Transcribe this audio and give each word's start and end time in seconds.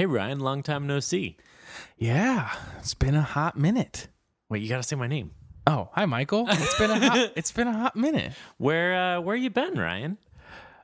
Hey, 0.00 0.06
Ryan, 0.06 0.40
long 0.40 0.62
time 0.62 0.86
no 0.86 0.98
see. 0.98 1.36
Yeah, 1.98 2.50
it's 2.78 2.94
been 2.94 3.14
a 3.14 3.20
hot 3.20 3.58
minute. 3.58 4.08
Wait, 4.48 4.62
you 4.62 4.68
got 4.70 4.78
to 4.78 4.82
say 4.82 4.96
my 4.96 5.06
name. 5.06 5.32
Oh, 5.66 5.90
hi, 5.92 6.06
Michael. 6.06 6.46
It's 6.48 6.78
been 6.78 6.90
a 6.90 6.98
hot, 6.98 7.32
it's 7.36 7.52
been 7.52 7.68
a 7.68 7.74
hot 7.74 7.96
minute. 7.96 8.32
Where 8.56 8.94
uh, 8.94 9.20
where 9.20 9.36
you 9.36 9.50
been, 9.50 9.78
Ryan? 9.78 10.16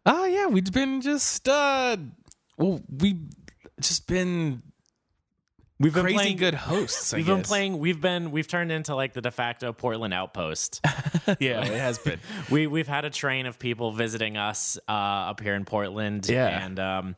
Oh 0.04 0.26
yeah, 0.26 0.48
we've 0.48 0.70
been 0.70 1.00
just 1.00 1.48
uh, 1.48 1.96
well, 2.58 2.82
we 2.90 3.16
just 3.80 4.06
been 4.06 4.60
We've 5.78 5.92
been 5.92 6.04
crazy 6.04 6.16
playing 6.16 6.36
good 6.36 6.54
hosts. 6.54 7.12
I 7.12 7.16
We've 7.18 7.26
been 7.26 7.42
playing. 7.42 7.78
We've 7.78 8.00
been. 8.00 8.30
We've 8.30 8.48
turned 8.48 8.72
into 8.72 8.94
like 8.94 9.12
the 9.12 9.20
de 9.20 9.30
facto 9.30 9.72
Portland 9.72 10.14
outpost. 10.14 10.80
yeah, 11.38 11.64
it 11.64 11.78
has 11.78 11.98
been. 11.98 12.18
we 12.50 12.66
we've 12.66 12.88
had 12.88 13.04
a 13.04 13.10
train 13.10 13.44
of 13.44 13.58
people 13.58 13.92
visiting 13.92 14.38
us 14.38 14.78
uh, 14.88 14.92
up 14.92 15.40
here 15.40 15.54
in 15.54 15.64
Portland. 15.66 16.28
Yeah. 16.28 16.64
and 16.64 16.78
um, 16.78 17.16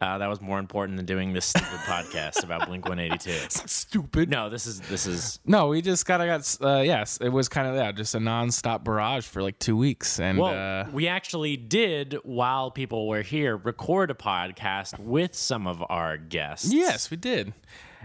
uh, 0.00 0.18
that 0.18 0.28
was 0.28 0.40
more 0.40 0.58
important 0.58 0.96
than 0.96 1.06
doing 1.06 1.32
this 1.32 1.46
stupid 1.46 1.66
podcast 1.86 2.42
about 2.42 2.66
Blink 2.66 2.88
One 2.88 2.98
Eighty 2.98 3.18
Two. 3.18 3.30
Stupid. 3.66 4.28
No, 4.28 4.50
this 4.50 4.66
is 4.66 4.80
this 4.80 5.06
is 5.06 5.38
No, 5.44 5.68
we 5.68 5.82
just 5.82 6.04
kind 6.06 6.22
of 6.22 6.28
got. 6.28 6.58
Uh, 6.78 6.80
yes, 6.80 7.18
it 7.18 7.28
was 7.28 7.48
kind 7.48 7.68
of 7.68 7.76
yeah, 7.76 7.92
just 7.92 8.14
a 8.14 8.18
nonstop 8.18 8.82
barrage 8.84 9.24
for 9.26 9.42
like 9.42 9.58
two 9.58 9.76
weeks, 9.76 10.18
and 10.18 10.38
well. 10.38 10.86
uh, 10.86 10.90
we 10.90 11.06
actually 11.08 11.56
did 11.56 12.16
while 12.24 12.70
people 12.70 13.06
were 13.08 13.22
here 13.22 13.56
record 13.56 14.10
a 14.10 14.14
podcast 14.14 14.98
with 14.98 15.34
some 15.34 15.66
of 15.66 15.82
our 15.88 16.16
guests. 16.16 16.72
yes, 16.72 17.10
we 17.10 17.16
did. 17.16 17.52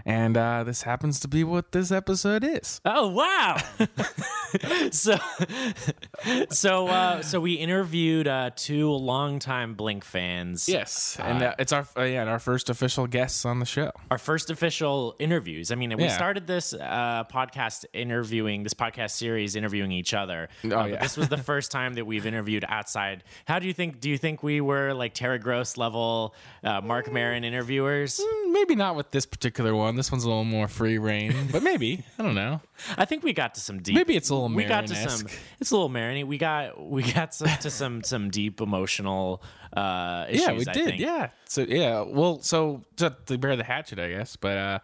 And 0.06 0.36
uh, 0.36 0.64
this 0.64 0.82
happens 0.82 1.20
to 1.20 1.28
be 1.28 1.44
what 1.44 1.72
this 1.72 1.90
episode 1.92 2.44
is. 2.44 2.80
Oh 2.84 3.08
wow! 3.08 3.56
so, 4.90 5.16
so, 6.50 6.88
uh, 6.88 7.22
so 7.22 7.40
we 7.40 7.54
interviewed 7.54 8.26
uh, 8.28 8.50
two 8.56 8.90
longtime 8.90 9.74
Blink 9.74 10.04
fans. 10.04 10.68
Yes, 10.68 11.16
and 11.20 11.42
uh, 11.42 11.54
it's 11.58 11.72
our 11.72 11.86
uh, 11.96 12.02
yeah, 12.02 12.20
and 12.22 12.30
our 12.30 12.38
first 12.38 12.70
official 12.70 13.06
guests 13.06 13.44
on 13.44 13.58
the 13.58 13.66
show. 13.66 13.92
our 14.10 14.18
first 14.18 14.50
official 14.50 15.14
interviews. 15.18 15.70
I 15.70 15.74
mean, 15.74 15.96
we 15.96 16.04
Yeah. 16.04 16.08
started 16.16 16.46
this 16.46 16.72
uh, 16.72 17.24
podcast 17.32 17.84
interviewing 17.92 18.62
this 18.62 18.74
podcast 18.74 19.10
series 19.12 19.56
interviewing 19.56 19.92
each 19.92 20.14
other. 20.14 20.48
Uh, 20.64 20.68
but 20.68 20.90
yeah. 20.90 20.96
this 21.02 21.16
was 21.16 21.28
the 21.28 21.36
first 21.38 21.70
time 21.70 21.94
that 21.94 22.06
we've 22.06 22.26
interviewed 22.26 22.64
outside. 22.68 23.22
How 23.46 23.58
do 23.58 23.66
you 23.66 23.72
think? 23.72 24.00
Do 24.00 24.08
you 24.10 24.18
think 24.18 24.42
we 24.42 24.60
were 24.60 24.92
like 24.94 25.14
Terry 25.14 25.38
Gross 25.38 25.76
level 25.76 26.34
uh, 26.64 26.80
Marc 26.80 27.12
Maron 27.12 27.44
interviewers? 27.44 28.18
Mm, 28.20 28.52
Maybe 28.52 28.74
not 28.74 28.96
with 28.96 29.10
this 29.10 29.26
particular 29.26 29.74
one. 29.74 29.89
This 29.96 30.10
one's 30.10 30.24
a 30.24 30.28
little 30.28 30.44
more 30.44 30.68
free 30.68 30.98
reign, 30.98 31.48
but 31.52 31.62
maybe 31.62 32.04
I 32.18 32.22
don't 32.22 32.34
know. 32.34 32.60
I 32.96 33.04
think 33.04 33.22
we 33.22 33.32
got 33.32 33.54
to 33.54 33.60
some 33.60 33.80
deep. 33.80 33.94
Maybe 33.94 34.16
it's 34.16 34.30
a 34.30 34.34
little 34.34 34.48
we 34.48 34.64
got 34.64 34.86
to 34.86 34.94
some. 34.94 35.26
It's 35.60 35.70
a 35.70 35.74
little 35.74 35.88
Maron. 35.88 36.26
We 36.26 36.38
got 36.38 36.80
we 36.80 37.02
got 37.02 37.34
some, 37.34 37.48
to 37.48 37.70
some 37.70 38.02
some 38.04 38.30
deep 38.30 38.60
emotional 38.60 39.42
uh, 39.72 40.26
issues. 40.28 40.46
Yeah, 40.46 40.52
we 40.52 40.66
I 40.66 40.72
did. 40.72 40.84
think. 40.86 41.00
Yeah. 41.00 41.30
So 41.46 41.62
yeah, 41.62 42.02
well, 42.02 42.40
so 42.40 42.84
to, 42.96 43.16
to 43.26 43.38
bear 43.38 43.56
the 43.56 43.64
hatchet, 43.64 43.98
I 43.98 44.08
guess. 44.10 44.36
But 44.36 44.56
uh, 44.56 44.78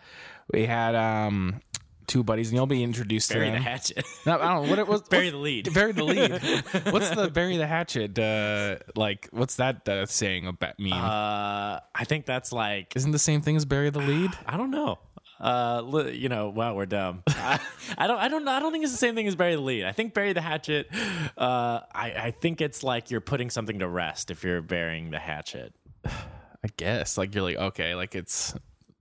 we 0.53 0.67
had 0.67 0.95
um 0.95 1.61
two 2.07 2.23
buddies, 2.23 2.49
and 2.49 2.57
you'll 2.57 2.67
be 2.67 2.83
introduced 2.83 3.29
to 3.31 3.35
Bury 3.35 3.51
to 3.51 3.57
the 3.57 3.63
hatchet. 3.63 4.05
No, 4.25 4.35
I 4.35 4.49
don't 4.55 4.65
know 4.65 4.71
what 4.71 4.79
it 4.79 4.87
was. 4.89 5.03
Bury 5.11 5.31
the 5.31 5.37
lead. 5.37 5.73
Bury 5.73 5.93
the 5.93 6.05
lead. 6.05 6.31
what's 6.93 7.11
the 7.11 7.29
bury 7.31 7.57
the 7.57 7.67
hatchet? 7.67 8.19
Uh, 8.19 8.77
like, 8.95 9.29
what's 9.31 9.57
that 9.57 9.89
uh, 9.89 10.07
saying 10.07 10.47
about 10.47 10.79
mean? 10.79 10.93
Uh, 10.93 11.81
I 11.95 12.05
think 12.05 12.27
that's 12.27 12.53
like 12.53 12.95
Isn't 12.97 13.13
the 13.13 13.19
same 13.19 13.41
thing 13.41 13.57
as 13.57 13.65
bury 13.65 13.91
the 13.91 14.01
lead? 14.01 14.31
I 14.47 14.57
don't 14.57 14.71
know. 14.71 14.99
Uh, 15.39 16.09
you 16.13 16.31
know, 16.31 16.49
wow, 16.49 16.75
we're 16.75 16.87
dumb. 16.87 17.23
I, 17.29 17.61
I 17.99 18.07
don't, 18.07 18.19
I 18.19 18.29
don't, 18.29 18.49
I 18.49 18.59
don't 18.59 18.73
think 18.73 18.85
it's 18.85 18.93
the 18.93 18.99
same 18.99 19.15
thing 19.15 19.27
as 19.27 19.37
bury 19.37 19.55
the 19.55 19.61
lead. 19.61 19.85
I 19.85 19.93
think 19.93 20.15
bury 20.15 20.33
the 20.33 20.41
hatchet. 20.41 20.89
Uh, 21.37 21.81
I, 21.95 22.13
I 22.17 22.31
think 22.41 22.63
it's 22.63 22.83
like 22.83 23.11
you're 23.11 23.21
putting 23.21 23.51
something 23.51 23.81
to 23.81 23.89
rest 23.89 24.31
if 24.31 24.45
you're 24.45 24.63
burying 24.63 25.11
the 25.11 25.19
hatchet. 25.19 25.75
I 26.07 26.69
guess. 26.79 27.19
Like 27.19 27.35
you're 27.35 27.45
like 27.45 27.57
okay, 27.57 27.95
like 27.95 28.15
it's 28.15 28.55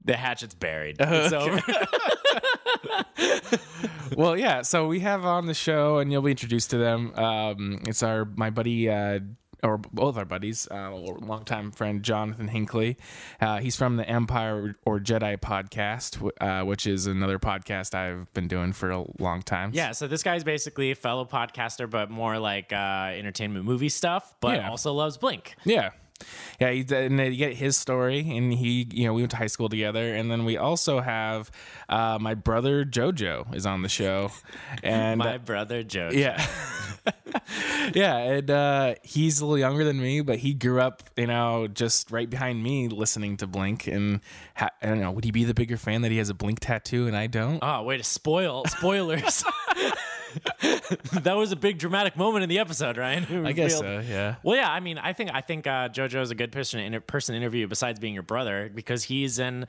The 0.03 0.15
hatchet's 0.17 0.53
buried. 0.55 0.97
It's 0.99 1.33
over. 1.33 1.61
well, 4.15 4.37
yeah. 4.37 4.61
So 4.61 4.87
we 4.87 4.99
have 5.01 5.25
on 5.25 5.45
the 5.45 5.53
show, 5.53 5.97
and 5.99 6.11
you'll 6.11 6.21
be 6.21 6.31
introduced 6.31 6.69
to 6.71 6.77
them. 6.77 7.13
Um, 7.15 7.81
it's 7.87 8.03
our 8.03 8.25
my 8.25 8.49
buddy, 8.49 8.89
uh, 8.89 9.19
or 9.63 9.77
both 9.77 10.17
our 10.17 10.25
buddies, 10.25 10.67
uh, 10.69 10.91
longtime 10.93 11.71
friend 11.71 12.03
Jonathan 12.03 12.47
Hinckley. 12.47 12.97
Uh, 13.41 13.57
he's 13.59 13.75
from 13.75 13.97
the 13.97 14.07
Empire 14.07 14.75
or 14.85 14.99
Jedi 14.99 15.37
podcast, 15.39 16.29
uh, 16.39 16.63
which 16.65 16.85
is 16.85 17.07
another 17.07 17.39
podcast 17.39 17.95
I've 17.95 18.31
been 18.33 18.47
doing 18.47 18.73
for 18.73 18.91
a 18.91 19.03
long 19.19 19.41
time. 19.41 19.71
yeah. 19.73 19.91
So 19.91 20.07
this 20.07 20.21
guy's 20.23 20.43
basically 20.43 20.91
a 20.91 20.95
fellow 20.95 21.25
podcaster, 21.25 21.89
but 21.89 22.11
more 22.11 22.37
like 22.37 22.71
uh, 22.73 23.11
entertainment 23.15 23.65
movie 23.65 23.89
stuff, 23.89 24.35
but 24.39 24.57
Yeah. 24.57 24.69
also 24.69 24.93
loves 24.93 25.17
Blink. 25.17 25.55
Yeah. 25.63 25.91
Yeah, 26.59 26.71
he, 26.71 26.85
and 26.95 27.19
you 27.19 27.35
get 27.35 27.55
his 27.55 27.75
story, 27.75 28.19
and 28.37 28.53
he, 28.53 28.87
you 28.93 29.05
know, 29.05 29.13
we 29.13 29.21
went 29.21 29.31
to 29.31 29.37
high 29.37 29.47
school 29.47 29.67
together, 29.67 30.15
and 30.15 30.31
then 30.31 30.45
we 30.45 30.55
also 30.57 31.01
have 31.01 31.51
uh, 31.89 32.17
my 32.21 32.33
brother 32.35 32.85
Jojo 32.85 33.53
is 33.53 33.65
on 33.65 33.81
the 33.81 33.89
show, 33.89 34.31
and 34.83 35.17
My 35.17 35.37
brother 35.37 35.83
JoJo, 35.83 36.13
Yeah. 36.13 36.45
yeah, 37.93 38.17
and 38.17 38.49
uh, 38.49 38.95
he's 39.03 39.41
a 39.41 39.45
little 39.45 39.57
younger 39.59 39.83
than 39.83 40.01
me, 40.01 40.21
but 40.21 40.39
he 40.39 40.53
grew 40.53 40.79
up, 40.81 41.03
you 41.17 41.27
know, 41.27 41.67
just 41.67 42.09
right 42.11 42.29
behind 42.29 42.63
me 42.63 42.87
listening 42.87 43.37
to 43.37 43.47
Blink. 43.47 43.87
And 43.87 44.21
ha- 44.55 44.71
I 44.81 44.87
don't 44.87 45.01
know, 45.01 45.11
would 45.11 45.23
he 45.25 45.31
be 45.31 45.43
the 45.43 45.53
bigger 45.53 45.77
fan 45.77 46.01
that 46.01 46.11
he 46.11 46.17
has 46.17 46.29
a 46.29 46.33
Blink 46.33 46.61
tattoo 46.61 47.07
and 47.07 47.15
I 47.15 47.27
don't? 47.27 47.59
Oh, 47.61 47.83
way 47.83 47.97
to 47.97 48.03
spoil 48.03 48.63
spoilers. 48.65 49.43
that 51.23 51.35
was 51.35 51.51
a 51.51 51.55
big 51.55 51.77
dramatic 51.77 52.15
moment 52.17 52.43
in 52.43 52.49
the 52.49 52.59
episode, 52.59 52.97
Ryan. 52.97 53.45
I 53.45 53.51
guess 53.51 53.77
so, 53.79 53.99
yeah. 53.99 54.35
Well, 54.43 54.55
yeah. 54.55 54.71
I 54.71 54.79
mean, 54.79 54.97
I 54.97 55.13
think 55.13 55.31
I 55.33 55.41
think 55.41 55.67
uh, 55.67 55.89
JoJo 55.89 56.21
is 56.21 56.31
a 56.31 56.35
good 56.35 56.51
person 56.51 56.79
inter- 56.79 56.99
person 56.99 57.33
to 57.33 57.37
interview 57.37 57.67
besides 57.67 57.99
being 57.99 58.13
your 58.13 58.23
brother 58.23 58.69
because 58.73 59.03
he's 59.03 59.39
in. 59.39 59.67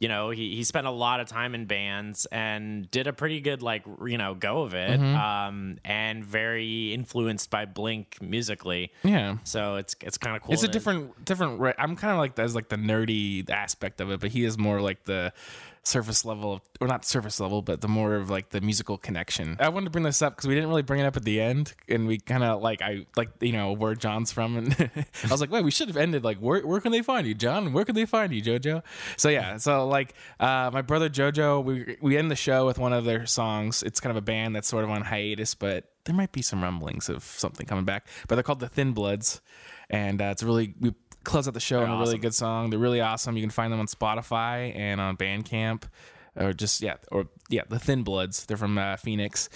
You 0.00 0.06
know, 0.06 0.30
he, 0.30 0.54
he 0.54 0.62
spent 0.62 0.86
a 0.86 0.92
lot 0.92 1.18
of 1.18 1.26
time 1.26 1.56
in 1.56 1.64
bands 1.66 2.24
and 2.30 2.88
did 2.88 3.08
a 3.08 3.12
pretty 3.12 3.40
good 3.40 3.62
like 3.64 3.82
you 4.06 4.16
know 4.16 4.32
go 4.36 4.62
of 4.62 4.72
it, 4.72 5.00
Mm-hmm. 5.00 5.16
um, 5.16 5.78
and 5.84 6.24
very 6.24 6.94
influenced 6.94 7.50
by 7.50 7.64
Blink 7.64 8.16
musically. 8.22 8.92
Yeah. 9.02 9.38
So 9.42 9.74
it's 9.74 9.96
it's 10.00 10.16
kind 10.16 10.36
of 10.36 10.42
cool. 10.42 10.52
It's 10.54 10.62
a 10.62 10.68
different, 10.68 11.24
different. 11.24 11.58
re- 11.58 11.74
I'm 11.76 11.96
kind 11.96 12.12
of 12.12 12.18
like 12.18 12.38
as 12.38 12.54
like 12.54 12.68
the 12.68 12.76
nerdy 12.76 13.50
aspect 13.50 14.00
of 14.00 14.12
it, 14.12 14.20
but 14.20 14.30
he 14.30 14.44
is 14.44 14.56
more 14.56 14.80
like 14.80 15.02
the 15.02 15.32
surface 15.88 16.24
level, 16.24 16.60
or 16.80 16.86
not 16.86 17.04
surface 17.04 17.40
level, 17.40 17.62
but 17.62 17.80
the 17.80 17.88
more 17.88 18.14
of 18.14 18.30
like 18.30 18.50
the 18.50 18.60
musical 18.60 18.98
connection. 18.98 19.56
I 19.58 19.70
wanted 19.70 19.86
to 19.86 19.90
bring 19.90 20.04
this 20.04 20.20
up 20.20 20.36
because 20.36 20.46
we 20.46 20.54
didn't 20.54 20.68
really 20.68 20.82
bring 20.82 21.00
it 21.00 21.06
up 21.06 21.16
at 21.16 21.24
the 21.24 21.40
end, 21.40 21.74
and 21.88 22.06
we 22.06 22.18
kind 22.18 22.44
of 22.44 22.62
like 22.62 22.82
I 22.82 23.06
like 23.16 23.30
you 23.40 23.52
know 23.52 23.72
where 23.72 23.94
John's 23.94 24.30
from, 24.30 24.56
and 24.56 24.90
I 25.24 25.30
was 25.30 25.40
like, 25.40 25.50
wait, 25.50 25.64
we 25.64 25.70
should 25.70 25.88
have 25.88 25.96
ended 25.96 26.24
like 26.24 26.38
where 26.38 26.64
where 26.66 26.80
can 26.80 26.92
they 26.92 27.02
find 27.02 27.26
you, 27.26 27.34
John? 27.34 27.72
Where 27.72 27.84
can 27.84 27.94
they 27.94 28.06
find 28.06 28.32
you, 28.32 28.42
JoJo? 28.42 28.82
So 29.16 29.28
yeah, 29.28 29.56
so 29.56 29.88
like 29.88 30.14
uh, 30.38 30.70
my 30.72 30.82
brother 30.82 31.08
JoJo, 31.08 31.64
we 31.64 31.96
we 32.00 32.16
end 32.16 32.30
the 32.30 32.36
show 32.36 32.66
with 32.66 32.78
one 32.78 32.92
of 32.92 33.04
their 33.04 33.26
songs. 33.26 33.82
It's 33.82 34.00
kind 34.00 34.10
of 34.10 34.16
a 34.16 34.24
band 34.24 34.54
that's 34.54 34.68
sort 34.68 34.84
of 34.84 34.90
on 34.90 35.02
hiatus, 35.02 35.54
but 35.54 35.84
there 36.04 36.14
might 36.14 36.32
be 36.32 36.42
some 36.42 36.62
rumblings 36.62 37.08
of 37.08 37.22
something 37.22 37.66
coming 37.66 37.84
back. 37.84 38.06
But 38.28 38.36
they're 38.36 38.42
called 38.42 38.60
the 38.60 38.68
Thin 38.68 38.92
Bloods, 38.92 39.40
and 39.90 40.20
uh, 40.20 40.26
it's 40.26 40.42
really 40.42 40.74
we 40.80 40.94
close 41.28 41.46
out 41.46 41.54
the 41.54 41.60
show 41.60 41.82
on 41.82 41.90
a 41.90 41.98
really 41.98 42.18
good 42.18 42.34
song. 42.34 42.70
They're 42.70 42.78
really 42.78 43.00
awesome. 43.00 43.36
You 43.36 43.42
can 43.42 43.50
find 43.50 43.72
them 43.72 43.80
on 43.80 43.86
Spotify 43.86 44.74
and 44.74 45.00
on 45.00 45.16
Bandcamp, 45.16 45.84
or 46.34 46.52
just 46.52 46.80
yeah, 46.80 46.94
or 47.12 47.26
yeah, 47.50 47.62
the 47.68 47.78
Thin 47.78 48.02
Bloods. 48.02 48.46
They're 48.46 48.56
from 48.56 48.78
uh, 48.78 48.96
Phoenix, 48.96 49.48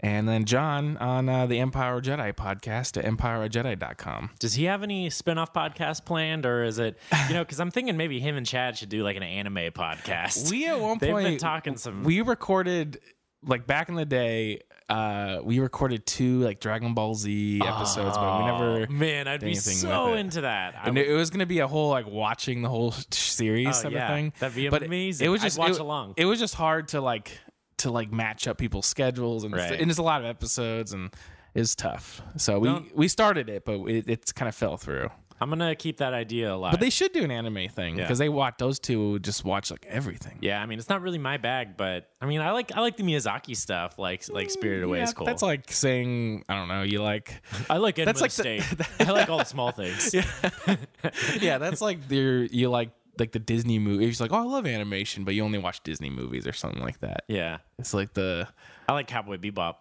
and 0.00 0.26
then 0.26 0.44
John 0.44 0.96
on 0.96 1.28
uh, 1.28 1.46
the 1.46 1.58
Empire 1.60 2.00
Jedi 2.00 2.32
podcast 2.34 2.96
at 2.96 3.04
empireofjedi.com. 3.04 4.30
Does 4.38 4.54
he 4.54 4.64
have 4.64 4.82
any 4.82 5.10
spin-off 5.10 5.52
podcast 5.52 6.04
planned, 6.04 6.46
or 6.46 6.64
is 6.64 6.78
it 6.78 6.98
you 7.28 7.34
know? 7.34 7.44
Because 7.44 7.60
I'm 7.60 7.70
thinking 7.70 7.96
maybe 7.96 8.20
him 8.20 8.36
and 8.36 8.46
Chad 8.46 8.78
should 8.78 8.88
do 8.88 9.02
like 9.02 9.16
an 9.16 9.22
anime 9.22 9.72
podcast. 9.72 10.50
We 10.50 10.66
at 10.66 10.80
one 10.80 10.98
They've 10.98 11.12
point 11.12 11.26
been 11.26 11.38
talking 11.38 11.76
some. 11.76 12.04
We 12.04 12.22
recorded 12.22 12.98
like 13.44 13.66
back 13.66 13.88
in 13.88 13.94
the 13.94 14.06
day. 14.06 14.60
Uh, 14.88 15.40
we 15.42 15.58
recorded 15.58 16.06
two 16.06 16.40
like 16.40 16.60
Dragon 16.60 16.94
Ball 16.94 17.14
Z 17.14 17.60
episodes, 17.62 18.16
but 18.16 18.38
we 18.38 18.44
never. 18.46 18.86
Oh, 18.88 18.92
man, 18.92 19.28
I'd 19.28 19.40
be 19.42 19.54
so 19.54 20.14
into 20.14 20.40
that. 20.42 20.74
I 20.76 20.86
And 20.86 20.96
would- 20.96 21.06
it 21.06 21.12
was 21.14 21.28
going 21.30 21.40
to 21.40 21.46
be 21.46 21.58
a 21.58 21.66
whole 21.68 21.90
like 21.90 22.06
watching 22.06 22.62
the 22.62 22.70
whole 22.70 22.92
series 23.10 23.78
Oh, 23.80 23.82
type 23.82 23.92
yeah. 23.92 24.04
of 24.04 24.08
thing. 24.14 24.32
That'd 24.38 24.56
be 24.56 24.68
But 24.70 24.82
amazing. 24.84 25.26
It 25.26 25.28
was 25.28 25.42
I'd 25.42 25.46
just 25.46 25.58
watch 25.58 25.72
it, 25.72 25.80
along. 25.80 26.14
It 26.16 26.24
was 26.24 26.38
just 26.38 26.54
hard 26.54 26.88
to 26.88 27.00
like 27.02 27.38
to 27.78 27.90
like 27.90 28.10
match 28.10 28.48
up 28.48 28.56
people's 28.58 28.86
schedules 28.86 29.44
and 29.44 29.54
Right. 29.54 29.72
and 29.78 29.88
there's 29.90 29.98
a 29.98 30.02
lot 30.02 30.20
of 30.22 30.26
episodes 30.26 30.92
and 30.94 31.10
is 31.54 31.74
tough. 31.74 32.22
So 32.38 32.58
we 32.58 32.68
Don't- 32.68 32.96
we 32.96 33.08
started 33.08 33.48
it, 33.50 33.64
but 33.66 33.80
it, 33.88 34.08
it's 34.08 34.32
kind 34.32 34.48
of 34.48 34.54
fell 34.54 34.76
through. 34.78 35.10
I'm 35.40 35.48
gonna 35.50 35.74
keep 35.74 35.98
that 35.98 36.12
idea 36.14 36.52
alive. 36.52 36.72
But 36.72 36.80
they 36.80 36.90
should 36.90 37.12
do 37.12 37.22
an 37.24 37.30
anime 37.30 37.68
thing 37.68 37.96
Yeah. 37.96 38.04
because 38.04 38.18
they 38.18 38.28
watch 38.28 38.54
those 38.58 38.78
two 38.78 39.18
just 39.20 39.44
watch 39.44 39.70
like 39.70 39.86
everything. 39.88 40.38
yeah, 40.40 40.60
I 40.62 40.66
mean, 40.66 40.78
it's 40.78 40.88
not 40.88 41.02
really 41.02 41.18
my 41.18 41.36
bag, 41.36 41.76
but 41.76 42.08
I 42.20 42.26
mean, 42.26 42.40
I 42.40 42.50
like 42.52 42.74
I 42.76 42.80
like 42.80 42.96
the 42.96 43.02
Miyazaki 43.04 43.56
stuff, 43.56 43.98
like 43.98 44.28
like 44.28 44.50
Spirited 44.50 44.84
Away 44.84 44.98
Yeah, 44.98 45.04
is 45.04 45.14
cool. 45.14 45.26
That's 45.26 45.42
like 45.42 45.70
saying 45.72 46.44
I 46.48 46.54
don't 46.56 46.68
know. 46.68 46.82
You 46.82 47.02
like 47.02 47.40
I 47.70 47.76
like 47.76 47.96
that's 47.96 48.20
like 48.20 48.32
the. 48.32 48.86
I 49.00 49.10
like 49.12 49.28
all 49.28 49.38
the 49.38 49.44
small 49.44 49.70
things. 49.72 50.14
yeah, 51.40 51.58
that's 51.58 51.80
like 51.80 52.10
your 52.10 52.44
you 52.44 52.70
like 52.70 52.90
like 53.18 53.32
the 53.32 53.38
Disney 53.38 53.78
movie. 53.78 54.06
It's 54.06 54.20
like 54.20 54.32
oh 54.32 54.36
I 54.36 54.42
love 54.44 54.66
animation, 54.66 55.24
but 55.24 55.34
you 55.34 55.44
only 55.44 55.58
watch 55.58 55.82
Disney 55.82 56.10
movies 56.10 56.46
or 56.46 56.52
something 56.52 56.82
like 56.82 57.00
that. 57.00 57.24
yeah. 57.28 57.58
It's 57.78 57.94
like 57.94 58.12
the 58.14 58.48
I 58.88 58.92
like 58.92 59.06
Cowboy 59.06 59.36
Bebop. 59.36 59.74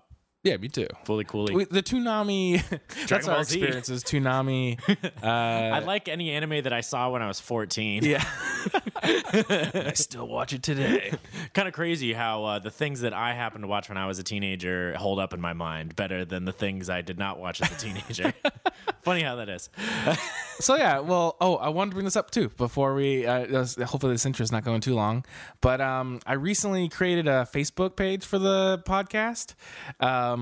Yeah, 0.48 0.56
me 0.56 0.70
too. 0.70 0.88
Fooly 1.06 1.28
Cooly. 1.28 1.54
We, 1.54 1.66
the 1.66 1.84
Toonami, 1.84 2.64
that's 3.08 3.28
Ball 3.28 3.36
our 3.36 3.44
Z. 3.44 3.60
experiences. 3.60 4.04
Toonami. 4.04 4.80
Uh, 5.28 5.28
I 5.30 5.80
like 5.80 6.08
any 6.08 6.32
anime 6.32 6.64
that 6.64 6.72
I 6.72 6.82
saw 6.82 7.10
when 7.10 7.22
I 7.22 7.28
was 7.28 7.40
14. 7.40 8.04
yeah. 8.04 8.24
I 9.04 9.92
still 9.96 10.28
watch 10.28 10.54
it 10.54 10.64
today. 10.64 11.12
kind 11.54 11.68
of 11.68 11.74
crazy 11.74 12.14
how 12.14 12.46
uh, 12.46 12.60
the 12.60 12.72
things 12.72 13.02
that 13.02 13.14
I 13.14 13.34
happened 13.34 13.64
to 13.64 13.68
watch 13.68 13.90
when 13.90 13.98
I 13.98 14.08
was 14.08 14.20
a 14.20 14.24
teenager 14.24 14.96
hold 14.96 15.20
up 15.20 15.34
in 15.34 15.42
my 15.42 15.54
mind 15.54 15.96
better 15.96 16.24
than 16.24 16.46
the 16.46 16.52
things 16.52 16.90
I 16.90 17.02
did 17.02 17.18
not 17.18 17.40
watch 17.40 17.62
as 17.62 17.72
a 17.72 17.76
teenager. 17.76 18.34
Funny 19.04 19.22
how 19.22 19.36
that 19.36 19.50
is. 19.50 19.70
So 20.60 20.76
yeah, 20.76 21.00
well, 21.00 21.38
oh, 21.40 21.56
I 21.58 21.70
wanted 21.70 21.92
to 21.92 21.96
bring 21.96 22.06
this 22.06 22.16
up 22.16 22.32
too 22.32 22.50
before 22.58 22.96
we. 22.96 23.26
Uh, 23.28 23.66
hopefully, 23.86 24.14
this 24.14 24.26
intro 24.26 24.44
is 24.44 24.52
not 24.52 24.64
going 24.64 24.82
too 24.82 24.96
long. 24.96 25.24
But 25.62 25.82
um, 25.82 26.20
I 26.26 26.34
recently 26.34 26.90
created 26.90 27.28
a 27.28 27.48
Facebook 27.52 27.96
page 27.96 28.26
for 28.26 28.40
the 28.40 28.82
podcast. 28.88 29.54
Um, 30.00 30.37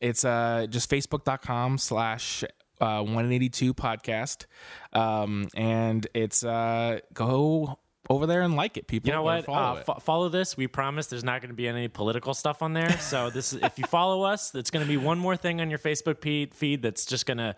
it's 0.00 0.24
uh, 0.24 0.66
just 0.68 0.90
facebook.com 0.90 1.78
slash 1.78 2.44
uh, 2.80 3.02
182 3.02 3.74
podcast, 3.74 4.46
um, 4.92 5.48
and 5.54 6.06
it's 6.14 6.42
uh, 6.44 7.00
go 7.12 7.78
over 8.08 8.26
there 8.26 8.42
and 8.42 8.56
like 8.56 8.76
it, 8.76 8.86
people. 8.88 9.08
You 9.08 9.14
know 9.14 9.22
what? 9.22 9.44
Follow 9.44 9.76
Uh, 9.78 9.82
fo- 9.82 9.98
follow 10.00 10.28
this. 10.28 10.56
We 10.56 10.66
promise 10.66 11.06
there's 11.08 11.22
not 11.24 11.40
going 11.42 11.50
to 11.50 11.54
be 11.54 11.68
any 11.68 11.88
political 11.88 12.34
stuff 12.34 12.62
on 12.62 12.72
there. 12.72 12.90
So 12.98 13.30
this 13.30 13.52
is 13.52 13.62
if 13.62 13.78
you 13.78 13.84
follow 13.84 14.22
us, 14.22 14.54
it's 14.54 14.70
going 14.70 14.84
to 14.84 14.88
be 14.88 14.96
one 14.96 15.18
more 15.18 15.36
thing 15.36 15.60
on 15.60 15.68
your 15.70 15.78
Facebook 15.78 16.20
feed 16.54 16.82
that's 16.82 17.04
just 17.04 17.26
going 17.26 17.38
to 17.38 17.54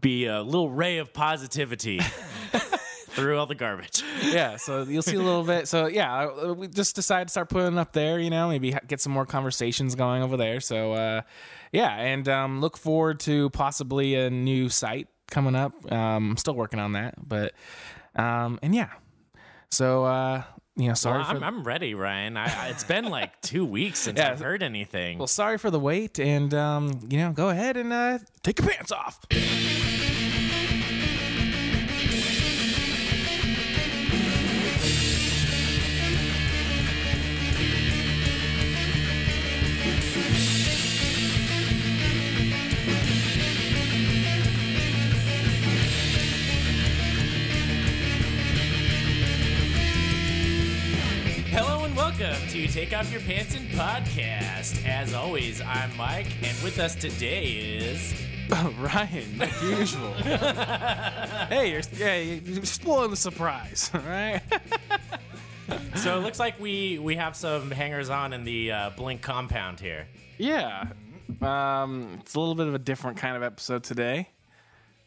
be 0.00 0.26
a 0.26 0.42
little 0.42 0.70
ray 0.70 0.98
of 0.98 1.12
positivity 1.12 1.98
through 3.14 3.38
all 3.38 3.46
the 3.46 3.54
garbage. 3.54 4.02
yeah, 4.22 4.56
so 4.56 4.82
you'll 4.82 5.02
see 5.02 5.16
a 5.16 5.20
little 5.20 5.44
bit. 5.44 5.68
So 5.68 5.86
yeah, 5.86 6.26
uh, 6.26 6.54
we 6.54 6.68
just 6.68 6.94
decided 6.94 7.28
to 7.28 7.32
start 7.32 7.48
putting 7.48 7.78
up 7.78 7.92
there. 7.92 8.18
You 8.18 8.30
know, 8.30 8.48
maybe 8.48 8.74
get 8.86 9.00
some 9.00 9.12
more 9.12 9.26
conversations 9.26 9.94
going 9.94 10.22
over 10.22 10.36
there. 10.36 10.60
So 10.60 10.92
uh, 10.92 11.22
yeah, 11.72 11.94
and 11.96 12.28
um, 12.28 12.60
look 12.60 12.76
forward 12.76 13.20
to 13.20 13.50
possibly 13.50 14.14
a 14.14 14.30
new 14.30 14.68
site 14.68 15.08
coming 15.30 15.54
up. 15.54 15.72
Um, 15.92 16.32
I'm 16.32 16.36
still 16.36 16.54
working 16.54 16.78
on 16.80 16.92
that, 16.92 17.14
but 17.26 17.54
um, 18.16 18.58
and 18.62 18.74
yeah, 18.74 18.90
so 19.70 20.04
uh, 20.04 20.42
you 20.76 20.88
know, 20.88 20.94
sorry 20.94 21.18
Well, 21.20 21.30
I'm, 21.30 21.42
I'm 21.42 21.64
ready, 21.64 21.94
Ryan. 21.94 22.36
I, 22.36 22.44
I, 22.44 22.68
it's 22.68 22.84
been 22.84 23.04
like 23.06 23.40
two 23.42 23.64
weeks 23.64 23.98
since 24.00 24.18
Yeah. 24.18 24.30
I've 24.30 24.40
heard 24.40 24.62
anything. 24.62 25.18
well, 25.18 25.26
sorry 25.26 25.58
for 25.58 25.70
the 25.70 25.80
wait, 25.80 26.18
and 26.18 26.52
um, 26.54 27.00
you 27.08 27.18
know, 27.18 27.32
go 27.32 27.48
ahead 27.50 27.76
and 27.76 27.92
uh, 27.92 28.18
take 28.42 28.58
your 28.58 28.68
pants 28.68 28.92
off. 28.92 29.20
Welcome 52.22 52.48
to 52.48 52.68
Take 52.68 52.96
Off 52.96 53.10
Your 53.10 53.20
Pants 53.22 53.56
and 53.56 53.68
Podcast. 53.70 54.86
As 54.86 55.12
always, 55.12 55.60
I'm 55.60 55.96
Mike, 55.96 56.28
and 56.42 56.56
with 56.62 56.78
us 56.78 56.94
today 56.94 57.44
is. 57.44 58.14
Ryan, 58.78 59.38
like 59.38 59.62
usual. 59.62 60.12
hey, 60.14 61.72
you're 61.72 61.82
yeah, 61.96 62.16
you're 62.18 62.64
spoiling 62.64 63.10
the 63.10 63.16
surprise, 63.16 63.90
all 63.92 64.00
right? 64.02 64.40
So 65.96 66.16
it 66.16 66.22
looks 66.22 66.38
like 66.38 66.60
we 66.60 66.98
we 66.98 67.16
have 67.16 67.34
some 67.34 67.70
hangers 67.72 68.08
on 68.08 68.32
in 68.32 68.44
the 68.44 68.70
uh, 68.70 68.90
Blink 68.90 69.20
compound 69.20 69.80
here. 69.80 70.06
Yeah. 70.38 70.84
Um, 71.40 72.18
it's 72.20 72.34
a 72.34 72.40
little 72.40 72.54
bit 72.54 72.68
of 72.68 72.74
a 72.74 72.78
different 72.78 73.16
kind 73.16 73.36
of 73.36 73.42
episode 73.42 73.82
today. 73.82 74.28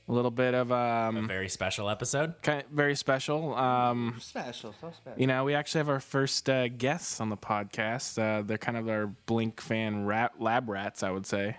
A 0.07 0.12
little 0.13 0.30
bit 0.31 0.54
of 0.54 0.72
um, 0.72 1.28
Very 1.28 1.50
special 1.50 1.90
episode. 1.90 2.36
kind 2.44 2.63
very 2.72 2.96
special. 2.96 3.56
Um, 3.56 4.16
Special, 4.19 4.74
so 4.80 4.92
special. 4.96 5.19
you 5.19 5.25
know, 5.25 5.44
we 5.44 5.56
actually 5.56 5.80
have 5.80 5.90
our 5.90 6.00
first 6.00 6.48
uh, 6.48 6.68
guests 6.68 7.19
on 7.19 7.30
the 7.30 7.38
podcast. 7.38 8.19
Uh, 8.19 8.44
they're 8.44 8.60
kind 8.60 8.78
of 8.78 8.88
our 8.88 9.07
Blink 9.25 9.60
fan 9.60 10.06
rat, 10.06 10.34
lab 10.40 10.69
rats, 10.69 11.02
I 11.02 11.10
would 11.10 11.25
say. 11.25 11.57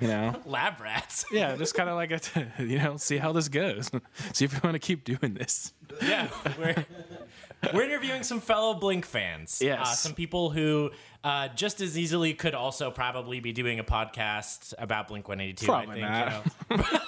You 0.00 0.06
know, 0.08 0.40
Lab 0.46 0.80
rats. 0.80 1.24
yeah, 1.32 1.56
just 1.56 1.74
kind 1.74 1.88
of 1.88 1.96
like 1.96 2.12
a, 2.12 2.20
you 2.62 2.78
know, 2.78 2.96
see 2.96 3.16
how 3.16 3.32
this 3.32 3.48
goes. 3.48 3.90
see 4.32 4.44
if 4.44 4.52
we 4.52 4.60
want 4.62 4.74
to 4.74 4.78
keep 4.78 5.04
doing 5.04 5.34
this. 5.34 5.72
yeah, 6.02 6.28
we're 6.58 6.86
we're 7.74 7.82
interviewing 7.82 8.22
some 8.22 8.40
fellow 8.40 8.74
Blink 8.74 9.04
fans. 9.04 9.60
Yes. 9.62 9.80
uh, 9.80 9.84
some 9.94 10.14
people 10.14 10.50
who 10.50 10.90
uh, 11.24 11.48
just 11.48 11.80
as 11.80 11.98
easily 11.98 12.34
could 12.34 12.54
also 12.54 12.90
probably 12.90 13.40
be 13.40 13.52
doing 13.52 13.78
a 13.78 13.84
podcast 13.84 14.74
about 14.78 15.08
Blink 15.08 15.28
One 15.28 15.40
Eighty 15.40 15.52
Two. 15.54 15.66
Probably 15.66 16.02
I 16.02 16.42
think. 16.42 16.54
You 16.70 16.76
know? 16.76 16.84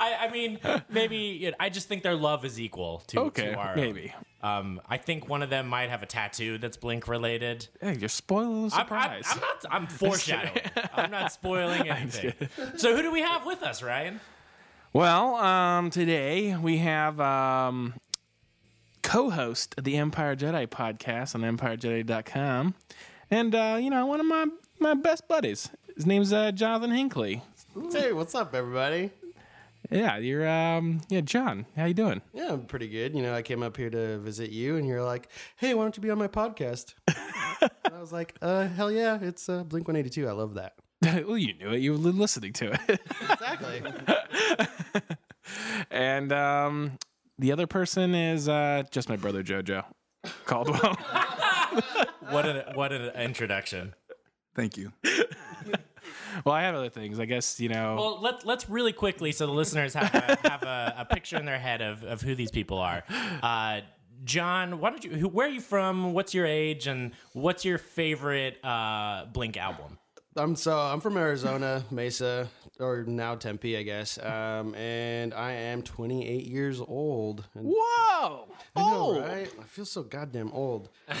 I, 0.00 0.26
I 0.26 0.30
mean, 0.30 0.58
maybe 0.88 1.16
you 1.16 1.50
know, 1.50 1.56
I 1.58 1.68
just 1.68 1.88
think 1.88 2.02
their 2.02 2.14
love 2.14 2.44
is 2.44 2.60
equal 2.60 3.02
to, 3.08 3.20
Okay, 3.20 3.50
to 3.50 3.54
our 3.54 3.76
maybe. 3.76 4.12
Um, 4.42 4.80
I 4.88 4.98
think 4.98 5.28
one 5.28 5.42
of 5.42 5.50
them 5.50 5.66
might 5.66 5.90
have 5.90 6.02
a 6.02 6.06
tattoo 6.06 6.58
that's 6.58 6.76
Blink 6.76 7.08
related. 7.08 7.66
Hey, 7.80 7.96
you're 7.96 8.08
spoiling 8.08 8.68
the 8.68 8.76
I'm, 8.76 8.80
I'm, 8.80 8.86
surprise. 8.86 9.24
I'm 9.28 9.40
not. 9.40 9.64
I'm 9.70 9.86
foreshadowing. 9.88 10.62
I'm 10.94 11.10
not 11.10 11.32
spoiling 11.32 11.88
anything. 11.90 12.32
So 12.76 12.94
who 12.94 13.02
do 13.02 13.10
we 13.10 13.20
have 13.20 13.44
with 13.44 13.62
us, 13.62 13.82
Ryan? 13.82 14.20
Well, 14.92 15.34
um, 15.34 15.90
today 15.90 16.56
we 16.56 16.78
have 16.78 17.20
um, 17.20 17.94
co-host 19.08 19.74
of 19.78 19.84
the 19.84 19.96
Empire 19.96 20.36
Jedi 20.36 20.66
podcast 20.66 21.34
on 21.34 21.40
EmpireJedi.com, 21.40 22.74
and 23.30 23.54
uh, 23.54 23.78
you 23.80 23.88
know 23.88 24.04
one 24.04 24.20
of 24.20 24.26
my 24.26 24.46
my 24.78 24.92
best 24.92 25.26
buddies. 25.26 25.70
His 25.96 26.04
name's 26.04 26.30
uh, 26.30 26.52
Jonathan 26.52 26.90
Hinckley. 26.90 27.42
Hey, 27.90 28.12
what's 28.12 28.34
up, 28.34 28.54
everybody? 28.54 29.10
Yeah, 29.90 30.18
you're 30.18 30.46
um, 30.46 31.00
yeah, 31.08 31.22
John. 31.22 31.64
How 31.74 31.86
you 31.86 31.94
doing? 31.94 32.20
Yeah, 32.34 32.52
I'm 32.52 32.66
pretty 32.66 32.86
good. 32.86 33.14
You 33.14 33.22
know, 33.22 33.34
I 33.34 33.40
came 33.40 33.62
up 33.62 33.78
here 33.78 33.88
to 33.88 34.18
visit 34.18 34.50
you, 34.50 34.76
and 34.76 34.86
you're 34.86 35.02
like, 35.02 35.30
"Hey, 35.56 35.72
why 35.72 35.84
don't 35.84 35.96
you 35.96 36.02
be 36.02 36.10
on 36.10 36.18
my 36.18 36.28
podcast?" 36.28 36.92
I 37.08 37.98
was 37.98 38.12
like, 38.12 38.34
"Uh, 38.42 38.68
hell 38.68 38.92
yeah, 38.92 39.18
it's 39.22 39.48
uh, 39.48 39.64
Blink 39.64 39.88
182. 39.88 40.28
I 40.28 40.32
love 40.32 40.52
that." 40.54 40.74
well, 41.26 41.38
you 41.38 41.54
knew 41.54 41.70
it. 41.70 41.78
You 41.78 41.92
were 41.92 41.98
listening 41.98 42.52
to 42.54 42.72
it. 42.72 43.00
Exactly. 43.30 43.82
and 45.90 46.30
um, 46.30 46.98
the 47.38 47.52
other 47.52 47.66
person 47.66 48.14
is 48.14 48.48
uh, 48.48 48.84
just 48.90 49.08
my 49.08 49.16
brother 49.16 49.42
Jojo 49.42 49.84
Caldwell. 50.44 50.96
What 52.30 52.46
an 52.46 52.62
what 52.74 52.92
an 52.92 53.10
introduction. 53.16 53.94
Thank 54.54 54.76
you. 54.76 54.92
well, 56.44 56.54
I 56.54 56.62
have 56.62 56.74
other 56.74 56.90
things. 56.90 57.18
I 57.18 57.24
guess 57.24 57.58
you 57.58 57.68
know. 57.68 57.96
Well, 57.96 58.20
let's 58.20 58.44
let's 58.44 58.68
really 58.68 58.92
quickly 58.92 59.32
so 59.32 59.46
the 59.46 59.52
listeners 59.52 59.94
have 59.94 60.14
a, 60.14 60.48
have 60.48 60.62
a, 60.62 60.94
a 60.98 61.04
picture 61.04 61.38
in 61.38 61.46
their 61.46 61.58
head 61.58 61.80
of, 61.80 62.02
of 62.04 62.20
who 62.20 62.34
these 62.34 62.50
people 62.50 62.78
are. 62.78 63.02
Uh, 63.42 63.80
John, 64.24 64.80
why 64.80 64.90
don't 64.90 65.04
you? 65.04 65.12
Who, 65.12 65.28
where 65.28 65.46
are 65.46 65.50
you 65.50 65.60
from? 65.60 66.12
What's 66.12 66.34
your 66.34 66.46
age? 66.46 66.86
And 66.86 67.12
what's 67.32 67.64
your 67.64 67.78
favorite 67.78 68.62
uh, 68.64 69.26
Blink 69.32 69.56
album? 69.56 69.98
I'm 70.36 70.54
so 70.54 70.78
I'm 70.78 71.00
from 71.00 71.16
Arizona, 71.16 71.84
Mesa, 71.90 72.48
or 72.80 73.04
now 73.04 73.34
Tempe, 73.34 73.76
I 73.76 73.82
guess. 73.82 74.18
Um, 74.22 74.74
and 74.74 75.32
I 75.34 75.52
am 75.52 75.82
28 75.82 76.44
years 76.46 76.80
old. 76.80 77.44
And 77.54 77.66
Whoa! 77.66 78.48
I 78.76 78.80
know, 78.82 79.20
right? 79.20 79.50
I 79.60 79.64
feel 79.64 79.84
so 79.84 80.02
goddamn 80.02 80.50
old. 80.52 80.88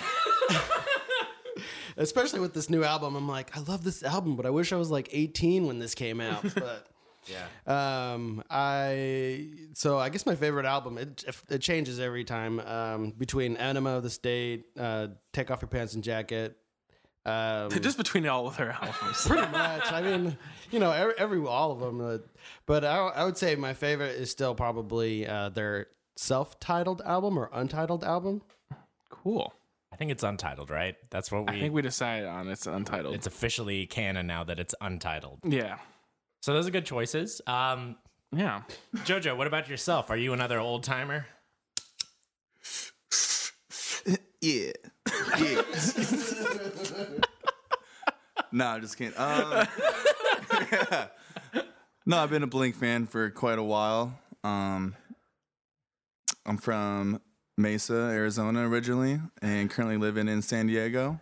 Especially 1.96 2.38
with 2.38 2.54
this 2.54 2.70
new 2.70 2.84
album, 2.84 3.16
I'm 3.16 3.26
like, 3.28 3.56
I 3.56 3.60
love 3.60 3.82
this 3.82 4.02
album, 4.04 4.36
but 4.36 4.46
I 4.46 4.50
wish 4.50 4.72
I 4.72 4.76
was 4.76 4.90
like 4.90 5.08
18 5.12 5.66
when 5.66 5.78
this 5.78 5.94
came 5.94 6.20
out. 6.20 6.44
But 6.54 6.86
Yeah. 7.26 8.12
um, 8.14 8.42
I 8.48 9.48
so 9.74 9.98
I 9.98 10.08
guess 10.08 10.24
my 10.24 10.34
favorite 10.36 10.64
album 10.66 10.96
it 10.98 11.24
it 11.50 11.58
changes 11.58 11.98
every 11.98 12.24
time. 12.24 12.60
Um, 12.60 13.10
between 13.10 13.56
Enema 13.56 13.96
of 13.96 14.02
the 14.04 14.10
State, 14.10 14.66
uh, 14.78 15.08
Take 15.32 15.50
Off 15.50 15.60
Your 15.60 15.68
Pants 15.68 15.94
and 15.94 16.04
Jacket. 16.04 16.56
Um, 17.26 17.70
Just 17.70 17.98
between 17.98 18.26
all 18.26 18.46
of 18.46 18.56
their 18.56 18.70
albums. 18.72 19.22
pretty 19.26 19.50
much. 19.52 19.92
I 19.92 20.00
mean, 20.02 20.38
you 20.70 20.78
know, 20.78 20.92
every, 20.92 21.14
every 21.18 21.46
all 21.46 21.72
of 21.72 21.80
them. 21.80 22.00
Uh, 22.00 22.18
but 22.66 22.84
I, 22.84 22.96
I 22.96 23.24
would 23.24 23.36
say 23.36 23.54
my 23.54 23.74
favorite 23.74 24.16
is 24.16 24.30
still 24.30 24.54
probably 24.54 25.26
uh, 25.26 25.50
their 25.50 25.88
self-titled 26.16 27.02
album 27.04 27.38
or 27.38 27.50
untitled 27.52 28.02
album. 28.04 28.42
cool. 29.10 29.52
I 29.92 29.96
think 29.96 30.10
it's 30.10 30.22
untitled, 30.22 30.70
right? 30.70 30.96
That's 31.10 31.30
what 31.32 31.50
we. 31.50 31.56
I 31.56 31.60
think 31.60 31.74
we 31.74 31.82
decided 31.82 32.26
on 32.28 32.48
it's 32.48 32.66
untitled. 32.66 33.14
it's 33.14 33.26
officially 33.26 33.86
canon 33.86 34.26
now 34.26 34.44
that 34.44 34.58
it's 34.58 34.74
untitled. 34.80 35.40
yeah. 35.44 35.78
So 36.40 36.52
those 36.52 36.66
are 36.68 36.70
good 36.70 36.86
choices. 36.86 37.40
Um, 37.46 37.96
Yeah. 38.32 38.62
Jojo, 38.98 39.36
what 39.36 39.46
about 39.48 39.68
yourself? 39.68 40.08
Are 40.10 40.16
you 40.16 40.32
another 40.32 40.58
old 40.60 40.82
timer? 40.84 41.26
Yeah. 44.40 44.70
Yeah. 45.38 45.62
nah, 48.52 48.74
I'm 48.74 48.80
just 48.82 48.96
kidding. 48.96 49.18
Um, 49.18 49.66
yeah. 50.72 51.06
No, 52.06 52.16
I've 52.16 52.30
been 52.30 52.42
a 52.42 52.46
Blink 52.46 52.74
fan 52.74 53.06
for 53.06 53.28
quite 53.28 53.58
a 53.58 53.62
while. 53.62 54.18
Um, 54.42 54.94
I'm 56.46 56.56
from 56.56 57.20
Mesa, 57.58 57.92
Arizona 57.94 58.66
originally, 58.66 59.20
and 59.42 59.68
currently 59.68 59.98
living 59.98 60.26
in 60.26 60.40
San 60.40 60.68
Diego. 60.68 61.20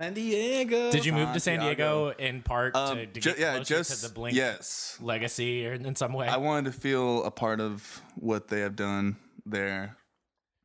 San 0.00 0.14
Diego. 0.14 0.90
Did 0.90 1.06
you 1.06 1.12
move 1.12 1.32
to 1.32 1.38
San 1.38 1.60
Santiago. 1.60 2.06
Diego 2.06 2.14
in 2.18 2.42
part 2.42 2.74
Um, 2.74 2.98
to, 2.98 3.06
to 3.06 3.20
ju- 3.20 3.30
get 3.30 3.38
yeah, 3.38 3.54
closer 3.54 3.76
just 3.76 4.02
to 4.02 4.08
the 4.08 4.14
Blink 4.14 4.36
yes. 4.36 4.98
legacy 5.00 5.64
or 5.64 5.74
in 5.74 5.94
some 5.94 6.12
way? 6.12 6.26
I 6.26 6.38
wanted 6.38 6.72
to 6.72 6.80
feel 6.80 7.22
a 7.22 7.30
part 7.30 7.60
of 7.60 8.02
what 8.16 8.48
they 8.48 8.58
have 8.62 8.74
done 8.74 9.14
there. 9.46 9.96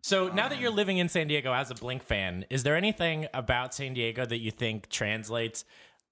So 0.01 0.29
now 0.29 0.47
that 0.47 0.59
you're 0.59 0.71
living 0.71 0.97
in 0.97 1.09
San 1.09 1.27
Diego 1.27 1.53
as 1.53 1.69
a 1.69 1.75
Blink 1.75 2.01
fan, 2.03 2.45
is 2.49 2.63
there 2.63 2.75
anything 2.75 3.27
about 3.33 3.73
San 3.73 3.93
Diego 3.93 4.25
that 4.25 4.39
you 4.39 4.49
think 4.51 4.89
translates? 4.89 5.63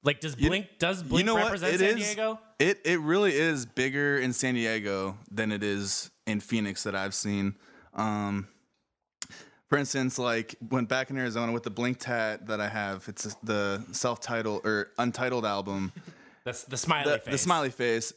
Like, 0.03 0.19
does 0.21 0.35
Blink 0.35 0.67
does 0.77 1.01
Blink 1.03 1.19
you 1.21 1.25
know 1.25 1.33
what? 1.35 1.45
represent 1.45 1.73
It 1.75 1.79
San 1.79 1.97
is- 1.97 2.05
Diego? 2.05 2.39
It 2.59 2.79
it 2.85 2.99
really 2.99 3.33
is 3.35 3.65
bigger 3.65 4.17
in 4.19 4.31
San 4.33 4.53
Diego 4.53 5.17
than 5.31 5.51
it 5.51 5.63
is 5.63 6.11
in 6.27 6.39
Phoenix 6.39 6.83
that 6.83 6.95
I've 6.95 7.13
seen. 7.15 7.55
Um, 7.95 8.47
for 9.67 9.77
instance, 9.77 10.17
like 10.19 10.55
when 10.69 10.85
back 10.85 11.09
in 11.09 11.17
Arizona 11.17 11.51
with 11.51 11.63
the 11.63 11.69
Blink 11.69 11.99
tat 11.99 12.47
that 12.47 12.61
I 12.61 12.69
have, 12.69 13.05
it's 13.07 13.35
the 13.43 13.83
self-titled 13.91 14.65
or 14.65 14.89
untitled 14.97 15.45
album. 15.45 15.91
That's 16.45 16.63
the 16.63 16.77
smiley 16.77 17.11
the, 17.11 17.19
face. 17.19 17.31
the 17.31 17.37
smiley 17.37 17.69
face. 17.69 18.13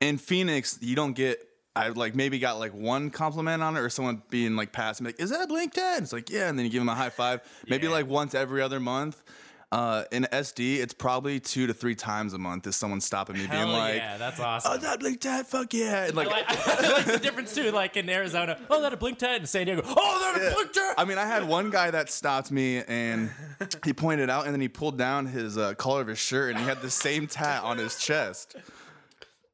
In 0.00 0.16
Phoenix, 0.16 0.78
you 0.80 0.94
don't 0.96 1.12
get. 1.12 1.38
I 1.78 1.88
like 1.90 2.14
maybe 2.14 2.38
got 2.38 2.58
like 2.58 2.74
one 2.74 3.10
compliment 3.10 3.62
on 3.62 3.76
it, 3.76 3.80
or 3.80 3.88
someone 3.90 4.22
being 4.30 4.56
like 4.56 4.72
passing, 4.72 5.06
like, 5.06 5.20
"Is 5.20 5.30
that 5.30 5.42
a 5.42 5.46
Blink 5.46 5.74
Tat?" 5.74 6.02
It's 6.02 6.12
like, 6.12 6.28
"Yeah," 6.30 6.48
and 6.48 6.58
then 6.58 6.66
you 6.66 6.70
give 6.72 6.80
them 6.80 6.88
a 6.88 6.94
high 6.94 7.10
five. 7.10 7.40
Maybe 7.68 7.86
Yeah. 7.86 7.92
like 7.92 8.06
once 8.08 8.34
every 8.34 8.60
other 8.62 8.80
month. 8.80 9.22
Uh, 9.70 10.04
in 10.12 10.26
SD, 10.32 10.78
it's 10.80 10.94
probably 10.94 11.38
two 11.38 11.66
to 11.66 11.74
three 11.74 11.94
times 11.94 12.32
a 12.32 12.38
month. 12.38 12.66
Is 12.66 12.74
someone 12.74 13.02
stopping 13.02 13.36
me, 13.36 13.44
Hell 13.44 13.66
being 13.66 13.76
like, 13.76 13.96
yeah, 13.96 14.16
that's 14.16 14.40
awesome." 14.40 14.72
"Oh, 14.74 14.78
that 14.78 14.98
Blink 15.00 15.20
Tat, 15.20 15.46
fuck 15.46 15.74
yeah!" 15.74 16.06
And 16.06 16.14
like, 16.16 16.28
I 16.28 16.30
like, 16.40 16.48
I 16.68 16.92
like 16.94 17.04
the 17.04 17.18
difference 17.18 17.54
too. 17.54 17.70
Like 17.70 17.98
in 17.98 18.08
Arizona, 18.08 18.58
oh, 18.70 18.80
that 18.80 18.94
a 18.94 18.96
Blink 18.96 19.18
tat 19.18 19.38
in 19.40 19.46
San 19.46 19.66
Diego. 19.66 19.82
Oh, 19.84 20.32
that 20.34 20.40
a 20.50 20.54
Blink 20.54 20.72
tat. 20.72 20.94
I 20.96 21.04
mean, 21.04 21.18
I 21.18 21.26
had 21.26 21.46
one 21.46 21.68
guy 21.68 21.90
that 21.90 22.08
stopped 22.10 22.50
me 22.50 22.82
and 22.88 23.30
he 23.84 23.92
pointed 23.92 24.30
out, 24.30 24.46
and 24.46 24.54
then 24.54 24.60
he 24.62 24.68
pulled 24.68 24.96
down 24.96 25.26
his 25.26 25.58
uh, 25.58 25.74
collar 25.74 26.00
of 26.00 26.06
his 26.06 26.18
shirt, 26.18 26.52
and 26.52 26.58
he 26.60 26.64
had 26.64 26.80
the 26.80 26.90
same 26.90 27.26
tat 27.26 27.62
on 27.62 27.76
his 27.76 27.98
chest. 27.98 28.56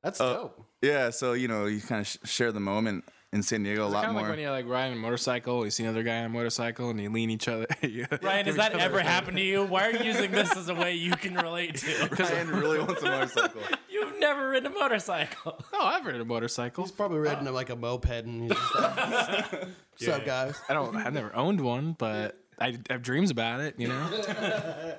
That's 0.05 0.21
Uh, 0.21 0.35
dope. 0.35 0.64
Yeah, 0.85 1.11
so 1.11 1.33
you 1.33 1.49
know, 1.49 1.67
you 1.67 1.81
kind 1.81 2.01
of 2.03 2.07
sh- 2.07 2.19
share 2.25 2.53
the 2.53 2.61
moment 2.61 3.05
in 3.33 3.43
San 3.43 3.63
Diego 3.65 3.85
a 3.85 3.89
lot 3.89 4.05
Kind 4.05 4.07
of 4.09 4.13
more. 4.13 4.23
like 4.23 4.31
when 4.31 4.39
you're 4.39 4.51
like 4.53 4.69
riding 4.69 4.93
a 4.97 5.01
motorcycle, 5.01 5.65
you 5.65 5.71
see 5.71 5.83
another 5.83 6.03
guy 6.05 6.19
on 6.19 6.27
a 6.27 6.29
motorcycle, 6.29 6.91
and 6.91 7.01
you 7.01 7.11
lean 7.11 7.31
each 7.31 7.49
other. 7.49 7.67
you 7.83 8.07
Ryan, 8.23 8.45
has 8.47 8.55
give 8.55 8.55
each 8.55 8.57
that 8.61 8.73
other 8.75 8.83
ever 8.83 8.99
a- 8.99 9.03
happened 9.03 9.37
to 9.39 9.43
you? 9.43 9.65
Why 9.65 9.87
are 9.89 9.91
you 9.91 10.05
using 10.05 10.31
this 10.31 10.57
as 10.57 10.69
a 10.69 10.75
way 10.75 10.95
you 10.95 11.13
can 11.13 11.35
relate 11.35 11.77
to? 11.77 12.09
Ryan 12.19 12.51
really 12.51 12.79
wants 12.79 13.03
a 13.03 13.07
motorcycle. 13.07 13.61
You've 13.91 14.19
never 14.21 14.51
ridden 14.51 14.73
a 14.73 14.75
motorcycle. 14.75 15.65
No, 15.73 15.81
I've 15.81 16.05
ridden 16.05 16.21
a 16.21 16.25
motorcycle. 16.25 16.85
He's 16.85 16.93
probably 16.93 17.19
riding 17.19 17.51
like 17.53 17.71
a 17.71 17.77
moped 17.77 18.25
and 18.27 18.43
he's 18.43 18.53
just 18.53 18.75
like, 18.75 19.53
"What's 19.93 20.09
up, 20.09 20.25
guys?" 20.27 20.61
I 20.69 20.75
don't. 20.75 20.95
I've 20.97 21.13
never 21.15 21.35
owned 21.35 21.61
one, 21.61 21.95
but 21.99 22.37
I 22.61 22.77
have 22.91 23.03
dreams 23.03 23.31
about 23.31 23.61
it. 23.61 23.75
You 23.79 23.89
know. 23.89 24.95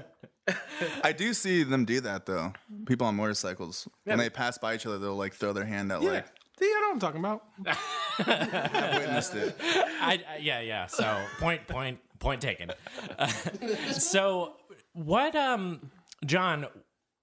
I 1.03 1.11
do 1.11 1.33
see 1.33 1.63
them 1.63 1.85
do 1.85 2.01
that 2.01 2.25
though. 2.25 2.53
People 2.85 3.07
on 3.07 3.15
motorcycles 3.15 3.87
when 4.03 4.17
they 4.17 4.29
pass 4.29 4.57
by 4.57 4.75
each 4.75 4.85
other, 4.85 4.97
they'll 4.99 5.15
like 5.15 5.33
throw 5.33 5.53
their 5.53 5.65
hand 5.65 5.91
out. 5.91 6.01
Yeah. 6.01 6.09
Like 6.11 6.25
See, 6.57 6.65
I 6.65 6.79
know 6.79 6.87
what 6.87 6.93
I'm 6.93 6.99
talking 6.99 7.19
about. 7.19 7.43
I 8.19 8.97
witnessed 8.99 9.35
it. 9.35 9.57
I, 9.99 10.23
I- 10.29 10.37
yeah, 10.37 10.61
yeah. 10.61 10.85
So 10.87 11.21
point, 11.39 11.67
point, 11.67 11.99
point 12.19 12.39
taken. 12.41 12.71
Uh, 13.19 13.27
so 13.91 14.53
what, 14.93 15.35
um, 15.35 15.91
John? 16.25 16.67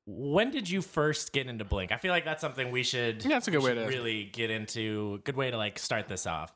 When 0.05 0.51
did 0.51 0.69
you 0.69 0.83
first 0.83 1.33
get 1.33 1.47
into 1.47 1.65
Blink? 1.65 1.93
I 1.93 1.97
feel 1.97 2.11
like 2.11 2.25
that's 2.25 2.41
something 2.41 2.73
we 2.73 2.83
should. 2.83 3.25
Yeah, 3.25 3.31
that's 3.31 3.49
a 3.49 3.53
good 3.53 3.63
way 3.63 3.75
to- 3.75 3.87
really 3.87 4.25
get 4.25 4.51
into. 4.51 5.19
Good 5.25 5.37
way 5.37 5.51
to 5.51 5.57
like 5.57 5.79
start 5.79 6.09
this 6.09 6.27
off. 6.27 6.53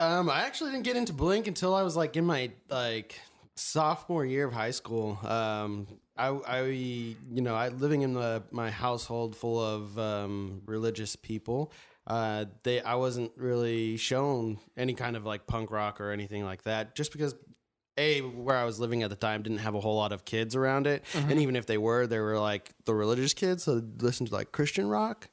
Um, 0.00 0.28
I 0.28 0.40
actually 0.40 0.72
didn't 0.72 0.84
get 0.84 0.96
into 0.96 1.12
Blink 1.12 1.46
until 1.46 1.74
I 1.74 1.82
was 1.82 1.96
like 1.96 2.16
in 2.16 2.24
my 2.24 2.50
like 2.68 3.20
sophomore 3.56 4.24
year 4.24 4.46
of 4.46 4.52
high 4.52 4.70
school. 4.70 5.18
Um, 5.24 5.86
I, 6.16 6.28
I, 6.28 6.62
you 6.64 7.16
know, 7.42 7.54
I 7.54 7.68
living 7.68 8.02
in 8.02 8.14
the 8.14 8.42
my 8.50 8.70
household 8.70 9.36
full 9.36 9.60
of 9.60 9.98
um, 9.98 10.62
religious 10.66 11.16
people. 11.16 11.72
Uh, 12.06 12.44
they, 12.62 12.80
I 12.80 12.94
wasn't 12.94 13.32
really 13.36 13.96
shown 13.96 14.58
any 14.76 14.94
kind 14.94 15.16
of 15.16 15.26
like 15.26 15.46
punk 15.46 15.70
rock 15.70 16.00
or 16.00 16.12
anything 16.12 16.44
like 16.44 16.62
that, 16.62 16.94
just 16.94 17.12
because 17.12 17.34
a 17.98 18.20
where 18.20 18.56
I 18.56 18.64
was 18.64 18.78
living 18.78 19.02
at 19.02 19.10
the 19.10 19.16
time 19.16 19.42
didn't 19.42 19.58
have 19.58 19.74
a 19.74 19.80
whole 19.80 19.96
lot 19.96 20.12
of 20.12 20.24
kids 20.24 20.54
around 20.54 20.86
it, 20.86 21.04
and 21.14 21.40
even 21.40 21.56
if 21.56 21.66
they 21.66 21.78
were, 21.78 22.06
they 22.06 22.20
were 22.20 22.38
like 22.38 22.70
the 22.84 22.94
religious 22.94 23.34
kids, 23.34 23.64
so 23.64 23.80
they 23.80 24.04
listened 24.06 24.28
to 24.28 24.34
like 24.34 24.52
Christian 24.52 24.86
rock, 24.86 25.28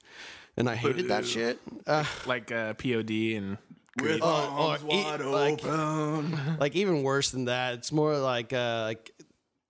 and 0.58 0.68
I 0.70 0.76
hated 0.76 1.10
that 1.10 1.26
shit. 1.26 1.60
Uh, 1.86 2.06
Like 2.26 2.52
uh, 2.52 2.74
POD 2.74 3.12
and 3.36 3.58
With 4.02 4.22
or 4.22 4.26
arms 4.26 4.84
eat, 4.90 5.06
wide 5.06 5.22
like- 5.22 5.66
open. 5.66 6.58
like 6.60 6.76
even 6.76 7.04
worse 7.04 7.30
than 7.32 7.46
that. 7.46 7.76
It's 7.76 7.92
more 7.92 8.18
like 8.18 8.52
uh 8.54 8.82
like 8.88 9.12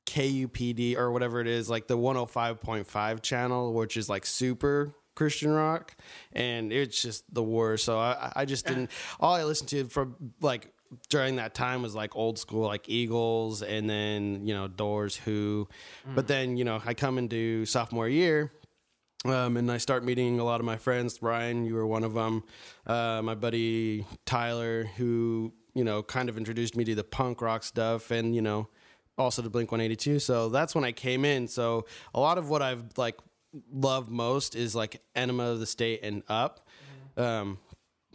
KUPD 0.05 0.97
or 0.97 1.11
whatever 1.11 1.41
it 1.41 1.47
is, 1.47 1.69
like 1.69 1.87
the 1.87 1.97
105.5 1.97 3.21
channel, 3.21 3.73
which 3.73 3.97
is 3.97 4.09
like 4.09 4.25
super 4.25 4.93
Christian 5.15 5.51
rock, 5.51 5.95
and 6.31 6.71
it's 6.73 7.01
just 7.01 7.23
the 7.33 7.43
worst. 7.43 7.85
So 7.85 7.99
I 7.99 8.31
I 8.35 8.45
just 8.45 8.65
didn't. 8.65 8.91
All 9.19 9.33
I 9.33 9.43
listened 9.43 9.69
to 9.69 9.85
from 9.85 10.15
like 10.41 10.71
during 11.09 11.37
that 11.37 11.53
time 11.55 11.81
was 11.81 11.95
like 11.95 12.15
old 12.15 12.37
school 12.37 12.67
like 12.67 12.87
Eagles 12.87 13.61
and 13.63 13.89
then 13.89 14.45
you 14.45 14.53
know 14.53 14.67
Doors, 14.67 15.15
Who, 15.15 15.67
but 16.15 16.27
then 16.27 16.57
you 16.57 16.63
know 16.63 16.81
I 16.85 16.93
come 16.93 17.17
into 17.17 17.65
sophomore 17.65 18.07
year. 18.07 18.51
Um, 19.25 19.55
and 19.55 19.71
I 19.71 19.77
start 19.77 20.03
meeting 20.03 20.39
a 20.39 20.43
lot 20.43 20.59
of 20.59 20.65
my 20.65 20.75
friends. 20.75 21.21
Ryan, 21.21 21.65
you 21.65 21.75
were 21.75 21.87
one 21.87 22.03
of 22.03 22.13
them. 22.13 22.43
Uh, 22.85 23.21
my 23.23 23.35
buddy 23.35 24.05
Tyler, 24.25 24.83
who 24.97 25.53
you 25.73 25.83
know 25.83 26.03
kind 26.03 26.27
of 26.29 26.37
introduced 26.37 26.75
me 26.75 26.83
to 26.83 26.95
the 26.95 27.03
punk 27.03 27.41
rock 27.41 27.63
stuff, 27.63 28.11
and 28.11 28.35
you 28.35 28.41
know 28.41 28.67
also 29.17 29.41
to 29.41 29.49
Blink 29.49 29.71
One 29.71 29.79
Eighty 29.79 29.95
Two. 29.95 30.19
So 30.19 30.49
that's 30.49 30.75
when 30.75 30.83
I 30.83 30.91
came 30.91 31.23
in. 31.23 31.47
So 31.47 31.85
a 32.13 32.19
lot 32.19 32.37
of 32.37 32.49
what 32.49 32.61
I've 32.61 32.83
like 32.97 33.17
loved 33.71 34.09
most 34.09 34.55
is 34.55 34.75
like 34.75 35.01
Enema 35.15 35.51
of 35.51 35.59
the 35.59 35.67
State 35.67 36.01
and 36.03 36.23
Up. 36.27 36.67
Um, 37.15 37.59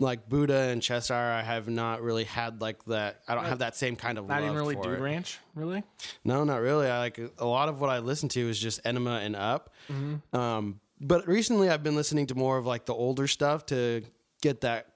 like 0.00 0.29
Buddha 0.29 0.69
and 0.71 0.81
Cheshire, 0.83 1.15
I 1.15 1.43
have 1.43 1.69
not 1.69 2.03
really 2.03 2.25
had 2.25 2.61
like 2.61 2.85
that. 2.85 3.21
I 3.27 3.35
don't 3.35 3.47
have 3.47 3.61
that 3.61 3.77
same 3.77 3.97
kind 3.97 4.19
of 4.19 4.29
not 4.29 4.43
love 4.43 4.45
even 4.45 4.57
really 4.57 4.75
Dude 4.77 4.99
it. 4.99 5.00
Ranch, 5.00 5.38
really. 5.55 5.83
No, 6.25 6.45
not 6.45 6.61
really. 6.61 6.88
I 6.88 6.99
like 6.99 7.19
a 7.38 7.47
lot 7.47 7.69
of 7.69 7.81
what 7.81 7.91
I 7.91 7.99
listen 7.99 8.29
to 8.31 8.49
is 8.49 8.59
just 8.59 8.81
Enema 8.85 9.21
and 9.23 9.35
Up. 9.35 9.75
Um, 10.33 10.81
but 11.00 11.26
recently, 11.26 11.69
I've 11.69 11.83
been 11.83 11.97
listening 11.97 12.26
to 12.26 12.35
more 12.35 12.59
of 12.59 12.67
like 12.67 12.87
the 12.87 12.95
older 12.95 13.26
stuff 13.26 13.67
to 13.67 14.02
get 14.43 14.62
that 14.62 14.87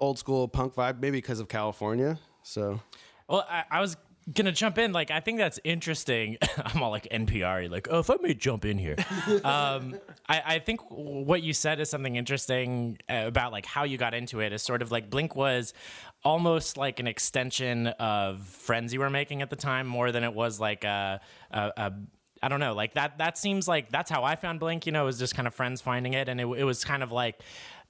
old 0.00 0.18
school 0.18 0.48
punk 0.48 0.74
vibe, 0.74 1.00
maybe 1.00 1.18
because 1.18 1.40
of 1.40 1.48
California. 1.48 2.18
So 2.42 2.80
Well, 3.28 3.46
I, 3.48 3.64
I 3.70 3.80
was 3.80 3.96
gonna 4.32 4.52
jump 4.52 4.78
in. 4.78 4.92
Like, 4.92 5.10
I 5.10 5.20
think 5.20 5.38
that's 5.38 5.58
interesting. 5.64 6.36
I'm 6.64 6.82
all 6.82 6.90
like 6.90 7.08
NPR. 7.10 7.70
Like, 7.70 7.88
oh, 7.90 8.00
if 8.00 8.10
I 8.10 8.16
may 8.20 8.34
jump 8.34 8.64
in 8.64 8.78
here, 8.78 8.96
um, 9.44 9.98
I, 10.28 10.42
I 10.44 10.58
think 10.58 10.80
what 10.90 11.42
you 11.42 11.52
said 11.52 11.80
is 11.80 11.90
something 11.90 12.16
interesting 12.16 12.98
uh, 13.08 13.24
about 13.26 13.52
like 13.52 13.66
how 13.66 13.84
you 13.84 13.98
got 13.98 14.14
into 14.14 14.40
it. 14.40 14.52
Is 14.52 14.62
sort 14.62 14.82
of 14.82 14.90
like 14.90 15.10
Blink 15.10 15.34
was 15.34 15.74
almost 16.24 16.76
like 16.76 17.00
an 17.00 17.06
extension 17.06 17.86
of 17.86 18.46
friends 18.46 18.92
you 18.92 19.00
were 19.00 19.10
making 19.10 19.42
at 19.42 19.50
the 19.50 19.56
time, 19.56 19.86
more 19.86 20.12
than 20.12 20.24
it 20.24 20.34
was 20.34 20.60
like 20.60 20.84
a. 20.84 21.20
a, 21.50 21.72
a 21.76 21.92
I 22.42 22.48
don't 22.48 22.60
know, 22.60 22.74
like 22.74 22.94
that. 22.94 23.18
That 23.18 23.38
seems 23.38 23.66
like 23.66 23.90
that's 23.90 24.10
how 24.10 24.24
I 24.24 24.36
found 24.36 24.60
Blink. 24.60 24.86
You 24.86 24.92
know, 24.92 25.02
it 25.02 25.06
was 25.06 25.18
just 25.18 25.34
kind 25.34 25.48
of 25.48 25.54
friends 25.54 25.80
finding 25.80 26.14
it, 26.14 26.28
and 26.28 26.40
it, 26.40 26.46
it 26.46 26.64
was 26.64 26.84
kind 26.84 27.02
of 27.02 27.12
like 27.12 27.40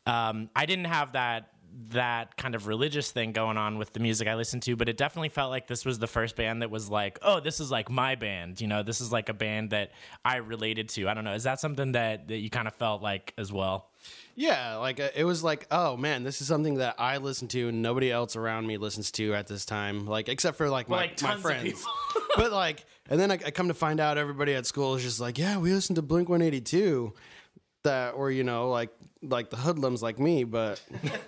um, 0.07 0.50
I 0.57 0.67
didn't 0.67 0.87
have 0.87 1.12
that 1.12 1.52
that 1.90 2.37
kind 2.37 2.55
of 2.55 2.67
religious 2.67 3.11
thing 3.11 3.33
going 3.33 3.57
on 3.57 3.78
with 3.78 3.93
the 3.93 4.00
music 4.00 4.26
I 4.26 4.35
listened 4.35 4.62
to, 4.62 4.75
but 4.75 4.88
it 4.88 4.97
definitely 4.97 5.28
felt 5.28 5.50
like 5.50 5.67
this 5.67 5.85
was 5.85 5.99
the 5.99 6.07
first 6.07 6.35
band 6.35 6.62
that 6.62 6.71
was 6.71 6.88
like, 6.88 7.19
oh, 7.23 7.40
this 7.40 7.61
is 7.61 7.71
like 7.71 7.90
my 7.90 8.14
band. 8.14 8.61
You 8.61 8.67
know, 8.67 8.83
this 8.83 9.00
is 9.00 9.12
like 9.12 9.28
a 9.28 9.35
band 9.35 9.71
that 9.71 9.93
I 10.25 10.37
related 10.37 10.88
to. 10.90 11.09
I 11.09 11.14
don't 11.14 11.25
know. 11.25 11.35
Is 11.35 11.45
that 11.45 11.61
something 11.61 11.93
that, 11.93 12.28
that 12.28 12.38
you 12.38 12.50
kind 12.50 12.67
of 12.67 12.75
felt 12.75 13.02
like 13.02 13.35
as 13.38 13.52
well? 13.52 13.90
yeah, 14.38 14.76
like 14.76 15.00
uh, 15.00 15.09
it 15.17 15.25
was 15.25 15.43
like, 15.43 15.67
oh 15.73 15.97
man, 15.97 16.23
this 16.23 16.40
is 16.40 16.47
something 16.47 16.76
that 16.76 16.95
I 16.97 17.17
listen 17.17 17.49
to 17.49 17.69
and 17.69 17.83
nobody 17.83 18.12
else 18.12 18.37
around 18.37 18.69
me 18.69 18.76
listens 18.76 19.11
to 19.12 19.35
at 19.35 19.49
this 19.49 19.67
time. 19.67 20.07
Like 20.07 20.28
except 20.28 20.57
for 20.57 20.71
like 20.71 20.88
my, 20.88 20.97
like, 20.97 21.23
my 21.23 21.37
friends. 21.37 21.85
but 22.37 22.52
like, 22.52 22.87
and 23.09 23.19
then 23.19 23.31
I, 23.31 23.35
I 23.35 23.50
come 23.50 23.69
to 23.69 23.75
find 23.75 24.00
out 24.00 24.19
everybody 24.19 24.55
at 24.55 24.67
school 24.67 24.95
is 24.95 25.03
just 25.03 25.21
like, 25.21 25.38
yeah, 25.38 25.59
we 25.59 25.73
listen 25.73 25.95
to 25.97 26.03
Blink 26.03 26.29
One 26.29 26.43
Eighty 26.43 26.61
Two. 26.61 27.15
That 27.85 28.11
or 28.15 28.31
you 28.31 28.45
know 28.45 28.71
like 28.71 28.91
like 29.23 29.50
the 29.50 29.57
hoodlums 29.57 30.03
like 30.03 30.19
me, 30.19 30.45
but 30.45 30.83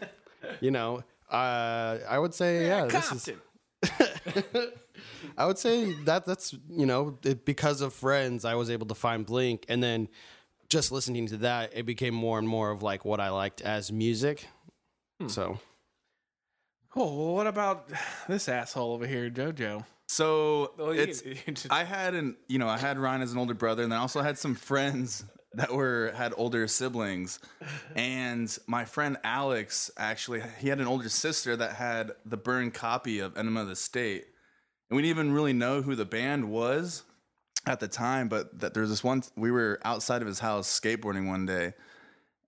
you 0.60 0.70
know, 0.70 1.02
uh, 1.30 1.98
I 2.08 2.18
would 2.18 2.34
say 2.34 2.66
yeah, 2.66 2.86
this 2.86 3.12
is. 3.12 3.30
I 5.38 5.46
would 5.46 5.58
say 5.58 5.92
that 6.04 6.26
that's 6.26 6.54
you 6.68 6.86
know 6.86 7.18
it, 7.24 7.44
because 7.44 7.80
of 7.80 7.94
friends 7.94 8.44
I 8.44 8.54
was 8.54 8.68
able 8.68 8.86
to 8.88 8.94
find 8.94 9.24
Blink 9.24 9.64
and 9.68 9.82
then 9.82 10.08
just 10.68 10.92
listening 10.92 11.26
to 11.28 11.38
that 11.38 11.72
it 11.74 11.86
became 11.86 12.14
more 12.14 12.38
and 12.38 12.46
more 12.46 12.70
of 12.70 12.82
like 12.82 13.04
what 13.04 13.20
I 13.20 13.30
liked 13.30 13.60
as 13.62 13.90
music. 13.90 14.46
So 15.28 15.58
Oh, 16.96 17.04
well, 17.24 17.34
what 17.34 17.46
about 17.46 17.88
this 18.28 18.48
asshole 18.48 18.92
over 18.92 19.06
here, 19.06 19.30
JoJo? 19.30 19.84
So 20.08 20.26
oh, 20.26 20.86
Well, 20.86 20.94
you 20.94 21.02
it's 21.02 21.20
can- 21.20 21.30
you 21.46 21.52
just- 21.52 21.70
I 21.70 21.84
had 21.84 22.14
an 22.14 22.36
you 22.48 22.58
know 22.58 22.68
I 22.68 22.78
had 22.78 22.98
Ryan 22.98 23.22
as 23.22 23.32
an 23.32 23.38
older 23.38 23.54
brother, 23.54 23.82
and 23.84 23.92
then 23.92 23.98
I 23.98 24.02
also 24.02 24.22
had 24.22 24.36
some 24.38 24.54
friends 24.56 25.24
that 25.54 25.72
were 25.72 26.12
had 26.16 26.32
older 26.36 26.66
siblings, 26.66 27.38
and 27.94 28.56
my 28.66 28.84
friend 28.84 29.18
Alex 29.22 29.90
actually 29.96 30.42
he 30.58 30.68
had 30.68 30.80
an 30.80 30.86
older 30.88 31.08
sister 31.08 31.56
that 31.56 31.76
had 31.76 32.12
the 32.24 32.36
burned 32.36 32.74
copy 32.74 33.20
of 33.20 33.36
Enema 33.36 33.62
of 33.62 33.68
the 33.68 33.76
State, 33.76 34.24
and 34.90 34.96
we 34.96 35.02
didn't 35.02 35.10
even 35.16 35.32
really 35.32 35.52
know 35.52 35.82
who 35.82 35.94
the 35.94 36.04
band 36.04 36.50
was 36.50 37.04
at 37.66 37.78
the 37.78 37.88
time, 37.88 38.28
but 38.28 38.58
that 38.60 38.74
there's 38.74 38.88
this 38.88 39.04
one. 39.04 39.22
We 39.36 39.52
were 39.52 39.78
outside 39.84 40.22
of 40.22 40.28
his 40.28 40.40
house 40.40 40.68
skateboarding 40.68 41.28
one 41.28 41.46
day, 41.46 41.74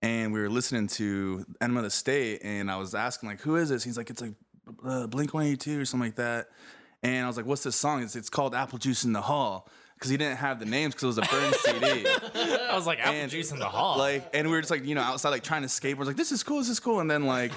and 0.03 0.33
we 0.33 0.39
were 0.39 0.49
listening 0.49 0.87
to 0.87 1.45
Enema 1.61 1.79
of 1.79 1.85
the 1.85 1.89
State, 1.89 2.41
and 2.43 2.69
I 2.69 2.77
was 2.77 2.93
asking 2.93 3.29
like, 3.29 3.41
"Who 3.41 3.55
is 3.55 3.69
this?" 3.69 3.83
He's 3.83 3.97
like, 3.97 4.09
"It's 4.09 4.21
like 4.21 4.33
uh, 4.85 5.07
Blink 5.07 5.33
182 5.33 5.81
or 5.81 5.85
something 5.85 6.09
like 6.09 6.17
that." 6.17 6.49
And 7.01 7.23
I 7.23 7.27
was 7.27 7.37
like, 7.37 7.45
"What's 7.45 7.63
this 7.63 7.75
song?" 7.75 8.03
It's, 8.03 8.15
it's 8.15 8.29
called 8.29 8.53
Apple 8.53 8.77
Juice 8.77 9.05
in 9.05 9.13
the 9.13 9.21
Hall 9.21 9.67
because 9.95 10.11
he 10.11 10.17
didn't 10.17 10.37
have 10.37 10.59
the 10.59 10.65
names 10.65 10.93
because 10.93 11.03
it 11.03 11.07
was 11.07 11.17
a 11.17 11.31
burned 11.31 11.55
CD. 11.55 12.05
I 12.69 12.75
was 12.75 12.85
like, 12.85 12.99
apple 12.99 13.13
And, 13.13 13.31
juice 13.31 13.53
in 13.53 13.59
the 13.59 13.69
hall. 13.69 13.97
Like, 13.97 14.29
and 14.33 14.45
we 14.45 14.53
were 14.53 14.59
just 14.59 14.69
like, 14.69 14.83
you 14.83 14.95
know, 14.95 15.01
outside 15.01 15.29
like 15.29 15.43
trying 15.43 15.61
to 15.61 15.69
skateboard. 15.69 16.07
Like, 16.07 16.17
this 16.17 16.33
is 16.33 16.43
cool. 16.43 16.57
This 16.57 16.67
is 16.67 16.81
cool. 16.81 16.99
And 16.99 17.09
then 17.09 17.25
like, 17.25 17.53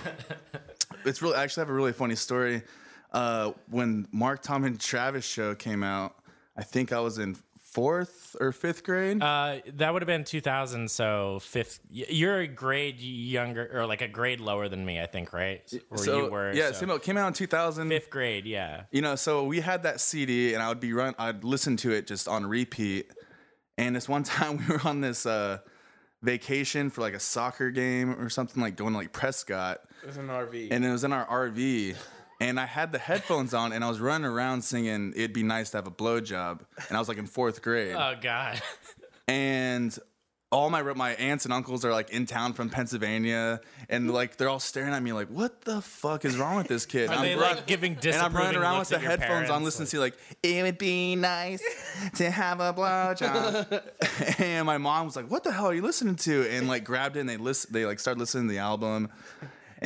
it's 1.05 1.21
really 1.23 1.35
I 1.35 1.43
actually 1.43 1.63
have 1.63 1.71
a 1.71 1.75
really 1.75 1.93
funny 1.93 2.15
story. 2.15 2.63
Uh, 3.11 3.51
when 3.69 4.07
Mark 4.13 4.43
Tom 4.43 4.63
and 4.63 4.79
Travis 4.79 5.25
show 5.25 5.57
came 5.57 5.83
out, 5.83 6.15
I 6.57 6.63
think 6.63 6.93
I 6.93 7.01
was 7.01 7.19
in 7.19 7.37
fourth 7.77 8.35
or 8.41 8.53
fifth 8.53 8.83
grade. 8.85 9.23
Uh, 9.23 9.57
that 9.75 9.93
would 9.93 10.01
have 10.01 10.07
been 10.07 10.25
2000, 10.25 10.91
so 10.91 11.41
fifth. 11.43 11.79
You're 11.91 12.41
a 12.41 12.47
grade 12.47 12.99
younger, 12.99 13.71
or 13.71 13.85
like 13.87 14.01
a 14.01 14.09
grade 14.09 14.41
lower 14.41 14.67
than 14.71 14.87
me, 14.87 14.99
I 14.99 15.05
think, 15.05 15.35
right? 15.35 15.61
Or 15.91 15.99
so 15.99 16.25
you 16.25 16.31
were. 16.31 16.55
yeah, 16.55 16.73
so 16.73 16.81
came 16.81 16.91
out 16.91 17.03
came 17.03 17.17
out 17.19 17.27
in 17.27 17.33
2000. 17.35 17.91
fifth 17.91 18.09
grade, 18.09 18.47
yeah. 18.47 18.85
You 18.93 19.03
know, 19.03 19.15
so 19.15 19.45
we 19.45 19.61
had 19.61 19.83
that 19.83 20.01
CD, 20.01 20.55
and 20.55 20.63
I 20.63 20.71
would 20.71 20.81
be 20.81 20.95
run. 20.95 21.15
I'd 21.19 21.45
listen 21.45 21.77
to 21.79 21.93
it 21.93 22.07
just 22.07 22.29
on 22.29 22.47
repeat. 22.47 23.13
And 23.77 23.95
this 23.95 24.09
one 24.09 24.23
time, 24.37 24.57
we 24.57 24.75
were 24.75 24.81
on 24.87 25.03
this 25.03 25.27
uh, 25.27 25.59
vacation 26.23 26.89
for 26.89 27.03
like 27.03 27.13
a 27.13 27.21
soccer 27.21 27.71
game 27.71 28.19
or 28.19 28.31
something, 28.31 28.63
like 28.63 28.77
going 28.77 28.93
to 28.93 28.99
like 28.99 29.13
Prescott. 29.13 29.81
It 30.03 30.07
was 30.07 30.17
an 30.17 30.29
RV. 30.29 30.69
and 30.71 30.83
it 30.83 30.91
was 30.91 31.05
in 31.05 31.13
our 31.13 31.27
RV. 31.27 31.95
And 32.41 32.61
I 32.61 32.67
had 32.67 32.93
the 32.93 32.99
headphones 32.99 33.55
on, 33.55 33.73
and 33.73 33.83
I 33.83 33.89
was 33.89 33.99
running 33.99 34.27
around 34.27 34.63
singing 34.63 35.13
"It'd 35.17 35.33
Be 35.33 35.43
Nice 35.43 35.71
to 35.71 35.79
Have 35.79 35.87
a 35.87 35.91
Blowjob," 35.91 36.61
and 36.89 36.97
I 36.97 37.01
was 37.01 37.09
like 37.09 37.19
in 37.19 37.27
fourth 37.27 37.63
grade. 37.63 37.95
Oh 37.97 38.15
God. 38.21 38.61
and 39.29 39.99
all 40.53 40.71
my 40.71 40.81
my 40.83 41.11
aunts 41.15 41.45
and 41.45 41.53
uncles 41.53 41.85
are 41.85 41.93
like 41.93 42.11
in 42.11 42.25
town 42.25 42.53
from 42.53 42.71
Pennsylvania, 42.71 43.61
and 43.89 44.11
like 44.13 44.37
they're 44.37 44.49
all 44.49 44.61
staring 44.61 44.95
at 44.95 45.03
me 45.03 45.13
like, 45.13 45.29
"What 45.29 45.63
the 45.63 45.81
fuck 45.81 46.25
is 46.25 46.37
wrong 46.39 46.57
with 46.57 46.69
this 46.69 46.87
kid?" 46.87 47.11
Are 47.11 47.17
I'm 47.17 47.23
they 47.23 47.35
run- 47.35 47.57
like 47.57 47.67
giving 47.67 47.99
and 48.03 48.15
I'm 48.15 48.33
running 48.35 48.57
around 48.57 48.79
with 48.79 48.89
the 48.91 48.99
headphones 48.99 49.51
on, 49.51 49.63
parents, 49.63 49.65
listening 49.65 49.89
to 49.89 50.01
like, 50.01 50.15
"It 50.43 50.63
would 50.63 50.79
be 50.79 51.17
nice 51.17 51.63
to 52.17 52.31
have 52.31 52.61
a 52.61 52.73
blowjob," 52.73 54.39
and 54.41 54.67
my 54.67 54.79
mom 54.79 55.07
was 55.07 55.17
like, 55.17 55.31
"What 55.31 55.43
the 55.43 55.53
hell 55.53 55.67
are 55.67 55.75
you 55.75 55.83
listening 55.83 56.17
to?" 56.17 56.49
And 56.49 56.69
like 56.69 56.85
grabbed 56.85 57.17
it, 57.17 57.21
and 57.21 57.29
they 57.29 57.39
listen, 57.39 57.73
they 57.73 57.85
like 57.85 57.99
started 57.99 58.21
listening 58.21 58.47
to 58.47 58.53
the 58.53 58.61
album, 58.61 59.11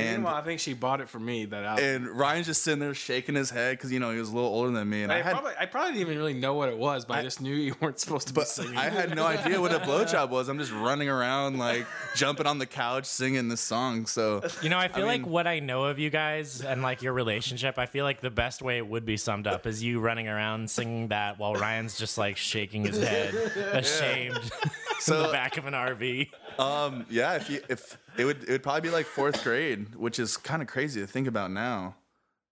and 0.00 0.16
Meanwhile, 0.18 0.34
I 0.36 0.42
think 0.42 0.60
she 0.60 0.74
bought 0.74 1.00
it 1.00 1.08
for 1.08 1.18
me. 1.18 1.44
That 1.44 1.64
album. 1.64 1.84
and 1.84 2.08
Ryan's 2.08 2.46
just 2.46 2.62
sitting 2.62 2.80
there 2.80 2.94
shaking 2.94 3.34
his 3.34 3.50
head 3.50 3.76
because 3.76 3.92
you 3.92 4.00
know 4.00 4.10
he 4.12 4.18
was 4.18 4.28
a 4.30 4.34
little 4.34 4.50
older 4.50 4.70
than 4.70 4.88
me, 4.88 5.02
and 5.02 5.12
I, 5.12 5.18
I, 5.18 5.22
had 5.22 5.32
probably, 5.32 5.52
I 5.58 5.66
probably 5.66 5.92
didn't 5.92 6.02
even 6.02 6.18
really 6.18 6.34
know 6.34 6.54
what 6.54 6.68
it 6.68 6.76
was, 6.78 7.04
but 7.04 7.18
I, 7.18 7.22
just 7.22 7.40
knew 7.40 7.54
you 7.54 7.74
weren't 7.80 7.98
supposed 7.98 8.28
to 8.28 8.34
be 8.34 8.42
singing. 8.44 8.76
I 8.76 8.88
had 8.88 9.14
no 9.14 9.26
idea 9.26 9.60
what 9.60 9.72
a 9.72 9.80
blowjob 9.80 10.30
was. 10.30 10.48
I'm 10.48 10.58
just 10.58 10.72
running 10.72 11.08
around 11.08 11.58
like 11.58 11.86
jumping 12.14 12.46
on 12.46 12.58
the 12.58 12.66
couch 12.66 13.06
singing 13.06 13.48
this 13.48 13.60
song. 13.60 14.06
So 14.06 14.42
You 14.62 14.68
know, 14.68 14.78
I 14.78 14.88
feel 14.88 15.06
like 15.06 15.22
mean- 15.22 15.30
what 15.30 15.46
I 15.46 15.60
know 15.60 15.84
of 15.84 15.98
you 15.98 16.10
guys 16.10 16.62
and 16.62 16.82
like 16.82 17.02
your 17.02 17.12
relationship, 17.12 17.78
I 17.78 17.86
feel 17.86 18.04
like 18.04 18.20
the 18.20 18.30
best 18.30 18.62
way 18.62 18.78
it 18.78 18.86
would 18.86 19.04
be 19.04 19.16
summed 19.16 19.46
up 19.46 19.66
is 19.66 19.82
you 19.82 20.00
running 20.00 20.28
around 20.28 20.70
singing 20.70 21.08
that 21.08 21.38
while 21.38 21.54
Ryan's 21.54 21.98
just 21.98 22.18
like 22.18 22.36
shaking 22.36 22.84
his 22.84 23.02
head, 23.02 23.34
ashamed, 23.72 24.36
in 25.08 25.22
the 25.22 25.28
back 25.32 25.56
of 25.56 25.66
an 25.66 25.74
RV. 25.74 26.28
um 26.58 27.06
yeah, 27.10 27.34
if 27.34 27.48
you 27.50 27.60
if 27.68 27.96
it 28.16 28.24
would 28.24 28.42
it 28.44 28.50
would 28.50 28.62
probably 28.62 28.82
be 28.82 28.90
like 28.90 29.06
fourth 29.06 29.42
grade, 29.44 29.94
which 29.96 30.18
is 30.18 30.36
kind 30.36 30.62
of 30.62 30.68
crazy 30.68 31.00
to 31.00 31.06
think 31.06 31.26
about 31.26 31.50
now 31.50 31.96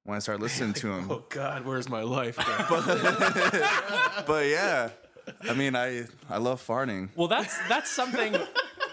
when 0.04 0.16
I 0.16 0.20
start 0.20 0.40
listening 0.46 0.72
to 0.74 0.92
him. 0.92 1.10
oh 1.10 1.24
God, 1.28 1.64
where's 1.64 1.88
my 1.88 2.02
life? 2.02 2.36
But 4.26 4.46
yeah, 4.46 4.90
I 5.42 5.54
mean 5.54 5.74
I 5.76 6.04
I 6.28 6.38
love 6.38 6.64
farting. 6.66 7.08
Well, 7.16 7.28
that's 7.28 7.56
that's 7.68 7.90
something. 7.90 8.36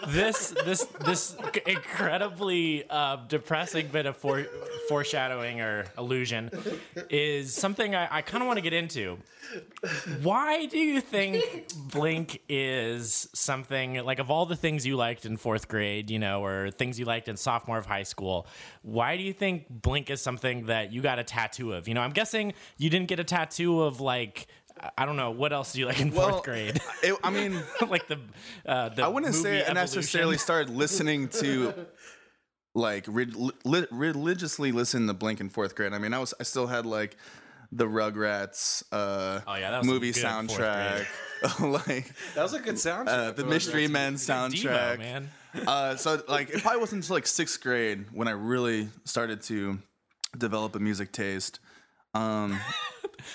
This 0.08 0.54
this 0.64 0.84
this 1.04 1.36
incredibly 1.66 2.84
uh, 2.90 3.16
depressing 3.28 3.88
bit 3.88 4.04
of 4.04 4.16
fore, 4.16 4.46
foreshadowing 4.88 5.62
or 5.62 5.86
illusion 5.96 6.50
is 7.08 7.54
something 7.54 7.94
I, 7.94 8.18
I 8.18 8.22
kind 8.22 8.42
of 8.42 8.46
want 8.46 8.58
to 8.58 8.62
get 8.62 8.74
into. 8.74 9.16
Why 10.22 10.66
do 10.66 10.78
you 10.78 11.00
think 11.00 11.68
Blink 11.90 12.42
is 12.48 13.28
something 13.32 14.04
like 14.04 14.18
of 14.18 14.30
all 14.30 14.44
the 14.44 14.56
things 14.56 14.84
you 14.86 14.96
liked 14.96 15.24
in 15.24 15.38
fourth 15.38 15.66
grade, 15.66 16.10
you 16.10 16.18
know, 16.18 16.44
or 16.44 16.70
things 16.70 16.98
you 16.98 17.06
liked 17.06 17.28
in 17.28 17.36
sophomore 17.38 17.78
of 17.78 17.86
high 17.86 18.02
school? 18.02 18.46
Why 18.82 19.16
do 19.16 19.22
you 19.22 19.32
think 19.32 19.64
Blink 19.70 20.10
is 20.10 20.20
something 20.20 20.66
that 20.66 20.92
you 20.92 21.00
got 21.00 21.18
a 21.18 21.24
tattoo 21.24 21.72
of? 21.72 21.88
You 21.88 21.94
know, 21.94 22.02
I'm 22.02 22.12
guessing 22.12 22.52
you 22.76 22.90
didn't 22.90 23.08
get 23.08 23.18
a 23.18 23.24
tattoo 23.24 23.80
of 23.82 24.00
like. 24.00 24.46
I 24.96 25.06
don't 25.06 25.16
know 25.16 25.30
what 25.30 25.52
else 25.52 25.72
do 25.72 25.80
you 25.80 25.86
like 25.86 26.00
in 26.00 26.10
fourth 26.10 26.42
grade. 26.42 26.80
It, 27.02 27.16
I 27.22 27.30
mean, 27.30 27.60
like 27.88 28.06
the 28.08 28.18
uh, 28.66 28.88
the 28.90 29.04
I 29.04 29.08
wouldn't 29.08 29.34
say 29.34 29.58
movie 29.58 29.70
I 29.70 29.72
necessarily 29.72 30.38
started 30.38 30.70
listening 30.70 31.28
to 31.28 31.86
like 32.74 33.04
rid, 33.08 33.34
li, 33.34 33.86
religiously 33.90 34.72
listen 34.72 35.06
to 35.06 35.14
Blink 35.14 35.40
in 35.40 35.48
fourth 35.48 35.74
grade. 35.74 35.92
I 35.92 35.98
mean, 35.98 36.12
I 36.12 36.18
was 36.18 36.34
I 36.38 36.42
still 36.42 36.66
had 36.66 36.84
like 36.84 37.16
the 37.72 37.86
Rugrats 37.86 38.82
uh, 38.92 39.40
Oh, 39.46 39.54
yeah, 39.56 39.70
that 39.70 39.78
was 39.78 39.86
movie 39.86 40.12
good 40.12 40.22
soundtrack, 40.22 41.06
like 41.60 42.12
that 42.34 42.42
was 42.42 42.52
a 42.54 42.60
good 42.60 42.76
soundtrack. 42.76 43.08
uh, 43.08 43.30
the 43.32 43.44
Mystery 43.44 43.88
Men 43.88 44.14
Devo, 44.14 44.50
soundtrack. 44.52 44.98
man. 44.98 45.30
Uh, 45.66 45.96
so 45.96 46.22
like 46.28 46.50
it 46.50 46.62
probably 46.62 46.80
wasn't 46.80 47.02
until 47.02 47.16
like 47.16 47.26
sixth 47.26 47.60
grade 47.62 48.06
when 48.12 48.28
I 48.28 48.32
really 48.32 48.88
started 49.04 49.42
to 49.42 49.78
develop 50.36 50.76
a 50.76 50.78
music 50.78 51.12
taste. 51.12 51.60
Um, 52.14 52.58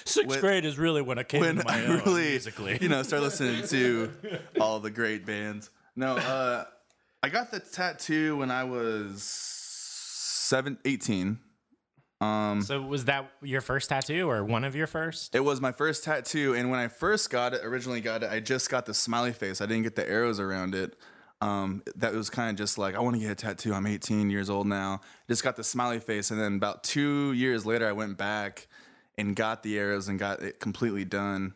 Sixth 0.05 0.27
When- 0.29 0.39
grade 0.39 0.65
is 0.65 0.77
really 0.77 1.01
when 1.01 1.17
I 1.19 1.23
came 1.23 1.41
when 1.41 1.49
into 1.59 1.65
my 1.65 1.81
I 1.81 1.85
own 1.85 1.99
really, 2.05 2.29
musically. 2.29 2.77
you 2.81 2.89
know, 2.89 3.03
start 3.03 3.21
listening 3.23 3.65
to 3.67 4.11
all 4.59 4.79
the 4.79 4.91
great 4.91 5.25
bands. 5.25 5.69
No, 5.95 6.15
uh, 6.17 6.65
I 7.23 7.29
got 7.29 7.51
the 7.51 7.59
tattoo 7.59 8.37
when 8.37 8.49
I 8.51 8.63
was 8.63 9.23
seven, 9.23 10.77
18. 10.85 11.39
Um, 12.19 12.61
so 12.61 12.79
was 12.81 13.05
that 13.05 13.31
your 13.41 13.61
first 13.61 13.89
tattoo 13.89 14.29
or 14.29 14.43
one 14.43 14.63
of 14.63 14.75
your 14.75 14.85
first? 14.87 15.33
it 15.35 15.39
was 15.39 15.59
my 15.59 15.71
first 15.71 16.03
tattoo, 16.03 16.53
and 16.53 16.69
when 16.69 16.79
I 16.79 16.87
first 16.87 17.29
got 17.31 17.53
it, 17.55 17.61
originally 17.65 17.99
got 18.01 18.21
it, 18.21 18.29
I 18.31 18.39
just 18.39 18.69
got 18.69 18.85
the 18.85 18.93
smiley 18.93 19.33
face. 19.33 19.59
I 19.59 19.65
didn't 19.65 19.83
get 19.83 19.95
the 19.95 20.07
arrows 20.07 20.39
around 20.39 20.75
it. 20.75 20.95
Um, 21.41 21.81
that 21.95 22.13
was 22.13 22.29
kind 22.29 22.51
of 22.51 22.55
just 22.55 22.77
like 22.77 22.93
I 22.95 22.99
want 22.99 23.15
to 23.15 23.19
get 23.21 23.31
a 23.31 23.35
tattoo. 23.35 23.73
I'm 23.73 23.87
18 23.87 24.29
years 24.29 24.51
old 24.51 24.67
now. 24.67 25.01
Just 25.27 25.43
got 25.43 25.55
the 25.55 25.63
smiley 25.63 25.99
face, 25.99 26.29
and 26.29 26.39
then 26.39 26.55
about 26.55 26.83
two 26.83 27.33
years 27.33 27.65
later, 27.65 27.87
I 27.89 27.93
went 27.93 28.19
back 28.19 28.67
and 29.21 29.35
got 29.35 29.63
the 29.63 29.77
arrows 29.79 30.07
and 30.09 30.19
got 30.19 30.41
it 30.41 30.59
completely 30.59 31.05
done. 31.05 31.53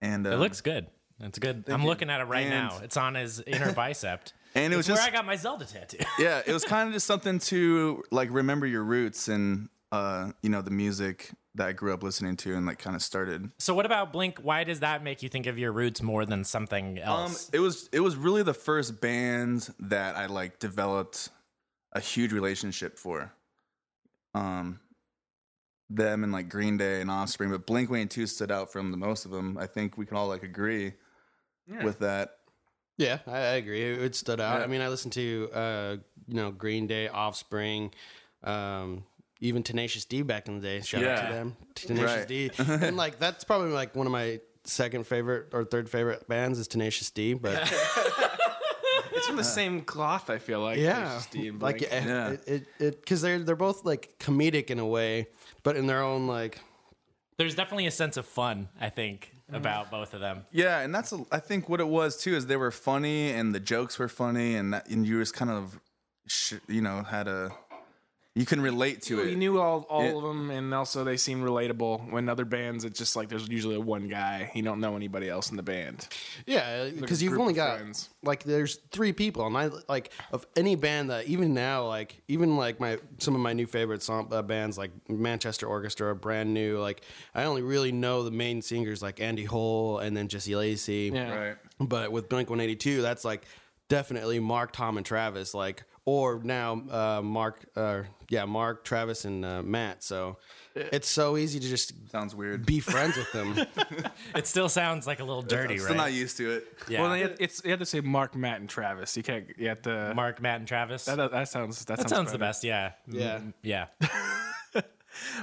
And 0.00 0.26
uh, 0.26 0.30
It 0.30 0.36
looks 0.38 0.60
good. 0.60 0.86
It's 1.20 1.38
good. 1.38 1.64
I'm 1.68 1.86
looking 1.86 2.10
at 2.10 2.20
it 2.20 2.24
right 2.24 2.46
And- 2.46 2.50
now. 2.68 2.80
It's 2.82 2.96
on 2.96 3.14
his 3.14 3.40
inner 3.46 3.72
bicep. 3.82 4.28
and 4.56 4.72
it 4.72 4.76
was 4.76 4.86
just 4.86 5.00
where 5.00 5.08
I 5.08 5.12
got 5.12 5.24
my 5.24 5.36
Zelda 5.36 5.64
tattoo. 5.64 5.98
yeah, 6.18 6.42
it 6.44 6.52
was 6.52 6.64
kind 6.64 6.88
of 6.88 6.92
just 6.94 7.06
something 7.06 7.38
to 7.40 8.02
like 8.10 8.28
remember 8.32 8.66
your 8.66 8.82
roots 8.82 9.28
and 9.28 9.68
uh, 9.92 10.32
you 10.42 10.48
know 10.50 10.62
the 10.62 10.70
music 10.70 11.30
that 11.54 11.68
I 11.68 11.72
grew 11.72 11.92
up 11.92 12.02
listening 12.02 12.36
to 12.38 12.56
and 12.56 12.64
like 12.66 12.78
kind 12.78 12.96
of 12.96 13.02
started. 13.02 13.50
so 13.58 13.74
what 13.74 13.84
about 13.86 14.10
Blink? 14.12 14.38
Why 14.38 14.64
does 14.64 14.80
that 14.80 15.04
make 15.04 15.22
you 15.22 15.28
think 15.28 15.46
of 15.46 15.58
your 15.58 15.70
roots 15.70 16.00
more 16.02 16.24
than 16.24 16.44
something 16.44 16.98
Um, 17.02 17.04
else? 17.04 17.50
it 17.52 17.58
was 17.60 17.88
it 17.92 18.00
was 18.00 18.16
really 18.16 18.42
the 18.42 18.54
first 18.54 19.00
band 19.02 19.68
that 19.78 20.16
I 20.16 20.26
like 20.26 20.58
developed 20.58 21.28
a 21.92 22.00
huge 22.00 22.32
relationship 22.32 22.98
for. 22.98 23.32
Um, 24.34 24.80
them 25.96 26.24
and 26.24 26.32
like 26.32 26.48
Green 26.48 26.76
Day 26.76 27.00
and 27.00 27.10
Offspring, 27.10 27.50
but 27.50 27.66
Blink 27.66 27.90
One 27.90 28.08
Two 28.08 28.26
stood 28.26 28.50
out 28.50 28.72
from 28.72 28.90
the 28.90 28.96
most 28.96 29.24
of 29.24 29.30
them. 29.30 29.56
I 29.58 29.66
think 29.66 29.96
we 29.96 30.06
can 30.06 30.16
all 30.16 30.28
like 30.28 30.42
agree 30.42 30.92
with 31.82 32.00
that. 32.00 32.36
Yeah, 32.98 33.18
I, 33.26 33.36
I 33.36 33.54
agree. 33.54 33.82
It, 33.82 34.00
it 34.00 34.14
stood 34.14 34.40
out. 34.40 34.58
Yeah. 34.58 34.64
I 34.64 34.66
mean, 34.66 34.80
I 34.80 34.88
listened 34.88 35.12
to 35.14 35.50
uh, 35.52 35.96
you 36.28 36.34
know 36.34 36.50
Green 36.50 36.86
Day, 36.86 37.08
Offspring, 37.08 37.92
um, 38.44 39.04
even 39.40 39.62
Tenacious 39.62 40.04
D 40.04 40.22
back 40.22 40.48
in 40.48 40.56
the 40.56 40.60
day. 40.60 40.80
Shout 40.82 41.04
out 41.04 41.26
to 41.26 41.32
them, 41.32 41.56
Tenacious 41.74 42.16
Right. 42.16 42.28
D, 42.28 42.50
and 42.58 42.96
like 42.96 43.18
that's 43.18 43.44
probably 43.44 43.70
like 43.70 43.94
one 43.96 44.06
of 44.06 44.12
my 44.12 44.40
second 44.64 45.06
favorite 45.06 45.48
or 45.52 45.64
third 45.64 45.90
favorite 45.90 46.28
bands 46.28 46.58
is 46.58 46.68
Tenacious 46.68 47.10
D. 47.10 47.34
But 47.34 47.60
it's 49.22 49.26
from 49.28 49.36
the 49.36 49.44
same 49.44 49.80
cloth. 49.82 50.30
I 50.30 50.38
feel 50.38 50.60
like. 50.60 50.78
yeah, 50.78 51.20
Tenacious 51.30 51.60
like 51.62 51.82
it, 51.82 51.88
Yeah. 51.92 52.28
it, 52.30 52.48
it, 52.48 52.66
it, 52.78 53.00
because 53.00 53.20
they're 53.22 53.38
they're 53.38 53.56
both 53.56 53.84
like 53.84 54.14
comedic 54.18 54.70
in 54.70 54.78
a 54.78 54.86
way, 54.86 55.28
but 55.62 55.76
in 55.76 55.86
their 55.86 56.02
own 56.02 56.26
like 56.26 56.60
There's 57.38 57.54
definitely 57.54 57.86
a 57.86 57.90
sense 57.90 58.16
of 58.16 58.26
fun, 58.26 58.68
I 58.80 58.88
think, 58.90 59.30
Mm-hmm. 59.48 59.56
about 59.56 59.90
both 59.90 60.14
of 60.14 60.20
them. 60.20 60.46
Yeah, 60.50 60.78
and 60.80 60.94
that's 60.94 61.12
a, 61.12 61.24
I 61.30 61.38
think 61.38 61.68
what 61.68 61.80
it 61.80 61.88
was 61.88 62.16
too 62.16 62.34
is 62.36 62.46
they 62.46 62.56
were 62.56 62.70
funny 62.70 63.30
and 63.32 63.54
the 63.54 63.60
jokes 63.60 63.98
were 63.98 64.08
funny 64.08 64.54
and 64.54 64.72
that 64.72 64.88
and 64.88 65.06
you 65.06 65.20
just 65.20 65.34
kind 65.34 65.50
of 65.50 65.78
sh- 66.26 66.54
you 66.68 66.80
know 66.80 67.02
had 67.02 67.28
a 67.28 67.50
you 68.34 68.46
can 68.46 68.62
relate 68.62 69.02
to 69.02 69.16
You 69.16 69.22
it. 69.24 69.36
knew 69.36 69.60
all, 69.60 69.80
all 69.90 70.02
It- 70.02 70.14
of 70.16 70.22
them, 70.22 70.50
and 70.50 70.72
also 70.72 71.04
they 71.04 71.18
seem 71.18 71.42
relatable. 71.42 72.10
When 72.10 72.28
other 72.30 72.46
bands, 72.46 72.84
it's 72.84 72.98
just 72.98 73.14
like 73.14 73.28
there's 73.28 73.46
usually 73.48 73.76
one 73.76 74.08
guy. 74.08 74.50
You 74.54 74.62
don't 74.62 74.80
know 74.80 74.96
anybody 74.96 75.28
else 75.28 75.50
in 75.50 75.56
the 75.58 75.62
band. 75.62 76.08
Yeah, 76.46 76.88
because 76.98 77.22
you've 77.22 77.38
only 77.38 77.52
got 77.52 77.78
friends. 77.80 78.08
like 78.22 78.42
there's 78.44 78.76
three 78.90 79.12
people, 79.12 79.46
and 79.46 79.56
I 79.56 79.68
like 79.88 80.12
of 80.32 80.46
any 80.56 80.76
band 80.76 81.10
that 81.10 81.26
even 81.26 81.52
now 81.52 81.86
like 81.86 82.22
even 82.26 82.56
like 82.56 82.80
my 82.80 82.98
some 83.18 83.34
of 83.34 83.40
my 83.42 83.52
new 83.52 83.66
favorite 83.66 84.02
song 84.02 84.28
uh, 84.32 84.40
bands 84.40 84.78
like 84.78 84.92
Manchester 85.10 85.66
Orchestra, 85.66 86.14
brand 86.16 86.54
new. 86.54 86.78
Like 86.78 87.02
I 87.34 87.44
only 87.44 87.60
really 87.62 87.92
know 87.92 88.22
the 88.22 88.30
main 88.30 88.62
singers 88.62 89.02
like 89.02 89.20
Andy 89.20 89.44
Hull 89.44 89.98
and 89.98 90.16
then 90.16 90.28
Jesse 90.28 90.56
Lacey. 90.56 91.10
Yeah. 91.12 91.34
Right. 91.48 91.56
But 91.80 92.12
with 92.12 92.30
Blink 92.30 92.48
182, 92.48 93.02
that's 93.02 93.24
like 93.26 93.44
definitely 93.88 94.40
Mark, 94.40 94.72
Tom, 94.72 94.96
and 94.96 95.04
Travis. 95.04 95.52
Like 95.52 95.84
or 96.04 96.40
now 96.42 96.82
uh, 96.90 97.22
Mark, 97.22 97.64
uh, 97.76 98.02
yeah, 98.28 98.44
Mark, 98.44 98.84
Travis, 98.84 99.24
and 99.24 99.44
uh, 99.44 99.62
Matt. 99.62 100.02
So 100.02 100.38
it's 100.74 101.08
so 101.08 101.36
easy 101.36 101.60
to 101.60 101.68
just 101.68 101.92
Sounds 102.10 102.34
weird. 102.34 102.64
be 102.66 102.80
friends 102.80 103.16
with 103.16 103.30
them. 103.32 103.54
It 104.34 104.46
still 104.46 104.68
sounds 104.70 105.06
like 105.06 105.20
a 105.20 105.24
little 105.24 105.42
dirty, 105.42 105.74
I'm 105.74 105.80
still 105.80 105.90
right? 105.90 105.96
not 105.98 106.12
used 106.12 106.36
to 106.38 106.50
it. 106.52 106.78
yeah. 106.88 107.00
Well, 107.02 107.10
then 107.10 107.18
you 107.18 107.28
have- 107.28 107.36
it's 107.40 107.62
you 107.64 107.70
have 107.70 107.80
to 107.80 107.86
say 107.86 108.00
Mark, 108.00 108.34
Matt, 108.34 108.60
and 108.60 108.68
Travis. 108.68 109.16
You 109.16 109.22
can't. 109.22 109.46
You 109.58 109.68
have 109.68 109.82
to. 109.82 110.12
Mark, 110.14 110.40
Matt, 110.40 110.58
and 110.60 110.66
Travis. 110.68 111.04
that, 111.04 111.16
that 111.30 111.48
sounds. 111.48 111.84
That, 111.84 111.98
that 111.98 112.08
sounds, 112.08 112.12
sounds 112.12 112.32
the 112.32 112.38
best. 112.38 112.64
Yeah. 112.64 112.92
Yeah. 113.08 113.38
Mm, 113.38 113.52
Yeah. 113.62 113.86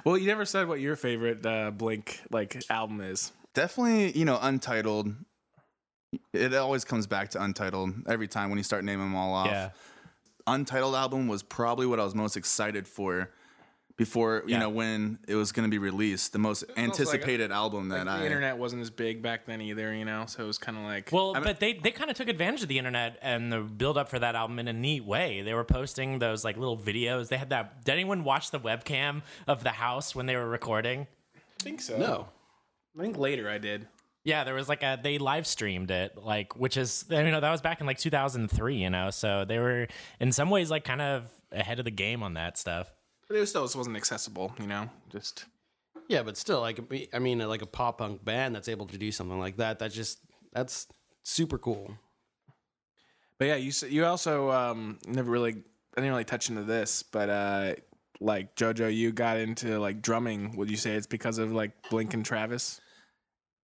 Well, 0.04 0.18
you 0.18 0.26
never 0.26 0.46
said 0.46 0.68
what 0.68 0.80
your 0.80 0.96
favorite 0.96 1.46
uh, 1.46 1.70
Blink 1.70 2.22
like 2.32 2.60
album 2.72 3.02
is. 3.02 3.32
Definitely, 3.54 4.18
you 4.18 4.26
know, 4.26 4.40
Untitled. 4.42 5.14
It 6.34 6.56
always 6.56 6.84
comes 6.84 7.06
back 7.06 7.30
to 7.30 7.44
Untitled 7.44 7.94
every 8.08 8.28
time 8.28 8.50
when 8.50 8.58
you 8.58 8.64
start 8.64 8.84
naming 8.84 9.06
them 9.06 9.16
all 9.16 9.32
off. 9.34 9.48
Yeah. 9.48 9.70
Untitled 10.54 10.96
album 10.96 11.28
was 11.28 11.44
probably 11.44 11.86
what 11.86 12.00
I 12.00 12.04
was 12.04 12.16
most 12.16 12.36
excited 12.38 12.88
for 12.88 13.30
before, 13.98 14.44
you 14.48 14.54
Yeah. 14.54 14.60
know, 14.60 14.70
when 14.70 15.20
it 15.28 15.36
was 15.36 15.52
going 15.52 15.66
to 15.68 15.70
be 15.70 15.78
released. 15.78 16.32
The 16.32 16.40
most 16.40 16.64
anticipated 16.78 17.52
album 17.52 17.90
that 17.90 18.08
I 18.08 18.18
the 18.18 18.24
I. 18.24 18.26
internet 18.28 18.58
wasn't 18.58 18.82
as 18.82 18.90
big 18.90 19.22
back 19.22 19.46
then 19.46 19.60
either, 19.62 19.94
you 19.94 20.06
know. 20.06 20.24
So 20.26 20.44
it 20.44 20.48
was 20.48 20.58
kind 20.58 20.78
of 20.78 20.84
like. 20.86 21.10
Well, 21.12 21.34
but 21.34 21.60
they, 21.60 21.74
they 21.74 21.92
kind 21.92 22.10
of 22.10 22.16
took 22.16 22.30
advantage 22.30 22.62
of 22.62 22.70
the 22.70 22.78
internet 22.78 23.20
and 23.22 23.52
the 23.52 23.60
build 23.60 23.98
up 23.98 24.08
for 24.10 24.18
that 24.20 24.36
album 24.36 24.58
in 24.60 24.68
a 24.70 24.74
neat 24.74 25.04
way. 25.04 25.42
They 25.42 25.54
were 25.54 25.66
posting 25.66 26.20
those 26.20 26.46
like 26.46 26.56
little 26.56 26.78
videos. 26.78 27.28
They 27.28 27.38
had 27.38 27.50
that. 27.50 27.84
Did 27.84 27.92
anyone 27.92 28.24
watch 28.24 28.52
the 28.52 28.60
webcam 28.60 29.22
of 29.48 29.64
the 29.64 29.72
house 29.72 30.16
when 30.16 30.28
they 30.28 30.36
were 30.38 30.48
recording? 30.48 31.08
I 31.36 31.64
think 31.64 31.82
so. 31.82 31.98
no. 31.98 32.28
I 32.98 33.02
think 33.02 33.18
later 33.18 33.50
I 33.50 33.58
did. 33.60 33.88
Yeah, 34.30 34.44
there 34.44 34.54
was 34.54 34.70
like 34.70 34.84
a 34.84 35.00
they 35.02 35.18
live 35.18 35.48
streamed 35.48 35.90
it, 35.90 36.16
like 36.16 36.56
which 36.56 36.78
is 36.78 37.04
you 37.10 37.32
know 37.32 37.40
that 37.40 37.50
was 37.50 37.62
back 37.62 37.82
in 37.82 37.88
like 37.88 37.98
2003, 37.98 38.76
you 38.76 38.92
know, 38.92 39.10
so 39.10 39.44
they 39.44 39.58
were 39.58 39.88
in 40.20 40.32
some 40.32 40.52
ways 40.52 40.70
like 40.70 40.84
kind 40.84 41.02
of 41.02 41.32
ahead 41.52 41.80
of 41.80 41.86
the 41.86 41.92
game 41.92 42.22
on 42.22 42.36
that 42.36 42.56
stuff. 42.56 42.92
But 43.28 43.38
it 43.38 43.40
was 43.40 43.50
still 43.50 43.66
it 43.66 43.76
wasn't 43.76 43.98
accessible, 43.98 44.54
you 44.60 44.68
know. 44.68 44.88
Just 45.10 45.46
Yeah, 46.08 46.22
but 46.22 46.38
still, 46.38 46.60
like 46.60 46.80
I 47.12 47.18
mean, 47.18 47.40
like 47.40 47.64
a 47.64 47.66
pop 47.66 47.98
punk 47.98 48.24
band 48.24 48.54
that's 48.54 48.70
able 48.70 48.86
to 48.86 49.00
do 49.00 49.12
something 49.12 49.40
like 49.40 49.58
that. 49.58 49.80
That 49.80 49.92
just 49.94 50.20
that's 50.54 50.86
super 51.24 51.58
cool. 51.58 51.98
But 53.40 53.46
yeah, 53.46 53.56
you 53.56 53.72
you 53.88 54.06
also 54.06 54.52
um, 54.52 55.00
never 55.08 55.32
really 55.32 55.54
I 55.98 56.02
didn't 56.02 56.12
really 56.12 56.24
touch 56.24 56.52
into 56.52 56.64
this, 56.66 57.02
but 57.02 57.30
uh, 57.32 57.74
like 58.20 58.56
JoJo, 58.56 58.96
you 58.96 59.12
got 59.12 59.38
into 59.38 59.80
like 59.80 60.04
drumming. 60.04 60.56
Would 60.56 60.70
you 60.70 60.78
say 60.78 60.92
it's 60.92 61.08
because 61.08 61.40
of 61.40 61.52
like 61.52 61.72
Blink 61.90 62.14
and 62.14 62.24
Travis? 62.24 62.80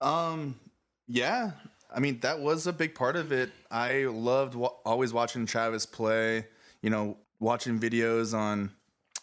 Um, 0.01 0.60
yeah. 1.08 1.51
I 1.93 1.99
mean, 1.99 2.19
that 2.21 2.39
was 2.39 2.67
a 2.67 2.73
big 2.73 2.95
part 2.95 3.15
of 3.15 3.31
it. 3.31 3.51
I 3.71 4.05
loved 4.05 4.55
wa- 4.55 4.73
always 4.86 5.13
watching 5.13 5.45
Travis 5.45 5.86
play, 5.86 6.47
you 6.81 6.89
know, 6.89 7.17
watching 7.39 7.79
videos 7.79 8.38
on 8.38 8.71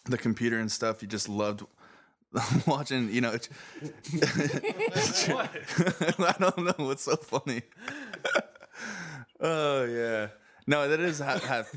the 0.05 0.17
computer 0.17 0.59
and 0.59 0.71
stuff. 0.71 1.01
You 1.01 1.07
just 1.07 1.29
loved 1.29 1.63
watching, 2.67 3.11
you 3.11 3.21
know. 3.21 3.31
I 6.19 6.35
don't 6.39 6.57
know 6.57 6.73
what's 6.77 7.03
so 7.03 7.15
funny. 7.15 7.61
oh, 9.39 9.83
yeah. 9.85 10.27
No, 10.65 10.87
that 10.87 10.99
is 10.99 11.19
ha- 11.19 11.39
have 11.39 11.69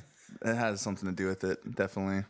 it 0.42 0.54
has 0.54 0.80
something 0.80 1.08
to 1.08 1.14
do 1.14 1.26
with 1.26 1.44
it, 1.44 1.74
definitely. 1.74 2.24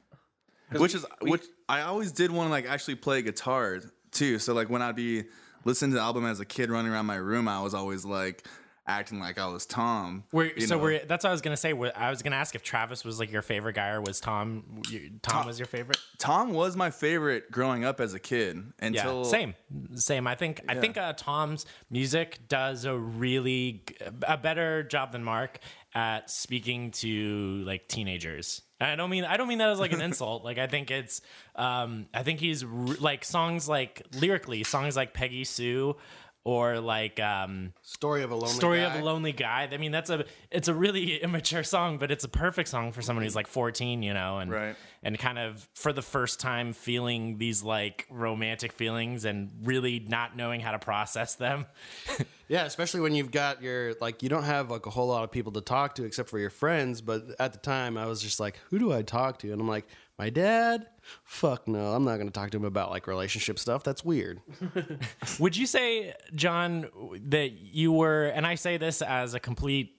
Which 0.73 0.95
is 0.95 1.07
which 1.21 1.45
I 1.69 1.83
always 1.83 2.13
did 2.13 2.31
want 2.31 2.49
to 2.49 2.51
like 2.51 2.67
actually 2.67 2.97
play 2.97 3.23
guitar 3.23 3.81
too. 4.11 4.39
So 4.39 4.55
like 4.55 4.69
when 4.69 4.83
I'd 4.83 4.97
be 4.97 5.25
listening 5.67 5.91
to 5.91 5.97
the 5.97 6.03
album 6.03 6.25
as 6.25 6.41
a 6.41 6.45
kid 6.47 6.71
running 6.71 6.91
around 6.91 7.05
my 7.07 7.17
room, 7.17 7.49
I 7.49 7.61
was 7.61 7.75
always 7.75 8.05
like 8.07 8.47
acting 8.89 9.19
like 9.19 9.37
I 9.37 9.49
was 9.49 9.67
Tom. 9.67 10.23
We're, 10.33 10.61
so 10.61 10.77
know. 10.77 10.83
we're 10.83 11.05
that's 11.05 11.25
what 11.25 11.31
I 11.31 11.33
was 11.33 11.41
gonna 11.43 11.57
say. 11.57 11.73
I 11.97 12.09
was 12.09 12.23
gonna 12.23 12.37
ask 12.37 12.55
if 12.55 12.63
Travis 12.63 13.05
was 13.05 13.19
like 13.19 13.33
your 13.33 13.43
favorite 13.43 13.75
guy 13.75 13.89
or 13.91 14.01
was 14.01 14.21
Tom 14.21 14.81
you- 14.89 15.11
Tom, 15.23 15.45
was 15.45 15.59
your 15.59 15.67
favorite? 15.67 15.99
Tom 16.19 16.53
was 16.53 16.77
my 16.77 16.91
favorite 16.91 17.51
growing 17.51 17.85
up 17.85 18.01
as 18.01 18.15
a 18.15 18.21
kid 18.21 18.57
Yeah, 18.81 18.87
until 18.87 19.25
same, 19.25 19.55
same. 19.97 20.27
I 20.29 20.37
think 20.37 20.63
I 20.69 20.77
think 20.77 20.97
uh, 20.97 21.15
Tom's 21.15 21.67
music 21.91 22.41
does 22.49 22.85
a 22.85 22.97
really 22.97 23.83
a 24.27 24.37
better 24.39 24.85
job 24.85 25.11
than 25.13 25.25
Mark 25.25 25.59
at 25.93 26.31
speaking 26.31 26.93
to 26.93 27.63
like 27.67 27.89
teenagers. 27.89 28.63
And 28.81 28.91
I 28.91 28.97
don't 28.97 29.11
mean 29.11 29.25
I 29.25 29.37
don't 29.37 29.49
mean 29.49 29.59
that 29.59 29.71
as 29.71 29.79
like 29.79 29.93
an 29.93 30.01
insult. 30.03 30.45
Like 30.45 30.59
I 30.59 30.67
think 30.67 30.91
it's 30.91 31.21
um 31.55 32.07
I 32.13 32.23
think 32.23 32.41
he's 32.41 32.63
r- 32.65 32.69
like 33.01 33.25
songs 33.25 33.69
like 33.69 34.03
lyrically 34.21 34.65
songs 34.65 34.97
like 34.97 35.15
Peggy 35.15 35.45
Sue 35.45 35.97
or 36.45 36.79
like 36.79 37.19
um 37.19 37.73
Story 37.83 38.23
of 38.23 38.31
a 38.31 38.35
lonely 38.35 38.55
Story 38.55 38.79
guy. 38.81 38.95
of 38.95 39.01
a 39.01 39.05
Lonely 39.05 39.33
Guy. 39.33 39.69
I 39.73 39.77
mean, 39.79 39.93
that's 39.93 40.11
a 40.11 40.25
it's 40.51 40.69
a 40.69 40.75
really 40.75 41.17
immature 41.17 41.65
song, 41.65 41.99
but 41.99 42.11
it's 42.11 42.25
a 42.25 42.29
perfect 42.29 42.69
song 42.69 42.93
for 42.93 43.03
someone 43.03 43.25
who's 43.25 43.35
like 43.35 43.47
14, 43.49 44.03
you 44.03 44.15
know, 44.15 44.39
and 44.39 44.51
Right. 44.53 44.77
And 45.07 45.17
kind 45.17 45.39
of 45.39 45.69
for 45.73 45.93
the 45.93 46.03
first 46.03 46.41
time 46.41 46.73
feeling 46.73 47.39
these 47.39 47.63
like 47.63 48.09
romantic 48.11 48.73
feelings 48.73 49.25
and 49.25 49.53
really 49.63 50.01
not 50.01 50.37
knowing 50.37 50.61
how 50.61 50.73
to 50.73 50.79
process 50.79 51.37
them. 51.37 51.67
Yeah, 52.49 52.65
especially 52.65 53.01
when 53.01 53.13
you've 53.13 53.33
got 53.33 53.61
your 53.61 53.95
like 54.01 54.23
you 54.23 54.29
don't 54.29 54.45
have 54.45 54.71
like 54.71 54.87
a 54.87 54.91
whole 54.91 55.09
lot 55.09 55.25
of 55.25 55.33
people 55.33 55.51
to 55.51 55.61
talk 55.61 55.97
to 55.97 56.05
except 56.05 56.29
for 56.29 56.39
your 56.39 56.49
friends. 56.49 57.01
But 57.01 57.25
at 57.41 57.53
the 57.53 57.59
time, 57.59 57.99
I 57.99 58.07
was 58.07 58.23
just 58.23 58.39
like, 58.39 58.61
who 58.71 58.79
do 58.79 58.93
I 58.93 59.03
talk 59.03 59.41
to? 59.41 59.51
And 59.51 59.61
I'm 59.61 59.67
like, 59.67 59.89
my 60.17 60.31
dad. 60.31 60.87
Fuck 61.25 61.67
no, 61.67 61.93
I'm 61.93 62.05
not 62.05 62.19
going 62.19 62.29
to 62.29 62.33
talk 62.33 62.51
to 62.53 62.57
him 62.57 62.65
about 62.65 62.91
like 62.91 63.09
relationship 63.09 63.59
stuff. 63.59 63.83
That's 63.83 64.05
weird. 64.05 64.43
Would 65.41 65.57
you 65.57 65.67
say, 65.67 66.15
John, 66.37 66.87
that 67.31 67.51
you 67.51 67.91
were, 67.91 68.27
and 68.27 68.47
I 68.47 68.55
say 68.55 68.77
this 68.77 69.03
as 69.03 69.35
a 69.35 69.41
complete 69.41 69.97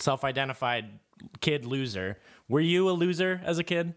self-identified 0.00 0.98
kid 1.40 1.64
loser. 1.64 2.18
Were 2.48 2.60
you 2.60 2.88
a 2.88 2.92
loser 2.92 3.40
as 3.44 3.58
a 3.58 3.64
kid? 3.64 3.94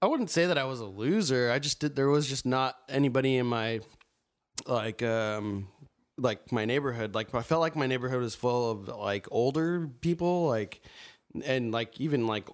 I 0.00 0.06
wouldn't 0.06 0.30
say 0.30 0.46
that 0.46 0.58
I 0.58 0.64
was 0.64 0.80
a 0.80 0.86
loser. 0.86 1.50
I 1.50 1.58
just 1.58 1.80
did. 1.80 1.96
There 1.96 2.08
was 2.08 2.28
just 2.28 2.46
not 2.46 2.76
anybody 2.88 3.36
in 3.36 3.46
my 3.46 3.80
like 4.66 5.02
um 5.02 5.68
like 6.16 6.52
my 6.52 6.64
neighborhood. 6.64 7.14
Like 7.14 7.34
I 7.34 7.42
felt 7.42 7.60
like 7.60 7.76
my 7.76 7.86
neighborhood 7.86 8.20
was 8.20 8.34
full 8.34 8.70
of 8.70 8.88
like 8.88 9.26
older 9.30 9.88
people, 10.00 10.46
like 10.46 10.80
and 11.44 11.72
like 11.72 12.00
even 12.00 12.26
like 12.26 12.48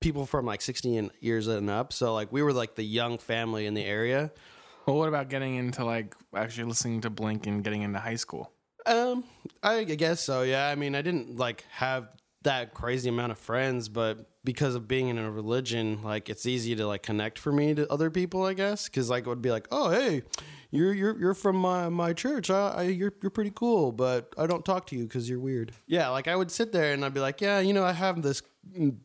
people 0.00 0.26
from 0.26 0.44
like 0.44 0.60
16 0.60 1.10
years 1.20 1.46
and 1.46 1.70
up. 1.70 1.92
So 1.92 2.14
like 2.14 2.32
we 2.32 2.42
were 2.42 2.52
like 2.52 2.74
the 2.74 2.84
young 2.84 3.18
family 3.18 3.66
in 3.66 3.74
the 3.74 3.84
area. 3.84 4.30
Well, 4.86 4.96
what 4.96 5.08
about 5.08 5.28
getting 5.28 5.56
into 5.56 5.84
like 5.84 6.14
actually 6.34 6.64
listening 6.64 7.00
to 7.02 7.10
Blink 7.10 7.46
and 7.46 7.64
getting 7.64 7.82
into 7.82 7.98
high 7.98 8.16
school? 8.16 8.52
Um, 8.86 9.24
I 9.62 9.82
guess 9.82 10.20
so. 10.20 10.42
Yeah. 10.42 10.68
I 10.68 10.76
mean, 10.76 10.94
I 10.94 11.02
didn't 11.02 11.36
like 11.36 11.64
have 11.70 12.08
that 12.42 12.72
crazy 12.72 13.08
amount 13.08 13.32
of 13.32 13.38
friends, 13.38 13.88
but 13.88 14.30
because 14.46 14.74
of 14.74 14.88
being 14.88 15.08
in 15.08 15.18
a 15.18 15.30
religion, 15.30 16.02
like 16.02 16.30
it's 16.30 16.46
easy 16.46 16.74
to 16.76 16.86
like 16.86 17.02
connect 17.02 17.38
for 17.38 17.52
me 17.52 17.74
to 17.74 17.92
other 17.92 18.10
people. 18.10 18.44
I 18.46 18.54
guess 18.54 18.88
because 18.88 19.10
like 19.10 19.26
it 19.26 19.28
would 19.28 19.42
be 19.42 19.50
like, 19.50 19.68
oh 19.70 19.90
hey, 19.90 20.22
you're 20.70 20.94
you're 20.94 21.18
you're 21.20 21.34
from 21.34 21.56
my 21.56 21.90
my 21.90 22.14
church. 22.14 22.48
I, 22.48 22.68
I 22.70 22.82
you're 22.84 23.12
you're 23.20 23.30
pretty 23.30 23.52
cool, 23.54 23.92
but 23.92 24.32
I 24.38 24.46
don't 24.46 24.64
talk 24.64 24.86
to 24.86 24.96
you 24.96 25.04
because 25.04 25.28
you're 25.28 25.40
weird. 25.40 25.72
Yeah. 25.86 26.08
Like 26.08 26.28
I 26.28 26.34
would 26.36 26.50
sit 26.50 26.72
there 26.72 26.94
and 26.94 27.04
I'd 27.04 27.12
be 27.12 27.20
like, 27.20 27.42
yeah, 27.42 27.60
you 27.60 27.74
know, 27.74 27.84
I 27.84 27.92
have 27.92 28.22
this. 28.22 28.42
mm, 28.74 28.96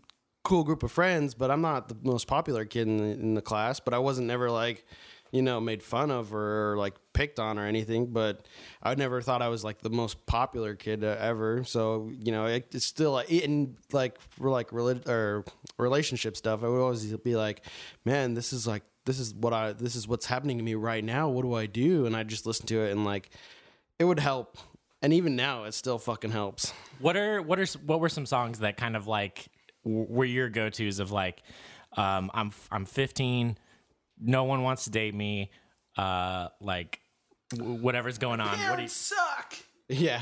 Cool 0.44 0.64
group 0.64 0.82
of 0.82 0.92
friends, 0.92 1.36
but 1.36 1.52
I'm 1.52 1.62
not 1.62 1.88
the 1.88 1.96
most 2.02 2.26
popular 2.28 2.66
kid 2.66 2.88
in 2.88 2.98
the, 2.98 3.04
in 3.04 3.34
the 3.36 3.44
class. 3.44 3.80
But 3.80 3.94
I 3.94 4.00
wasn't 4.00 4.26
never 4.26 4.50
like, 4.50 4.84
you 5.32 5.41
know, 5.41 5.60
made 5.60 5.82
fun 5.82 6.12
of 6.12 6.34
or, 6.34 6.76
like 6.78 6.96
picked 7.13 7.39
on 7.39 7.58
or 7.58 7.65
anything. 7.65 8.08
But 8.08 8.48
I 8.84 8.96
never 8.96 9.22
thought 9.22 9.41
I 9.41 9.48
was 9.48 9.63
like 9.63 9.82
the 9.82 9.89
most 9.89 10.26
popular 10.26 10.76
kid 10.76 11.04
uh, 11.04 11.15
ever. 11.20 11.63
So 11.63 12.12
you 12.20 12.32
know, 12.32 12.46
it, 12.46 12.67
it's 12.74 12.86
still 12.86 13.20
in 13.20 13.78
like 13.91 14.20
for 14.22 14.50
like 14.50 14.72
relig- 14.72 15.08
or 15.08 15.46
relationship 15.78 16.38
stuff. 16.38 16.63
I 16.63 16.67
would 16.67 16.82
always 16.82 17.06
be 17.17 17.36
like, 17.36 17.65
man, 18.06 18.34
this 18.34 18.54
is 18.54 18.67
like 18.67 18.84
this 19.06 19.20
is 19.20 19.34
what 19.34 19.54
I 19.54 19.74
this 19.74 19.96
is 19.96 20.08
what's 20.08 20.26
happening 20.26 20.58
to 20.58 20.63
me 20.63 20.76
right 20.76 21.04
now. 21.04 21.30
What 21.30 21.44
do 21.44 21.54
I 21.54 21.65
do? 21.65 22.06
And 22.06 22.15
I 22.15 22.24
just 22.24 22.46
listen 22.46 22.65
to 22.67 22.82
it 22.82 22.91
and 22.91 23.06
like 23.06 23.30
it 24.00 24.06
would 24.06 24.20
help. 24.20 24.58
And 25.04 25.13
even 25.13 25.36
now, 25.36 25.63
it 25.63 25.74
still 25.74 25.98
fucking 25.98 26.30
helps. 26.30 26.74
What 27.00 27.17
are 27.17 27.41
what 27.41 27.60
are 27.60 27.65
what 27.86 28.00
were 28.00 28.10
some 28.10 28.28
songs 28.28 28.60
that 28.60 28.78
kind 28.78 28.96
of 28.96 29.08
like 29.08 29.48
were 29.84 30.26
your 30.26 30.50
go 30.50 30.70
tos 30.70 31.00
of 31.00 31.12
like 31.12 31.41
um, 31.98 32.32
I'm 32.34 32.52
I'm 32.72 32.86
15, 32.86 33.58
no 34.22 34.44
one 34.44 34.62
wants 34.62 34.86
to 34.86 34.90
date 34.92 35.16
me, 35.16 35.52
uh, 35.98 36.50
like 36.60 37.02
whatever's 37.58 38.18
going 38.18 38.40
on. 38.40 38.58
What 38.70 38.78
do 38.78 38.84
you, 38.84 38.88
suck. 38.88 39.56
Yeah. 39.90 40.22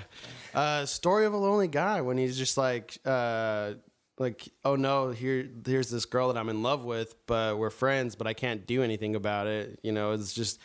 Uh, 0.54 0.86
story 0.86 1.26
of 1.26 1.34
a 1.34 1.38
lonely 1.38 1.68
guy 1.68 2.02
when 2.02 2.18
he's 2.18 2.38
just 2.38 2.58
like, 2.58 2.98
uh, 3.06 3.74
like 4.20 4.50
oh 4.66 4.76
no 4.76 5.12
here 5.12 5.48
here's 5.66 5.90
this 5.90 6.06
girl 6.06 6.28
that 6.28 6.38
i'm 6.38 6.50
in 6.50 6.62
love 6.62 6.84
with 6.84 7.16
but 7.26 7.58
we're 7.58 7.70
friends 7.70 8.16
but 8.16 8.28
i 8.28 8.34
can't 8.34 8.68
do 8.68 8.84
anything 8.84 9.16
about 9.16 9.48
it 9.48 9.80
you 9.82 9.92
know 9.92 10.12
it's 10.12 10.34
just 10.34 10.60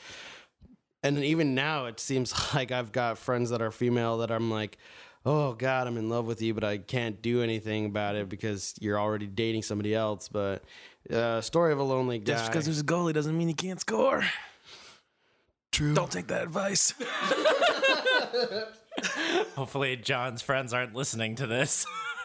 and 1.02 1.18
even 1.18 1.54
now 1.54 1.86
it 1.86 2.00
seems 2.00 2.34
like 2.54 2.72
i've 2.72 2.92
got 2.92 3.16
friends 3.16 3.50
that 3.50 3.62
are 3.62 3.70
female 3.70 4.18
that 4.18 4.30
i'm 4.30 4.50
like 4.50 4.76
oh 5.24 5.52
god 5.54 5.86
i'm 5.86 5.96
in 5.96 6.08
love 6.08 6.26
with 6.26 6.42
you 6.42 6.52
but 6.54 6.64
i 6.64 6.76
can't 6.78 7.22
do 7.22 7.42
anything 7.42 7.86
about 7.86 8.14
it 8.14 8.28
because 8.28 8.74
you're 8.80 8.98
already 8.98 9.26
dating 9.26 9.62
somebody 9.62 9.94
else 9.94 10.28
but 10.28 10.62
uh, 11.10 11.40
story 11.40 11.72
of 11.72 11.78
a 11.78 11.82
lonely 11.82 12.18
guy 12.18 12.32
Just 12.32 12.50
because 12.50 12.64
there's 12.64 12.80
a 12.80 12.84
goalie 12.84 13.12
doesn't 13.12 13.36
mean 13.36 13.48
you 13.48 13.54
can't 13.54 13.80
score. 13.80 14.24
true 15.70 15.94
Don't 15.94 16.10
take 16.10 16.28
that 16.28 16.42
advice. 16.42 16.94
Hopefully, 19.56 19.96
John's 19.96 20.40
friends 20.40 20.72
aren't 20.72 20.94
listening 20.94 21.34
to 21.36 21.46
this. 21.46 21.84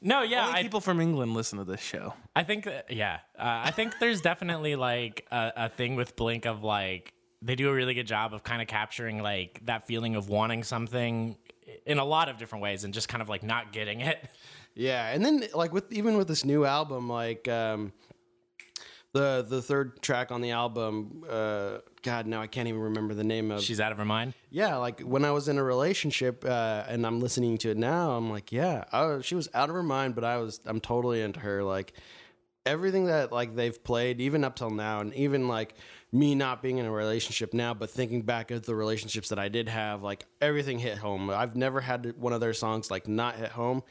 no, 0.00 0.22
yeah, 0.22 0.46
Only 0.46 0.60
I, 0.60 0.62
people 0.62 0.80
from 0.80 1.00
England 1.00 1.34
listen 1.34 1.58
to 1.58 1.64
this 1.64 1.80
show. 1.80 2.14
I 2.34 2.44
think 2.44 2.64
that, 2.64 2.90
yeah, 2.90 3.18
uh, 3.38 3.62
I 3.64 3.72
think 3.72 3.98
there's 4.00 4.20
definitely 4.20 4.74
like 4.76 5.26
a, 5.30 5.52
a 5.56 5.68
thing 5.68 5.96
with 5.96 6.16
Blink 6.16 6.46
of 6.46 6.62
like 6.62 7.12
they 7.42 7.54
do 7.54 7.68
a 7.68 7.74
really 7.74 7.94
good 7.94 8.06
job 8.06 8.34
of 8.34 8.42
kind 8.42 8.62
of 8.62 8.68
capturing 8.68 9.22
like 9.22 9.60
that 9.66 9.86
feeling 9.86 10.16
of 10.16 10.28
wanting 10.28 10.62
something 10.62 11.36
in 11.84 11.98
a 11.98 12.04
lot 12.04 12.28
of 12.28 12.38
different 12.38 12.62
ways 12.62 12.84
and 12.84 12.94
just 12.94 13.08
kind 13.08 13.22
of 13.22 13.28
like 13.28 13.42
not 13.42 13.72
getting 13.72 14.00
it. 14.00 14.18
Yeah, 14.74 15.08
and 15.08 15.24
then 15.24 15.44
like 15.54 15.72
with 15.72 15.90
even 15.90 16.18
with 16.18 16.28
this 16.28 16.44
new 16.44 16.66
album, 16.66 17.08
like 17.08 17.48
um, 17.48 17.94
the 19.14 19.44
the 19.48 19.62
third 19.62 20.02
track 20.02 20.30
on 20.30 20.42
the 20.42 20.50
album, 20.50 21.24
uh, 21.28 21.78
God, 22.02 22.26
now 22.26 22.42
I 22.42 22.46
can't 22.46 22.68
even 22.68 22.80
remember 22.82 23.14
the 23.14 23.24
name 23.24 23.50
of. 23.50 23.62
She's 23.62 23.80
out 23.80 23.90
of 23.90 23.96
her 23.96 24.04
mind. 24.04 24.34
yeah, 24.50 24.76
like 24.76 25.00
when 25.00 25.24
I 25.24 25.30
was 25.30 25.48
in 25.48 25.56
a 25.56 25.62
relationship 25.62 26.44
uh, 26.44 26.84
and 26.88 27.06
I'm 27.06 27.20
listening 27.20 27.56
to 27.58 27.70
it 27.70 27.78
now, 27.78 28.10
I'm 28.12 28.30
like, 28.30 28.52
yeah, 28.52 28.84
I 28.92 29.20
she 29.22 29.34
was 29.34 29.48
out 29.54 29.70
of 29.70 29.74
her 29.74 29.82
mind, 29.82 30.14
but 30.14 30.24
I 30.24 30.36
was, 30.36 30.60
I'm 30.66 30.80
totally 30.80 31.22
into 31.22 31.40
her. 31.40 31.64
Like 31.64 31.94
everything 32.66 33.06
that 33.06 33.32
like 33.32 33.54
they've 33.56 33.82
played, 33.82 34.20
even 34.20 34.44
up 34.44 34.56
till 34.56 34.70
now, 34.70 35.00
and 35.00 35.14
even 35.14 35.48
like 35.48 35.74
me 36.12 36.34
not 36.34 36.62
being 36.62 36.78
in 36.78 36.86
a 36.86 36.90
relationship 36.90 37.52
now, 37.52 37.74
but 37.74 37.90
thinking 37.90 38.22
back 38.22 38.50
at 38.50 38.64
the 38.64 38.74
relationships 38.74 39.28
that 39.30 39.38
I 39.38 39.48
did 39.48 39.68
have, 39.68 40.02
like 40.02 40.24
everything 40.40 40.78
hit 40.78 40.98
home. 40.98 41.30
I've 41.30 41.56
never 41.56 41.80
had 41.80 42.16
one 42.18 42.32
of 42.32 42.40
their 42.40 42.54
songs 42.54 42.90
like 42.90 43.08
not 43.08 43.36
hit 43.36 43.50
home. 43.50 43.82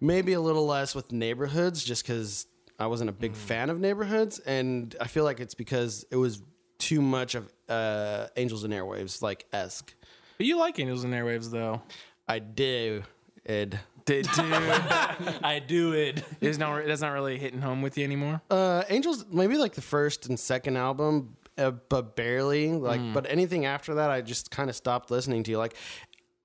Maybe 0.00 0.32
a 0.32 0.40
little 0.40 0.66
less 0.66 0.94
with 0.94 1.12
neighborhoods, 1.12 1.82
just 1.84 2.04
because 2.04 2.46
I 2.78 2.86
wasn't 2.86 3.10
a 3.10 3.12
big 3.12 3.34
fan 3.34 3.70
of 3.70 3.80
neighborhoods, 3.80 4.38
and 4.38 4.94
I 5.00 5.08
feel 5.08 5.24
like 5.24 5.40
it's 5.40 5.54
because 5.54 6.06
it 6.10 6.16
was 6.16 6.42
too 6.78 7.02
much 7.02 7.34
of 7.34 7.52
uh, 7.68 8.28
Angels 8.36 8.62
and 8.64 8.72
Airwaves 8.72 9.20
like 9.20 9.46
esque. 9.52 9.92
But 10.36 10.46
you 10.46 10.56
like 10.58 10.78
Angels 10.78 11.02
and 11.02 11.12
Airwaves, 11.12 11.50
though. 11.50 11.82
I 12.28 12.38
do, 12.38 13.02
Ed. 13.44 13.80
Did 14.04 14.26
do. 14.34 14.42
I 14.42 15.62
do 15.66 15.92
it. 15.92 16.22
it's 16.40 16.56
not. 16.56 16.86
That's 16.86 17.02
not 17.02 17.10
really 17.10 17.36
hitting 17.38 17.60
home 17.60 17.82
with 17.82 17.98
you 17.98 18.04
anymore. 18.04 18.40
Uh, 18.50 18.84
Angels, 18.88 19.26
maybe 19.30 19.58
like 19.58 19.74
the 19.74 19.82
first 19.82 20.28
and 20.28 20.40
second 20.40 20.76
album, 20.78 21.36
uh, 21.58 21.72
but 21.88 22.16
barely. 22.16 22.72
Like, 22.72 23.00
but 23.12 23.26
anything 23.28 23.66
after 23.66 23.96
that, 23.96 24.10
I 24.10 24.20
just 24.20 24.50
kind 24.50 24.70
of 24.70 24.76
stopped 24.76 25.10
listening 25.10 25.42
to. 25.44 25.58
Like, 25.58 25.74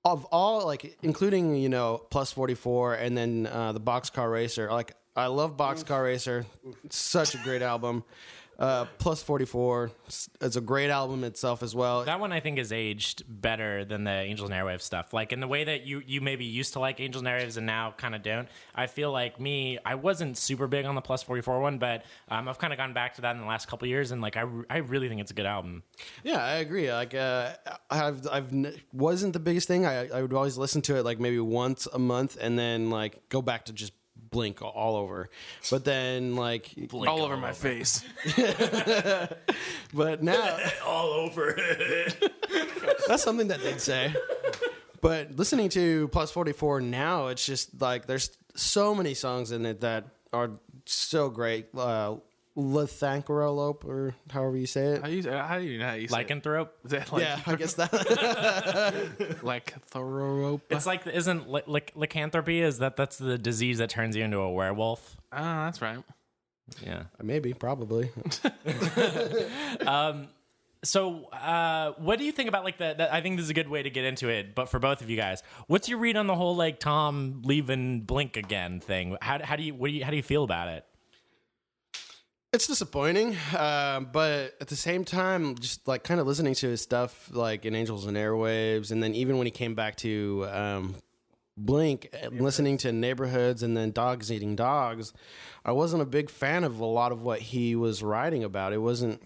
of 0.04 0.24
all, 0.26 0.66
like, 0.66 0.98
including 1.02 1.56
you 1.56 1.68
know, 1.68 1.98
Plus 2.10 2.32
Forty 2.32 2.54
Four, 2.54 2.94
and 2.94 3.16
then 3.16 3.46
uh, 3.46 3.72
the 3.72 3.80
Boxcar 3.80 4.30
Racer. 4.30 4.70
Like, 4.70 4.94
I 5.16 5.26
love 5.26 5.56
Boxcar 5.56 6.02
Racer. 6.04 6.44
Such 6.90 7.34
a 7.34 7.38
great 7.38 7.62
album. 7.62 8.04
Uh, 8.58 8.84
Plus 8.98 9.22
Forty 9.22 9.44
Four. 9.44 9.90
It's 10.40 10.56
a 10.56 10.60
great 10.60 10.90
album 10.90 11.24
itself 11.24 11.62
as 11.62 11.74
well. 11.74 12.04
That 12.04 12.20
one 12.20 12.32
I 12.32 12.40
think 12.40 12.58
is 12.58 12.72
aged 12.72 13.24
better 13.26 13.84
than 13.84 14.04
the 14.04 14.12
Angels 14.12 14.48
and 14.50 14.58
Airwaves 14.58 14.82
stuff. 14.82 15.12
Like 15.12 15.32
in 15.32 15.40
the 15.40 15.48
way 15.48 15.64
that 15.64 15.86
you 15.86 16.02
you 16.06 16.20
maybe 16.20 16.44
used 16.44 16.74
to 16.74 16.80
like 16.80 17.00
Angels 17.00 17.22
and 17.22 17.28
Airwaves 17.28 17.56
and 17.56 17.66
now 17.66 17.94
kind 17.96 18.14
of 18.14 18.22
don't. 18.22 18.48
I 18.74 18.86
feel 18.86 19.10
like 19.10 19.40
me, 19.40 19.78
I 19.84 19.96
wasn't 19.96 20.36
super 20.38 20.66
big 20.66 20.84
on 20.84 20.94
the 20.94 21.00
Plus 21.00 21.22
Forty 21.22 21.42
Four 21.42 21.60
one, 21.60 21.78
but 21.78 22.04
um, 22.28 22.48
I've 22.48 22.58
kind 22.58 22.72
of 22.72 22.76
gone 22.78 22.92
back 22.92 23.14
to 23.14 23.22
that 23.22 23.34
in 23.34 23.40
the 23.40 23.48
last 23.48 23.66
couple 23.66 23.88
years, 23.88 24.10
and 24.12 24.22
like 24.22 24.36
I, 24.36 24.44
I 24.70 24.78
really 24.78 25.08
think 25.08 25.20
it's 25.20 25.30
a 25.30 25.34
good 25.34 25.46
album. 25.46 25.82
Yeah, 26.22 26.44
I 26.44 26.54
agree. 26.54 26.92
Like, 26.92 27.14
uh, 27.14 27.54
I've 27.90 28.26
I've 28.30 28.52
n- 28.52 28.76
wasn't 28.92 29.32
the 29.32 29.40
biggest 29.40 29.66
thing. 29.68 29.84
I 29.86 30.08
I 30.08 30.22
would 30.22 30.32
always 30.32 30.56
listen 30.56 30.80
to 30.82 30.96
it 30.96 31.04
like 31.04 31.18
maybe 31.18 31.40
once 31.40 31.88
a 31.92 31.98
month, 31.98 32.36
and 32.40 32.58
then 32.58 32.90
like 32.90 33.28
go 33.28 33.42
back 33.42 33.64
to 33.66 33.72
just 33.72 33.92
Blink 34.34 34.60
all 34.62 34.96
over. 34.96 35.30
But 35.70 35.84
then 35.84 36.34
like, 36.34 36.74
all 36.92 37.22
over 37.22 37.36
my 37.36 37.52
face. 37.52 38.04
but 39.94 40.24
now 40.24 40.58
all 40.84 41.10
over 41.10 41.56
that's 43.06 43.22
something 43.22 43.46
that 43.46 43.62
they'd 43.62 43.80
say. 43.80 44.12
But 45.00 45.36
listening 45.36 45.68
to 45.68 46.08
Plus 46.08 46.32
Forty 46.32 46.50
Four 46.50 46.80
now, 46.80 47.28
it's 47.28 47.46
just 47.46 47.80
like 47.80 48.06
there's 48.06 48.36
so 48.56 48.92
many 48.92 49.14
songs 49.14 49.52
in 49.52 49.64
it 49.66 49.82
that 49.82 50.06
are 50.32 50.50
so 50.84 51.30
great. 51.30 51.68
Uh, 51.72 52.16
Lycanthrope, 52.56 53.84
or 53.84 54.14
however 54.30 54.56
you 54.56 54.66
say 54.66 54.86
it. 54.94 55.02
How 55.02 55.08
you? 55.08 55.28
How 55.30 55.58
do 55.58 55.64
you 55.64 55.78
know 55.78 55.86
how 55.88 55.94
you 55.94 56.06
say 56.08 56.20
it? 56.20 56.28
Lycanthrope. 56.28 56.68
Is 56.84 56.90
that 56.92 57.12
like 57.12 57.22
yeah, 57.22 57.40
I 57.46 57.54
guess 57.56 57.74
that. 57.80 59.38
like 59.42 59.74
thorough? 59.86 60.60
It's 60.70 60.86
like 60.86 61.06
isn't 61.06 61.48
ly- 61.48 61.62
ly- 61.66 61.82
lycanthropy? 61.94 62.60
Is 62.60 62.78
that 62.78 62.96
that's 62.96 63.18
the 63.18 63.38
disease 63.38 63.78
that 63.78 63.90
turns 63.90 64.14
you 64.16 64.22
into 64.24 64.38
a 64.38 64.52
werewolf? 64.52 65.16
Oh, 65.32 65.36
that's 65.42 65.82
right. 65.82 65.98
Yeah. 66.82 67.04
Uh, 67.20 67.24
maybe, 67.24 67.52
probably. 67.52 68.10
Um, 69.86 70.28
so, 70.82 71.24
uh, 71.30 71.92
what 71.98 72.18
do 72.18 72.24
you 72.24 72.32
think 72.32 72.48
about 72.48 72.62
like 72.62 72.76
the, 72.78 72.94
the? 72.96 73.12
I 73.12 73.22
think 73.22 73.36
this 73.36 73.44
is 73.44 73.50
a 73.50 73.54
good 73.54 73.68
way 73.68 73.82
to 73.82 73.90
get 73.90 74.04
into 74.04 74.28
it. 74.28 74.54
But 74.54 74.68
for 74.68 74.78
both 74.78 75.00
of 75.00 75.08
you 75.10 75.16
guys, 75.16 75.42
what's 75.66 75.88
your 75.88 75.98
read 75.98 76.16
on 76.16 76.26
the 76.26 76.34
whole 76.34 76.54
like 76.56 76.78
Tom 76.78 77.42
leaving 77.44 78.02
Blink 78.02 78.36
again 78.36 78.80
thing? 78.80 79.16
How, 79.20 79.42
how 79.42 79.56
do 79.56 79.62
you 79.62 79.74
what 79.74 79.88
do 79.88 79.94
you 79.94 80.04
how 80.04 80.10
do 80.10 80.16
you 80.16 80.22
feel 80.22 80.44
about 80.44 80.68
it? 80.68 80.84
It's 82.54 82.68
disappointing, 82.68 83.36
uh, 83.52 83.98
but 84.12 84.54
at 84.60 84.68
the 84.68 84.76
same 84.76 85.04
time, 85.04 85.56
just 85.56 85.88
like 85.88 86.04
kind 86.04 86.20
of 86.20 86.28
listening 86.28 86.54
to 86.54 86.68
his 86.68 86.80
stuff, 86.80 87.28
like 87.32 87.64
in 87.64 87.74
Angels 87.74 88.06
and 88.06 88.16
Airwaves, 88.16 88.92
and 88.92 89.02
then 89.02 89.12
even 89.12 89.38
when 89.38 89.46
he 89.48 89.50
came 89.50 89.74
back 89.74 89.96
to 89.96 90.46
um, 90.52 90.94
Blink, 91.56 92.14
listening 92.30 92.76
to 92.78 92.92
Neighborhoods 92.92 93.64
and 93.64 93.76
then 93.76 93.90
Dogs 93.90 94.30
Eating 94.30 94.54
Dogs, 94.54 95.12
I 95.64 95.72
wasn't 95.72 96.02
a 96.02 96.06
big 96.06 96.30
fan 96.30 96.62
of 96.62 96.78
a 96.78 96.84
lot 96.84 97.10
of 97.10 97.22
what 97.22 97.40
he 97.40 97.74
was 97.74 98.04
writing 98.04 98.44
about. 98.44 98.72
It 98.72 98.78
wasn't. 98.78 99.20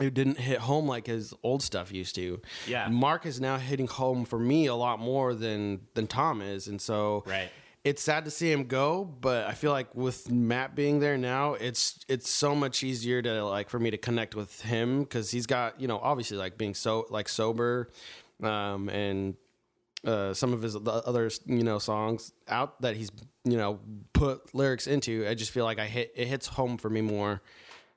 It 0.00 0.14
didn't 0.14 0.38
hit 0.38 0.60
home 0.60 0.86
like 0.88 1.06
his 1.06 1.34
old 1.42 1.62
stuff 1.62 1.92
used 1.92 2.14
to. 2.14 2.40
Yeah. 2.66 2.88
Mark 2.88 3.26
is 3.26 3.38
now 3.38 3.58
hitting 3.58 3.86
home 3.86 4.24
for 4.24 4.38
me 4.38 4.64
a 4.64 4.74
lot 4.74 4.98
more 4.98 5.34
than 5.34 5.82
than 5.92 6.06
Tom 6.06 6.40
is, 6.40 6.68
and 6.68 6.80
so 6.80 7.22
Right. 7.26 7.50
It's 7.84 8.02
sad 8.02 8.24
to 8.26 8.30
see 8.30 8.50
him 8.50 8.64
go, 8.64 9.04
but 9.04 9.46
I 9.46 9.52
feel 9.52 9.72
like 9.72 9.94
with 9.94 10.30
Matt 10.30 10.76
being 10.76 11.00
there 11.00 11.18
now, 11.18 11.54
it's 11.54 11.98
it's 12.08 12.30
so 12.30 12.54
much 12.54 12.84
easier 12.84 13.20
to 13.22 13.44
like 13.44 13.70
for 13.70 13.80
me 13.80 13.90
to 13.90 13.98
connect 13.98 14.36
with 14.36 14.62
him 14.62 15.00
because 15.00 15.30
he's 15.30 15.46
got 15.46 15.80
you 15.80 15.88
know 15.88 15.98
obviously 15.98 16.36
like 16.36 16.56
being 16.56 16.74
so 16.74 17.06
like 17.10 17.28
sober, 17.28 17.90
um, 18.42 18.88
and 18.88 19.34
uh, 20.04 20.32
some 20.32 20.52
of 20.52 20.62
his 20.62 20.76
other 20.76 21.30
you 21.46 21.64
know 21.64 21.80
songs 21.80 22.32
out 22.46 22.80
that 22.82 22.96
he's 22.96 23.10
you 23.44 23.56
know 23.56 23.80
put 24.12 24.54
lyrics 24.54 24.86
into. 24.86 25.26
I 25.28 25.34
just 25.34 25.50
feel 25.50 25.64
like 25.64 25.80
I 25.80 25.86
hit 25.86 26.12
it 26.14 26.28
hits 26.28 26.46
home 26.46 26.78
for 26.78 26.88
me 26.88 27.00
more 27.00 27.42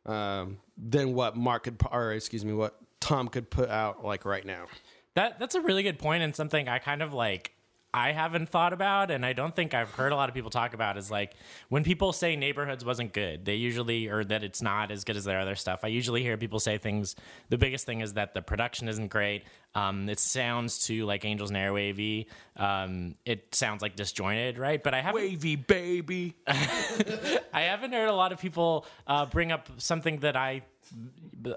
um, 0.07 0.57
than 0.77 1.13
what 1.13 1.37
Mark 1.37 1.63
could 1.63 1.79
or 1.91 2.11
excuse 2.11 2.43
me 2.43 2.53
what 2.53 2.75
Tom 2.99 3.27
could 3.27 3.51
put 3.51 3.69
out 3.69 4.03
like 4.03 4.25
right 4.25 4.45
now. 4.45 4.65
That 5.13 5.37
that's 5.37 5.53
a 5.53 5.61
really 5.61 5.83
good 5.83 5.99
point 5.99 6.23
and 6.23 6.35
something 6.35 6.67
I 6.67 6.79
kind 6.79 7.03
of 7.03 7.13
like 7.13 7.54
I 7.95 8.11
haven't 8.11 8.49
thought 8.49 8.73
about 8.73 9.09
and 9.09 9.25
I 9.25 9.31
don't 9.31 9.55
think 9.55 9.73
I've 9.73 9.89
heard 9.91 10.11
a 10.11 10.17
lot 10.17 10.27
of 10.27 10.35
people 10.35 10.49
talk 10.49 10.73
about 10.73 10.97
is 10.97 11.09
like 11.09 11.33
when 11.69 11.85
people 11.85 12.11
say 12.11 12.35
neighborhoods 12.35 12.83
wasn't 12.83 13.13
good, 13.13 13.45
they 13.45 13.55
usually 13.55 14.09
or 14.09 14.25
that 14.25 14.43
it's 14.43 14.61
not 14.61 14.91
as 14.91 15.05
good 15.05 15.15
as 15.15 15.23
their 15.23 15.39
other 15.39 15.55
stuff. 15.55 15.79
I 15.81 15.87
usually 15.87 16.21
hear 16.21 16.35
people 16.35 16.59
say 16.59 16.77
things 16.77 17.15
the 17.47 17.57
biggest 17.57 17.85
thing 17.85 18.01
is 18.01 18.15
that 18.15 18.33
the 18.33 18.41
production 18.41 18.89
isn't 18.89 19.07
great. 19.07 19.45
Um, 19.75 20.09
it 20.09 20.19
sounds 20.19 20.85
too 20.85 21.05
like 21.05 21.23
Angels 21.23 21.51
and 21.51 21.57
Airwavy. 21.57 22.25
Um, 22.57 23.15
it 23.25 23.55
sounds 23.55 23.81
like 23.81 23.95
disjointed, 23.95 24.57
right? 24.57 24.83
But 24.83 24.93
I 24.93 24.99
haven't 25.01 25.21
Wavy 25.21 25.55
baby. 25.55 26.35
I 26.47 27.61
haven't 27.61 27.93
heard 27.93 28.09
a 28.09 28.13
lot 28.13 28.33
of 28.33 28.41
people 28.41 28.85
uh, 29.07 29.25
bring 29.25 29.53
up 29.53 29.69
something 29.77 30.19
that 30.19 30.35
I 30.35 30.63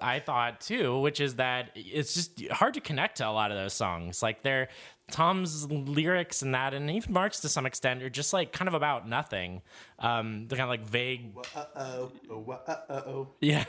I 0.02 0.20
thought 0.20 0.60
too, 0.60 1.00
which 1.00 1.20
is 1.20 1.36
that 1.36 1.70
it's 1.74 2.14
just 2.14 2.46
hard 2.50 2.74
to 2.74 2.80
connect 2.80 3.18
to 3.18 3.28
a 3.28 3.30
lot 3.30 3.50
of 3.50 3.56
those 3.56 3.72
songs. 3.72 4.22
Like 4.22 4.42
they're 4.42 4.68
Tom's 5.10 5.70
lyrics 5.70 6.42
and 6.42 6.54
that, 6.54 6.74
and 6.74 6.90
even 6.90 7.12
Mark's 7.12 7.40
to 7.40 7.48
some 7.48 7.64
extent 7.66 8.02
are 8.02 8.10
just 8.10 8.32
like 8.32 8.52
kind 8.52 8.68
of 8.68 8.74
about 8.74 9.08
nothing. 9.08 9.62
Um, 9.98 10.46
they're 10.48 10.58
kind 10.58 10.66
of 10.66 10.70
like 10.70 10.86
vague. 10.86 11.32
Uh 11.54 11.64
oh. 11.76 12.12
Uh 12.66 12.74
oh. 13.06 13.28
Yeah. 13.40 13.64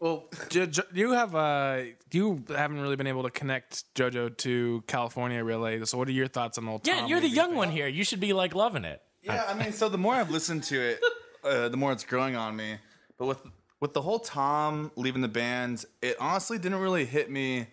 Well, 0.00 0.28
jo- 0.48 0.66
jo- 0.66 0.82
you 0.92 1.12
have 1.12 1.34
uh, 1.34 1.80
you 2.12 2.44
haven't 2.48 2.80
really 2.80 2.96
been 2.96 3.08
able 3.08 3.24
to 3.24 3.30
connect 3.30 3.92
JoJo 3.94 4.36
to 4.38 4.84
California, 4.86 5.42
really. 5.42 5.84
So, 5.84 5.98
what 5.98 6.06
are 6.08 6.12
your 6.12 6.28
thoughts 6.28 6.58
on 6.58 6.64
the 6.64 6.70
whole? 6.70 6.80
Yeah, 6.84 7.00
Tom 7.00 7.08
you're 7.08 7.20
the 7.20 7.28
young 7.28 7.48
thing? 7.50 7.56
one 7.56 7.70
here. 7.70 7.88
You 7.88 8.04
should 8.04 8.20
be 8.20 8.32
like 8.32 8.54
loving 8.54 8.84
it. 8.84 9.02
Yeah, 9.22 9.44
I 9.48 9.54
mean, 9.54 9.72
so 9.72 9.88
the 9.88 9.98
more 9.98 10.14
I've 10.14 10.30
listened 10.30 10.62
to 10.64 10.80
it, 10.80 11.00
uh, 11.42 11.68
the 11.68 11.76
more 11.76 11.90
it's 11.92 12.04
growing 12.04 12.36
on 12.36 12.54
me. 12.54 12.76
But 13.18 13.26
with 13.26 13.42
with 13.80 13.92
the 13.94 14.02
whole 14.02 14.18
Tom 14.18 14.90
leaving 14.96 15.22
the 15.22 15.28
band, 15.28 15.84
it 16.02 16.16
honestly 16.20 16.58
didn't 16.58 16.80
really 16.80 17.04
hit 17.04 17.30
me 17.30 17.66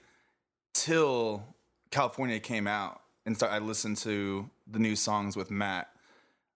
till 0.73 1.43
California 1.91 2.39
came 2.39 2.67
out 2.67 3.01
and 3.25 3.35
start, 3.35 3.51
I 3.51 3.59
listened 3.59 3.97
to 3.97 4.49
the 4.67 4.79
new 4.79 4.95
songs 4.95 5.35
with 5.35 5.49
Matt. 5.51 5.89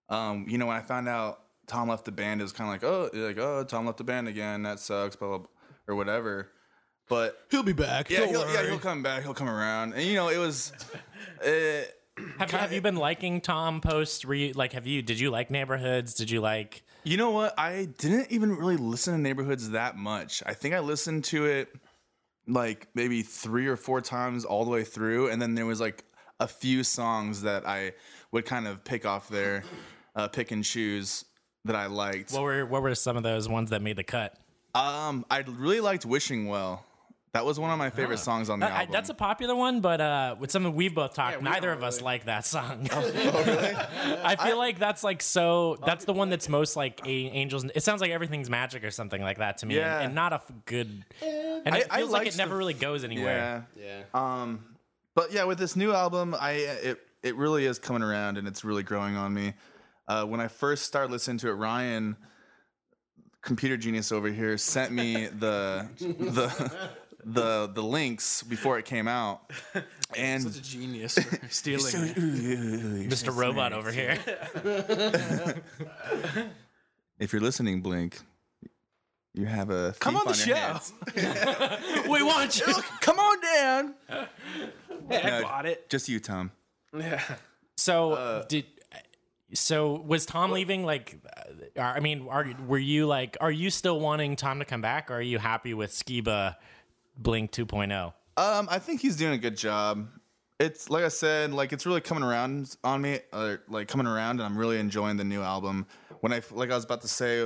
um, 0.09 0.45
you 0.47 0.57
know, 0.57 0.65
when 0.67 0.75
I 0.77 0.81
found 0.81 1.07
out 1.07 1.41
Tom 1.67 1.89
left 1.89 2.05
the 2.05 2.11
band, 2.11 2.41
it 2.41 2.43
was 2.43 2.51
kind 2.51 2.67
of 2.67 2.73
like, 2.73 2.83
oh, 2.83 3.09
like 3.13 3.37
oh, 3.37 3.63
Tom 3.63 3.85
left 3.85 3.97
the 3.99 4.03
band 4.03 4.27
again. 4.27 4.63
That 4.63 4.79
sucks, 4.79 5.15
blah 5.15 5.27
blah, 5.29 5.37
blah 5.39 5.47
or 5.87 5.95
whatever. 5.95 6.49
But 7.07 7.39
He'll 7.49 7.63
be 7.63 7.73
back. 7.73 8.09
yeah, 8.09 8.19
don't 8.19 8.29
he'll, 8.29 8.53
yeah, 8.53 8.67
he'll 8.67 8.77
come 8.79 9.01
back. 9.01 9.23
He'll 9.23 9.33
come 9.33 9.49
around, 9.49 9.93
and 9.93 10.03
you 10.03 10.15
know, 10.15 10.29
it 10.29 10.37
was. 10.37 10.71
Uh, 11.45 11.83
Have, 12.37 12.51
have 12.51 12.73
you 12.73 12.81
been 12.81 12.97
liking 12.97 13.39
Tom 13.39 13.79
posts? 13.79 14.25
Were 14.25 14.33
you 14.33 14.51
like? 14.53 14.73
Have 14.73 14.85
you? 14.85 15.01
Did 15.01 15.19
you 15.21 15.29
like 15.29 15.49
neighborhoods? 15.49 16.13
Did 16.13 16.29
you 16.29 16.41
like? 16.41 16.83
You 17.03 17.17
know 17.17 17.31
what? 17.31 17.57
I 17.57 17.87
didn't 17.97 18.31
even 18.31 18.55
really 18.55 18.77
listen 18.77 19.13
to 19.13 19.19
Neighborhoods 19.19 19.69
that 19.71 19.95
much. 19.95 20.43
I 20.45 20.53
think 20.53 20.75
I 20.75 20.79
listened 20.79 21.23
to 21.25 21.45
it 21.45 21.69
like 22.47 22.87
maybe 22.93 23.21
three 23.21 23.67
or 23.67 23.77
four 23.77 24.01
times 24.01 24.43
all 24.43 24.65
the 24.65 24.71
way 24.71 24.83
through, 24.83 25.29
and 25.29 25.41
then 25.41 25.55
there 25.55 25.65
was 25.65 25.79
like 25.79 26.03
a 26.39 26.47
few 26.47 26.83
songs 26.83 27.41
that 27.43 27.67
I 27.67 27.93
would 28.31 28.45
kind 28.45 28.67
of 28.67 28.83
pick 28.83 29.05
off 29.05 29.29
there, 29.29 29.63
uh, 30.15 30.27
pick 30.27 30.51
and 30.51 30.63
choose 30.63 31.25
that 31.65 31.75
I 31.75 31.85
liked. 31.85 32.31
What 32.31 32.43
were 32.43 32.65
what 32.65 32.81
were 32.81 32.95
some 32.95 33.17
of 33.17 33.23
those 33.23 33.47
ones 33.47 33.69
that 33.69 33.81
made 33.81 33.95
the 33.95 34.03
cut? 34.03 34.35
Um, 34.75 35.25
I 35.29 35.39
really 35.39 35.81
liked 35.81 36.05
"Wishing 36.05 36.47
Well." 36.47 36.85
That 37.33 37.45
was 37.45 37.59
one 37.59 37.69
of 37.69 37.77
my 37.77 37.91
favorite 37.91 38.17
songs 38.17 38.49
on 38.49 38.59
the 38.59 38.65
Uh, 38.65 38.69
I- 38.69 38.79
album. 38.79 38.91
that's 38.91 39.09
a 39.09 39.13
popular 39.13 39.55
one, 39.55 39.81
but 39.81 40.01
uh, 40.01 40.35
with 40.39 40.49
something 40.49 40.73
we've 40.73 40.95
both 40.95 41.13
talked, 41.13 41.41
neither 41.43 41.71
of 41.71 41.83
us 41.83 42.01
like 42.01 42.25
that 42.25 42.43
song. 42.45 42.87
I 42.91 44.35
feel 44.43 44.57
like 44.57 44.79
that's 44.79 45.03
like 45.03 45.21
so. 45.21 45.77
That's 45.85 46.05
the 46.05 46.13
one 46.13 46.29
that's 46.29 46.49
most 46.49 46.75
like 46.75 47.01
a, 47.05 47.09
angels. 47.09 47.65
It 47.75 47.83
sounds 47.83 48.01
like 48.01 48.09
everything's 48.11 48.49
magic 48.49 48.83
or 48.83 48.89
something 48.89 49.21
like 49.21 49.37
that 49.37 49.57
to 49.59 49.67
me, 49.67 49.75
Yeah. 49.75 49.97
and, 49.97 50.05
and 50.07 50.15
not 50.15 50.33
a 50.33 50.37
f- 50.37 50.51
good. 50.65 51.05
And 51.21 51.75
I- 51.75 51.79
it 51.79 51.87
I 51.91 51.97
feels 51.99 52.09
like 52.09 52.23
liked 52.23 52.33
it 52.33 52.37
never 52.37 52.51
the- 52.53 52.57
really 52.57 52.73
goes 52.73 53.03
anywhere. 53.03 53.67
yeah. 53.75 54.01
Yeah. 54.13 54.41
Um, 54.41 54.65
but 55.15 55.31
yeah, 55.31 55.43
with 55.43 55.59
this 55.59 55.75
new 55.75 55.93
album, 55.93 56.35
I 56.39 56.51
it 56.53 56.99
it 57.21 57.35
really 57.35 57.65
is 57.65 57.77
coming 57.77 58.01
around 58.01 58.37
and 58.39 58.47
it's 58.47 58.63
really 58.63 58.81
growing 58.83 59.15
on 59.15 59.33
me. 59.35 59.53
Uh, 60.07 60.25
when 60.25 60.39
I 60.39 60.47
first 60.47 60.85
started 60.85 61.11
listening 61.11 61.37
to 61.39 61.49
it, 61.49 61.53
Ryan, 61.53 62.15
computer 63.41 63.77
genius 63.77 64.11
over 64.11 64.29
here, 64.29 64.57
sent 64.57 64.91
me 64.91 65.27
the 65.27 65.87
the 65.99 66.71
the 67.23 67.67
the 67.67 67.83
links 67.83 68.43
before 68.43 68.79
it 68.79 68.85
came 68.85 69.07
out, 69.07 69.51
and 70.17 70.43
Such 70.43 70.57
a 70.57 70.61
genius 70.63 71.17
for 71.19 71.39
stealing. 71.49 71.93
it. 71.95 72.15
Mr. 73.09 73.35
Robot 73.35 73.73
over 73.73 73.91
here. 73.91 74.17
if 77.19 77.33
you're 77.33 77.41
listening, 77.41 77.81
Blink, 77.81 78.19
you 79.33 79.45
have 79.45 79.69
a 79.69 79.93
Come 79.99 80.15
thief 80.15 80.27
on 80.27 80.31
the 80.33 80.37
your 80.47 80.55
show. 80.55 80.55
hands. 80.55 82.07
we 82.09 82.23
want 82.23 82.59
you. 82.59 82.73
Come 83.01 83.19
on 83.19 83.41
down. 83.41 83.93
Hey, 85.09 85.21
I 85.21 85.29
No, 85.39 85.41
bought 85.43 85.65
it. 85.65 85.89
Just 85.89 86.09
you, 86.09 86.19
Tom. 86.19 86.51
Yeah. 86.97 87.21
So 87.77 88.13
Uh, 88.13 88.43
did. 88.45 88.65
So 89.53 89.95
was 90.05 90.27
Tom 90.27 90.51
leaving? 90.51 90.85
Like, 90.85 91.17
uh, 91.75 91.81
I 91.81 91.99
mean, 92.01 92.27
are 92.29 92.45
were 92.67 92.77
you 92.77 93.07
like, 93.07 93.35
are 93.41 93.49
you 93.51 93.71
still 93.71 93.99
wanting 93.99 94.35
Tom 94.35 94.59
to 94.59 94.65
come 94.65 94.81
back? 94.81 95.09
Or 95.09 95.15
are 95.15 95.21
you 95.21 95.39
happy 95.39 95.73
with 95.73 95.89
Skiba 95.91 96.55
Blink 97.19 97.51
oh? 97.59 97.65
2.0? 97.65 98.13
Um, 98.37 98.67
I 98.71 98.79
think 98.79 99.01
he's 99.01 99.15
doing 99.15 99.33
a 99.33 99.37
good 99.37 99.57
job. 99.57 100.07
It's 100.59 100.89
like 100.89 101.03
I 101.03 101.09
said, 101.09 101.53
like 101.53 101.71
it's 101.71 101.85
really 101.85 102.01
coming 102.01 102.23
around 102.23 102.75
on 102.83 103.01
me, 103.01 103.19
or 103.31 103.61
like 103.69 103.87
coming 103.87 104.07
around, 104.07 104.39
and 104.39 104.43
I'm 104.43 104.57
really 104.57 104.79
enjoying 104.79 105.17
the 105.17 105.23
new 105.23 105.41
album. 105.41 105.85
When 106.21 106.33
I 106.33 106.41
like 106.51 106.71
I 106.71 106.75
was 106.75 106.83
about 106.83 107.01
to 107.01 107.07
say, 107.07 107.43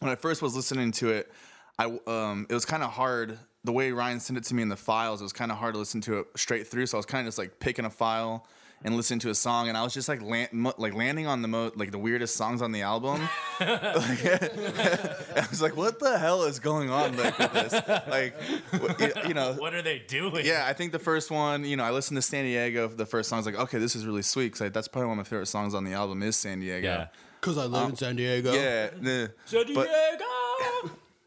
when 0.00 0.10
I 0.10 0.14
first 0.14 0.40
was 0.40 0.56
listening 0.56 0.92
to 0.92 1.10
it, 1.10 1.30
I 1.78 1.98
um, 2.06 2.46
it 2.48 2.54
was 2.54 2.64
kind 2.64 2.82
of 2.82 2.90
hard. 2.92 3.38
The 3.64 3.72
way 3.72 3.92
Ryan 3.92 4.20
sent 4.20 4.38
it 4.38 4.44
to 4.44 4.54
me 4.54 4.62
in 4.62 4.70
the 4.70 4.76
files, 4.76 5.20
it 5.20 5.24
was 5.24 5.34
kind 5.34 5.52
of 5.52 5.58
hard 5.58 5.74
to 5.74 5.78
listen 5.78 6.00
to 6.02 6.20
it 6.20 6.26
straight 6.36 6.66
through. 6.66 6.86
So 6.86 6.96
I 6.96 7.00
was 7.00 7.06
kind 7.06 7.26
of 7.26 7.28
just 7.28 7.36
like 7.36 7.60
picking 7.60 7.84
a 7.84 7.90
file 7.90 8.46
and 8.82 8.96
listening 8.96 9.20
to 9.20 9.30
a 9.30 9.34
song, 9.34 9.68
and 9.68 9.76
I 9.76 9.82
was 9.82 9.92
just 9.92 10.08
like 10.08 10.22
land, 10.22 10.48
mo- 10.52 10.72
like 10.78 10.94
landing 10.94 11.26
on 11.26 11.42
the 11.42 11.48
mo- 11.48 11.70
like 11.76 11.90
the 11.90 11.98
weirdest 11.98 12.36
songs 12.36 12.62
on 12.62 12.72
the 12.72 12.82
album. 12.82 13.28
Like, 13.60 14.24
I 15.36 15.46
was 15.50 15.60
like, 15.60 15.76
what 15.76 15.98
the 15.98 16.18
hell 16.18 16.44
is 16.44 16.58
going 16.60 16.88
on 16.88 17.14
like, 17.16 17.38
with 17.38 17.52
this? 17.52 17.72
Like, 18.08 18.34
w- 18.72 19.28
you 19.28 19.34
know, 19.34 19.52
What 19.54 19.74
are 19.74 19.82
they 19.82 19.98
doing? 19.98 20.46
yeah, 20.46 20.64
I 20.66 20.72
think 20.72 20.92
the 20.92 20.98
first 20.98 21.30
one, 21.30 21.64
you 21.64 21.76
know, 21.76 21.84
I 21.84 21.90
listened 21.90 22.16
to 22.16 22.22
San 22.22 22.44
Diego. 22.44 22.88
The 22.88 23.04
first 23.04 23.28
song, 23.28 23.36
I 23.36 23.40
was 23.40 23.46
like, 23.46 23.58
okay, 23.58 23.78
this 23.78 23.94
is 23.94 24.06
really 24.06 24.22
sweet. 24.22 24.54
Cause 24.54 24.70
that's 24.70 24.88
probably 24.88 25.08
one 25.08 25.18
of 25.18 25.26
my 25.26 25.28
favorite 25.28 25.46
songs 25.46 25.74
on 25.74 25.84
the 25.84 25.92
album 25.92 26.22
is 26.22 26.36
San 26.36 26.60
Diego. 26.60 26.86
Yeah. 26.88 27.06
Because 27.40 27.58
I 27.58 27.64
live 27.66 27.82
in 27.84 27.90
um, 27.90 27.96
San 27.96 28.16
Diego. 28.16 28.52
Yeah. 28.54 28.88
the- 28.98 29.32
San 29.44 29.74
but- 29.74 29.88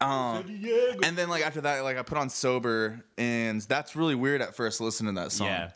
um, 0.00 0.42
Diego. 0.42 1.00
and 1.04 1.16
then 1.16 1.28
like 1.28 1.46
after 1.46 1.60
that, 1.62 1.82
like 1.84 1.96
I 1.96 2.02
put 2.02 2.18
on 2.18 2.28
Sober, 2.30 3.04
and 3.16 3.60
that's 3.62 3.94
really 3.96 4.14
weird 4.16 4.42
at 4.42 4.54
first 4.56 4.78
to 4.78 4.84
listen 4.84 5.06
to 5.06 5.12
that 5.12 5.30
song. 5.32 5.46
yeah. 5.46 5.70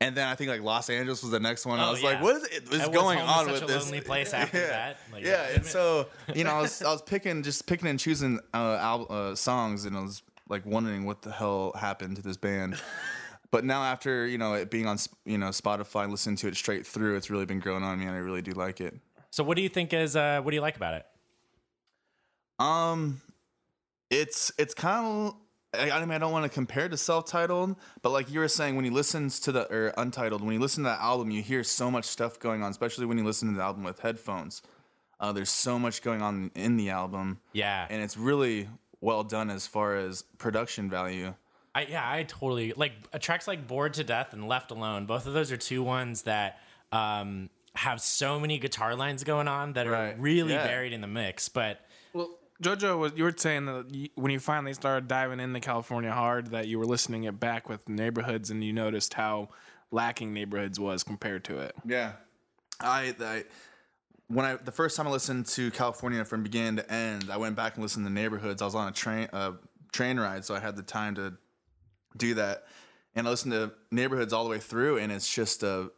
And 0.00 0.16
then 0.16 0.26
I 0.28 0.34
think 0.34 0.50
like 0.50 0.62
Los 0.62 0.88
Angeles 0.90 1.22
was 1.22 1.30
the 1.32 1.40
next 1.40 1.66
one. 1.66 1.80
I 1.80 1.88
Oh, 1.88 1.90
was 1.92 2.02
yeah. 2.02 2.10
like, 2.10 2.22
what 2.22 2.36
is 2.36 2.44
it 2.44 2.72
is 2.72 2.80
And 2.80 2.92
going 2.92 3.18
on 3.18 3.46
with 3.50 3.66
this? 3.66 3.84
lonely 3.84 4.00
place 4.00 4.32
after 4.34 4.58
yeah. 4.58 4.66
that? 4.68 4.96
Like, 5.12 5.24
yeah, 5.24 5.48
and 5.54 5.64
so 5.64 6.08
you 6.34 6.44
know, 6.44 6.50
I 6.54 6.60
was 6.62 6.82
I 6.82 6.90
was 6.92 7.02
picking 7.02 7.42
just 7.42 7.66
picking 7.66 7.88
and 7.88 7.98
choosing 7.98 8.38
uh, 8.54 8.76
al- 8.80 9.06
uh, 9.10 9.34
songs, 9.34 9.84
and 9.84 9.96
I 9.96 10.00
was 10.00 10.22
like 10.48 10.64
wondering 10.66 11.04
what 11.04 11.22
the 11.22 11.32
hell 11.32 11.72
happened 11.78 12.16
to 12.16 12.22
this 12.22 12.36
band. 12.36 12.80
But 13.50 13.64
now 13.64 13.82
after 13.82 14.26
you 14.26 14.36
know 14.36 14.52
it 14.52 14.70
being 14.70 14.86
on 14.86 14.98
you 15.24 15.38
know 15.38 15.48
Spotify, 15.48 16.06
listening 16.10 16.36
to 16.36 16.48
it 16.48 16.54
straight 16.54 16.86
through, 16.86 17.16
it's 17.16 17.30
really 17.30 17.46
been 17.46 17.60
growing 17.60 17.82
on 17.82 17.98
me, 17.98 18.04
and 18.04 18.14
I 18.14 18.18
really 18.18 18.42
do 18.42 18.50
like 18.52 18.78
it. 18.78 18.94
So 19.30 19.42
what 19.42 19.56
do 19.56 19.62
you 19.62 19.70
think 19.70 19.94
is 19.94 20.16
uh 20.16 20.42
what 20.42 20.50
do 20.50 20.54
you 20.54 20.60
like 20.60 20.76
about 20.76 20.92
it? 20.92 21.06
Um, 22.58 23.22
it's 24.10 24.52
it's 24.58 24.74
kind 24.74 25.06
of. 25.06 25.34
I 25.74 25.90
I 25.90 26.00
mean, 26.00 26.12
I 26.12 26.18
don't 26.18 26.32
want 26.32 26.44
to 26.44 26.48
compare 26.48 26.88
to 26.88 26.96
self-titled, 26.96 27.76
but 28.02 28.10
like 28.10 28.30
you 28.30 28.40
were 28.40 28.48
saying, 28.48 28.76
when 28.76 28.84
he 28.84 28.90
listens 28.90 29.40
to 29.40 29.52
the 29.52 29.70
or 29.72 29.88
untitled, 29.96 30.42
when 30.42 30.54
you 30.54 30.60
listen 30.60 30.84
to 30.84 30.90
that 30.90 31.00
album, 31.00 31.30
you 31.30 31.42
hear 31.42 31.62
so 31.64 31.90
much 31.90 32.04
stuff 32.06 32.38
going 32.38 32.62
on, 32.62 32.70
especially 32.70 33.06
when 33.06 33.18
you 33.18 33.24
listen 33.24 33.48
to 33.50 33.56
the 33.56 33.62
album 33.62 33.84
with 33.84 34.00
headphones. 34.00 34.62
Uh, 35.20 35.32
there's 35.32 35.50
so 35.50 35.78
much 35.78 36.00
going 36.02 36.22
on 36.22 36.50
in 36.54 36.76
the 36.76 36.90
album, 36.90 37.40
Yeah. 37.52 37.86
and 37.90 38.00
it's 38.02 38.16
really 38.16 38.68
well 39.00 39.24
done 39.24 39.50
as 39.50 39.66
far 39.66 39.96
as 39.96 40.22
production 40.38 40.88
value. 40.88 41.34
I 41.74 41.82
yeah, 41.82 42.08
I 42.10 42.22
totally 42.22 42.72
like 42.76 42.92
uh, 43.12 43.18
tracks 43.18 43.46
like 43.46 43.66
"Bored 43.66 43.94
to 43.94 44.04
Death" 44.04 44.32
and 44.32 44.48
"Left 44.48 44.70
Alone." 44.70 45.06
Both 45.06 45.26
of 45.26 45.34
those 45.34 45.52
are 45.52 45.56
two 45.56 45.82
ones 45.82 46.22
that 46.22 46.60
um, 46.92 47.50
have 47.74 48.00
so 48.00 48.40
many 48.40 48.58
guitar 48.58 48.96
lines 48.96 49.22
going 49.22 49.46
on 49.48 49.74
that 49.74 49.86
are 49.86 49.90
Right. 49.92 50.18
really 50.18 50.54
Yeah. 50.54 50.66
buried 50.66 50.92
in 50.94 51.00
the 51.02 51.06
mix. 51.06 51.48
But 51.48 51.80
JoJo 52.62 52.98
was 52.98 53.12
you 53.14 53.24
were 53.24 53.34
saying 53.36 53.66
that 53.66 54.08
when 54.16 54.32
you 54.32 54.40
finally 54.40 54.74
started 54.74 55.06
diving 55.06 55.38
into 55.38 55.60
California 55.60 56.10
hard, 56.10 56.48
that 56.48 56.66
you 56.66 56.78
were 56.78 56.86
listening 56.86 57.24
it 57.24 57.38
back 57.38 57.68
with 57.68 57.88
neighborhoods, 57.88 58.50
and 58.50 58.64
you 58.64 58.72
noticed 58.72 59.14
how 59.14 59.50
lacking 59.90 60.34
neighborhoods 60.34 60.78
was 60.78 61.04
compared 61.04 61.44
to 61.44 61.58
it. 61.58 61.74
Yeah, 61.86 62.12
I, 62.80 63.14
I 63.20 63.44
when 64.26 64.44
I 64.44 64.56
the 64.56 64.72
first 64.72 64.96
time 64.96 65.06
I 65.06 65.10
listened 65.10 65.46
to 65.46 65.70
California 65.70 66.24
from 66.24 66.42
beginning 66.42 66.76
to 66.76 66.92
end, 66.92 67.30
I 67.30 67.36
went 67.36 67.54
back 67.54 67.74
and 67.74 67.82
listened 67.82 68.06
to 68.06 68.12
Neighborhoods. 68.12 68.60
I 68.60 68.64
was 68.64 68.74
on 68.74 68.88
a 68.88 68.92
train 68.92 69.28
train 69.92 70.18
ride, 70.18 70.44
so 70.44 70.54
I 70.54 70.60
had 70.60 70.76
the 70.76 70.82
time 70.82 71.14
to 71.14 71.34
do 72.16 72.34
that, 72.34 72.64
and 73.14 73.26
I 73.26 73.30
listened 73.30 73.52
to 73.52 73.72
Neighborhoods 73.92 74.32
all 74.32 74.44
the 74.44 74.50
way 74.50 74.58
through, 74.58 74.98
and 74.98 75.12
it's 75.12 75.32
just 75.32 75.62
a, 75.62 75.90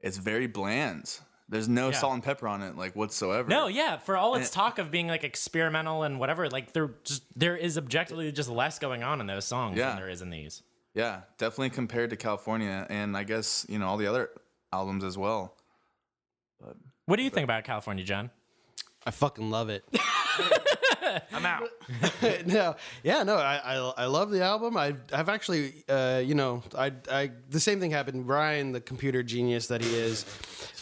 it's 0.00 0.18
very 0.18 0.46
bland. 0.46 1.18
There's 1.50 1.68
no 1.68 1.88
Yeah. 1.90 1.96
salt 1.98 2.14
and 2.14 2.22
pepper 2.22 2.46
on 2.48 2.62
it, 2.62 2.76
like 2.76 2.94
whatsoever. 2.96 3.48
no, 3.48 3.66
yeah, 3.66 3.98
for 3.98 4.16
all 4.16 4.36
its 4.36 4.46
And- 4.48 4.54
talk 4.54 4.78
of 4.78 4.90
being 4.90 5.08
like 5.08 5.24
experimental 5.24 6.04
and 6.04 6.18
whatever, 6.20 6.48
like 6.48 6.72
there 6.72 6.94
just 7.04 7.22
there 7.38 7.56
is 7.56 7.76
objectively 7.76 8.30
just 8.32 8.48
less 8.48 8.78
going 8.78 9.02
on 9.02 9.20
in 9.20 9.26
those 9.26 9.44
songs 9.44 9.76
Yeah. 9.76 9.88
than 9.88 9.96
there 9.96 10.08
is 10.08 10.22
in 10.22 10.30
these. 10.30 10.62
Yeah, 10.94 11.22
definitely 11.38 11.70
compared 11.70 12.10
to 12.10 12.16
California, 12.16 12.86
and 12.88 13.16
I 13.16 13.24
guess 13.24 13.66
you 13.68 13.78
know 13.78 13.88
all 13.88 13.96
the 13.96 14.06
other 14.06 14.30
albums 14.72 15.02
as 15.04 15.18
well. 15.18 15.56
What 17.06 17.16
do 17.16 17.22
you 17.24 17.30
think 17.30 17.44
about 17.44 17.64
California, 17.64 18.04
John? 18.04 18.30
I 19.06 19.10
fucking 19.10 19.50
love 19.50 19.70
it. 19.70 19.84
I'm 21.32 21.46
out. 21.46 21.68
no, 22.46 22.76
yeah, 23.02 23.22
no, 23.22 23.36
I, 23.36 23.60
I 23.64 23.92
I 23.96 24.04
love 24.06 24.30
the 24.30 24.42
album. 24.42 24.76
I 24.76 24.94
I've 25.12 25.28
actually, 25.28 25.84
uh, 25.88 26.22
you 26.24 26.34
know, 26.34 26.62
I 26.76 26.92
I 27.10 27.30
the 27.48 27.60
same 27.60 27.80
thing 27.80 27.90
happened. 27.90 28.28
Ryan, 28.28 28.72
the 28.72 28.80
computer 28.80 29.22
genius 29.22 29.68
that 29.68 29.82
he 29.82 29.94
is, 29.94 30.24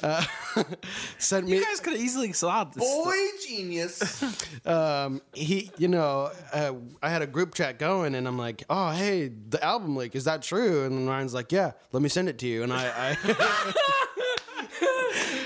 uh, 0.03 0.25
sent 1.19 1.47
me. 1.47 1.57
You 1.57 1.65
guys 1.65 1.81
could 1.81 1.95
have 1.95 2.03
easily 2.03 2.33
saw 2.33 2.65
this. 2.65 2.83
Boy 2.83 3.17
genius. 3.47 4.23
um, 4.67 5.23
he, 5.33 5.71
you 5.79 5.89
know, 5.89 6.31
uh, 6.53 6.73
I 7.03 7.11
had 7.11 7.23
a 7.23 7.27
group 7.27 7.55
chat 7.55 7.79
going, 7.79 8.15
and 8.15 8.27
I'm 8.27 8.39
like, 8.39 8.65
"Oh, 8.69 8.91
hey, 8.91 9.29
the 9.29 9.63
album 9.65 9.97
leak 9.97 10.15
is 10.15 10.25
that 10.25 10.43
true?" 10.43 10.85
And 10.85 10.99
then 10.99 11.09
Ryan's 11.09 11.35
like, 11.35 11.53
"Yeah, 11.53 11.73
let 11.93 12.03
me 12.03 12.09
send 12.09 12.29
it 12.29 12.39
to 12.39 12.47
you." 12.47 12.65
And 12.65 12.73
I, 12.73 12.93
I 12.97 14.18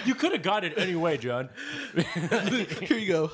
You 0.04 0.14
could 0.14 0.32
have 0.32 0.42
got 0.42 0.64
it 0.64 0.76
anyway, 0.78 1.16
John. 1.18 1.48
here 2.80 2.98
you 2.98 3.06
go. 3.08 3.30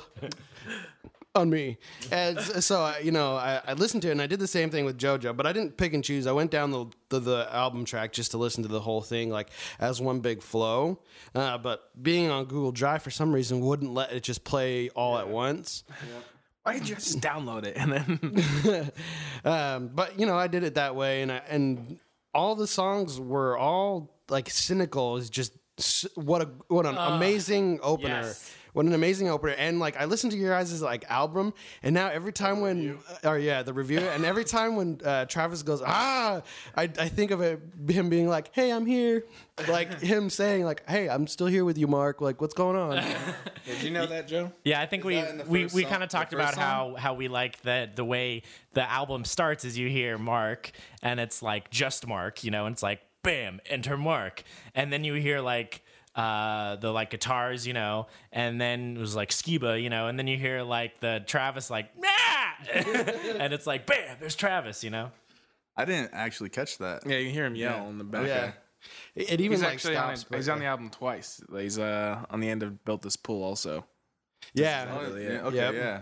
On 1.35 1.47
me, 1.47 1.77
and 2.11 2.39
so 2.41 2.81
I, 2.81 2.99
you 2.99 3.11
know, 3.11 3.35
I, 3.35 3.61
I 3.67 3.73
listened 3.73 4.01
to 4.01 4.07
it, 4.09 4.13
and 4.13 4.21
I 4.21 4.25
did 4.25 4.39
the 4.39 4.47
same 4.47 4.71
thing 4.71 4.83
with 4.83 4.97
JoJo, 4.97 5.37
but 5.37 5.45
I 5.45 5.53
didn't 5.53 5.77
pick 5.77 5.93
and 5.93 6.03
choose. 6.03 6.25
I 6.25 6.31
went 6.31 6.49
down 6.49 6.71
the 6.71 6.87
the, 7.09 7.19
the 7.19 7.55
album 7.55 7.85
track 7.85 8.11
just 8.13 8.31
to 8.31 8.37
listen 8.39 8.63
to 8.63 8.67
the 8.67 8.79
whole 8.79 9.01
thing, 9.01 9.29
like 9.29 9.51
as 9.79 10.01
one 10.01 10.21
big 10.21 10.41
flow. 10.41 10.99
Uh, 11.35 11.59
but 11.59 11.91
being 12.01 12.31
on 12.31 12.45
Google 12.45 12.71
Drive 12.71 13.03
for 13.03 13.11
some 13.11 13.31
reason 13.31 13.61
wouldn't 13.61 13.93
let 13.93 14.11
it 14.11 14.23
just 14.23 14.43
play 14.43 14.89
all 14.89 15.19
at 15.19 15.29
once. 15.29 15.83
Why 16.63 16.73
did 16.73 16.89
you 16.89 16.95
just 16.95 17.19
download 17.21 17.63
it 17.63 17.77
and 17.77 17.91
then? 17.91 18.91
Um, 19.45 19.89
but 19.93 20.19
you 20.19 20.25
know, 20.25 20.35
I 20.35 20.47
did 20.47 20.63
it 20.63 20.73
that 20.75 20.95
way, 20.95 21.21
and 21.21 21.31
I, 21.31 21.41
and 21.47 21.99
all 22.33 22.55
the 22.55 22.67
songs 22.67 23.19
were 23.19 23.55
all 23.55 24.19
like 24.29 24.49
cynical. 24.49 25.17
Is 25.17 25.29
just 25.29 25.53
s- 25.53 25.59
what 26.15 26.41
a 26.41 26.49
what 26.67 26.85
an 26.85 26.97
amazing 26.97 27.79
opener. 27.81 28.21
yes. 28.21 28.55
What 28.71 28.85
an 28.85 28.93
amazing 28.93 29.29
opener. 29.29 29.53
And 29.53 29.79
like 29.79 29.97
I 29.99 30.05
listened 30.05 30.31
to 30.33 30.37
your 30.37 30.51
guys' 30.51 30.79
like 30.79 31.03
album 31.09 31.55
and 31.81 31.91
now 31.95 32.09
every 32.09 32.31
time 32.31 32.61
when 32.61 32.99
or 33.23 33.39
yeah, 33.39 33.63
the 33.63 33.73
review 33.73 33.97
and 33.99 34.23
every 34.23 34.43
time 34.57 34.75
when 34.75 35.01
uh, 35.03 35.25
Travis 35.25 35.63
goes, 35.63 35.81
"Ah," 35.83 36.43
I 36.77 36.83
I 36.83 37.09
think 37.09 37.31
of 37.31 37.41
it 37.41 37.59
him 37.89 38.09
being 38.09 38.27
like, 38.29 38.53
"Hey, 38.53 38.71
I'm 38.71 38.85
here." 38.85 39.25
Like 39.67 39.99
him 40.13 40.29
saying 40.29 40.65
like, 40.65 40.87
"Hey, 40.87 41.09
I'm 41.09 41.25
still 41.25 41.47
here 41.47 41.65
with 41.65 41.79
you, 41.79 41.87
Mark. 41.87 42.21
Like 42.21 42.41
what's 42.41 42.53
going 42.53 42.77
on?" 42.77 43.03
Did 43.65 43.81
you 43.81 43.89
know 43.89 44.05
that, 44.05 44.27
Joe? 44.27 44.51
Yeah, 44.63 44.79
I 44.79 44.85
think 44.85 45.03
we 45.03 45.15
that 45.15 45.31
in 45.31 45.37
the 45.39 45.45
we, 45.45 45.63
we 45.63 45.81
song- 45.81 45.89
kind 45.89 46.03
of 46.03 46.09
talked 46.09 46.31
first 46.31 46.53
about 46.53 46.55
how 46.55 46.93
how 46.95 47.15
we 47.15 47.27
like 47.27 47.59
the 47.63 47.89
the 47.93 48.05
way 48.05 48.43
the 48.73 48.87
album 48.89 49.25
starts 49.25 49.65
is 49.65 49.79
you 49.79 49.89
hear 49.89 50.19
Mark 50.19 50.71
and 51.01 51.19
it's 51.19 51.41
like 51.41 51.71
just 51.71 52.05
Mark, 52.05 52.43
you 52.43 52.51
know, 52.51 52.67
and 52.67 52.73
it's 52.73 52.83
like 52.83 53.01
bam, 53.23 53.59
enter 53.65 53.97
Mark, 53.97 54.43
and 54.75 54.91
then 54.91 55.03
you 55.03 55.13
hear 55.15 55.39
like 55.41 55.81
uh 56.15 56.75
the 56.77 56.91
like 56.91 57.11
guitars 57.11 57.67
you 57.67 57.73
know 57.73 58.07
and 58.31 58.59
then 58.59 58.97
it 58.97 58.99
was 58.99 59.15
like 59.15 59.29
skiba 59.29 59.81
you 59.81 59.91
know 59.91 60.07
and 60.07 60.17
then 60.17 60.25
you 60.25 60.37
hear 60.37 60.63
like 60.63 60.99
the 61.01 61.23
travis 61.27 61.69
like 61.69 61.87
nah! 61.99 62.07
and 62.73 63.53
it's 63.53 63.67
like 63.67 63.85
bam 63.85 64.17
there's 64.19 64.35
travis 64.35 64.83
you 64.83 64.89
know 64.89 65.11
I 65.77 65.85
didn't 65.85 66.09
actually 66.11 66.49
catch 66.49 66.77
that. 66.79 67.03
Yeah, 67.05 67.17
you 67.19 67.25
can 67.27 67.33
hear 67.33 67.45
him 67.45 67.55
yell 67.55 67.71
Yeah. 67.83 67.89
in 67.89 67.97
the 67.99 68.03
back. 68.03 68.27
yeah. 68.27 68.51
It, 69.15 69.33
it 69.33 69.41
even 69.41 69.51
He's 69.57 69.61
like 69.63 69.73
actually 69.73 69.95
on, 69.95 70.07
stops. 70.15 70.21
it, 70.23 70.27
but- 70.29 70.35
he's 70.37 70.49
on 70.49 70.59
the 70.59 70.65
album 70.65 70.89
twice. 70.89 71.41
He's 71.55 71.77
uh 71.79 72.25
on 72.29 72.39
the 72.41 72.49
end 72.49 72.63
of 72.63 72.83
Built 72.83 73.01
This 73.03 73.15
Pool 73.15 73.43
also. 73.43 73.85
yeah. 74.53 74.85
Yeah, 75.17 75.41
okay, 75.45 75.55
Yep. 75.55 75.73
yeah. 75.75 76.01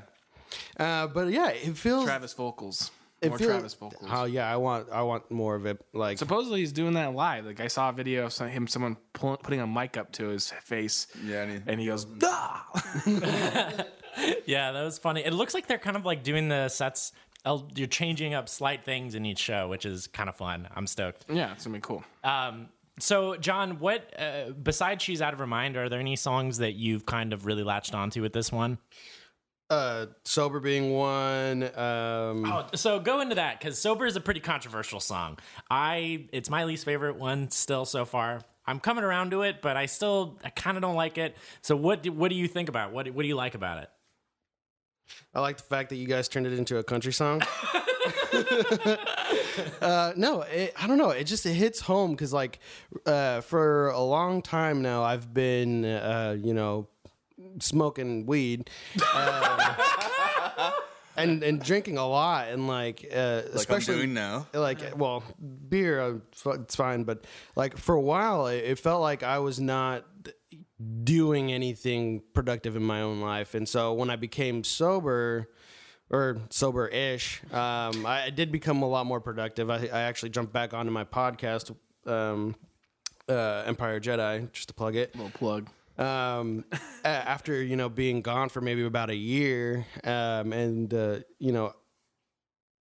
Uh, 0.84 1.07
but 1.07 1.28
yeah, 1.28 1.49
it 1.49 1.78
feels 1.78 2.05
Travis 2.05 2.34
vocals. 2.34 2.89
It 3.22 3.30
More 3.30 3.38
feels- 3.38 3.51
Travis 3.51 3.74
vocals. 3.74 4.09
Oh 4.11 4.26
yeah, 4.26 4.51
I 4.51 4.57
want 4.57 4.89
I 4.91 5.01
want 5.01 5.30
more 5.32 5.55
of 5.55 5.65
it. 5.65 5.84
Like 5.93 6.18
Supposedly 6.18 6.59
he's 6.59 6.72
doing 6.72 6.93
that 6.93 7.13
live. 7.13 7.45
Like 7.45 7.59
I 7.59 7.68
saw 7.68 7.89
a 7.89 7.93
video 7.93 8.26
of 8.26 8.34
some, 8.34 8.47
him, 8.49 8.68
someone 8.68 8.97
pull, 9.13 9.38
putting 9.38 9.59
a 9.59 9.68
mic 9.68 9.97
up 9.97 10.11
to 10.13 10.28
his 10.28 10.51
face, 10.51 11.07
Yeah, 11.24 11.43
and 11.43 11.51
he- 11.51 11.72
and 11.72 11.80
he 11.80 11.88
goes, 11.88 12.05
"Dah!" 12.05 12.61
yeah 14.45 14.72
that 14.72 14.84
was 14.84 14.97
funny 14.97 15.22
it 15.24 15.32
looks 15.34 15.53
like 15.53 15.68
they're 15.68 15.78
kind 15.78 15.95
of 15.95 16.05
like 16.05 16.24
doing 16.24 16.47
the 16.49 16.68
sets 16.70 17.11
you're 17.76 17.88
changing 17.88 18.34
up 18.34 18.49
slight 18.49 18.84
things 18.84 19.13
in 19.15 19.26
each 19.26 19.38
show 19.39 19.68
which 19.70 19.86
is 19.86 20.07
kind 20.07 20.28
of 20.28 20.36
fun 20.36 20.68
i'm 20.76 20.88
stoked 20.88 21.26
yeah, 21.30 21.51
it's 21.53 21.65
gonna 21.65 21.78
be 21.78 21.82
cool. 21.82 22.03
Um, 22.24 22.70
so, 22.99 23.36
John, 23.36 23.78
what 23.80 24.11
uh, 24.20 24.49
besides 24.63 25.03
"She's 25.03 25.22
Out 25.22 25.32
of 25.32 25.38
Her 25.38 25.45
Mind"? 25.45 25.78
Are 25.78 25.88
there 25.88 25.99
any 25.99 26.15
songs 26.15 26.57
that 26.57 26.74
you've 26.74 27.05
kind 27.05 27.32
of 27.32 27.45
really 27.45 27.61
latched 27.61 27.93
onto 27.93 28.24
with 28.24 28.34
this 28.34 28.51
one? 28.51 28.80
Uh, 29.70 30.07
sober 30.24 30.59
being 30.59 30.93
one. 30.93 31.63
Um, 31.63 32.45
Oh, 32.45 32.68
so 32.76 32.99
go 32.99 33.20
into 33.22 33.36
that 33.36 33.59
because 33.59 33.80
"Sober" 33.80 34.05
is 34.05 34.15
a 34.15 34.22
pretty 34.22 34.39
controversial 34.39 34.99
song. 34.99 35.38
I 35.70 36.28
it's 36.32 36.49
my 36.49 36.63
least 36.63 36.86
favorite 36.86 37.18
one 37.18 37.51
still 37.51 37.86
so 37.86 38.05
far. 38.05 38.41
I'm 38.65 38.80
coming 38.80 39.03
around 39.03 39.32
to 39.32 39.43
it, 39.43 39.61
but 39.61 39.78
I 39.78 39.86
still 39.86 40.39
I 40.43 40.49
kind 40.49 40.78
of 40.78 40.82
don't 40.82 40.95
like 40.95 41.18
it. 41.18 41.36
So, 41.61 41.76
what 41.76 42.03
do, 42.03 42.11
what 42.11 42.30
do 42.30 42.36
you 42.36 42.47
think 42.47 42.70
about 42.70 42.89
it? 42.89 42.93
what 42.93 43.09
What 43.09 43.22
do 43.22 43.28
you 43.28 43.36
like 43.36 43.55
about 43.55 43.84
it? 43.84 43.89
I 45.34 45.39
like 45.39 45.57
the 45.57 45.63
fact 45.63 45.89
that 45.89 45.95
you 45.95 46.07
guys 46.07 46.28
turned 46.28 46.47
it 46.47 46.53
into 46.53 46.78
a 46.78 46.84
country 46.84 47.13
song. 47.13 47.41
uh, 49.82 50.13
no, 50.15 50.41
it, 50.41 50.74
I 50.78 50.88
don't 50.88 50.97
know. 50.97 51.11
It 51.11 51.26
just 51.26 51.45
it 51.45 51.53
hits 51.53 51.80
home 51.80 52.11
because 52.11 52.34
like 52.34 52.59
uh, 53.05 53.41
for 53.41 53.89
a 53.89 54.01
long 54.01 54.41
time 54.41 54.82
now, 54.82 55.03
I've 55.03 55.34
been 55.34 55.86
uh, 55.86 56.38
you 56.41 56.53
know 56.53 56.88
smoking 57.60 58.26
weed. 58.26 58.70
Um, 59.16 59.60
And, 61.20 61.42
and 61.42 61.60
drinking 61.60 61.98
a 61.98 62.08
lot 62.08 62.50
and 62.50 62.68
like 62.68 63.04
uh, 63.12 63.42
Like 63.46 63.56
especially 63.56 63.96
I'm 63.96 64.00
doing 64.02 64.14
now. 64.14 64.46
like 64.54 64.96
well 64.96 65.24
beer 65.68 66.00
uh, 66.00 66.14
it's 66.54 66.76
fine 66.76 67.06
but 67.06 67.26
like 67.56 67.76
for 67.76 67.96
a 67.96 68.00
while 68.00 68.46
it, 68.46 68.58
it 68.64 68.78
felt 68.78 69.02
like 69.02 69.24
i 69.24 69.40
was 69.40 69.60
not 69.60 70.06
doing 71.04 71.52
anything 71.52 72.22
productive 72.36 72.76
in 72.76 72.84
my 72.84 73.02
own 73.02 73.20
life 73.20 73.56
and 73.56 73.68
so 73.68 73.94
when 73.94 74.12
i 74.12 74.16
became 74.16 74.64
sober 74.64 75.50
or 76.12 76.38
sober-ish 76.52 77.42
um, 77.52 78.06
I, 78.06 78.26
I 78.26 78.30
did 78.30 78.52
become 78.52 78.84
a 78.84 78.88
lot 78.88 79.08
more 79.08 79.20
productive 79.20 79.72
i, 79.72 79.90
I 79.92 80.02
actually 80.02 80.30
jumped 80.30 80.54
back 80.54 80.76
onto 80.76 80.92
my 80.92 81.04
podcast 81.04 81.76
um, 82.06 82.56
uh, 83.28 83.64
empire 83.66 84.00
jedi 84.00 84.52
just 84.52 84.68
to 84.68 84.76
plug 84.76 84.96
it 84.96 85.16
A 85.16 85.18
Little 85.18 85.32
plug. 85.32 85.68
Um, 85.98 86.66
after 87.04 87.62
you 87.62 87.76
know 87.76 87.89
being 87.89 88.22
gone 88.22 88.50
for 88.50 88.62
maybe 88.62 88.84
about 88.86 89.10
a 89.10 89.16
year, 89.16 89.86
um, 90.04 90.54
and 90.54 90.93
uh, 90.93 91.20
you 91.39 91.52
know, 91.52 91.74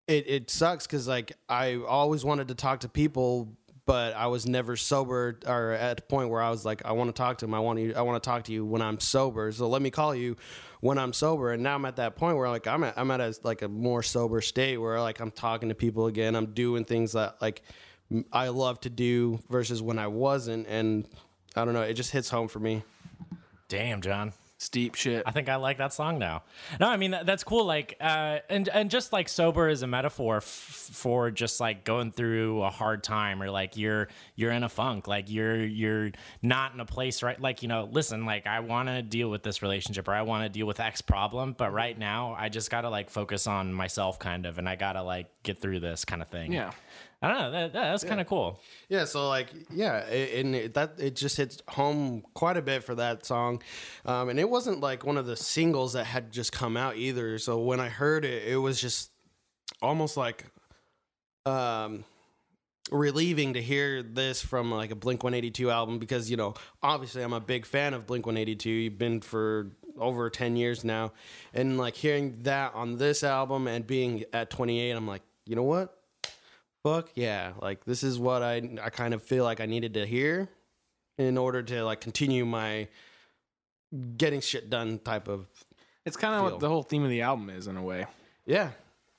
it 0.06 0.28
it 0.28 0.50
sucks 0.50 0.86
because 0.86 1.08
like 1.08 1.32
I 1.48 1.76
always 1.76 2.24
wanted 2.24 2.48
to 2.48 2.54
talk 2.54 2.80
to 2.80 2.88
people, 2.88 3.56
but 3.86 4.14
I 4.14 4.26
was 4.26 4.46
never 4.46 4.76
sober 4.76 5.38
or 5.46 5.72
at 5.72 6.00
a 6.00 6.02
point 6.02 6.28
where 6.28 6.42
I 6.42 6.50
was 6.50 6.64
like, 6.64 6.84
I 6.84 6.92
want 6.92 7.08
to 7.08 7.18
talk 7.18 7.38
to 7.38 7.46
them. 7.46 7.54
I 7.54 7.60
want 7.60 7.78
you. 7.78 7.94
I 7.96 8.02
want 8.02 8.22
to 8.22 8.28
talk 8.28 8.44
to 8.44 8.52
you 8.52 8.64
when 8.64 8.82
I'm 8.82 9.00
sober. 9.00 9.50
So 9.52 9.68
let 9.68 9.80
me 9.80 9.90
call 9.90 10.14
you 10.14 10.36
when 10.80 10.98
I'm 10.98 11.12
sober. 11.12 11.52
And 11.52 11.62
now 11.62 11.76
I'm 11.76 11.84
at 11.84 11.96
that 11.96 12.16
point 12.16 12.36
where 12.36 12.48
like 12.48 12.66
I'm 12.66 12.84
at, 12.84 12.98
I'm 12.98 13.10
at 13.10 13.20
a, 13.20 13.34
like 13.44 13.62
a 13.62 13.68
more 13.68 14.02
sober 14.02 14.40
state 14.40 14.76
where 14.76 15.00
like 15.00 15.20
I'm 15.20 15.30
talking 15.30 15.68
to 15.68 15.74
people 15.74 16.06
again. 16.06 16.34
I'm 16.34 16.52
doing 16.52 16.84
things 16.84 17.12
that 17.12 17.40
like 17.40 17.62
I 18.32 18.48
love 18.48 18.80
to 18.82 18.90
do 18.90 19.38
versus 19.48 19.80
when 19.80 19.98
I 19.98 20.08
wasn't. 20.08 20.66
And 20.66 21.06
I 21.54 21.64
don't 21.64 21.72
know. 21.72 21.82
It 21.82 21.94
just 21.94 22.10
hits 22.10 22.28
home 22.28 22.48
for 22.48 22.58
me. 22.58 22.82
Damn, 23.68 24.00
John. 24.00 24.32
Steep 24.58 24.94
shit. 24.94 25.22
I 25.26 25.32
think 25.32 25.50
I 25.50 25.56
like 25.56 25.76
that 25.76 25.92
song 25.92 26.18
now. 26.18 26.42
No, 26.80 26.88
I 26.88 26.96
mean 26.96 27.10
that, 27.10 27.26
that's 27.26 27.44
cool. 27.44 27.66
Like, 27.66 27.94
uh, 28.00 28.38
and 28.48 28.66
and 28.70 28.90
just 28.90 29.12
like 29.12 29.28
sober 29.28 29.68
is 29.68 29.82
a 29.82 29.86
metaphor 29.86 30.38
f- 30.38 30.44
for 30.44 31.30
just 31.30 31.60
like 31.60 31.84
going 31.84 32.10
through 32.10 32.62
a 32.62 32.70
hard 32.70 33.04
time 33.04 33.42
or 33.42 33.50
like 33.50 33.76
you're 33.76 34.08
you're 34.34 34.52
in 34.52 34.64
a 34.64 34.68
funk, 34.70 35.06
like 35.08 35.30
you're 35.30 35.62
you're 35.62 36.10
not 36.40 36.72
in 36.72 36.80
a 36.80 36.86
place 36.86 37.22
right. 37.22 37.38
Like 37.38 37.60
you 37.60 37.68
know, 37.68 37.86
listen, 37.92 38.24
like 38.24 38.46
I 38.46 38.60
want 38.60 38.88
to 38.88 39.02
deal 39.02 39.28
with 39.28 39.42
this 39.42 39.60
relationship 39.60 40.08
or 40.08 40.14
I 40.14 40.22
want 40.22 40.44
to 40.44 40.48
deal 40.48 40.66
with 40.66 40.80
X 40.80 41.02
problem, 41.02 41.52
but 41.52 41.70
right 41.74 41.98
now 41.98 42.34
I 42.38 42.48
just 42.48 42.70
gotta 42.70 42.88
like 42.88 43.10
focus 43.10 43.46
on 43.46 43.74
myself, 43.74 44.18
kind 44.18 44.46
of, 44.46 44.56
and 44.56 44.66
I 44.66 44.76
gotta 44.76 45.02
like 45.02 45.26
get 45.42 45.60
through 45.60 45.80
this 45.80 46.06
kind 46.06 46.22
of 46.22 46.28
thing. 46.28 46.50
yeah. 46.54 46.70
I 47.22 47.28
don't 47.28 47.38
know. 47.38 47.50
That, 47.50 47.72
that- 47.72 47.90
that's 47.92 48.04
kind 48.04 48.20
of 48.20 48.26
cool. 48.26 48.60
Yeah, 48.88 49.04
so 49.06 49.28
like, 49.28 49.48
yeah, 49.70 49.98
it, 50.00 50.44
and 50.44 50.54
it, 50.54 50.74
that 50.74 50.94
it 50.98 51.16
just 51.16 51.36
hits 51.36 51.58
home 51.68 52.22
quite 52.34 52.56
a 52.56 52.62
bit 52.62 52.84
for 52.84 52.94
that 52.96 53.24
song, 53.24 53.62
um, 54.04 54.28
and 54.28 54.38
it 54.38 54.48
wasn't 54.48 54.80
like 54.80 55.04
one 55.04 55.16
of 55.16 55.26
the 55.26 55.36
singles 55.36 55.94
that 55.94 56.04
had 56.04 56.30
just 56.30 56.52
come 56.52 56.76
out 56.76 56.96
either. 56.96 57.38
So 57.38 57.60
when 57.60 57.80
I 57.80 57.88
heard 57.88 58.24
it, 58.24 58.46
it 58.46 58.56
was 58.58 58.80
just 58.80 59.10
almost 59.80 60.16
like 60.16 60.44
um, 61.46 62.04
relieving 62.90 63.54
to 63.54 63.62
hear 63.62 64.02
this 64.02 64.42
from 64.42 64.70
like 64.70 64.90
a 64.90 64.94
Blink 64.96 65.24
One 65.24 65.34
Eighty 65.34 65.50
Two 65.50 65.70
album 65.70 65.98
because 65.98 66.30
you 66.30 66.36
know 66.36 66.54
obviously 66.82 67.22
I'm 67.22 67.32
a 67.32 67.40
big 67.40 67.66
fan 67.66 67.94
of 67.94 68.06
Blink 68.06 68.26
One 68.26 68.36
Eighty 68.36 68.56
Two. 68.56 68.70
You've 68.70 68.98
been 68.98 69.20
for 69.20 69.72
over 69.98 70.28
ten 70.28 70.56
years 70.56 70.84
now, 70.84 71.12
and 71.54 71.78
like 71.78 71.94
hearing 71.94 72.40
that 72.42 72.74
on 72.74 72.98
this 72.98 73.24
album 73.24 73.66
and 73.66 73.86
being 73.86 74.24
at 74.34 74.50
28, 74.50 74.90
I'm 74.90 75.06
like, 75.08 75.22
you 75.46 75.56
know 75.56 75.62
what? 75.62 75.94
Fuck 76.86 77.10
yeah 77.14 77.52
like 77.60 77.84
this 77.84 78.02
is 78.04 78.18
what 78.18 78.42
i 78.42 78.62
i 78.82 78.90
kind 78.90 79.12
of 79.12 79.22
feel 79.22 79.42
like 79.42 79.60
i 79.60 79.66
needed 79.66 79.94
to 79.94 80.06
hear 80.06 80.48
in 81.18 81.36
order 81.36 81.62
to 81.62 81.84
like 81.84 82.00
continue 82.00 82.44
my 82.44 82.86
getting 84.16 84.40
shit 84.40 84.68
done 84.70 84.98
type 84.98 85.28
of 85.28 85.46
It's 86.04 86.16
kind 86.16 86.34
of 86.34 86.42
Feel. 86.42 86.50
what 86.52 86.60
the 86.60 86.68
whole 86.68 86.82
theme 86.82 87.02
of 87.02 87.10
the 87.10 87.22
album 87.22 87.50
is 87.50 87.66
in 87.66 87.76
a 87.76 87.82
way. 87.82 88.06
yeah 88.44 88.70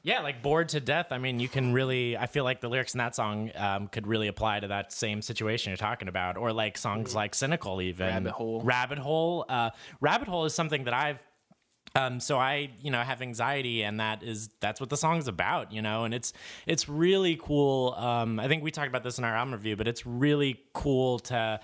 Yeah, 0.04 0.22
like 0.22 0.42
bored 0.42 0.70
to 0.70 0.80
death. 0.80 1.08
I 1.12 1.18
mean, 1.18 1.40
you 1.42 1.50
can 1.50 1.74
really. 1.74 2.16
I 2.16 2.28
feel 2.28 2.46
like 2.46 2.62
the 2.62 2.70
lyrics 2.70 2.94
in 2.94 3.00
that 3.00 3.14
song 3.16 3.52
um, 3.56 3.88
could 3.90 4.08
really 4.08 4.30
apply 4.30 4.62
to 4.62 4.68
that 4.70 4.94
same 4.94 5.22
situation 5.22 5.72
you're 5.72 5.78
talking 5.78 6.08
about, 6.08 6.38
or 6.38 6.54
like 6.54 6.78
songs 6.78 7.14
like 7.14 7.36
"Cynical," 7.36 7.82
even 7.82 8.08
Rabbit 8.08 8.32
Hole. 8.32 8.62
Rabbit 8.62 9.00
Hole. 9.00 9.46
Uh, 9.50 9.72
Rabbit 10.00 10.30
Hole 10.30 10.46
is 10.46 10.54
something 10.54 10.86
that 10.86 10.94
I've. 10.94 11.20
Um, 11.96 12.20
so 12.20 12.38
I, 12.38 12.70
you 12.82 12.92
know, 12.92 13.02
have 13.02 13.22
anxiety, 13.22 13.84
and 13.84 14.00
that 14.00 14.22
is 14.22 14.50
that's 14.60 14.80
what 14.80 14.90
the 14.90 14.98
song's 14.98 15.28
about, 15.28 15.72
you 15.72 15.82
know, 15.82 16.04
and 16.04 16.14
it's 16.14 16.34
it's 16.68 16.88
really 16.88 17.38
cool. 17.42 17.94
Um, 17.98 18.40
I 18.40 18.48
think 18.48 18.64
we 18.64 18.72
talked 18.72 18.90
about 18.90 19.04
this 19.04 19.18
in 19.18 19.24
our 19.24 19.36
album 19.36 19.54
review, 19.54 19.76
but 19.76 19.88
it's 19.88 20.06
really 20.06 20.62
cool 20.74 21.20
to 21.20 21.60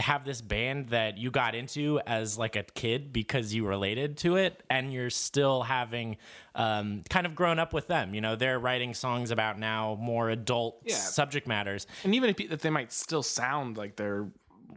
have 0.00 0.24
this 0.24 0.40
band 0.40 0.90
that 0.90 1.18
you 1.18 1.28
got 1.28 1.56
into 1.56 2.00
as 2.06 2.38
like 2.38 2.54
a 2.54 2.62
kid 2.62 3.12
because 3.12 3.52
you 3.52 3.66
related 3.66 4.16
to 4.16 4.36
it 4.36 4.62
and 4.70 4.92
you're 4.92 5.10
still 5.10 5.62
having 5.62 6.16
um, 6.54 7.02
kind 7.10 7.26
of 7.26 7.34
grown 7.34 7.58
up 7.58 7.72
with 7.72 7.88
them 7.88 8.14
you 8.14 8.20
know 8.20 8.36
they're 8.36 8.60
writing 8.60 8.94
songs 8.94 9.32
about 9.32 9.58
now 9.58 9.98
more 10.00 10.30
adult 10.30 10.80
Yeah. 10.84 10.94
subject 10.94 11.48
matters 11.48 11.88
And 12.04 12.14
even 12.14 12.30
if, 12.30 12.38
if 12.40 12.60
they 12.60 12.70
might 12.70 12.92
still 12.92 13.24
sound 13.24 13.76
like 13.76 13.96
they're 13.96 14.28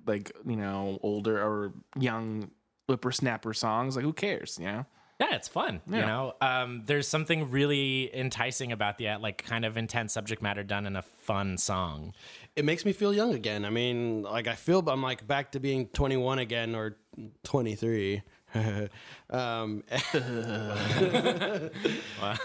like 0.08 0.32
you 0.44 0.56
know 0.56 0.98
older 1.04 1.38
or 1.40 1.74
young 2.00 2.50
whippersnapper 2.92 3.54
songs, 3.54 3.96
like 3.96 4.06
who 4.06 4.14
cares? 4.14 4.58
You 4.60 4.66
know. 4.68 4.86
yeah 5.20 5.36
it's 5.36 5.48
fun 5.48 5.82
you 5.88 6.02
know 6.02 6.34
um, 6.42 6.82
there's 6.88 7.08
something 7.08 7.52
really 7.52 8.10
enticing 8.16 8.72
about 8.72 8.98
the 8.98 9.16
like 9.18 9.44
kind 9.46 9.66
of 9.66 9.78
intense 9.78 10.14
subject 10.14 10.42
matter 10.42 10.64
done 10.64 10.86
in 10.88 10.96
a 10.96 11.02
fun 11.02 11.58
song 11.60 12.12
it 12.56 12.66
makes 12.66 12.86
me 12.86 12.92
feel 12.92 13.14
young 13.14 13.36
again 13.36 13.64
i 13.64 13.70
mean 13.70 14.24
like 14.24 14.48
i 14.48 14.56
feel 14.56 14.80
i'm 14.90 15.04
like 15.04 15.28
back 15.28 15.52
to 15.52 15.60
being 15.60 15.86
21 15.90 16.40
again 16.40 16.74
or 16.74 16.98
23 17.44 18.24
um, 19.30 19.84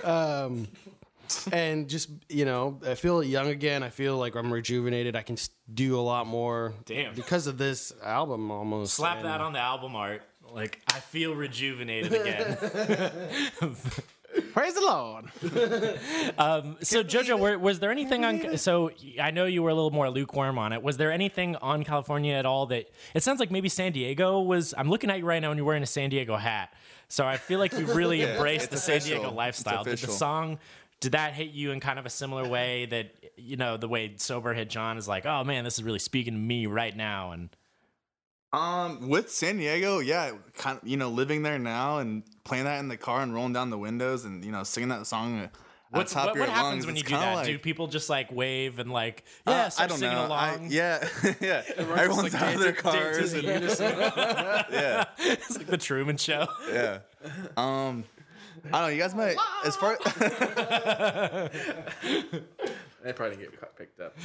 um 0.04 0.68
and 1.50 1.88
just 1.88 2.08
you 2.28 2.44
know, 2.44 2.78
I 2.86 2.94
feel 2.94 3.20
young 3.20 3.48
again. 3.48 3.82
I 3.82 3.88
feel 3.90 4.16
like 4.16 4.36
I'm 4.36 4.52
rejuvenated. 4.52 5.16
I 5.16 5.22
can 5.22 5.36
do 5.74 5.98
a 5.98 6.00
lot 6.00 6.28
more. 6.28 6.72
Damn. 6.84 7.16
because 7.16 7.48
of 7.48 7.58
this 7.58 7.92
album, 8.00 8.52
almost 8.52 8.94
Slap 8.94 9.16
And- 9.16 9.26
that 9.26 9.40
on 9.40 9.52
the 9.52 9.58
album 9.58 9.96
art. 9.96 10.22
Like 10.52 10.80
I 10.88 11.00
feel 11.00 11.34
rejuvenated 11.34 12.12
again. 12.12 12.56
Praise 14.52 14.74
the 14.74 14.80
Lord. 14.80 15.26
Um, 16.38 16.76
so 16.82 17.02
Jojo, 17.02 17.38
were, 17.38 17.58
was 17.58 17.78
there 17.78 17.90
anything 17.90 18.24
on? 18.24 18.58
So 18.58 18.90
I 19.20 19.30
know 19.30 19.46
you 19.46 19.62
were 19.62 19.70
a 19.70 19.74
little 19.74 19.90
more 19.90 20.10
lukewarm 20.10 20.58
on 20.58 20.72
it. 20.72 20.82
Was 20.82 20.98
there 20.98 21.10
anything 21.10 21.56
on 21.56 21.82
California 21.82 22.34
at 22.34 22.44
all 22.44 22.66
that? 22.66 22.90
It 23.14 23.22
sounds 23.22 23.40
like 23.40 23.50
maybe 23.50 23.70
San 23.70 23.92
Diego 23.92 24.40
was. 24.40 24.74
I'm 24.76 24.90
looking 24.90 25.10
at 25.10 25.18
you 25.18 25.24
right 25.24 25.40
now, 25.40 25.50
and 25.50 25.56
you're 25.56 25.66
wearing 25.66 25.82
a 25.82 25.86
San 25.86 26.10
Diego 26.10 26.36
hat. 26.36 26.74
So 27.08 27.26
I 27.26 27.38
feel 27.38 27.58
like 27.58 27.72
you've 27.72 27.96
really 27.96 28.22
embraced 28.22 28.70
the 28.70 28.76
it's 28.76 28.84
San. 28.84 29.00
Diego 29.00 29.30
lifestyle. 29.30 29.84
Did 29.84 29.98
the 29.98 30.08
song? 30.08 30.58
Did 31.00 31.12
that 31.12 31.32
hit 31.32 31.50
you 31.50 31.70
in 31.70 31.80
kind 31.80 31.98
of 31.98 32.04
a 32.04 32.10
similar 32.10 32.46
way 32.46 32.86
that 32.86 33.12
you 33.36 33.56
know 33.56 33.78
the 33.78 33.88
way 33.88 34.12
sober 34.16 34.52
hit 34.52 34.68
John 34.68 34.98
is 34.98 35.08
like, 35.08 35.24
oh 35.24 35.42
man, 35.44 35.64
this 35.64 35.78
is 35.78 35.84
really 35.84 35.98
speaking 36.00 36.34
to 36.34 36.38
me 36.38 36.66
right 36.66 36.94
now, 36.94 37.32
and 37.32 37.48
Um, 38.52 39.08
with 39.08 39.30
San 39.30 39.58
Diego, 39.58 39.98
yeah, 39.98 40.30
kind 40.54 40.78
of, 40.80 40.88
you 40.88 40.96
know, 40.96 41.10
living 41.10 41.42
there 41.42 41.58
now 41.58 41.98
and 41.98 42.22
playing 42.44 42.64
that 42.64 42.78
in 42.80 42.88
the 42.88 42.96
car 42.96 43.20
and 43.22 43.34
rolling 43.34 43.52
down 43.52 43.70
the 43.70 43.78
windows 43.78 44.24
and 44.24 44.44
you 44.44 44.52
know 44.52 44.62
singing 44.62 44.88
that 44.90 45.06
song 45.06 45.40
at 45.40 45.50
What's, 45.90 46.12
top 46.12 46.28
what, 46.30 46.38
what 46.40 46.48
happens 46.48 46.84
lungs. 46.84 46.86
when 46.86 46.96
you 46.96 47.02
do 47.02 47.10
that? 47.16 47.34
Like, 47.36 47.46
do 47.46 47.58
people 47.58 47.86
just 47.86 48.08
like 48.10 48.30
wave 48.32 48.78
and 48.78 48.90
like, 48.92 49.24
uh, 49.46 49.50
yeah, 49.52 49.64
I 49.66 49.68
start 49.68 49.88
don't 49.90 49.98
singing 49.98 50.14
know. 50.16 50.32
I- 50.32 50.58
yeah, 50.68 51.08
yeah. 51.40 51.62
Everyone's 51.76 52.32
like 52.34 52.42
out 52.42 52.54
of 52.54 52.60
their 52.60 52.72
cars. 52.72 53.32
and- 53.34 53.42
yeah, 53.44 55.04
it's 55.18 55.56
like 55.56 55.66
the 55.66 55.78
Truman 55.78 56.16
Show. 56.16 56.46
yeah. 56.72 56.98
Um, 57.56 58.04
I 58.64 58.70
don't 58.70 58.82
know. 58.82 58.86
You 58.88 58.98
guys 58.98 59.14
might 59.14 59.36
as 59.64 59.76
far. 59.76 59.96
They 63.06 63.12
probably 63.12 63.36
didn't 63.36 63.60
get 63.60 63.76
picked 63.76 64.00
up. 64.00 64.16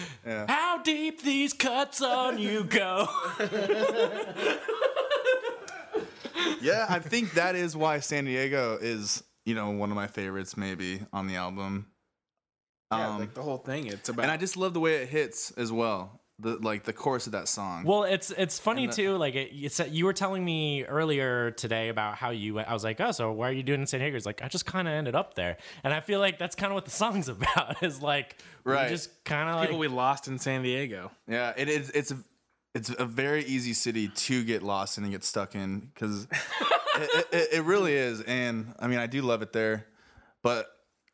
How 0.50 0.82
deep 0.82 1.22
these 1.22 1.54
cuts 1.54 2.02
on 2.02 2.40
you 2.40 2.64
go? 2.64 3.08
yeah, 6.62 6.86
I 6.90 7.00
think 7.00 7.34
that 7.34 7.56
is 7.56 7.76
why 7.76 8.00
San 8.00 8.26
Diego 8.26 8.78
is 8.82 9.24
you 9.46 9.56
know 9.56 9.70
one 9.72 9.90
of 9.92 9.96
my 9.96 10.08
favorites 10.08 10.58
maybe 10.58 11.02
on 11.14 11.28
the 11.28 11.36
album. 11.36 11.88
Yeah, 12.92 13.10
Um, 13.12 13.20
like 13.20 13.34
the 13.34 13.42
whole 13.44 13.58
thing. 13.60 13.88
It's 13.88 14.10
about. 14.10 14.24
and 14.24 14.32
I 14.32 14.38
just 14.38 14.58
love 14.58 14.74
the 14.74 14.80
way 14.80 14.96
it 14.96 15.10
hits 15.10 15.52
as 15.52 15.72
well. 15.72 16.20
The 16.40 16.58
like 16.58 16.84
the 16.86 16.94
chorus 16.94 17.28
of 17.28 17.34
that 17.34 17.48
song. 17.48 17.84
Well, 17.84 18.04
it's 18.04 18.32
it's 18.32 18.58
funny 18.58 18.88
the- 18.88 18.94
too. 18.94 19.16
Like 19.18 19.36
it, 19.36 19.52
it's 19.54 19.80
you 19.90 20.06
were 20.06 20.14
telling 20.14 20.44
me 20.44 20.84
earlier 20.86 21.52
today 21.52 21.90
about 21.90 22.16
how 22.16 22.32
you. 22.32 22.56
went- 22.56 22.68
I 22.68 22.74
was 22.74 22.84
like, 22.84 23.00
oh, 23.00 23.12
so 23.12 23.32
why 23.32 23.50
are 23.50 23.52
you 23.54 23.62
doing 23.62 23.82
in 23.82 23.86
San 23.88 24.00
Diego? 24.00 24.18
It's 24.18 24.26
like 24.26 24.42
I 24.44 24.48
just 24.48 24.66
kind 24.66 24.88
of 24.88 24.94
ended 24.96 25.14
up 25.14 25.36
there, 25.36 25.58
and 25.84 25.94
I 25.94 26.00
feel 26.00 26.20
like 26.20 26.40
that's 26.40 26.56
kind 26.56 26.72
of 26.72 26.76
what 26.76 26.86
the 26.86 26.92
song's 26.92 27.28
about. 27.36 27.84
Is 27.84 28.02
like 28.02 28.38
we 28.66 28.72
Right. 28.74 28.90
just 28.90 29.24
kind 29.24 29.50
of 29.50 29.56
like 29.56 29.68
people 29.70 29.80
we 29.80 29.88
lost 29.88 30.28
in 30.28 30.38
San 30.40 30.64
Diego. 30.64 31.12
Yeah, 31.28 31.54
it 31.58 31.70
is. 31.70 31.90
It's 31.92 32.12
a, 32.12 32.18
it's 32.74 32.90
a 32.90 33.06
very 33.06 33.44
easy 33.46 33.74
city 33.74 34.08
to 34.08 34.44
get 34.44 34.64
lost 34.64 34.98
in 34.98 35.04
and 35.04 35.12
get 35.12 35.24
stuck 35.24 35.56
in 35.56 35.92
because 35.94 36.26
it, 36.96 37.28
it, 37.32 37.48
it 37.54 37.64
really 37.64 37.94
is. 37.94 38.22
And 38.22 38.74
I 38.80 38.88
mean, 38.88 39.00
I 39.00 39.08
do 39.08 39.22
love 39.22 39.42
it 39.42 39.52
there. 39.54 39.88
But 40.44 40.68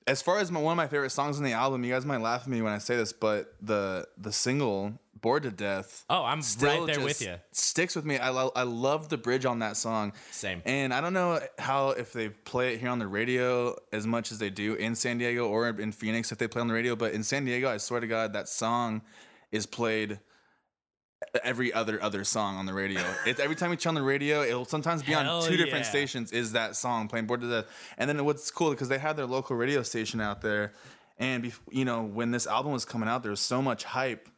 as 0.05 0.21
far 0.21 0.39
as 0.39 0.51
my, 0.51 0.59
one 0.61 0.71
of 0.73 0.77
my 0.77 0.87
favorite 0.87 1.09
songs 1.09 1.37
on 1.37 1.43
the 1.43 1.53
album, 1.53 1.83
you 1.83 1.91
guys 1.93 2.05
might 2.05 2.21
laugh 2.21 2.43
at 2.43 2.47
me 2.47 2.61
when 2.61 2.73
I 2.73 2.77
say 2.77 2.95
this, 2.95 3.11
but 3.11 3.53
the 3.61 4.07
the 4.17 4.31
single 4.31 4.99
"Bored 5.21 5.43
to 5.43 5.51
Death." 5.51 6.05
oh, 6.09 6.23
I'm 6.23 6.41
right 6.59 6.85
there 6.85 6.99
with 6.99 7.21
you. 7.21 7.35
Sticks 7.51 7.95
with 7.95 8.05
me. 8.05 8.17
I 8.17 8.29
lo- 8.29 8.51
I 8.55 8.63
love 8.63 9.09
the 9.09 9.17
bridge 9.17 9.45
on 9.45 9.59
that 9.59 9.77
song. 9.77 10.13
Same. 10.31 10.61
And 10.65 10.93
I 10.93 11.01
don't 11.01 11.13
know 11.13 11.39
how 11.59 11.89
if 11.89 12.13
they 12.13 12.29
play 12.29 12.73
it 12.73 12.79
here 12.79 12.89
on 12.89 12.99
the 12.99 13.07
radio 13.07 13.75
as 13.91 14.07
much 14.07 14.31
as 14.31 14.39
they 14.39 14.49
do 14.49 14.75
in 14.75 14.95
San 14.95 15.17
Diego 15.17 15.47
or 15.47 15.67
in 15.69 15.91
Phoenix 15.91 16.31
if 16.31 16.37
they 16.37 16.47
play 16.47 16.61
on 16.61 16.67
the 16.67 16.73
radio, 16.73 16.95
but 16.95 17.13
in 17.13 17.23
San 17.23 17.45
Diego, 17.45 17.69
I 17.69 17.77
swear 17.77 17.99
to 17.99 18.07
God, 18.07 18.33
that 18.33 18.49
song 18.49 19.01
is 19.51 19.65
played 19.65 20.19
every 21.43 21.73
other 21.73 22.01
other 22.01 22.23
song 22.23 22.57
on 22.57 22.65
the 22.65 22.73
radio. 22.73 23.01
It's 23.25 23.39
every 23.39 23.55
time 23.55 23.71
you 23.71 23.77
turn 23.77 23.91
on 23.91 23.95
the 23.95 24.01
radio, 24.03 24.43
it'll 24.43 24.65
sometimes 24.65 25.03
be 25.03 25.13
Hell 25.13 25.41
on 25.41 25.47
two 25.49 25.57
different 25.57 25.85
stations. 25.85 26.31
Is 26.31 26.51
that 26.53 26.75
song 26.75 27.07
playing 27.07 27.27
"Bored 27.27 27.41
to 27.41 27.49
Death"? 27.49 27.65
And 27.97 28.09
then 28.09 28.23
what's 28.25 28.49
cool 28.51 28.71
because 28.71 28.89
they 28.89 28.97
had 28.99 29.17
their 29.17 29.25
local 29.25 29.55
radio 29.55 29.83
station 29.83 30.21
out 30.21 30.41
there, 30.41 30.73
and 31.17 31.51
you 31.71 31.85
know 31.85 32.03
when 32.03 32.31
this 32.31 32.47
album 32.47 32.71
was 32.71 32.85
coming 32.85 33.09
out, 33.09 33.23
there 33.23 33.31
was 33.31 33.41
so 33.41 33.61
much 33.61 33.83
hype. 33.83 34.29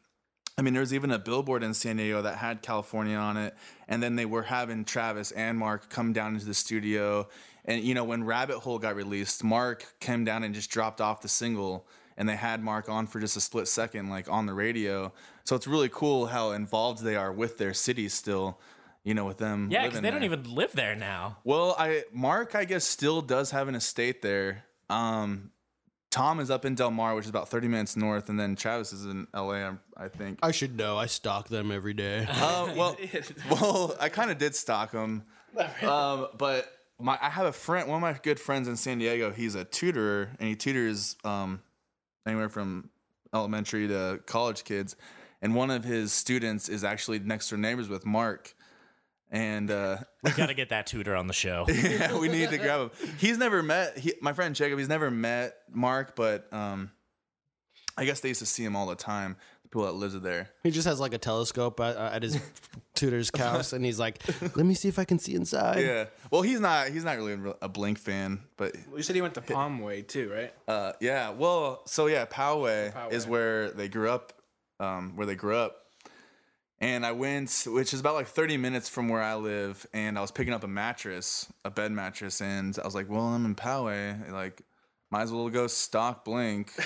I 0.60 0.62
mean, 0.62 0.74
there 0.74 0.82
was 0.82 0.94
even 0.94 1.12
a 1.12 1.18
billboard 1.18 1.64
in 1.64 1.74
San 1.74 1.96
Diego 1.96 2.22
that 2.22 2.36
had 2.36 2.62
California 2.62 3.16
on 3.16 3.38
it, 3.38 3.56
and 3.88 4.04
then 4.04 4.18
they 4.18 4.26
were 4.26 4.42
having 4.42 4.84
Travis 4.84 5.32
and 5.32 5.58
Mark 5.58 5.90
come 5.90 6.12
down 6.12 6.34
into 6.34 6.46
the 6.46 6.54
studio. 6.54 7.30
And 7.64 7.82
you 7.82 7.94
know, 7.94 8.04
when 8.04 8.26
Rabbit 8.26 8.58
Hole 8.58 8.78
got 8.78 8.98
released, 8.98 9.42
Mark 9.42 9.86
came 10.02 10.26
down 10.26 10.44
and 10.44 10.54
just 10.54 10.70
dropped 10.70 11.00
off 11.00 11.22
the 11.22 11.30
single, 11.30 11.88
and 12.18 12.28
they 12.28 12.36
had 12.36 12.62
Mark 12.62 12.90
on 12.90 13.08
for 13.08 13.22
just 13.22 13.38
a 13.38 13.40
split 13.40 13.70
second, 13.70 14.10
like 14.10 14.30
on 14.30 14.48
the 14.48 14.54
radio. 14.54 15.14
So 15.46 15.56
it's 15.56 15.66
really 15.66 15.88
cool 15.88 16.26
how 16.26 16.52
involved 16.52 17.04
they 17.04 17.16
are 17.16 17.32
with 17.32 17.58
their 17.58 17.74
city 17.74 18.10
still. 18.10 18.60
You 19.06 19.14
know, 19.14 19.24
with 19.24 19.38
them. 19.38 19.70
Yeah, 19.72 19.86
because 19.86 20.02
they 20.02 20.12
don't 20.12 20.26
even 20.26 20.44
live 20.44 20.74
there 20.74 20.94
now. 20.94 21.38
Well, 21.46 21.74
I 21.80 22.04
Mark, 22.12 22.54
I 22.54 22.66
guess, 22.66 22.84
still 22.84 23.22
does 23.22 23.52
have 23.52 23.70
an 23.70 23.76
estate 23.76 24.22
there. 24.22 24.66
Um, 24.90 25.52
Tom 26.12 26.40
is 26.40 26.50
up 26.50 26.66
in 26.66 26.76
Del 26.76 26.92
Mar, 26.92 27.16
which 27.16 27.26
is 27.26 27.30
about 27.30 27.50
thirty 27.50 27.68
minutes 27.68 27.96
north, 27.96 28.30
and 28.30 28.40
then 28.40 28.56
Travis 28.56 28.94
is 28.94 29.06
in 29.06 29.28
L.A. 29.34 29.58
I'm- 29.58 29.80
think. 30.10 30.40
I 30.42 30.52
should 30.52 30.76
know. 30.76 30.98
I 30.98 31.06
stalk 31.06 31.48
them 31.50 31.72
every 31.72 31.94
day. 31.94 32.28
Uh, 32.40 32.74
well, 32.76 32.98
well, 33.52 33.96
I 34.00 34.10
kind 34.10 34.32
of 34.32 34.38
did 34.38 34.56
stock 34.56 34.92
them, 34.92 35.24
um, 35.84 36.28
but 36.38 36.72
my 37.00 37.18
I 37.22 37.30
have 37.30 37.46
a 37.46 37.52
friend, 37.52 37.88
one 37.88 37.98
of 37.98 38.02
my 38.02 38.20
good 38.22 38.40
friends 38.40 38.68
in 38.68 38.76
San 38.76 39.00
Diego. 39.00 39.32
He's 39.32 39.56
a 39.56 39.64
tutor, 39.66 40.32
and 40.40 40.50
he 40.50 40.56
tutors 40.56 41.16
um, 41.24 41.62
anywhere 42.26 42.50
from 42.50 42.90
elementary 43.34 43.88
to 43.88 44.20
college 44.26 44.64
kids. 44.64 44.96
And 45.42 45.56
one 45.56 45.72
of 45.72 45.84
his 45.84 46.12
students 46.12 46.68
is 46.68 46.84
actually 46.84 47.20
next 47.20 47.50
door 47.50 47.58
neighbors 47.60 47.88
with 47.88 48.06
Mark, 48.06 48.56
and 49.32 49.70
uh, 49.72 49.98
We 50.24 50.32
got 50.32 50.48
to 50.48 50.54
get 50.54 50.70
that 50.70 50.88
tutor 50.88 51.16
on 51.16 51.28
the 51.28 51.34
show. 51.34 51.66
yeah, 51.70 52.18
we 52.18 52.28
need 52.30 52.50
to 52.50 52.58
grab 52.58 52.82
him. 52.82 52.92
He's 53.18 53.38
never 53.38 53.62
met 53.64 53.98
he, 53.98 54.14
my 54.22 54.34
friend 54.34 54.56
Jacob. 54.56 54.80
He's 54.80 54.90
never 54.90 55.12
met 55.12 55.56
Mark, 55.72 56.16
but 56.16 56.52
um, 56.54 56.92
I 57.98 58.06
guess 58.06 58.20
they 58.22 58.30
used 58.30 58.40
to 58.40 58.46
see 58.46 58.64
him 58.64 58.76
all 58.76 58.88
the 58.88 58.96
time. 58.96 59.36
The 59.64 59.70
people 59.70 59.86
that 59.86 59.94
lives 59.94 60.20
there. 60.22 60.50
He 60.64 60.72
just 60.72 60.88
has 60.88 61.00
like 61.00 61.14
a 61.14 61.18
telescope 61.18 61.80
at, 61.80 61.96
uh, 61.96 62.10
at 62.14 62.24
his 62.24 62.40
tutor's 62.96 63.30
house, 63.38 63.72
and 63.74 63.86
he's 63.86 64.00
like, 64.00 64.22
"Let 64.42 64.66
me 64.66 64.74
see 64.74 64.88
if 64.88 64.98
I 64.98 65.06
can 65.06 65.20
see 65.20 65.36
inside." 65.36 65.80
Yeah. 65.82 66.06
Well, 66.32 66.42
he's 66.42 66.60
not. 66.60 66.88
He's 66.90 67.04
not 67.04 67.18
really 67.18 67.38
a 67.62 67.70
Blink 67.70 68.00
fan, 68.00 68.40
but 68.58 68.76
You 68.96 69.04
said 69.04 69.16
he 69.16 69.22
went 69.22 69.36
to 69.36 69.42
Poway 69.42 70.08
too, 70.08 70.32
right? 70.32 70.54
uh, 70.68 70.94
yeah. 71.00 71.30
Well, 71.32 71.84
so 71.86 72.08
yeah, 72.08 72.26
Poway 72.26 72.92
Poway. 72.94 73.12
is 73.12 73.28
where 73.28 73.72
they 73.72 73.90
grew 73.90 74.10
up. 74.10 74.34
Um, 74.80 75.18
where 75.18 75.28
they 75.28 75.36
grew 75.36 75.56
up. 75.58 75.76
And 76.82 77.06
I 77.06 77.12
went, 77.12 77.66
which 77.68 77.94
is 77.94 78.00
about 78.00 78.16
like 78.16 78.28
30 78.28 78.58
minutes 78.58 78.88
from 78.88 79.10
where 79.10 79.22
I 79.22 79.36
live, 79.36 79.86
and 79.94 80.18
I 80.18 80.22
was 80.22 80.32
picking 80.32 80.54
up 80.54 80.64
a 80.64 80.68
mattress, 80.68 81.52
a 81.66 81.70
bed 81.70 81.92
mattress, 81.92 82.42
and 82.42 82.78
I 82.82 82.86
was 82.86 82.96
like, 82.96 83.10
"Well, 83.10 83.22
I'm 83.22 83.46
in 83.46 83.56
Poway, 83.56 84.32
like, 84.32 84.62
might 85.12 85.24
as 85.24 85.32
well 85.32 85.50
go 85.50 85.68
stock 85.68 86.24
Blink." 86.24 86.72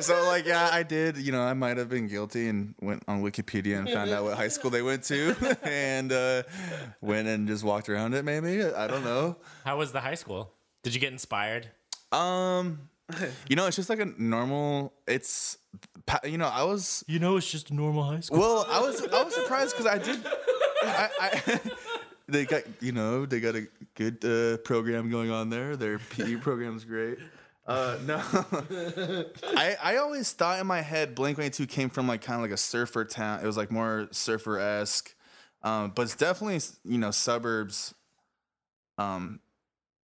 So, 0.00 0.24
like, 0.26 0.46
yeah, 0.46 0.68
I 0.72 0.84
did. 0.84 1.16
You 1.16 1.32
know, 1.32 1.42
I 1.42 1.54
might 1.54 1.76
have 1.76 1.88
been 1.88 2.06
guilty 2.06 2.48
and 2.48 2.74
went 2.80 3.02
on 3.08 3.22
Wikipedia 3.22 3.78
and 3.78 3.88
found 3.88 4.10
out 4.10 4.22
what 4.24 4.36
high 4.36 4.48
school 4.48 4.70
they 4.70 4.82
went 4.82 5.02
to, 5.04 5.34
and 5.64 6.12
uh, 6.12 6.44
went 7.00 7.26
and 7.26 7.48
just 7.48 7.64
walked 7.64 7.88
around 7.88 8.14
it. 8.14 8.24
Maybe 8.24 8.62
I 8.62 8.86
don't 8.86 9.02
know. 9.02 9.36
How 9.64 9.76
was 9.76 9.90
the 9.92 10.00
high 10.00 10.14
school? 10.14 10.52
Did 10.84 10.94
you 10.94 11.00
get 11.00 11.12
inspired? 11.12 11.68
Um, 12.12 12.88
you 13.48 13.56
know, 13.56 13.66
it's 13.66 13.76
just 13.76 13.88
like 13.88 14.00
a 14.00 14.06
normal. 14.18 14.92
It's, 15.06 15.58
you 16.24 16.38
know, 16.38 16.48
I 16.48 16.64
was 16.64 17.04
You 17.06 17.18
know, 17.18 17.36
it's 17.36 17.50
just 17.50 17.70
a 17.70 17.74
normal 17.74 18.02
high 18.04 18.20
school. 18.20 18.38
Well, 18.38 18.66
I 18.68 18.80
was 18.80 19.02
I 19.06 19.22
was 19.22 19.34
surprised 19.34 19.76
because 19.76 19.86
I 19.86 19.98
did. 19.98 20.24
I, 20.82 21.08
I 21.20 21.60
they 22.28 22.44
got 22.44 22.62
you 22.80 22.92
know 22.92 23.26
they 23.26 23.40
got 23.40 23.56
a 23.56 23.66
good 23.94 24.24
uh, 24.24 24.58
program 24.58 25.10
going 25.10 25.30
on 25.30 25.50
there. 25.50 25.76
Their 25.76 25.98
PE 25.98 26.36
program's 26.40 26.84
great. 26.84 27.18
Uh, 27.66 27.98
no, 28.06 28.22
I 29.56 29.76
I 29.82 29.96
always 29.96 30.32
thought 30.32 30.58
in 30.60 30.66
my 30.66 30.80
head 30.80 31.14
Blink 31.14 31.36
One 31.38 31.46
Eighty 31.46 31.64
Two 31.64 31.66
came 31.66 31.90
from 31.90 32.08
like 32.08 32.22
kind 32.22 32.36
of 32.36 32.42
like 32.42 32.52
a 32.52 32.56
surfer 32.56 33.04
town. 33.04 33.40
It 33.42 33.46
was 33.46 33.56
like 33.58 33.70
more 33.70 34.08
surfer 34.10 34.58
esque, 34.58 35.14
um, 35.62 35.92
but 35.94 36.02
it's 36.02 36.16
definitely 36.16 36.60
you 36.84 36.98
know 36.98 37.10
suburbs. 37.10 37.94
Um, 38.96 39.40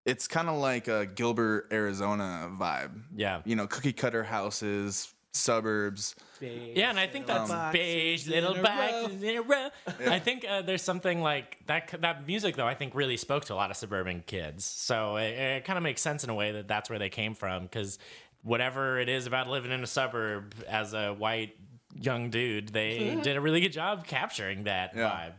it's 0.05 0.29
kind 0.29 0.49
of 0.49 0.57
like 0.57 0.89
a 0.89 1.07
Gilbert, 1.07 1.69
Arizona 1.73 2.51
vibe. 2.59 3.03
Yeah. 3.15 3.41
You 3.45 3.57
know, 3.57 3.67
cookie 3.67 3.93
cutter 3.93 4.23
houses, 4.25 5.13
suburbs. 5.33 6.15
Yeah, 6.41 6.91
and 6.91 6.99
I 6.99 7.07
think 7.07 7.27
that's 7.27 7.51
beige 7.73 8.29
little 8.29 8.61
boxes 8.63 9.23
in 9.23 9.37
a 9.37 9.43
row. 9.43 9.69
I 10.07 10.19
think 10.19 10.45
uh, 10.49 10.63
there's 10.63 10.83
something 10.83 11.23
like 11.23 11.59
that. 11.67 11.95
That 12.03 12.27
music, 12.27 12.57
though, 12.57 12.67
I 12.67 12.75
think 12.75 12.95
really 12.95 13.17
spoke 13.17 13.47
to 13.47 13.55
a 13.55 13.57
lot 13.57 13.71
of 13.71 13.77
suburban 13.77 14.23
kids. 14.27 14.65
So 14.65 15.17
it, 15.17 15.31
it 15.31 15.65
kind 15.65 15.77
of 15.79 15.83
makes 15.83 16.03
sense 16.03 16.23
in 16.23 16.31
a 16.31 16.35
way 16.35 16.53
that 16.53 16.69
that's 16.69 16.91
where 16.91 16.99
they 16.99 17.09
came 17.09 17.35
from. 17.35 17.63
Because 17.63 17.99
whatever 18.43 18.99
it 18.99 19.09
is 19.09 19.27
about 19.27 19.49
living 19.49 19.71
in 19.73 19.83
a 19.83 19.87
suburb 19.87 20.55
as 20.69 20.93
a 20.93 21.15
white 21.15 21.57
young 21.99 22.29
dude, 22.29 22.69
they 22.69 23.19
did 23.23 23.37
a 23.37 23.41
really 23.41 23.61
good 23.61 23.73
job 23.73 24.07
capturing 24.07 24.65
that 24.65 24.93
Yeah. 24.95 25.09
vibe. 25.11 25.33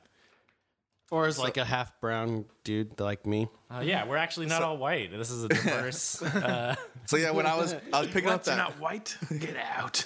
Or 1.12 1.28
as 1.28 1.38
like 1.38 1.58
a 1.58 1.66
half 1.66 1.99
brown 2.01 2.45
dude 2.64 2.99
like 2.99 3.26
me. 3.28 3.47
Uh, 3.70 3.82
yeah, 3.86 4.08
we're 4.08 4.18
actually 4.18 4.47
not 4.47 4.64
all 4.64 4.78
white. 4.78 5.12
This 5.12 5.30
is 5.30 5.43
a 5.43 5.47
diverse. 5.49 6.22
uh, 6.24 6.76
So 7.06 7.18
yeah, 7.18 7.32
when 7.32 7.45
I 7.45 7.56
was 7.56 7.76
I 7.93 7.99
was 8.01 8.08
picking 8.10 8.30
up 8.30 8.45
You're 8.45 8.56
that. 8.56 8.62
not 8.62 8.80
white. 8.80 9.16
Get 9.39 9.56
out. 9.56 10.03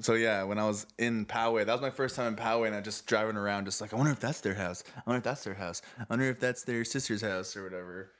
So 0.00 0.12
yeah, 0.14 0.42
when 0.42 0.58
I 0.58 0.66
was 0.66 0.86
in 0.98 1.24
Poway, 1.24 1.64
that 1.64 1.72
was 1.72 1.80
my 1.80 1.88
first 1.90 2.16
time 2.16 2.26
in 2.26 2.36
Poway, 2.36 2.66
and 2.66 2.76
I 2.76 2.80
just 2.82 3.06
driving 3.06 3.36
around, 3.36 3.64
just 3.64 3.80
like 3.80 3.94
I 3.94 3.96
wonder 3.96 4.12
if 4.12 4.20
that's 4.20 4.40
their 4.40 4.54
house. 4.54 4.84
I 4.96 5.02
wonder 5.06 5.18
if 5.18 5.24
that's 5.24 5.44
their 5.44 5.54
house. 5.54 5.80
I 5.98 6.04
wonder 6.10 6.26
if 6.26 6.38
that's 6.38 6.64
their 6.64 6.84
sister's 6.84 7.22
house 7.22 7.56
or 7.56 7.62
whatever. 7.64 8.10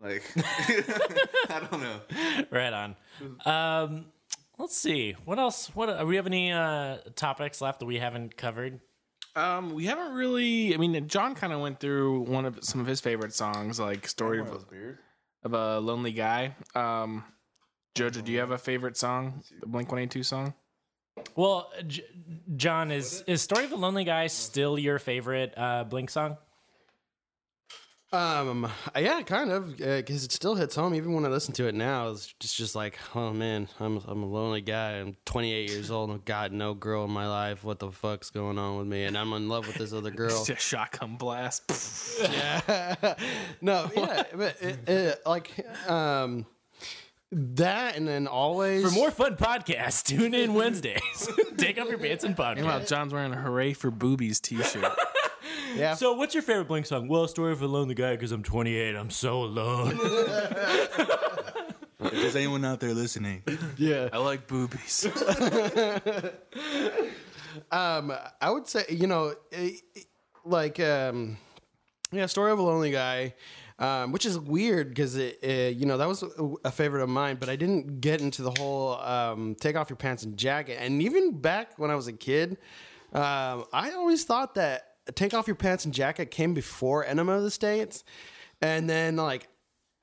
Like 0.00 0.22
I 0.36 1.66
don't 1.70 1.80
know. 1.80 2.00
right 2.50 2.72
on. 2.72 2.96
Um, 3.46 4.06
let's 4.58 4.76
see. 4.76 5.12
What 5.24 5.38
else? 5.38 5.68
What 5.74 5.98
do 5.98 6.04
we 6.06 6.16
have 6.16 6.26
any 6.26 6.52
uh, 6.52 6.98
topics 7.14 7.60
left 7.60 7.78
that 7.80 7.86
we 7.86 7.98
haven't 7.98 8.36
covered? 8.36 8.80
Um, 9.36 9.74
we 9.74 9.86
haven't 9.86 10.12
really. 10.12 10.74
I 10.74 10.76
mean, 10.76 11.08
John 11.08 11.34
kind 11.34 11.52
of 11.52 11.60
went 11.60 11.80
through 11.80 12.20
one 12.20 12.44
of 12.44 12.58
some 12.62 12.80
of 12.80 12.86
his 12.86 13.00
favorite 13.00 13.34
songs, 13.34 13.80
like 13.80 14.06
"Story 14.06 14.40
of, 14.40 14.64
of 15.42 15.52
a 15.54 15.80
Lonely 15.80 16.12
Guy." 16.12 16.54
Um, 16.74 17.24
Jojo, 17.96 18.22
do 18.24 18.32
you 18.32 18.38
have 18.38 18.50
a 18.52 18.58
favorite 18.58 18.96
song? 18.96 19.42
The 19.60 19.66
Blink 19.66 19.90
One 19.90 20.00
Eight 20.00 20.10
Two 20.10 20.22
song? 20.22 20.54
Well, 21.36 21.70
J- 21.86 22.04
John, 22.56 22.90
is 22.90 23.22
is 23.26 23.42
"Story 23.42 23.64
of 23.64 23.72
a 23.72 23.76
Lonely 23.76 24.04
Guy" 24.04 24.28
still 24.28 24.78
your 24.78 24.98
favorite 24.98 25.52
uh, 25.56 25.84
Blink 25.84 26.10
song? 26.10 26.36
Um, 28.14 28.70
yeah, 28.96 29.22
kind 29.22 29.50
of, 29.50 29.76
because 29.76 30.24
it 30.24 30.32
still 30.32 30.54
hits 30.54 30.74
home. 30.74 30.94
Even 30.94 31.12
when 31.14 31.24
I 31.24 31.28
listen 31.28 31.52
to 31.54 31.66
it 31.66 31.74
now, 31.74 32.10
it's 32.10 32.32
just, 32.38 32.56
just 32.56 32.74
like, 32.74 32.98
oh 33.14 33.32
man, 33.32 33.68
I'm 33.80 34.00
I'm 34.06 34.22
a 34.22 34.26
lonely 34.26 34.60
guy. 34.60 34.92
I'm 34.98 35.16
28 35.24 35.70
years 35.70 35.90
old 35.90 36.10
and 36.10 36.18
I've 36.18 36.24
got 36.24 36.52
no 36.52 36.74
girl 36.74 37.04
in 37.04 37.10
my 37.10 37.26
life. 37.28 37.64
What 37.64 37.78
the 37.80 37.90
fuck's 37.90 38.30
going 38.30 38.58
on 38.58 38.78
with 38.78 38.86
me? 38.86 39.04
And 39.04 39.18
I'm 39.18 39.32
in 39.32 39.48
love 39.48 39.66
with 39.66 39.76
this 39.76 39.92
other 39.92 40.10
girl. 40.10 40.30
Just 40.46 40.50
a 40.50 40.56
shotgun 40.56 41.16
blast. 41.16 41.62
yeah, 42.22 43.14
no, 43.60 43.90
yeah, 43.96 44.22
but 44.34 44.62
it, 44.62 44.88
it, 44.88 45.22
like, 45.26 45.50
um, 45.88 46.46
that 47.32 47.96
and 47.96 48.06
then 48.06 48.26
always 48.28 48.84
For 48.84 48.90
more 48.92 49.10
fun 49.10 49.36
podcasts, 49.36 50.04
tune 50.04 50.34
in 50.34 50.54
Wednesdays. 50.54 51.28
Take 51.56 51.80
off 51.80 51.88
your 51.88 51.98
pants 51.98 52.22
and 52.22 52.38
Meanwhile, 52.38 52.80
podcast. 52.80 52.88
John's 52.88 53.12
wearing 53.12 53.32
a 53.32 53.36
"Hooray 53.36 53.72
for 53.72 53.90
Boobies" 53.90 54.40
T-shirt. 54.40 54.92
Yeah. 55.74 55.94
So, 55.94 56.12
what's 56.14 56.34
your 56.34 56.42
favorite 56.42 56.68
Blink 56.68 56.86
song? 56.86 57.08
Well, 57.08 57.26
"Story 57.28 57.52
of 57.52 57.62
a 57.62 57.66
Lonely 57.66 57.94
Guy" 57.94 58.12
because 58.12 58.32
I'm 58.32 58.42
28. 58.42 58.94
I'm 58.96 59.10
so 59.10 59.42
alone. 59.44 59.98
If 62.00 62.10
there's 62.12 62.36
anyone 62.36 62.64
out 62.64 62.80
there 62.80 62.92
listening, 62.92 63.42
yeah. 63.78 64.08
I 64.12 64.18
like 64.18 64.46
boobies. 64.46 65.06
Um, 67.70 68.12
I 68.40 68.50
would 68.50 68.66
say, 68.66 68.84
you 68.88 69.06
know, 69.06 69.32
eh, 69.52 69.70
eh, 69.96 70.00
like, 70.44 70.80
um, 70.80 71.36
yeah, 72.10 72.26
story 72.26 72.50
of 72.50 72.58
a 72.58 72.62
lonely 72.62 72.90
guy, 72.90 73.34
um, 73.78 74.10
which 74.10 74.26
is 74.26 74.36
weird 74.38 74.88
because 74.88 75.16
it, 75.16 75.38
eh, 75.42 75.68
you 75.68 75.86
know, 75.86 75.96
that 75.96 76.08
was 76.08 76.24
a- 76.24 76.54
a 76.64 76.70
favorite 76.72 77.02
of 77.02 77.08
mine, 77.08 77.36
but 77.38 77.48
I 77.48 77.54
didn't 77.54 78.00
get 78.00 78.20
into 78.20 78.42
the 78.42 78.50
whole 78.58 78.94
um, 79.00 79.54
take 79.60 79.76
off 79.76 79.88
your 79.88 79.96
pants 79.96 80.24
and 80.24 80.36
jacket. 80.36 80.78
And 80.80 81.00
even 81.00 81.38
back 81.40 81.78
when 81.78 81.92
I 81.92 81.94
was 81.94 82.08
a 82.08 82.12
kid, 82.12 82.58
um, 83.12 83.64
I 83.72 83.92
always 83.94 84.24
thought 84.24 84.56
that 84.56 84.93
take 85.14 85.34
off 85.34 85.46
your 85.46 85.56
pants 85.56 85.84
and 85.84 85.92
jacket 85.94 86.30
came 86.30 86.54
before 86.54 87.04
Enema 87.04 87.32
of 87.32 87.42
the 87.42 87.50
States, 87.50 88.04
and 88.62 88.88
then 88.88 89.16
like 89.16 89.48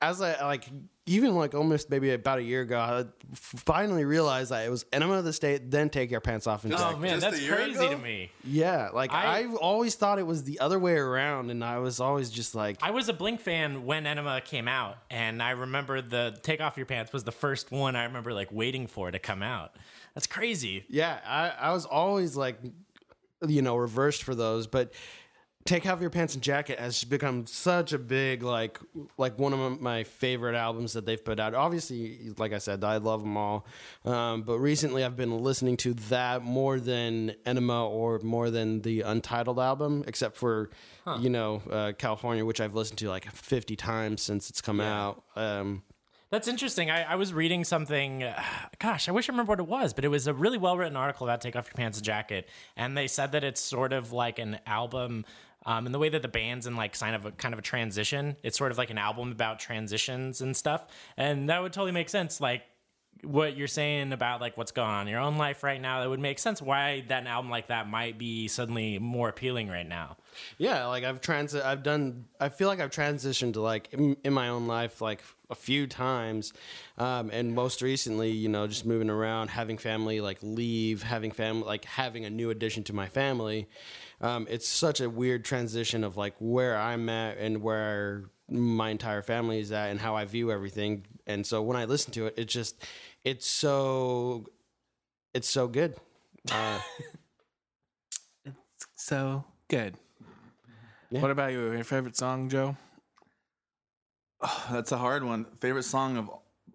as 0.00 0.20
I 0.20 0.40
like 0.44 0.64
even 1.06 1.34
like 1.34 1.54
almost 1.54 1.90
maybe 1.90 2.10
about 2.12 2.38
a 2.38 2.42
year 2.42 2.60
ago, 2.62 2.78
I 2.78 3.04
finally 3.34 4.04
realized 4.04 4.52
that 4.52 4.64
it 4.64 4.70
was 4.70 4.84
enema 4.92 5.14
of 5.14 5.24
the 5.24 5.32
state, 5.32 5.68
then 5.68 5.90
take 5.90 6.12
your 6.12 6.20
pants 6.20 6.46
off 6.46 6.62
and 6.62 6.72
Jacket. 6.72 6.84
oh 6.84 6.88
jacket. 6.90 7.00
man, 7.00 7.20
Just 7.20 7.30
that's 7.32 7.48
crazy 7.48 7.84
ago? 7.86 7.90
to 7.90 7.98
me. 7.98 8.30
Yeah, 8.44 8.90
like 8.94 9.12
I- 9.12 9.38
I, 9.38 9.42
have 9.42 9.56
always 9.56 9.96
thought 9.96 10.20
it 10.20 10.26
was 10.26 10.44
the 10.44 10.60
other 10.60 10.78
way 10.78 10.94
around, 10.94 11.50
and 11.50 11.64
I 11.64 11.78
was 11.78 11.98
always 11.98 12.30
just 12.30 12.54
like, 12.54 12.78
I 12.82 12.92
was 12.92 13.08
a 13.08 13.12
Blink 13.12 13.40
fan 13.40 13.84
when 13.84 14.06
Enema 14.06 14.40
came 14.42 14.68
out, 14.68 14.96
and 15.10 15.42
I 15.42 15.50
remember 15.50 16.00
the 16.02 16.38
"Take 16.42 16.60
Off 16.60 16.76
Your 16.76 16.86
Pants" 16.86 17.12
was 17.12 17.24
the 17.24 17.32
first 17.32 17.72
one 17.72 17.96
I 17.96 18.04
remember 18.04 18.32
like 18.32 18.52
waiting 18.52 18.86
for 18.86 19.10
to 19.10 19.18
come 19.18 19.42
out. 19.42 19.74
That's 20.14 20.28
crazy. 20.28 20.84
yeah, 20.88 21.18
I, 21.26 21.68
I 21.68 21.72
was 21.72 21.84
always 21.84 22.36
like, 22.36 22.58
you 23.46 23.62
know, 23.62 23.76
reversed 23.76 24.22
for 24.22 24.34
those, 24.34 24.66
but. 24.66 24.92
Take 25.64 25.86
off 25.86 26.00
your 26.00 26.10
pants 26.10 26.34
and 26.34 26.42
jacket 26.42 26.80
has 26.80 27.04
become 27.04 27.46
such 27.46 27.92
a 27.92 27.98
big 27.98 28.42
like 28.42 28.80
like 29.16 29.38
one 29.38 29.52
of 29.52 29.80
my 29.80 30.02
favorite 30.02 30.56
albums 30.56 30.94
that 30.94 31.06
they've 31.06 31.24
put 31.24 31.38
out. 31.38 31.54
Obviously, 31.54 32.32
like 32.36 32.52
I 32.52 32.58
said, 32.58 32.82
I 32.82 32.96
love 32.96 33.20
them 33.20 33.36
all, 33.36 33.64
um, 34.04 34.42
but 34.42 34.58
recently 34.58 35.04
I've 35.04 35.14
been 35.14 35.38
listening 35.38 35.76
to 35.76 35.94
that 36.10 36.42
more 36.42 36.80
than 36.80 37.36
Enema 37.46 37.86
or 37.88 38.18
more 38.24 38.50
than 38.50 38.80
the 38.82 39.02
Untitled 39.02 39.60
album, 39.60 40.02
except 40.08 40.36
for 40.36 40.70
you 41.20 41.30
know 41.30 41.62
uh, 41.70 41.92
California, 41.96 42.44
which 42.44 42.60
I've 42.60 42.74
listened 42.74 42.98
to 42.98 43.08
like 43.08 43.30
fifty 43.30 43.76
times 43.76 44.20
since 44.20 44.50
it's 44.50 44.60
come 44.60 44.80
out. 44.80 45.22
Um, 45.36 45.84
That's 46.32 46.48
interesting. 46.48 46.90
I, 46.90 47.02
I 47.02 47.16
was 47.16 47.34
reading 47.34 47.62
something. 47.62 48.22
Uh, 48.22 48.42
gosh, 48.78 49.06
I 49.06 49.12
wish 49.12 49.28
I 49.28 49.32
remember 49.32 49.50
what 49.50 49.60
it 49.60 49.66
was, 49.68 49.92
but 49.92 50.02
it 50.06 50.08
was 50.08 50.26
a 50.26 50.32
really 50.32 50.56
well 50.56 50.78
written 50.78 50.96
article 50.96 51.26
about 51.26 51.42
"Take 51.42 51.54
Off 51.54 51.66
Your 51.66 51.74
Pants 51.74 51.98
and 51.98 52.04
Jacket," 52.06 52.48
and 52.74 52.96
they 52.96 53.06
said 53.06 53.32
that 53.32 53.44
it's 53.44 53.60
sort 53.60 53.92
of 53.92 54.12
like 54.12 54.38
an 54.38 54.58
album. 54.66 55.26
Um, 55.64 55.86
in 55.86 55.92
the 55.92 56.00
way 56.00 56.08
that 56.08 56.22
the 56.22 56.28
band's 56.28 56.66
in 56.66 56.74
like 56.74 56.98
kind 56.98 57.14
of 57.14 57.26
a 57.26 57.32
kind 57.32 57.52
of 57.52 57.58
a 57.58 57.62
transition, 57.62 58.36
it's 58.42 58.58
sort 58.58 58.72
of 58.72 58.78
like 58.78 58.90
an 58.90 58.98
album 58.98 59.30
about 59.30 59.60
transitions 59.60 60.40
and 60.40 60.56
stuff, 60.56 60.86
and 61.18 61.50
that 61.50 61.62
would 61.62 61.72
totally 61.74 61.92
make 61.92 62.08
sense. 62.08 62.40
Like 62.40 62.62
what 63.22 63.56
you're 63.56 63.68
saying 63.68 64.12
about 64.12 64.40
like 64.40 64.56
what's 64.56 64.72
going 64.72 64.88
on 64.88 65.06
in 65.06 65.12
your 65.12 65.20
own 65.20 65.38
life 65.38 65.62
right 65.62 65.80
now, 65.80 66.00
that 66.00 66.10
would 66.10 66.20
make 66.20 66.38
sense 66.38 66.60
why 66.60 67.04
that 67.08 67.20
an 67.20 67.26
album 67.28 67.50
like 67.50 67.68
that 67.68 67.88
might 67.88 68.18
be 68.18 68.48
suddenly 68.48 68.98
more 68.98 69.28
appealing 69.28 69.68
right 69.68 69.86
now. 69.86 70.16
Yeah, 70.58 70.86
like 70.86 71.04
I've 71.04 71.20
trans 71.20 71.54
I've 71.54 71.82
done 71.82 72.24
I 72.40 72.48
feel 72.48 72.68
like 72.68 72.80
I've 72.80 72.90
transitioned 72.90 73.52
to 73.54 73.60
like 73.60 73.92
in, 73.92 74.16
in 74.24 74.32
my 74.32 74.48
own 74.48 74.66
life 74.66 75.00
like 75.00 75.22
a 75.50 75.54
few 75.54 75.86
times. 75.86 76.52
Um 76.98 77.30
and 77.32 77.54
most 77.54 77.80
recently, 77.80 78.32
you 78.32 78.48
know, 78.48 78.66
just 78.66 78.84
moving 78.84 79.10
around, 79.10 79.48
having 79.48 79.78
family 79.78 80.20
like 80.20 80.38
leave, 80.42 81.04
having 81.04 81.30
family 81.30 81.64
like 81.64 81.84
having 81.84 82.24
a 82.24 82.30
new 82.30 82.50
addition 82.50 82.82
to 82.84 82.92
my 82.92 83.08
family. 83.08 83.68
Um 84.20 84.48
it's 84.50 84.66
such 84.66 85.00
a 85.00 85.08
weird 85.08 85.44
transition 85.44 86.02
of 86.02 86.16
like 86.16 86.34
where 86.40 86.76
I'm 86.76 87.08
at 87.08 87.38
and 87.38 87.62
where 87.62 88.24
my 88.48 88.90
entire 88.90 89.22
family 89.22 89.60
is 89.60 89.72
at 89.72 89.90
and 89.90 90.00
how 90.00 90.14
I 90.14 90.24
view 90.24 90.50
everything. 90.50 91.06
And 91.26 91.46
so 91.46 91.62
when 91.62 91.76
I 91.76 91.84
listen 91.84 92.12
to 92.14 92.26
it, 92.26 92.34
it's 92.36 92.52
just 92.52 92.84
it's 93.24 93.46
so 93.46 94.46
it's 95.34 95.48
so 95.48 95.68
good. 95.68 95.96
Uh 96.50 96.80
so 98.96 99.44
good. 99.68 99.94
Yeah. 101.10 101.20
What 101.20 101.30
about 101.30 101.52
you? 101.52 101.72
Your 101.72 101.84
favorite 101.84 102.16
song, 102.16 102.48
Joe? 102.48 102.76
that's 104.70 104.92
a 104.92 104.98
hard 104.98 105.22
one. 105.22 105.46
Favorite 105.60 105.84
song 105.84 106.16
of 106.16 106.30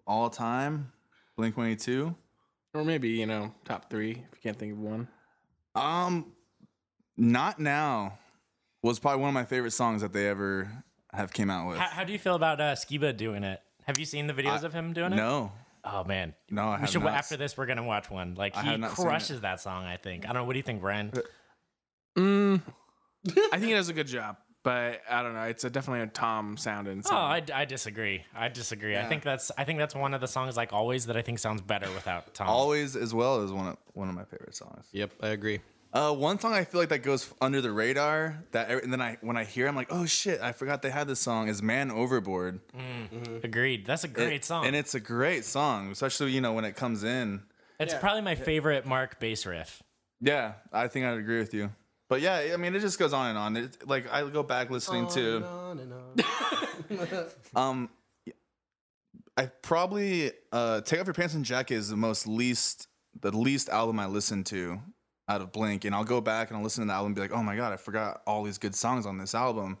all 0.06 0.30
time? 0.30 0.92
Blink 1.36 1.56
One 1.56 1.68
Eight 1.68 1.80
Two. 1.80 2.14
Or 2.74 2.84
maybe 2.84 3.08
you 3.08 3.26
know 3.26 3.52
top 3.64 3.90
three 3.90 4.10
if 4.10 4.16
you 4.16 4.40
can't 4.42 4.58
think 4.58 4.72
of 4.72 4.78
one. 4.78 5.08
Um, 5.74 6.32
not 7.16 7.58
now. 7.58 8.18
Was 8.82 8.98
probably 9.00 9.20
one 9.22 9.28
of 9.28 9.34
my 9.34 9.44
favorite 9.44 9.72
songs 9.72 10.02
that 10.02 10.12
they 10.12 10.28
ever 10.28 10.70
have 11.12 11.32
came 11.32 11.50
out 11.50 11.68
with. 11.68 11.78
How, 11.78 11.88
how 11.88 12.04
do 12.04 12.12
you 12.12 12.18
feel 12.18 12.34
about 12.34 12.60
uh, 12.60 12.74
Skiba 12.74 13.16
doing 13.16 13.44
it? 13.44 13.60
Have 13.86 13.98
you 13.98 14.04
seen 14.04 14.26
the 14.26 14.34
videos 14.34 14.62
of 14.64 14.72
him 14.74 14.92
doing 14.92 15.12
it? 15.12 15.16
No, 15.16 15.52
Oh 15.84 16.04
man, 16.04 16.34
no, 16.50 16.64
I 16.68 16.74
we 16.74 16.80
have 16.82 16.90
should 16.90 17.02
not. 17.02 17.14
after 17.14 17.36
this. 17.36 17.56
We're 17.56 17.66
gonna 17.66 17.84
watch 17.84 18.10
one. 18.10 18.34
Like 18.34 18.54
he 18.56 18.66
have 18.68 18.80
not 18.80 18.96
seen 18.96 19.06
it. 19.06 19.08
crushes 19.08 19.40
that 19.42 19.60
song. 19.60 19.84
I 19.84 19.96
think. 19.96 20.24
I 20.24 20.32
don't 20.32 20.42
know. 20.42 20.44
What 20.44 20.52
do 20.52 20.58
you 20.58 20.62
think, 20.64 20.80
Brian? 20.82 21.12
Mm, 22.18 22.62
I 23.26 23.58
think 23.58 23.64
he 23.64 23.72
does 23.72 23.88
a 23.88 23.92
good 23.92 24.06
job, 24.08 24.36
but 24.64 25.00
I 25.08 25.22
don't 25.22 25.34
know. 25.34 25.42
It's 25.44 25.64
a, 25.64 25.70
definitely 25.70 26.02
a 26.02 26.06
Tom 26.08 26.56
sounding 26.56 26.98
Oh, 27.06 27.08
song. 27.08 27.30
I, 27.30 27.42
I 27.54 27.64
disagree. 27.64 28.24
I 28.34 28.48
disagree. 28.48 28.96
I 28.98 29.04
think 29.04 29.22
that's 29.22 29.50
I 29.56 29.64
think 29.64 29.78
that's 29.78 29.94
one 29.94 30.14
of 30.14 30.20
the 30.20 30.28
songs 30.28 30.56
like 30.56 30.72
always 30.72 31.06
that 31.06 31.16
I 31.16 31.22
think 31.22 31.38
sounds 31.38 31.60
better 31.62 31.90
without 31.92 32.34
Tom. 32.34 32.48
Always 32.48 32.96
as 32.96 33.14
well 33.14 33.42
as 33.42 33.52
one 33.52 33.68
of 33.68 33.76
one 33.94 34.08
of 34.08 34.14
my 34.14 34.24
favorite 34.24 34.56
songs. 34.56 34.86
yep, 34.92 35.12
I 35.22 35.28
agree. 35.28 35.60
Uh, 35.98 36.12
one 36.12 36.38
song 36.38 36.52
I 36.52 36.62
feel 36.64 36.80
like 36.80 36.90
that 36.90 37.02
goes 37.02 37.28
under 37.40 37.60
the 37.60 37.72
radar 37.72 38.44
that 38.52 38.70
and 38.70 38.92
then 38.92 39.00
I 39.00 39.18
when 39.20 39.36
I 39.36 39.42
hear 39.44 39.66
it, 39.66 39.68
I'm 39.70 39.74
like, 39.76 39.88
oh 39.90 40.06
shit, 40.06 40.40
I 40.40 40.52
forgot 40.52 40.80
they 40.82 40.90
had 40.90 41.08
this 41.08 41.18
song 41.18 41.48
is 41.48 41.60
"Man 41.62 41.90
Overboard." 41.90 42.60
Agreed. 43.42 43.84
That's 43.84 44.04
a 44.04 44.08
great 44.08 44.32
It- 44.34 44.44
song. 44.44 44.64
and 44.66 44.76
it's 44.76 44.94
a 44.94 45.00
great 45.00 45.44
song, 45.44 45.90
especially 45.90 46.30
you 46.30 46.40
know 46.40 46.52
when 46.52 46.64
it 46.64 46.76
comes 46.76 47.02
in. 47.02 47.42
it's 47.80 47.94
probably 47.94 48.22
my 48.22 48.36
favorite 48.36 48.86
Mark 48.86 49.18
bass 49.18 49.44
riff. 49.44 49.82
Yeah, 50.20 50.52
I 50.72 50.86
think 50.88 51.04
I'd 51.06 51.18
agree 51.18 51.38
with 51.40 51.52
you. 51.52 51.70
But 52.08 52.20
yeah, 52.20 52.50
I 52.54 52.56
mean, 52.56 52.74
it 52.76 52.80
just 52.80 52.98
goes 52.98 53.12
on 53.12 53.30
and 53.30 53.38
on. 53.38 53.56
It, 53.56 53.88
like 53.88 54.10
I 54.12 54.28
go 54.28 54.42
back 54.42 54.70
listening 54.70 55.08
to. 55.08 55.44
On 55.44 55.78
and 55.80 55.92
on. 55.92 57.26
Um, 57.56 57.90
I 59.36 59.46
probably 59.62 60.32
uh, 60.52 60.80
take 60.80 61.00
off 61.00 61.06
your 61.06 61.14
pants 61.14 61.34
and 61.34 61.44
jacket 61.44 61.74
is 61.74 61.88
the 61.88 61.96
most 61.96 62.26
least 62.26 62.86
the 63.20 63.30
least 63.36 63.68
album 63.68 63.98
I 64.00 64.06
listen 64.06 64.44
to 64.44 64.80
out 65.28 65.40
of 65.40 65.52
Blink, 65.52 65.84
and 65.84 65.94
I'll 65.94 66.04
go 66.04 66.20
back 66.20 66.48
and 66.48 66.56
I'll 66.56 66.62
listen 66.62 66.82
to 66.82 66.88
the 66.88 66.94
album 66.94 67.08
and 67.08 67.14
be 67.14 67.20
like, 67.20 67.32
oh 67.32 67.42
my 67.42 67.56
god, 67.56 67.72
I 67.72 67.76
forgot 67.76 68.22
all 68.26 68.42
these 68.42 68.58
good 68.58 68.74
songs 68.74 69.06
on 69.06 69.18
this 69.18 69.34
album. 69.34 69.78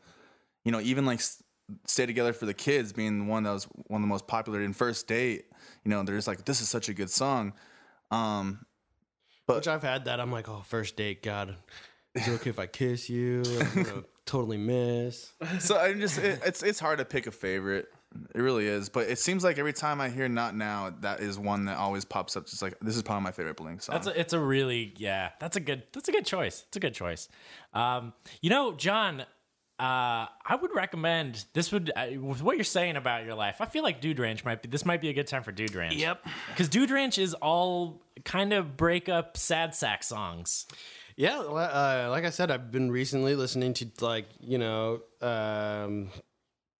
You 0.64 0.72
know, 0.72 0.80
even 0.80 1.06
like 1.06 1.20
"Stay 1.86 2.06
Together 2.06 2.32
for 2.32 2.46
the 2.46 2.54
Kids" 2.54 2.92
being 2.92 3.20
the 3.20 3.24
one 3.24 3.44
that 3.44 3.52
was 3.52 3.64
one 3.86 4.02
of 4.02 4.02
the 4.02 4.08
most 4.08 4.26
popular 4.26 4.60
in 4.60 4.72
First 4.72 5.06
Date. 5.06 5.46
You 5.84 5.90
know, 5.90 6.02
there's 6.02 6.26
like 6.26 6.44
this 6.44 6.60
is 6.60 6.68
such 6.68 6.88
a 6.88 6.94
good 6.94 7.10
song. 7.10 7.54
Um, 8.10 8.66
but 9.46 9.56
Which 9.56 9.68
I've 9.68 9.82
had 9.82 10.04
that. 10.04 10.20
I'm 10.20 10.30
like, 10.30 10.48
oh, 10.48 10.62
first 10.66 10.96
date, 10.96 11.22
God. 11.22 11.56
is 12.14 12.28
it 12.28 12.32
okay 12.32 12.50
if 12.50 12.58
I 12.58 12.66
kiss 12.66 13.08
you? 13.08 13.42
Totally 14.26 14.58
miss. 14.58 15.32
So 15.60 15.78
I'm 15.78 15.98
just 16.00 16.18
it, 16.18 16.40
it's 16.44 16.62
it's 16.62 16.78
hard 16.78 16.98
to 16.98 17.06
pick 17.06 17.26
a 17.26 17.30
favorite. 17.30 17.88
It 18.34 18.40
really 18.40 18.66
is, 18.66 18.88
but 18.88 19.08
it 19.08 19.18
seems 19.18 19.44
like 19.44 19.58
every 19.58 19.72
time 19.72 20.00
I 20.00 20.08
hear 20.08 20.28
"Not 20.28 20.54
Now," 20.56 20.94
that 21.00 21.20
is 21.20 21.38
one 21.38 21.64
that 21.66 21.78
always 21.78 22.04
pops 22.04 22.36
up. 22.36 22.46
Just 22.46 22.62
like 22.62 22.78
this 22.80 22.96
is 22.96 23.02
probably 23.02 23.24
my 23.24 23.32
favorite 23.32 23.56
Blink 23.56 23.82
song. 23.82 23.94
That's 23.94 24.06
a, 24.06 24.20
it's 24.20 24.32
a 24.32 24.40
really 24.40 24.94
yeah. 24.96 25.30
That's 25.40 25.56
a 25.56 25.60
good 25.60 25.84
that's 25.92 26.08
a 26.08 26.12
good 26.12 26.26
choice. 26.26 26.64
It's 26.68 26.76
a 26.76 26.80
good 26.80 26.94
choice. 26.94 27.28
Um, 27.74 28.12
you 28.40 28.50
know, 28.50 28.72
John, 28.72 29.20
uh, 29.20 29.24
I 29.80 30.58
would 30.60 30.74
recommend 30.74 31.44
this. 31.52 31.70
Would 31.70 31.92
uh, 31.94 32.06
with 32.20 32.42
what 32.42 32.56
you're 32.56 32.64
saying 32.64 32.96
about 32.96 33.24
your 33.24 33.34
life, 33.34 33.60
I 33.60 33.66
feel 33.66 33.84
like 33.84 34.00
Dude 34.00 34.18
Ranch 34.18 34.44
might 34.44 34.62
be 34.62 34.68
this 34.68 34.84
might 34.84 35.00
be 35.00 35.08
a 35.08 35.12
good 35.12 35.28
time 35.28 35.42
for 35.44 35.52
Dude 35.52 35.74
Ranch. 35.74 35.94
Yep. 35.94 36.26
because 36.48 36.68
Dude 36.68 36.90
Ranch 36.90 37.16
is 37.16 37.34
all 37.34 38.02
kind 38.24 38.52
of 38.52 38.76
breakup 38.76 39.36
sad 39.36 39.74
sack 39.74 40.02
songs. 40.02 40.66
Yeah, 41.14 41.38
uh, 41.38 42.08
like 42.10 42.24
I 42.24 42.30
said, 42.30 42.50
I've 42.50 42.70
been 42.70 42.92
recently 42.92 43.34
listening 43.34 43.74
to 43.74 43.88
like 44.00 44.26
you 44.40 44.58
know 44.58 45.00
um, 45.20 46.10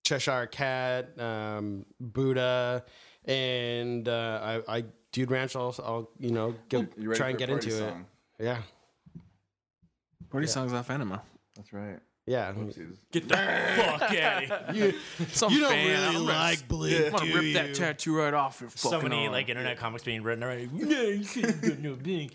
Cheshire 0.09 0.47
Cat, 0.47 1.21
um, 1.21 1.85
Buddha, 2.01 2.83
and 3.27 4.09
uh, 4.09 4.61
I, 4.69 4.77
I 4.79 4.85
Dude 5.13 5.31
Ranch. 5.31 5.55
I'll, 5.55 5.75
I'll 5.85 6.11
you 6.19 6.31
know 6.31 6.55
go, 6.71 6.87
You 6.97 7.15
try 7.15 7.29
and 7.29 7.39
get 7.39 7.51
into 7.51 7.71
song? 7.71 8.07
it. 8.39 8.45
Yeah, 8.45 8.63
Party 10.31 10.47
songs 10.47 10.73
off 10.73 10.89
Enema. 10.91 11.21
That's 11.57 11.73
right. 11.75 11.99
yeah. 12.27 12.53
Get 13.13 13.29
the 13.29 13.35
fuck 13.37 14.03
out 14.15 14.45
of 14.69 14.75
here. 14.77 14.95
Some 15.33 15.53
You 15.53 15.61
don't 15.61 15.71
fan, 15.73 15.87
really 15.87 16.17
I'm 16.17 16.25
like 16.27 16.69
Blink, 16.69 17.07
I'm 17.07 17.13
gonna 17.13 17.27
do 17.33 17.39
rip 17.41 17.55
that 17.55 17.75
tattoo 17.75 18.17
right 18.17 18.33
off 18.35 18.61
your 18.63 18.71
fucking 18.71 18.91
So 19.01 19.03
many 19.07 19.25
arm. 19.25 19.33
like 19.33 19.49
internet 19.51 19.77
comics 19.79 20.05
being 20.05 20.23
written 20.23 20.43
already. 20.45 20.69
No, 20.73 21.01
you 21.03 21.25
shouldn't 21.25 21.61
go 21.63 21.75
no 21.81 21.95
big. 21.97 22.31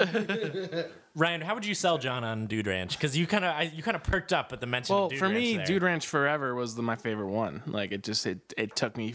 Ryan, 1.16 1.42
how 1.42 1.54
would 1.54 1.66
you 1.66 1.76
sell 1.76 1.98
John 2.00 2.24
on 2.24 2.48
Dude 2.48 2.66
Ranch? 2.66 2.98
Because 2.98 3.16
you 3.16 3.28
kind 3.28 3.46
of 3.46 3.74
you 3.74 3.84
kind 3.84 3.96
of 3.96 4.04
perked 4.04 4.34
up 4.34 4.52
at 4.52 4.60
the 4.60 4.66
mention. 4.66 4.96
Well, 4.96 5.06
of 5.06 5.12
Dude 5.12 5.20
for 5.20 5.26
Ranch 5.26 5.38
me, 5.38 5.58
there. 5.58 5.66
Dude 5.66 5.84
Ranch 5.84 6.08
Forever 6.08 6.56
was 6.56 6.76
the, 6.76 6.82
my 6.82 6.96
favorite 6.96 7.30
one. 7.30 7.62
Like 7.68 7.92
it 7.92 8.04
just 8.04 8.26
it 8.26 8.54
it 8.58 8.76
took 8.76 8.98
me. 8.98 9.14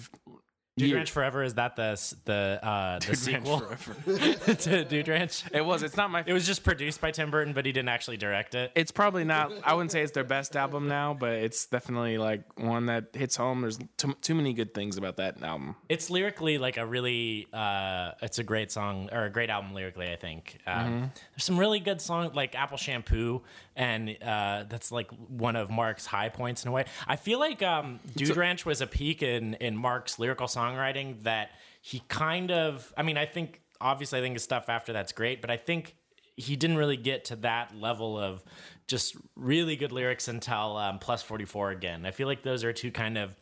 Dude. 0.78 0.94
Ranch 0.94 1.10
Forever 1.10 1.42
is 1.42 1.54
that 1.54 1.76
the 1.76 1.98
the 2.24 2.60
uh, 2.62 2.98
the 3.00 3.06
Dude 3.06 3.18
sequel 3.18 3.60
to 4.56 4.84
Dude 4.84 5.08
Ranch? 5.08 5.44
It 5.52 5.64
was. 5.64 5.82
It's 5.82 5.96
not 5.96 6.10
my. 6.10 6.24
It 6.26 6.32
was 6.32 6.46
just 6.46 6.64
produced 6.64 7.00
by 7.00 7.10
Tim 7.10 7.30
Burton, 7.30 7.52
but 7.52 7.66
he 7.66 7.72
didn't 7.72 7.88
actually 7.88 8.16
direct 8.16 8.54
it. 8.54 8.72
it's 8.74 8.90
probably 8.90 9.24
not. 9.24 9.52
I 9.64 9.74
wouldn't 9.74 9.92
say 9.92 10.02
it's 10.02 10.12
their 10.12 10.24
best 10.24 10.56
album 10.56 10.88
now, 10.88 11.14
but 11.14 11.32
it's 11.32 11.66
definitely 11.66 12.18
like 12.18 12.42
one 12.58 12.86
that 12.86 13.08
hits 13.12 13.36
home. 13.36 13.60
There's 13.62 13.78
too, 13.96 14.14
too 14.22 14.34
many 14.34 14.52
good 14.52 14.74
things 14.74 14.96
about 14.96 15.16
that 15.16 15.42
album. 15.42 15.76
It's 15.88 16.10
lyrically 16.10 16.58
like 16.58 16.76
a 16.76 16.86
really, 16.86 17.48
uh, 17.52 18.12
it's 18.22 18.38
a 18.38 18.44
great 18.44 18.70
song 18.70 19.08
or 19.12 19.24
a 19.24 19.30
great 19.30 19.50
album 19.50 19.74
lyrically. 19.74 20.10
I 20.10 20.16
think 20.16 20.58
um, 20.66 21.10
there's 21.32 21.44
some 21.44 21.58
really 21.58 21.80
good 21.80 22.00
songs 22.00 22.34
like 22.34 22.54
Apple 22.54 22.76
Shampoo, 22.78 23.42
and 23.76 24.16
uh, 24.22 24.64
that's 24.68 24.90
like 24.92 25.10
one 25.28 25.56
of 25.56 25.70
Mark's 25.70 26.06
high 26.06 26.28
points 26.28 26.64
in 26.64 26.68
a 26.68 26.72
way. 26.72 26.84
I 27.06 27.16
feel 27.16 27.38
like 27.38 27.62
um, 27.62 28.00
Dude 28.16 28.36
Ranch 28.36 28.64
was 28.66 28.80
a 28.80 28.86
peak 28.86 29.22
in 29.22 29.54
in 29.54 29.76
Mark's 29.76 30.18
lyrical 30.18 30.48
songwriting 30.68 31.22
that 31.22 31.50
he 31.82 32.02
kind 32.08 32.50
of. 32.50 32.92
I 32.96 33.02
mean, 33.02 33.16
I 33.16 33.26
think 33.26 33.60
obviously 33.80 34.18
I 34.18 34.22
think 34.22 34.34
his 34.34 34.42
stuff 34.42 34.68
after 34.68 34.92
that's 34.92 35.12
great, 35.12 35.40
but 35.40 35.50
I 35.50 35.56
think 35.56 35.96
he 36.36 36.56
didn't 36.56 36.76
really 36.76 36.96
get 36.96 37.26
to 37.26 37.36
that 37.36 37.76
level 37.76 38.18
of 38.18 38.44
just 38.86 39.16
really 39.36 39.76
good 39.76 39.92
lyrics 39.92 40.28
until 40.28 40.76
um, 40.76 40.98
Plus 40.98 41.22
44 41.22 41.70
again. 41.70 42.06
I 42.06 42.10
feel 42.10 42.26
like 42.26 42.42
those 42.42 42.64
are 42.64 42.72
two 42.72 42.90
kind 42.90 43.18
of 43.18 43.34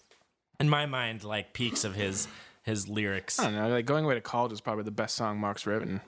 in 0.59 0.69
my 0.69 0.87
mind 0.87 1.25
like 1.25 1.53
peaks 1.53 1.85
of 1.85 1.95
his 1.95 2.29
his 2.63 2.89
lyrics. 2.89 3.39
I 3.39 3.45
don't 3.45 3.55
know. 3.55 3.69
Like 3.69 3.87
going 3.87 4.05
away 4.05 4.15
to 4.15 4.21
college 4.21 4.53
is 4.53 4.61
probably 4.61 4.85
the 4.85 4.91
best 4.91 5.15
song 5.15 5.39
Mark's 5.39 5.67
written. 5.67 6.01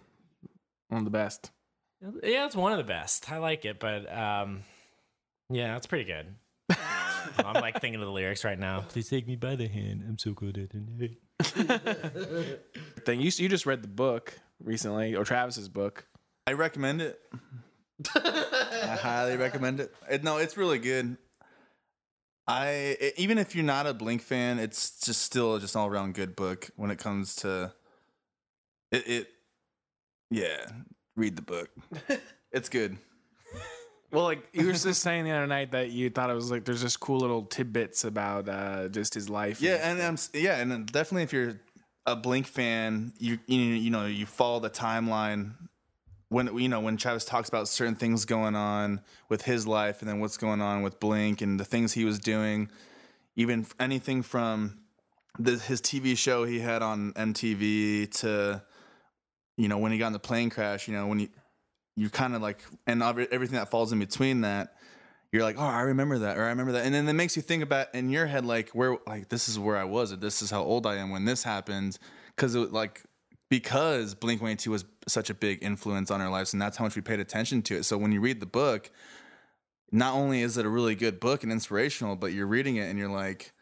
One 0.89 0.99
of 0.99 1.05
the 1.05 1.11
best. 1.11 1.51
Yeah, 2.23 2.47
it's 2.47 2.57
one 2.57 2.73
of 2.73 2.79
the 2.79 2.85
best. 2.85 3.31
I 3.31 3.39
like 3.39 3.65
it, 3.65 3.79
but 3.79 4.13
um 4.13 4.63
yeah, 5.51 5.77
it's 5.77 5.87
pretty 5.87 6.05
good. 6.05 6.35
I'm 7.39 7.55
like 7.55 7.81
thinking 7.81 8.01
of 8.01 8.07
the 8.07 8.13
lyrics 8.13 8.45
right 8.45 8.59
now. 8.59 8.81
Please 8.89 9.09
take 9.09 9.27
me 9.27 9.37
by 9.37 9.57
the 9.57 9.69
hand. 9.69 10.05
I'm 10.07 10.19
so 10.19 10.33
good 10.33 10.59
at 10.59 10.71
it. 10.75 11.19
Thing 13.05 13.21
you 13.21 13.31
you 13.37 13.49
just 13.49 13.67
read 13.67 13.83
the 13.83 13.89
book 13.89 14.39
recently, 14.63 15.15
or 15.15 15.25
Travis's 15.25 15.69
book. 15.69 16.07
I 16.47 16.53
recommend 16.53 17.03
it. 17.03 17.21
I 18.15 18.99
highly 19.01 19.37
recommend 19.37 19.81
it. 19.81 19.95
it. 20.11 20.25
No, 20.25 20.39
it's 20.39 20.57
really 20.57 20.79
good. 20.79 21.17
I 22.47 22.97
e- 23.01 23.13
even 23.19 23.39
if 23.39 23.55
you're 23.55 23.65
not 23.65 23.87
a 23.87 23.95
Blink 23.95 24.23
fan, 24.23 24.59
it's 24.59 25.01
just 25.01 25.23
still 25.23 25.59
just 25.59 25.77
all 25.77 25.87
around 25.87 26.15
good 26.15 26.35
book 26.35 26.71
when 26.77 26.91
it 26.91 26.99
comes 26.99 27.37
to 27.37 27.73
it. 28.91 29.07
it 29.07 29.29
yeah, 30.31 30.67
read 31.17 31.37
the 31.37 31.43
book. 31.43 31.71
it's 32.53 32.69
good. 32.69 32.99
Well, 34.11 34.25
like 34.25 34.49
you 34.53 34.67
were 34.67 34.73
just 34.73 35.03
saying 35.03 35.25
the 35.25 35.33
other 35.33 35.47
night 35.47 35.73
that 35.73 35.91
you 35.91 36.09
thought 36.09 36.31
it 36.31 36.35
was 36.35 36.51
like 36.51 36.65
there's 36.65 36.81
just 36.81 36.99
cool 36.99 37.19
little 37.19 37.43
tidbits 37.43 38.05
about 38.05 38.49
uh, 38.49 38.89
just 38.89 39.13
his 39.13 39.29
life. 39.29 39.61
Yeah, 39.61 39.75
and 39.83 40.01
um, 40.01 40.17
yeah, 40.33 40.57
and 40.57 40.87
definitely 40.87 41.25
if 41.25 41.33
you're 41.33 41.61
a 42.07 42.17
Blink 42.17 42.47
fan, 42.47 43.13
you 43.19 43.39
you 43.47 43.61
you 43.61 43.91
know 43.91 44.07
you 44.07 44.25
follow 44.25 44.61
the 44.61 44.71
timeline 44.71 45.53
when 46.31 46.57
you 46.57 46.69
know 46.69 46.81
when 46.81 46.97
Travis 46.97 47.25
talks 47.27 47.51
about 47.51 47.69
certain 47.69 47.95
things 47.95 48.25
going 48.25 48.57
on 48.57 49.03
with 49.29 49.43
his 49.43 49.67
life, 49.67 50.01
and 50.01 50.09
then 50.09 50.21
what's 50.21 50.39
going 50.39 50.63
on 50.63 50.83
with 50.83 50.99
Blink 51.01 51.43
and 51.43 51.61
the 51.61 51.65
things 51.65 51.93
he 51.93 52.07
was 52.07 52.19
doing, 52.19 52.71
even 53.37 53.67
anything 53.79 54.23
from 54.23 54.79
the, 55.39 55.59
his 55.59 55.83
TV 55.83 56.17
show 56.17 56.45
he 56.45 56.61
had 56.61 56.83
on 56.83 57.13
MTV 57.13 58.11
to 58.21 58.63
you 59.59 59.69
know 59.69 59.77
when 59.77 59.93
he 59.93 59.99
got 59.99 60.09
in 60.09 60.13
the 60.15 60.19
plane 60.19 60.49
crash, 60.49 60.89
you 60.89 60.95
know 60.95 61.07
when 61.07 61.21
you 61.21 61.29
you 61.99 62.11
kind 62.11 62.35
of 62.35 62.43
like 62.43 62.63
and 62.87 63.03
everything 63.03 63.57
that 63.57 63.71
falls 63.71 63.93
in 63.93 63.99
between 63.99 64.43
that 64.43 64.75
you're 65.33 65.43
like, 65.43 65.57
oh, 65.59 65.63
I 65.63 65.83
remember 65.83 66.21
that, 66.21 66.39
or 66.39 66.45
I 66.45 66.49
remember 66.49 66.73
that, 66.73 66.87
and 66.87 66.95
then 66.95 67.07
it 67.07 67.13
makes 67.13 67.37
you 67.37 67.43
think 67.43 67.63
about 67.63 67.95
in 67.95 68.09
your 68.09 68.25
head 68.27 68.47
like 68.47 68.71
where, 68.71 68.97
like 69.07 69.29
this 69.29 69.49
is 69.49 69.59
where 69.59 69.77
I 69.77 69.85
was, 69.85 70.13
or 70.13 70.17
this 70.17 70.41
is 70.41 70.51
how 70.51 70.63
old 70.63 70.87
I 70.87 70.97
am 70.97 71.11
when 71.11 71.27
this 71.27 71.43
happened, 71.43 71.99
because 72.35 72.55
it 72.55 72.73
like 72.73 73.03
because 73.51 74.15
Blink 74.15 74.41
One 74.41 74.57
Two 74.57 74.71
was 74.71 74.85
such 75.07 75.29
a 75.29 75.35
big 75.35 75.63
influence 75.63 76.11
on 76.11 76.21
our 76.21 76.31
lives, 76.31 76.55
and 76.55 76.63
that's 76.63 76.79
how 76.79 76.85
much 76.85 76.97
we 76.97 77.03
paid 77.03 77.21
attention 77.21 77.61
to 77.63 77.77
it. 77.77 77.85
So 77.85 77.99
when 77.99 78.11
you 78.13 78.21
read 78.21 78.41
the 78.41 78.47
book, 78.47 78.91
not 79.93 80.15
only 80.15 80.41
is 80.41 80.57
it 80.57 80.65
a 80.65 80.69
really 80.69 80.95
good 80.95 81.21
book 81.21 81.43
and 81.43 81.53
inspirational, 81.53 82.17
but 82.17 82.33
you're 82.33 82.47
reading 82.47 82.77
it 82.77 82.89
and 82.89 82.99
you're 82.99 83.11
like, 83.11 83.53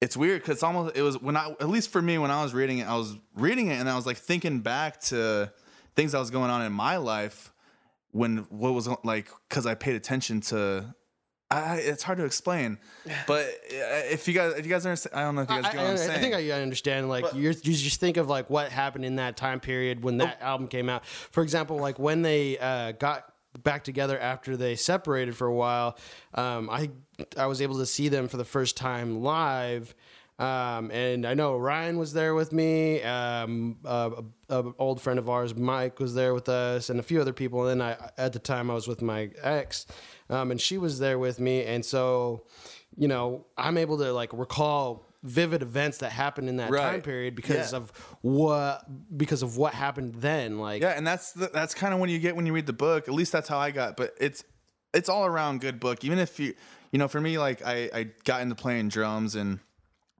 it's 0.00 0.16
weird 0.16 0.40
because 0.40 0.54
it's 0.54 0.62
almost 0.62 0.96
it 0.96 1.02
was 1.02 1.20
when 1.20 1.36
I 1.36 1.54
at 1.60 1.68
least 1.68 1.90
for 1.90 2.02
me 2.02 2.18
when 2.18 2.30
I 2.32 2.42
was 2.42 2.54
reading 2.54 2.78
it, 2.78 2.88
I 2.88 2.96
was 2.96 3.16
reading 3.36 3.68
it 3.68 3.74
and 3.74 3.88
I 3.88 3.94
was 3.94 4.06
like 4.06 4.16
thinking 4.16 4.60
back 4.60 5.00
to 5.02 5.52
things 5.96 6.12
that 6.12 6.18
was 6.18 6.30
going 6.30 6.50
on 6.50 6.62
in 6.62 6.72
my 6.72 6.96
life 6.96 7.52
when 8.12 8.38
what 8.50 8.72
was 8.72 8.88
like 9.04 9.28
because 9.48 9.66
I 9.66 9.74
paid 9.74 9.94
attention 9.96 10.40
to. 10.42 10.94
I, 11.52 11.78
it's 11.78 12.04
hard 12.04 12.18
to 12.18 12.24
explain, 12.24 12.78
but 13.26 13.44
uh, 13.44 14.06
if 14.08 14.28
you 14.28 14.34
guys, 14.34 14.54
if 14.56 14.64
you 14.64 14.70
guys 14.70 14.86
understand, 14.86 15.16
I 15.16 15.22
don't 15.22 15.34
know 15.34 15.42
if 15.42 15.50
you 15.50 15.56
guys 15.56 15.64
I, 15.64 15.72
get 15.72 15.76
what 15.78 15.84
I'm 15.84 15.90
I- 15.90 15.92
I 15.94 15.96
saying. 16.06 16.20
think 16.20 16.34
I 16.34 16.50
understand. 16.62 17.08
Like 17.08 17.24
you're, 17.34 17.50
you 17.52 17.72
just 17.74 17.98
think 17.98 18.16
of 18.18 18.28
like 18.28 18.48
what 18.50 18.70
happened 18.70 19.04
in 19.04 19.16
that 19.16 19.36
time 19.36 19.58
period 19.58 20.04
when 20.04 20.18
that 20.18 20.40
album 20.40 20.68
came 20.68 20.88
out. 20.88 21.04
For 21.06 21.42
example, 21.42 21.76
like 21.78 21.98
when 21.98 22.22
they 22.22 22.56
uh, 22.58 22.92
got 22.92 23.32
back 23.64 23.82
together 23.82 24.16
after 24.16 24.56
they 24.56 24.76
separated 24.76 25.36
for 25.36 25.48
a 25.48 25.52
while, 25.54 25.98
um, 26.34 26.70
I 26.70 26.90
I 27.36 27.46
was 27.46 27.60
able 27.60 27.78
to 27.78 27.86
see 27.86 28.08
them 28.08 28.28
for 28.28 28.36
the 28.36 28.44
first 28.44 28.76
time 28.76 29.20
live. 29.22 29.92
Um, 30.40 30.90
and 30.90 31.26
I 31.26 31.34
know 31.34 31.56
Ryan 31.58 31.98
was 31.98 32.14
there 32.14 32.34
with 32.34 32.50
me. 32.52 33.02
Um, 33.02 33.76
uh, 33.84 34.10
a, 34.48 34.58
a 34.62 34.72
old 34.78 35.00
friend 35.00 35.18
of 35.18 35.28
ours, 35.28 35.54
Mike, 35.54 36.00
was 36.00 36.14
there 36.14 36.32
with 36.32 36.48
us, 36.48 36.88
and 36.88 36.98
a 36.98 37.02
few 37.02 37.20
other 37.20 37.34
people. 37.34 37.66
And 37.68 37.80
then 37.80 37.86
I, 37.88 38.10
at 38.16 38.32
the 38.32 38.38
time, 38.38 38.70
I 38.70 38.74
was 38.74 38.88
with 38.88 39.02
my 39.02 39.30
ex, 39.42 39.86
um, 40.30 40.50
and 40.50 40.58
she 40.60 40.78
was 40.78 40.98
there 40.98 41.18
with 41.18 41.38
me. 41.40 41.64
And 41.64 41.84
so, 41.84 42.46
you 42.96 43.06
know, 43.06 43.44
I'm 43.58 43.76
able 43.76 43.98
to 43.98 44.12
like 44.14 44.32
recall 44.32 45.06
vivid 45.22 45.60
events 45.60 45.98
that 45.98 46.10
happened 46.10 46.48
in 46.48 46.56
that 46.56 46.70
Right. 46.70 46.92
time 46.92 47.02
period 47.02 47.34
because 47.34 47.72
Yeah. 47.72 47.76
of 47.76 47.92
what 48.22 48.82
because 49.18 49.42
of 49.42 49.58
what 49.58 49.74
happened 49.74 50.14
then. 50.16 50.58
Like, 50.58 50.80
Yeah, 50.80 50.92
and 50.96 51.06
that's 51.06 51.32
the, 51.32 51.50
that's 51.52 51.74
kind 51.74 51.92
of 51.92 52.00
when 52.00 52.08
you 52.08 52.18
get 52.18 52.34
when 52.34 52.46
you 52.46 52.54
read 52.54 52.64
the 52.66 52.72
book. 52.72 53.08
At 53.08 53.12
least 53.14 53.30
that's 53.30 53.48
how 53.48 53.58
I 53.58 53.72
got. 53.72 53.98
But 53.98 54.14
it's 54.18 54.42
it's 54.94 55.10
all 55.10 55.26
around 55.26 55.60
good 55.60 55.78
book. 55.80 56.02
Even 56.04 56.18
if 56.18 56.40
you 56.40 56.54
you 56.92 56.98
know, 56.98 57.08
for 57.08 57.20
me, 57.20 57.38
like 57.38 57.60
I 57.64 57.90
I 57.92 58.02
got 58.24 58.40
into 58.40 58.54
playing 58.54 58.88
drums, 58.88 59.34
and 59.34 59.60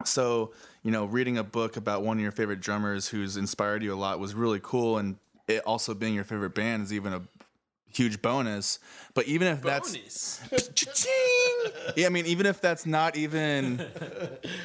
so 0.04 0.52
you 0.82 0.90
know, 0.90 1.04
reading 1.04 1.38
a 1.38 1.44
book 1.44 1.76
about 1.76 2.02
one 2.02 2.16
of 2.16 2.22
your 2.22 2.32
favorite 2.32 2.60
drummers 2.60 3.08
who's 3.08 3.36
inspired 3.36 3.82
you 3.82 3.92
a 3.92 3.96
lot 3.96 4.18
was 4.18 4.34
really 4.34 4.60
cool. 4.62 4.98
And 4.98 5.16
it 5.46 5.62
also 5.66 5.94
being 5.94 6.14
your 6.14 6.24
favorite 6.24 6.54
band 6.54 6.84
is 6.84 6.92
even 6.92 7.12
a 7.12 7.22
huge 7.92 8.22
bonus. 8.22 8.78
But 9.14 9.26
even 9.26 9.48
if 9.48 9.62
that's 9.62 10.40
yeah, 11.96 12.06
I 12.06 12.08
mean, 12.08 12.26
even 12.26 12.46
if 12.46 12.60
that's 12.60 12.86
not 12.86 13.16
even 13.16 13.78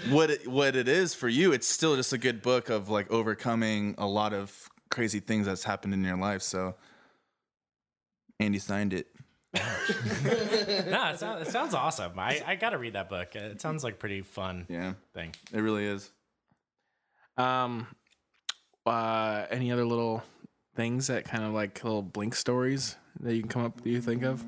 what 0.09 0.29
it, 0.29 0.47
what 0.47 0.75
it 0.75 0.87
is 0.87 1.13
for 1.13 1.27
you, 1.27 1.51
it's 1.51 1.67
still 1.67 1.95
just 1.95 2.13
a 2.13 2.17
good 2.17 2.41
book 2.41 2.69
of 2.69 2.89
like 2.89 3.11
overcoming 3.11 3.95
a 3.97 4.07
lot 4.07 4.33
of 4.33 4.69
crazy 4.89 5.19
things 5.19 5.47
that's 5.47 5.63
happened 5.63 5.93
in 5.93 6.03
your 6.03 6.17
life. 6.17 6.43
So 6.43 6.75
Andy 8.39 8.59
signed 8.59 8.93
it. 8.93 9.07
no, 10.89 11.09
it 11.11 11.19
sounds, 11.19 11.47
it 11.47 11.51
sounds 11.51 11.73
awesome. 11.73 12.17
I, 12.17 12.41
I 12.45 12.55
got 12.55 12.71
to 12.71 12.77
read 12.77 12.93
that 12.93 13.09
book. 13.09 13.35
It 13.35 13.61
sounds 13.61 13.83
like 13.83 13.99
pretty 13.99 14.21
fun 14.21 14.65
Yeah, 14.69 14.93
thing. 15.13 15.33
it 15.53 15.59
really 15.59 15.85
is. 15.85 16.09
Um, 17.37 17.87
uh, 18.85 19.45
any 19.49 19.71
other 19.71 19.85
little 19.85 20.23
things 20.75 21.07
that 21.07 21.25
kind 21.25 21.43
of 21.43 21.53
like 21.53 21.83
little 21.83 22.01
blink 22.01 22.35
stories 22.35 22.95
that 23.21 23.35
you 23.35 23.41
can 23.41 23.49
come 23.49 23.65
up 23.65 23.81
that 23.81 23.89
you 23.89 24.01
think 24.01 24.23
of? 24.23 24.43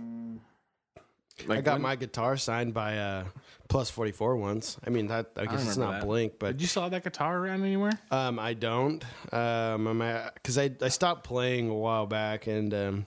Like 1.45 1.60
I 1.60 1.62
got 1.62 1.74
when- 1.74 1.82
my 1.84 1.95
guitar 1.95 2.36
signed 2.38 2.74
by 2.74 2.97
uh, 2.97 3.26
Plus 3.70 3.89
44 3.91 4.38
once. 4.38 4.78
I 4.86 4.89
mean, 4.89 5.08
that 5.08 5.32
I 5.38 5.45
guess 5.45 5.66
it's 5.68 5.78
not 5.78 5.91
that. 5.99 6.05
Blink, 6.05 6.34
but 6.39 6.53
Did 6.53 6.62
you 6.62 6.68
saw 6.68 6.89
that 6.89 7.03
guitar 7.03 7.38
around 7.38 7.64
anywhere? 7.64 7.91
um, 8.12 8.39
I 8.39 8.53
don't. 8.53 9.03
Um, 9.32 9.99
because 10.34 10.58
I, 10.58 10.72
I 10.82 10.88
stopped 10.88 11.26
playing 11.26 11.70
a 11.70 11.76
while 11.76 12.08
back, 12.08 12.47
and 12.47 12.74
um, 12.74 13.05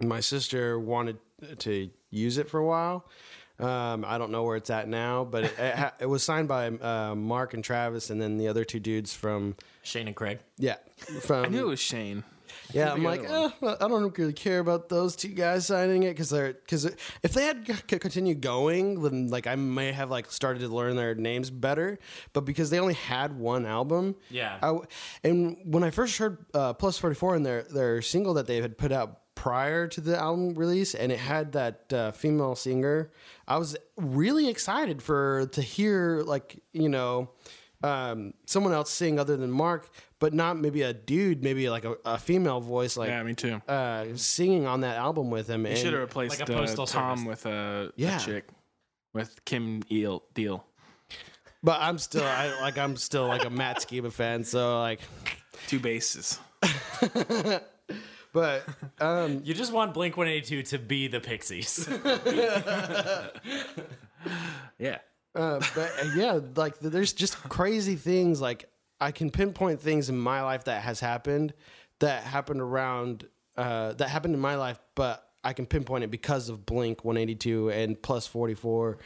my 0.00 0.20
sister 0.20 0.78
wanted 0.78 1.16
to 1.58 1.90
use 2.10 2.38
it 2.38 2.48
for 2.48 2.58
a 2.58 2.64
while. 2.66 3.04
Um, 3.58 4.04
I 4.06 4.18
don't 4.18 4.30
know 4.30 4.42
where 4.42 4.56
it's 4.56 4.68
at 4.68 4.86
now, 4.86 5.24
but 5.24 5.44
it, 5.44 5.58
it, 5.58 5.74
ha- 5.74 5.94
it 5.98 6.06
was 6.06 6.22
signed 6.22 6.46
by 6.46 6.66
uh, 6.68 7.14
Mark 7.14 7.54
and 7.54 7.64
Travis, 7.64 8.10
and 8.10 8.20
then 8.20 8.36
the 8.36 8.48
other 8.48 8.64
two 8.64 8.80
dudes 8.80 9.14
from 9.14 9.56
Shane 9.82 10.06
and 10.08 10.16
Craig. 10.16 10.40
yeah 10.58 10.76
from 11.22 11.46
I 11.46 11.48
knew 11.48 11.64
it 11.66 11.68
was 11.70 11.80
Shane. 11.80 12.22
yeah, 12.74 12.92
I'm 12.92 13.02
like, 13.02 13.24
other 13.28 13.54
eh, 13.62 13.76
I 13.80 13.88
don't 13.88 14.16
really 14.18 14.32
care 14.34 14.58
about 14.58 14.90
those 14.90 15.16
two 15.16 15.28
guys 15.28 15.66
signing 15.66 16.02
it 16.02 16.10
because 16.10 16.28
they're 16.28 16.52
because 16.52 16.84
if 17.22 17.32
they 17.32 17.44
had 17.44 17.66
c- 17.66 17.98
continued 17.98 18.42
going, 18.42 19.00
then 19.02 19.28
like 19.28 19.46
I 19.46 19.54
may 19.56 19.90
have 19.92 20.10
like 20.10 20.30
started 20.30 20.58
to 20.60 20.68
learn 20.68 20.94
their 20.96 21.14
names 21.14 21.48
better. 21.48 21.98
But 22.34 22.42
because 22.42 22.68
they 22.68 22.78
only 22.78 22.94
had 22.94 23.38
one 23.38 23.64
album, 23.64 24.16
Yeah. 24.30 24.58
I 24.60 24.66
w 24.66 24.84
and 25.24 25.56
when 25.64 25.82
I 25.82 25.90
first 25.90 26.18
heard 26.18 26.44
uh, 26.52 26.74
Plus 26.74 26.98
Forty 26.98 27.16
Four 27.16 27.36
and 27.36 27.44
their 27.46 27.62
their 27.62 28.02
single 28.02 28.34
that 28.34 28.46
they 28.46 28.60
had 28.60 28.76
put 28.76 28.92
out 28.92 29.20
prior 29.36 29.86
to 29.86 30.00
the 30.00 30.18
album 30.18 30.54
release, 30.54 30.94
and 30.96 31.12
it 31.12 31.18
had 31.20 31.52
that 31.52 31.92
uh, 31.92 32.10
female 32.10 32.56
singer, 32.56 33.12
I 33.46 33.58
was 33.58 33.76
really 33.96 34.48
excited 34.48 35.00
for 35.00 35.46
to 35.52 35.62
hear 35.62 36.22
like 36.26 36.60
you 36.72 36.88
know 36.88 37.30
um, 37.84 38.34
someone 38.46 38.72
else 38.72 38.90
sing 38.90 39.20
other 39.20 39.36
than 39.36 39.50
Mark, 39.52 39.88
but 40.18 40.34
not 40.34 40.58
maybe 40.58 40.82
a 40.82 40.92
dude, 40.92 41.44
maybe 41.44 41.68
like 41.70 41.84
a, 41.84 41.94
a 42.04 42.18
female 42.18 42.60
voice, 42.60 42.96
like 42.96 43.10
Yeah, 43.10 43.22
me 43.22 43.34
too. 43.34 43.60
uh, 43.68 44.06
singing 44.16 44.66
on 44.66 44.80
that 44.80 44.96
album 44.96 45.30
with 45.30 45.46
him. 45.48 45.64
You 45.66 45.76
should 45.76 45.92
have 45.92 46.00
replaced 46.02 46.40
Like 46.40 46.48
a 46.48 46.56
uh, 46.58 46.66
Tom 46.86 47.18
service. 47.18 47.24
with 47.26 47.46
a, 47.46 47.92
Yeah. 47.96 48.16
a 48.16 48.20
chick 48.20 48.48
with 49.12 49.44
Kim 49.44 49.82
Eel 49.92 50.22
Deal. 50.34 50.64
but 51.62 51.78
I'm 51.80 51.98
still, 51.98 52.24
I 52.24 52.58
like, 52.62 52.78
I'm 52.78 52.96
still 52.96 53.26
like 53.28 53.44
a 53.44 53.50
Matt 53.50 53.76
Skiba 53.78 54.10
fan, 54.10 54.42
so 54.42 54.80
like, 54.80 55.00
Two 55.68 55.78
bases. 55.78 56.38
but 58.36 58.68
um, 59.00 59.40
You 59.44 59.54
just 59.54 59.72
want 59.72 59.94
Blink 59.94 60.18
182 60.18 60.62
to 60.64 60.78
be 60.78 61.08
the 61.08 61.20
Pixies. 61.20 61.88
Yeah. 64.78 64.98
Uh, 65.34 65.60
but 65.74 65.92
uh, 66.02 66.08
yeah, 66.16 66.40
like 66.56 66.80
there's 66.80 67.12
just 67.12 67.36
crazy 67.48 67.94
things. 67.94 68.40
Like 68.40 68.68
I 69.00 69.12
can 69.12 69.30
pinpoint 69.30 69.80
things 69.80 70.10
in 70.10 70.18
my 70.18 70.42
life 70.42 70.64
that 70.64 70.82
has 70.82 70.98
happened, 70.98 71.54
that 72.00 72.24
happened 72.24 72.60
around, 72.60 73.26
uh, 73.56 73.92
that 73.94 74.08
happened 74.08 74.34
in 74.34 74.40
my 74.40 74.56
life, 74.56 74.78
but 74.96 75.26
I 75.44 75.52
can 75.52 75.64
pinpoint 75.64 76.02
it 76.02 76.10
because 76.10 76.48
of 76.48 76.66
Blink 76.66 77.04
182 77.04 77.70
and 77.70 78.02
Plus 78.02 78.26
44, 78.26 78.98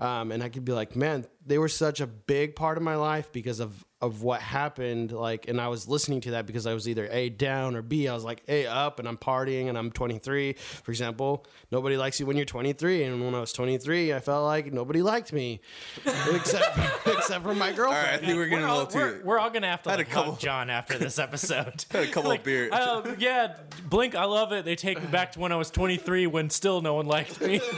um, 0.00 0.32
and 0.32 0.42
I 0.42 0.48
could 0.48 0.64
be 0.64 0.72
like, 0.72 0.96
man, 0.96 1.24
they 1.46 1.56
were 1.56 1.68
such 1.68 2.00
a 2.00 2.06
big 2.06 2.56
part 2.56 2.76
of 2.76 2.82
my 2.82 2.96
life 2.96 3.30
because 3.32 3.60
of 3.60 3.84
of 4.04 4.22
what 4.22 4.40
happened. 4.40 5.12
Like, 5.12 5.48
and 5.48 5.60
I 5.60 5.68
was 5.68 5.88
listening 5.88 6.20
to 6.22 6.32
that 6.32 6.46
because 6.46 6.66
I 6.66 6.74
was 6.74 6.88
either 6.88 7.08
a 7.10 7.28
down 7.30 7.74
or 7.76 7.82
b. 7.82 8.06
I 8.08 8.14
was 8.14 8.24
like 8.24 8.42
a 8.48 8.66
up, 8.66 8.98
and 8.98 9.08
I'm 9.08 9.16
partying, 9.16 9.68
and 9.68 9.78
I'm 9.78 9.90
23. 9.90 10.52
For 10.54 10.90
example, 10.90 11.46
nobody 11.70 11.96
likes 11.96 12.20
you 12.20 12.26
when 12.26 12.36
you're 12.36 12.44
23, 12.46 13.04
and 13.04 13.24
when 13.24 13.34
I 13.34 13.40
was 13.40 13.52
23, 13.52 14.12
I 14.12 14.20
felt 14.20 14.44
like 14.44 14.72
nobody 14.72 15.02
liked 15.02 15.32
me, 15.32 15.60
except 16.04 16.78
except 17.06 17.42
for 17.44 17.54
my 17.54 17.72
girlfriend. 17.72 18.06
right, 18.06 18.14
I 18.14 18.18
think 18.18 18.36
we're 18.36 18.46
getting 18.46 18.64
we're, 18.64 18.68
a 18.68 18.72
all, 18.72 18.84
little 18.84 19.00
we're, 19.00 19.18
too. 19.18 19.24
we're 19.24 19.38
all 19.38 19.50
gonna 19.50 19.68
have 19.70 19.82
to 19.84 19.90
Had 19.90 20.00
a 20.00 20.02
like, 20.02 20.08
hug 20.10 20.24
couple- 20.24 20.36
John 20.38 20.70
after 20.70 20.98
this 20.98 21.18
episode. 21.18 21.84
Had 21.90 22.04
a 22.04 22.10
couple 22.10 22.30
of 22.32 22.42
beers. 22.44 22.70
Oh 22.72 23.14
yeah, 23.18 23.56
Blink. 23.88 24.14
I 24.14 24.24
love 24.24 24.52
it. 24.52 24.64
They 24.64 24.76
take 24.76 25.00
me 25.00 25.06
back 25.08 25.32
to 25.32 25.40
when 25.40 25.52
I 25.52 25.56
was 25.56 25.70
23, 25.70 26.26
when 26.26 26.50
still 26.50 26.80
no 26.82 26.94
one 26.94 27.06
liked 27.06 27.40
me. 27.40 27.60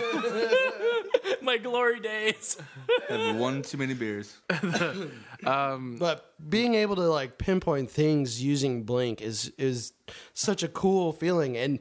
My 1.46 1.58
glory 1.58 2.00
days. 2.00 2.56
Had 3.08 3.38
one 3.38 3.62
too 3.62 3.78
many 3.78 3.94
beers. 3.94 4.36
Um, 5.44 5.96
but 6.00 6.32
being 6.48 6.74
able 6.74 6.96
to 6.96 7.02
like 7.02 7.36
pinpoint 7.36 7.90
things 7.90 8.42
using 8.42 8.84
blink 8.84 9.20
is 9.20 9.52
is 9.58 9.92
such 10.32 10.62
a 10.62 10.68
cool 10.68 11.12
feeling 11.12 11.56
and 11.58 11.78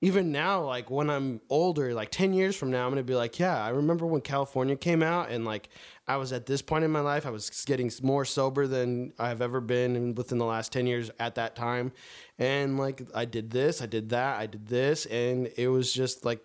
even 0.00 0.32
now 0.32 0.64
like 0.64 0.90
when 0.90 1.10
i'm 1.10 1.40
older 1.50 1.92
like 1.92 2.10
10 2.10 2.32
years 2.32 2.56
from 2.56 2.70
now 2.70 2.84
i'm 2.84 2.90
gonna 2.90 3.02
be 3.02 3.14
like 3.14 3.38
yeah 3.38 3.62
i 3.62 3.68
remember 3.68 4.06
when 4.06 4.22
california 4.22 4.74
came 4.74 5.02
out 5.02 5.30
and 5.30 5.44
like 5.44 5.68
i 6.08 6.16
was 6.16 6.32
at 6.32 6.46
this 6.46 6.62
point 6.62 6.82
in 6.82 6.90
my 6.90 7.00
life 7.00 7.26
i 7.26 7.30
was 7.30 7.50
getting 7.66 7.90
more 8.02 8.24
sober 8.24 8.66
than 8.66 9.12
i've 9.18 9.42
ever 9.42 9.60
been 9.60 10.14
within 10.14 10.38
the 10.38 10.44
last 10.46 10.72
10 10.72 10.86
years 10.86 11.10
at 11.20 11.34
that 11.36 11.54
time 11.54 11.92
and 12.38 12.78
like 12.78 13.02
i 13.14 13.26
did 13.26 13.50
this 13.50 13.82
i 13.82 13.86
did 13.86 14.08
that 14.08 14.40
i 14.40 14.46
did 14.46 14.66
this 14.66 15.04
and 15.06 15.50
it 15.58 15.68
was 15.68 15.92
just 15.92 16.24
like 16.24 16.40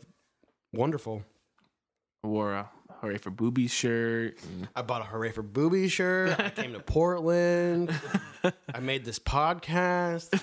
wonderful 0.74 1.24
Wore 2.24 2.54
a 2.54 2.70
hooray 3.02 3.18
for 3.18 3.30
boobies 3.30 3.72
shirt. 3.72 4.38
I 4.76 4.82
bought 4.82 5.02
a 5.02 5.06
Hooray 5.06 5.32
for 5.32 5.42
Booby 5.42 5.88
shirt. 5.88 6.38
I 6.38 6.50
came 6.50 6.74
to 6.74 6.80
Portland. 6.82 7.94
I 8.74 8.80
made 8.82 9.06
this 9.06 9.20
podcast. 9.20 10.38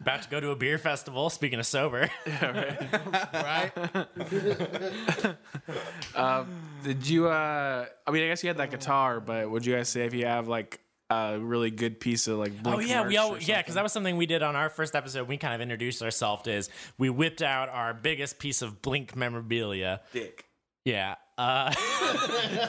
About 0.00 0.22
to 0.22 0.28
go 0.28 0.38
to 0.38 0.50
a 0.50 0.56
beer 0.56 0.78
festival. 0.78 1.28
Speaking 1.28 1.58
of 1.58 1.66
sober, 1.66 2.08
Right? 2.42 3.72
Did 6.84 7.08
you? 7.08 7.28
uh 7.28 7.86
I 8.06 8.10
mean, 8.12 8.22
I 8.22 8.28
guess 8.28 8.44
you 8.44 8.48
had 8.48 8.58
that 8.58 8.70
guitar, 8.70 9.18
but 9.20 9.50
would 9.50 9.66
you 9.66 9.74
guys 9.74 9.88
say 9.88 10.04
if 10.06 10.14
you 10.14 10.26
have 10.26 10.46
like 10.46 10.78
a 11.10 11.38
really 11.40 11.70
good 11.70 12.00
piece 12.00 12.26
of 12.26 12.38
like? 12.38 12.62
Blink 12.62 12.78
oh 12.78 12.80
yeah, 12.80 13.02
we 13.02 13.14
merch 13.14 13.16
all 13.18 13.38
yeah, 13.38 13.60
because 13.60 13.74
that 13.74 13.82
was 13.82 13.92
something 13.92 14.16
we 14.16 14.26
did 14.26 14.42
on 14.42 14.56
our 14.56 14.68
first 14.68 14.94
episode. 14.94 15.28
We 15.28 15.36
kind 15.36 15.54
of 15.54 15.60
introduced 15.60 16.02
ourselves 16.02 16.46
as 16.48 16.68
we 16.98 17.10
whipped 17.10 17.42
out 17.42 17.68
our 17.68 17.94
biggest 17.94 18.38
piece 18.38 18.62
of 18.62 18.82
Blink 18.82 19.16
memorabilia. 19.16 20.00
dick. 20.12 20.44
Yeah. 20.84 21.16
Uh, 21.38 21.70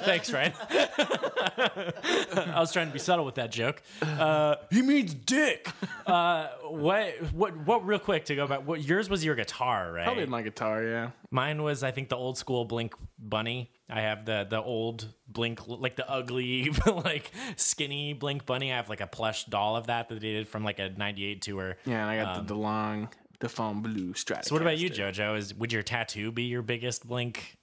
thanks, 0.06 0.32
Ryan. 0.32 0.54
I 0.70 2.60
was 2.60 2.72
trying 2.72 2.86
to 2.88 2.94
be 2.94 3.00
subtle 3.00 3.26
with 3.26 3.36
that 3.36 3.52
joke. 3.52 3.82
Uh, 4.02 4.58
he 4.70 4.84
means 4.84 5.16
dick. 5.16 5.68
Uh, 6.06 6.50
what? 6.70 7.16
What? 7.34 7.58
What? 7.66 7.86
Real 7.86 7.98
quick 7.98 8.26
to 8.26 8.36
go 8.36 8.46
back. 8.46 8.68
What? 8.68 8.84
Yours 8.84 9.10
was 9.10 9.26
your 9.26 9.34
guitar, 9.34 9.92
right? 9.92 10.06
Probably 10.06 10.28
my 10.28 10.44
guitar. 10.44 10.84
Yeah. 10.84 11.10
Mine 11.32 11.64
was, 11.64 11.82
I 11.82 11.90
think, 11.90 12.10
the 12.10 12.16
old 12.16 12.38
school 12.38 12.64
Blink 12.64 12.94
bunny. 13.18 13.72
I 13.90 14.02
have 14.02 14.26
the 14.26 14.46
the 14.48 14.62
old 14.62 15.08
Blink, 15.28 15.68
like 15.68 15.96
the 15.96 16.08
ugly, 16.08 16.70
like 16.86 17.32
skinny 17.56 18.14
Blink 18.14 18.46
bunny. 18.46 18.72
I 18.72 18.76
have 18.76 18.88
like 18.90 19.02
a 19.02 19.08
plush 19.08 19.46
doll 19.46 19.78
of 19.78 19.88
that 19.88 20.10
that 20.10 20.22
they 20.22 20.32
did 20.34 20.48
from 20.48 20.64
like 20.64 20.78
a 20.78 20.90
'98 20.90 21.42
tour. 21.42 21.78
Yeah, 21.86 22.08
and 22.08 22.10
I 22.12 22.24
got 22.24 22.48
the 22.48 22.54
DeLonge, 22.54 23.10
the 23.40 23.50
phone 23.50 23.82
blue 23.82 24.14
Stratocaster. 24.14 24.46
So 24.46 24.56
what 24.56 24.62
about 24.62 24.78
you, 24.78 24.92
JoJo? 24.92 25.38
Is 25.38 25.56
would 25.56 25.74
your 25.74 25.82
tattoo 25.82 26.32
be 26.32 26.44
your 26.44 26.62
biggest 26.62 27.08
Blink? 27.08 27.58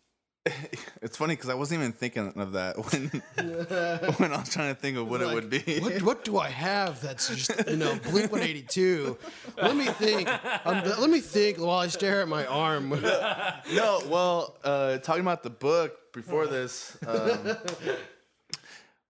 It's 1.02 1.16
funny 1.16 1.34
because 1.36 1.50
I 1.50 1.54
wasn't 1.54 1.80
even 1.80 1.92
thinking 1.92 2.32
of 2.36 2.52
that 2.52 2.76
when 2.92 3.08
when 4.18 4.32
I 4.32 4.38
was 4.38 4.48
trying 4.48 4.74
to 4.74 4.80
think 4.80 4.96
of 4.96 5.08
what 5.08 5.20
it 5.20 5.32
would 5.32 5.50
be. 5.50 5.78
What, 5.80 6.02
what 6.02 6.24
do 6.24 6.38
I 6.38 6.48
have 6.48 7.00
that's 7.00 7.28
just, 7.28 7.68
you 7.68 7.76
know, 7.76 7.94
Blink 7.96 8.32
182? 8.32 9.16
Let 9.56 9.76
me 9.76 9.86
think. 9.86 10.28
Um, 10.64 10.82
let 10.84 11.10
me 11.10 11.20
think 11.20 11.58
while 11.58 11.78
I 11.78 11.88
stare 11.88 12.22
at 12.22 12.28
my 12.28 12.46
arm. 12.46 12.90
No, 12.90 14.02
well, 14.08 14.56
uh, 14.64 14.98
talking 14.98 15.22
about 15.22 15.42
the 15.42 15.50
book 15.50 16.12
before 16.12 16.46
this, 16.46 16.96
um, 17.06 17.56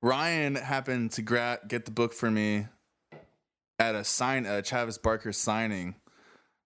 Ryan 0.03 0.55
happened 0.57 1.13
to 1.13 1.23
gra- 1.23 1.61
get 1.67 1.85
the 1.85 1.91
book 1.91 2.13
for 2.13 2.31
me 2.31 2.67
at 3.79 3.95
a 3.95 4.05
sign, 4.05 4.45
a 4.47 4.61
Travis 4.63 4.99
Barker 4.99 5.33
signing. 5.33 5.95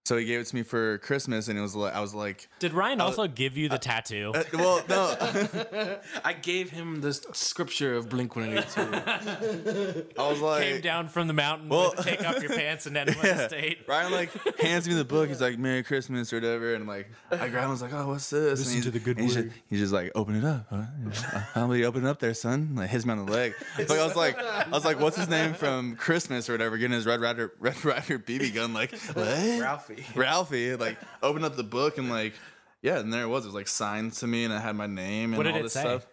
So 0.03 0.17
he 0.17 0.25
gave 0.25 0.39
it 0.41 0.47
to 0.47 0.55
me 0.55 0.63
for 0.63 0.97
Christmas, 0.97 1.47
and 1.47 1.59
it 1.59 1.61
was 1.61 1.75
like 1.75 1.93
I 1.93 2.01
was 2.01 2.15
like, 2.15 2.49
Did 2.57 2.73
Ryan 2.73 3.01
also 3.01 3.27
give 3.27 3.55
you 3.55 3.69
the 3.69 3.77
tattoo? 3.77 4.31
uh, 4.33 4.43
well, 4.53 4.81
no, 4.89 5.15
I 6.25 6.33
gave 6.33 6.71
him 6.71 7.01
the 7.01 7.13
scripture 7.13 7.93
of 7.95 8.09
Blink 8.09 8.35
182. 8.35 10.11
I 10.17 10.27
was 10.29 10.41
like, 10.41 10.63
Came 10.63 10.81
down 10.81 11.07
from 11.07 11.27
the 11.27 11.33
mountain. 11.33 11.69
Well- 11.69 11.93
with 11.95 12.03
take 12.05 12.25
off 12.27 12.41
your 12.41 12.51
pants 12.51 12.87
and 12.87 12.97
Enema 12.97 13.19
Yeah. 13.23 13.47
State. 13.47 13.79
Ryan 13.87 14.11
like 14.11 14.57
hands 14.59 14.87
me 14.87 14.95
the 14.95 15.05
book. 15.05 15.29
He's 15.29 15.39
like, 15.39 15.59
"Merry 15.59 15.83
Christmas" 15.83 16.33
or 16.33 16.37
whatever, 16.37 16.73
and 16.73 16.87
like 16.87 17.09
I 17.29 17.47
grab. 17.47 17.51
him, 17.63 17.67
I 17.67 17.67
was 17.67 17.81
like, 17.83 17.93
"Oh, 17.93 18.07
what's 18.07 18.29
this?" 18.29 18.59
Listen 18.59 18.65
and 18.67 18.75
he's, 18.75 18.85
to 18.85 18.91
the 18.91 18.99
good 18.99 19.17
and 19.17 19.25
he's. 19.27 19.35
Just, 19.35 19.47
he's 19.67 19.79
just 19.79 19.93
like, 19.93 20.11
"Open 20.15 20.35
it 20.35 20.43
up." 20.43 20.65
Huh? 20.69 21.39
How 21.53 21.65
about 21.65 21.73
you 21.73 21.85
open 21.85 22.05
it 22.05 22.09
up 22.09 22.19
there, 22.19 22.33
son? 22.33 22.73
Like 22.75 22.89
hits 22.89 23.05
me 23.05 23.11
on 23.11 23.25
the 23.25 23.31
leg. 23.31 23.53
Like 23.77 23.91
I 23.91 24.03
was 24.05 24.15
like, 24.15 24.37
I 24.39 24.67
was 24.69 24.83
like, 24.83 24.99
"What's 24.99 25.17
his 25.17 25.29
name 25.29 25.53
from 25.53 25.95
Christmas 25.95 26.49
or 26.49 26.53
whatever?" 26.53 26.77
Getting 26.77 26.95
his 26.95 27.05
Red 27.05 27.21
Ryder 27.21 27.53
Red 27.59 27.85
Ryder 27.85 28.17
BB 28.19 28.55
gun. 28.55 28.73
Like 28.73 28.97
what? 29.13 29.61
Ralphie. 29.61 29.90
Ralphie. 30.15 30.75
Like 30.75 30.97
opened 31.21 31.45
up 31.45 31.55
the 31.55 31.63
book 31.63 31.97
and 31.97 32.09
like 32.09 32.33
yeah, 32.81 32.99
and 32.99 33.13
there 33.13 33.23
it 33.23 33.27
was. 33.27 33.45
It 33.45 33.49
was 33.49 33.55
like 33.55 33.67
signed 33.67 34.13
to 34.13 34.27
me, 34.27 34.43
and 34.43 34.53
I 34.53 34.59
had 34.59 34.75
my 34.75 34.87
name 34.87 35.31
and 35.33 35.37
What 35.37 35.43
did 35.43 35.53
all 35.53 35.59
it 35.59 35.63
this 35.63 35.73
say? 35.73 35.81
stuff. 35.81 36.07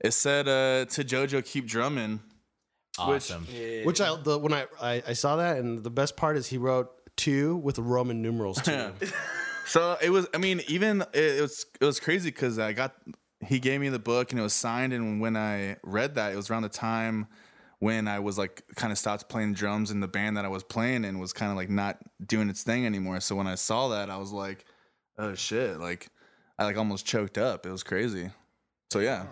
It 0.00 0.12
said 0.12 0.48
uh, 0.48 0.84
to 0.86 1.04
JoJo, 1.04 1.44
keep 1.44 1.66
drumming. 1.66 2.20
Awesome. 2.98 3.46
Which 3.84 4.00
I, 4.00 4.16
the, 4.20 4.38
when 4.38 4.52
I, 4.52 4.66
I, 4.80 5.02
I 5.08 5.12
saw 5.12 5.36
that, 5.36 5.58
and 5.58 5.82
the 5.82 5.90
best 5.90 6.16
part 6.16 6.36
is 6.36 6.46
he 6.46 6.58
wrote 6.58 6.90
two 7.16 7.56
with 7.56 7.78
Roman 7.78 8.22
numerals 8.22 8.60
too. 8.62 8.92
So 9.66 9.96
it 10.02 10.10
was. 10.10 10.26
I 10.34 10.38
mean, 10.38 10.62
even 10.66 11.02
it, 11.12 11.38
it 11.38 11.42
was. 11.42 11.64
It 11.80 11.84
was 11.84 12.00
crazy 12.00 12.30
because 12.30 12.58
I 12.58 12.72
got. 12.72 12.92
He 13.46 13.60
gave 13.60 13.80
me 13.80 13.88
the 13.88 14.00
book 14.00 14.32
and 14.32 14.40
it 14.40 14.42
was 14.42 14.52
signed. 14.52 14.92
And 14.92 15.20
when 15.20 15.36
I 15.36 15.76
read 15.84 16.16
that, 16.16 16.32
it 16.32 16.36
was 16.36 16.50
around 16.50 16.62
the 16.62 16.68
time 16.68 17.28
when 17.80 18.06
I 18.06 18.20
was 18.20 18.38
like 18.38 18.62
kind 18.76 18.92
of 18.92 18.98
stopped 18.98 19.28
playing 19.28 19.54
drums 19.54 19.90
in 19.90 20.00
the 20.00 20.08
band 20.08 20.36
that 20.36 20.44
I 20.44 20.48
was 20.48 20.62
playing 20.62 21.04
and 21.04 21.18
was 21.18 21.32
kind 21.32 21.50
of 21.50 21.56
like 21.56 21.70
not 21.70 21.98
doing 22.24 22.48
its 22.48 22.62
thing 22.62 22.86
anymore. 22.86 23.20
So 23.20 23.34
when 23.34 23.46
I 23.46 23.56
saw 23.56 23.88
that, 23.88 24.08
I 24.08 24.18
was 24.18 24.30
like, 24.30 24.64
oh 25.18 25.34
shit! 25.34 25.78
Like 25.78 26.08
I 26.58 26.64
like 26.64 26.76
almost 26.76 27.04
choked 27.04 27.38
up. 27.38 27.66
It 27.66 27.70
was 27.70 27.82
crazy. 27.82 28.30
So 28.92 29.00
yeah, 29.00 29.26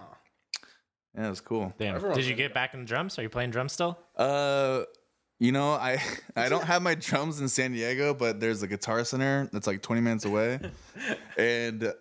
yeah, 1.16 1.26
it 1.26 1.30
was 1.30 1.40
cool. 1.40 1.72
Damn. 1.78 2.00
Did 2.12 2.24
you 2.24 2.34
get 2.34 2.54
back 2.54 2.74
in 2.74 2.80
the 2.80 2.86
drums? 2.86 3.18
Are 3.18 3.22
you 3.22 3.28
playing 3.28 3.50
drums 3.50 3.72
still? 3.72 3.98
Uh, 4.16 4.82
you 5.38 5.52
know, 5.52 5.70
I 5.72 6.02
I 6.36 6.48
don't 6.48 6.64
have 6.64 6.82
my 6.82 6.94
drums 6.94 7.40
in 7.40 7.48
San 7.48 7.72
Diego, 7.72 8.14
but 8.14 8.40
there's 8.40 8.62
a 8.62 8.66
guitar 8.66 9.04
center 9.04 9.48
that's 9.52 9.66
like 9.66 9.82
20 9.82 10.00
minutes 10.00 10.24
away, 10.24 10.58
and 11.38 11.92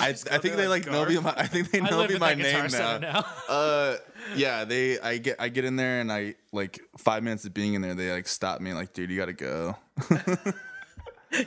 I, 0.00 0.08
I 0.08 0.12
think 0.12 0.56
they 0.56 0.68
like 0.68 0.86
know 0.86 1.04
me. 1.04 1.18
My, 1.18 1.34
I 1.36 1.46
think 1.46 1.70
they 1.70 1.80
I 1.80 1.90
know 1.90 2.06
me 2.06 2.18
my 2.18 2.34
name 2.34 2.68
now. 2.70 2.98
now. 2.98 3.26
uh, 3.48 3.96
yeah, 4.36 4.64
they 4.64 5.00
I 5.00 5.18
get 5.18 5.36
I 5.40 5.48
get 5.48 5.64
in 5.64 5.76
there 5.76 6.00
and 6.00 6.12
I 6.12 6.34
like 6.52 6.80
five 6.96 7.22
minutes 7.22 7.44
of 7.44 7.54
being 7.54 7.74
in 7.74 7.82
there, 7.82 7.94
they 7.94 8.12
like 8.12 8.28
stop 8.28 8.60
me 8.60 8.72
like, 8.72 8.92
dude, 8.92 9.10
you 9.10 9.18
gotta 9.18 9.32
go. 9.32 9.76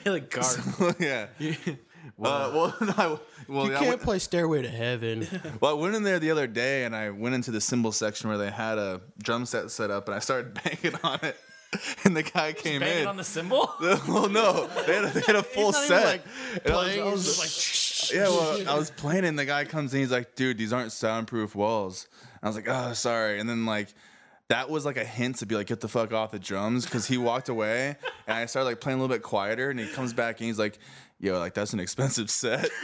You're 0.04 0.14
like 0.14 0.30
guard. 0.30 0.96
yeah. 1.00 1.28
Uh, 2.20 2.50
well, 2.54 2.76
no, 2.82 2.94
I, 2.98 3.18
well, 3.48 3.68
You 3.68 3.76
I 3.76 3.78
can't 3.80 3.90
went, 3.90 4.02
play 4.02 4.20
Stairway 4.20 4.64
to 4.64 4.70
Heaven. 4.70 5.28
well, 5.62 5.72
I 5.78 5.80
went 5.80 5.96
in 5.96 6.04
there 6.04 6.18
the 6.20 6.32
other 6.32 6.48
day 6.48 6.86
and 6.86 6.96
I 6.96 7.12
went 7.12 7.36
into 7.36 7.52
the 7.52 7.62
cymbal 7.62 7.92
section 7.92 8.30
where 8.30 8.38
they 8.40 8.50
had 8.50 8.78
a 8.80 9.02
drum 9.22 9.46
set 9.46 9.70
set 9.72 9.92
up 9.92 10.08
and 10.08 10.16
I 10.16 10.20
started 10.20 10.54
banging 10.64 11.00
on 11.04 11.20
it. 11.24 11.38
And 12.06 12.16
the 12.16 12.24
guy 12.24 12.54
came 12.54 12.76
in. 12.76 12.80
Banging 12.88 13.02
in. 13.04 13.08
on 13.08 13.18
the 13.18 13.24
cymbal? 13.24 13.70
well, 13.82 14.30
no, 14.30 14.68
they 14.88 14.96
had 14.96 15.04
a, 15.06 15.10
they 15.12 15.22
had 15.22 15.36
a 15.36 15.44
full 15.44 15.72
not 15.74 15.86
even, 15.86 15.88
set. 15.88 16.06
like, 16.06 16.22
And 16.66 16.74
I 16.74 16.78
was- 16.78 16.86
playing, 16.88 17.02
I 17.02 17.12
was 17.12 17.26
he's 17.26 17.54
just 17.54 18.14
yeah, 18.14 18.24
well, 18.30 18.70
I 18.70 18.78
was 18.80 18.90
playing 18.90 19.26
and 19.26 19.38
the 19.38 19.46
guy 19.46 19.66
comes 19.66 19.94
in. 19.94 20.00
He's 20.00 20.12
like, 20.12 20.34
"Dude, 20.36 20.58
these 20.58 20.72
aren't 20.72 20.94
soundproof 20.94 21.56
walls." 21.56 22.08
I 22.42 22.48
was 22.48 22.56
like, 22.56 22.68
"Oh, 22.70 22.94
sorry." 22.94 23.40
And 23.40 23.50
then 23.50 23.66
like. 23.66 23.90
That 24.50 24.70
was 24.70 24.86
like 24.86 24.96
a 24.96 25.04
hint 25.04 25.40
to 25.40 25.46
be 25.46 25.56
like, 25.56 25.68
get 25.68 25.82
the 25.82 25.90
fuck 25.90 26.14
off 26.14 26.32
the 26.32 26.40
drums, 26.40 26.86
because 26.86 27.06
he 27.06 27.18
walked 27.18 27.50
away 27.50 27.98
and 28.28 28.38
I 28.38 28.46
started 28.46 28.68
like 28.70 28.80
playing 28.80 28.98
a 28.98 29.02
little 29.02 29.14
bit 29.14 29.22
quieter, 29.22 29.70
and 29.70 29.78
he 29.78 29.88
comes 29.90 30.14
back 30.14 30.40
and 30.40 30.48
he's 30.48 30.58
like, 30.58 30.80
"Yo, 31.20 31.40
like 31.40 31.54
that's 31.54 31.74
an 31.74 31.80
expensive 31.80 32.30
set." 32.30 32.70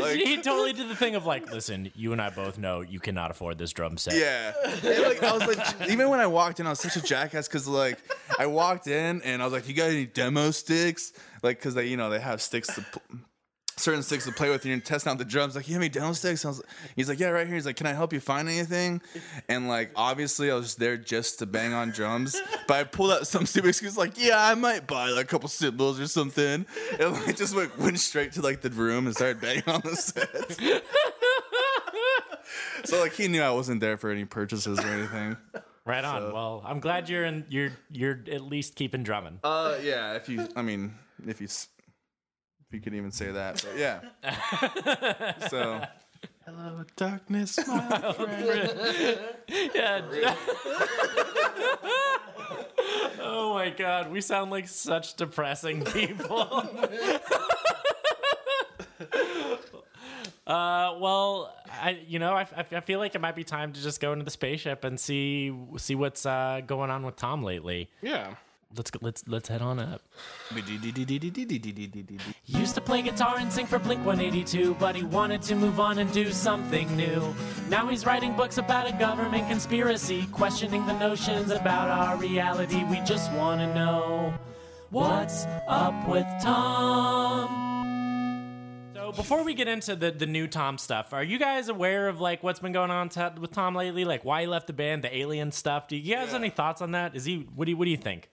Like- 0.00 0.16
he 0.16 0.36
totally 0.36 0.72
did 0.72 0.88
the 0.88 0.96
thing 0.96 1.14
of 1.14 1.26
like, 1.26 1.50
listen, 1.52 1.90
you 1.94 2.12
and 2.12 2.20
I 2.22 2.30
both 2.30 2.58
know 2.58 2.80
you 2.80 3.00
cannot 3.00 3.30
afford 3.30 3.58
this 3.58 3.72
drum 3.72 3.96
set. 3.96 4.14
Yeah. 4.14 4.52
And, 4.64 5.02
like 5.02 5.22
I 5.22 5.32
was 5.32 5.46
like, 5.46 5.58
even 5.90 6.08
when 6.08 6.20
I 6.20 6.26
walked 6.26 6.60
in, 6.60 6.66
I 6.66 6.70
was 6.70 6.80
such 6.80 6.96
a 6.96 7.02
jackass 7.02 7.48
because 7.48 7.66
like 7.66 7.98
I 8.38 8.46
walked 8.46 8.86
in 8.86 9.22
and 9.22 9.42
I 9.42 9.44
was 9.44 9.52
like, 9.52 9.68
"You 9.68 9.74
got 9.74 9.90
any 9.90 10.06
demo 10.06 10.50
sticks?" 10.50 11.12
Like 11.42 11.58
because 11.58 11.74
they, 11.74 11.86
you 11.86 11.96
know, 11.96 12.10
they 12.10 12.20
have 12.20 12.40
sticks 12.40 12.68
to. 12.74 12.84
Certain 13.78 14.02
sticks 14.02 14.24
to 14.24 14.32
play 14.32 14.50
with, 14.50 14.64
and 14.64 14.72
you're 14.72 14.80
testing 14.80 15.12
out 15.12 15.18
the 15.18 15.24
drums. 15.24 15.54
Like, 15.54 15.68
you 15.68 15.74
have 15.74 15.82
any 15.82 15.88
demo 15.88 16.12
sticks? 16.12 16.44
I 16.44 16.48
was, 16.48 16.62
he's 16.96 17.08
like, 17.08 17.20
yeah, 17.20 17.28
right 17.28 17.46
here. 17.46 17.54
He's 17.54 17.64
like, 17.64 17.76
can 17.76 17.86
I 17.86 17.92
help 17.92 18.12
you 18.12 18.18
find 18.18 18.48
anything? 18.48 19.00
And 19.48 19.68
like, 19.68 19.92
obviously, 19.94 20.50
I 20.50 20.54
was 20.54 20.74
there 20.74 20.96
just 20.96 21.38
to 21.38 21.46
bang 21.46 21.72
on 21.72 21.90
drums. 21.92 22.36
But 22.66 22.76
I 22.76 22.84
pulled 22.84 23.12
out 23.12 23.26
some 23.26 23.46
stupid 23.46 23.68
excuse, 23.68 23.96
like, 23.96 24.14
yeah, 24.16 24.36
I 24.36 24.54
might 24.54 24.86
buy 24.88 25.10
like 25.10 25.26
a 25.26 25.28
couple 25.28 25.48
cymbals 25.48 26.00
or 26.00 26.08
something. 26.08 26.66
And 26.98 27.12
like, 27.26 27.36
just 27.36 27.54
like 27.54 27.78
went 27.78 28.00
straight 28.00 28.32
to 28.32 28.42
like 28.42 28.62
the 28.62 28.70
room 28.70 29.06
and 29.06 29.14
started 29.14 29.40
banging 29.40 29.62
on 29.68 29.80
the 29.84 29.94
set. 29.96 30.50
so 32.84 33.00
like, 33.00 33.12
he 33.12 33.28
knew 33.28 33.42
I 33.42 33.50
wasn't 33.50 33.80
there 33.80 33.96
for 33.96 34.10
any 34.10 34.24
purchases 34.24 34.80
or 34.80 34.88
anything. 34.88 35.36
Right 35.84 36.04
on. 36.04 36.32
Well, 36.32 36.62
I'm 36.66 36.80
glad 36.80 37.08
you're 37.08 37.24
in. 37.24 37.46
You're 37.48 37.70
you're 37.90 38.20
at 38.30 38.42
least 38.42 38.74
keeping 38.74 39.04
drumming. 39.04 39.40
Uh, 39.42 39.78
yeah. 39.82 40.14
If 40.16 40.28
you, 40.28 40.46
I 40.54 40.60
mean, 40.60 40.94
if 41.26 41.40
you, 41.40 41.48
if 42.68 42.74
you 42.74 42.80
could 42.80 42.94
even 42.94 43.10
say 43.10 43.32
that, 43.32 43.64
but 43.66 43.78
yeah. 43.78 44.00
so 45.48 45.82
Hello, 46.44 46.84
darkness, 46.96 47.58
my 47.66 48.12
friend. 48.14 49.20
Yeah. 49.74 50.00
oh 53.20 53.52
my 53.54 53.70
god, 53.70 54.10
we 54.10 54.20
sound 54.20 54.50
like 54.50 54.66
such 54.68 55.14
depressing 55.16 55.84
people. 55.84 56.68
Uh, 60.46 60.96
well, 60.98 61.54
I 61.70 62.00
you 62.06 62.18
know 62.18 62.32
I, 62.32 62.46
I 62.56 62.64
I 62.72 62.80
feel 62.80 62.98
like 62.98 63.14
it 63.14 63.20
might 63.20 63.36
be 63.36 63.44
time 63.44 63.74
to 63.74 63.82
just 63.82 64.00
go 64.00 64.14
into 64.14 64.24
the 64.24 64.30
spaceship 64.30 64.84
and 64.84 64.98
see 64.98 65.54
see 65.76 65.94
what's 65.94 66.24
uh, 66.24 66.62
going 66.66 66.90
on 66.90 67.04
with 67.04 67.16
Tom 67.16 67.42
lately. 67.42 67.90
Yeah. 68.00 68.34
Let's 68.76 68.90
go, 68.90 68.98
let's 69.00 69.24
let's 69.26 69.48
head 69.48 69.62
on 69.62 69.78
up. 69.78 70.02
Used 72.44 72.74
to 72.74 72.82
play 72.82 73.00
guitar 73.00 73.36
and 73.38 73.50
sing 73.50 73.64
for 73.66 73.78
Blink 73.78 74.04
182, 74.04 74.74
but 74.78 74.94
he 74.94 75.04
wanted 75.04 75.40
to 75.42 75.54
move 75.54 75.80
on 75.80 75.98
and 75.98 76.12
do 76.12 76.30
something 76.30 76.94
new. 76.94 77.34
Now 77.70 77.88
he's 77.88 78.04
writing 78.04 78.36
books 78.36 78.58
about 78.58 78.86
a 78.86 78.92
government 78.92 79.48
conspiracy, 79.48 80.26
questioning 80.32 80.84
the 80.86 80.98
notions 80.98 81.50
about 81.50 81.88
our 81.88 82.18
reality. 82.18 82.84
We 82.84 83.00
just 83.00 83.32
want 83.32 83.62
to 83.62 83.74
know 83.74 84.34
what's 84.90 85.46
up 85.66 86.06
with 86.06 86.26
Tom. 86.42 87.64
So 88.94 89.12
before 89.12 89.44
we 89.44 89.54
get 89.54 89.68
into 89.68 89.96
the, 89.96 90.10
the 90.10 90.26
new 90.26 90.46
Tom 90.46 90.76
stuff, 90.76 91.14
are 91.14 91.24
you 91.24 91.38
guys 91.38 91.70
aware 91.70 92.08
of 92.08 92.20
like 92.20 92.42
what's 92.42 92.60
been 92.60 92.72
going 92.72 92.90
on 92.90 93.08
t- 93.08 93.22
with 93.40 93.52
Tom 93.52 93.74
lately? 93.74 94.04
Like 94.04 94.26
why 94.26 94.42
he 94.42 94.46
left 94.46 94.66
the 94.66 94.74
band, 94.74 95.04
the 95.04 95.16
alien 95.16 95.52
stuff? 95.52 95.88
Do 95.88 95.96
you 95.96 96.14
guys 96.14 96.32
have 96.32 96.42
any 96.42 96.50
thoughts 96.50 96.82
on 96.82 96.90
that? 96.90 97.16
Is 97.16 97.24
he 97.24 97.48
what 97.54 97.64
do 97.64 97.70
you 97.70 97.76
what 97.78 97.86
do 97.86 97.90
you 97.90 97.96
think? 97.96 98.28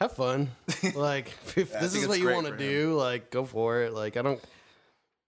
Have 0.00 0.12
fun. 0.12 0.50
Like, 0.94 1.28
if 1.56 1.74
I 1.76 1.80
this 1.80 1.92
think 1.92 2.02
is 2.04 2.08
what 2.08 2.14
it's 2.14 2.18
you 2.18 2.24
great 2.24 2.34
want 2.34 2.46
to 2.46 2.52
for 2.52 2.58
do, 2.58 2.94
like, 2.94 3.30
go 3.30 3.44
for 3.44 3.82
it. 3.82 3.92
Like, 3.92 4.16
I 4.16 4.22
don't. 4.22 4.40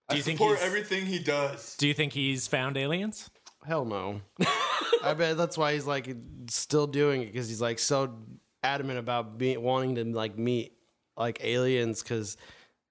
Do 0.08 0.16
you 0.16 0.22
think 0.22 0.38
support 0.38 0.58
he's- 0.58 0.66
everything 0.66 1.06
he 1.06 1.18
does. 1.18 1.76
Do 1.76 1.86
you 1.86 1.94
think 1.94 2.12
he's 2.12 2.48
found 2.48 2.76
aliens? 2.76 3.30
Hell 3.66 3.84
no. 3.84 4.20
I 5.04 5.14
bet 5.14 5.36
that's 5.36 5.56
why 5.58 5.74
he's 5.74 5.86
like 5.86 6.14
still 6.48 6.86
doing 6.86 7.22
it 7.22 7.26
because 7.26 7.48
he's 7.48 7.60
like 7.60 7.78
so 7.78 8.14
adamant 8.62 8.98
about 8.98 9.38
being 9.38 9.62
wanting 9.62 9.94
to 9.96 10.04
like 10.04 10.36
meet 10.38 10.72
like 11.16 11.38
aliens 11.44 12.02
because 12.02 12.36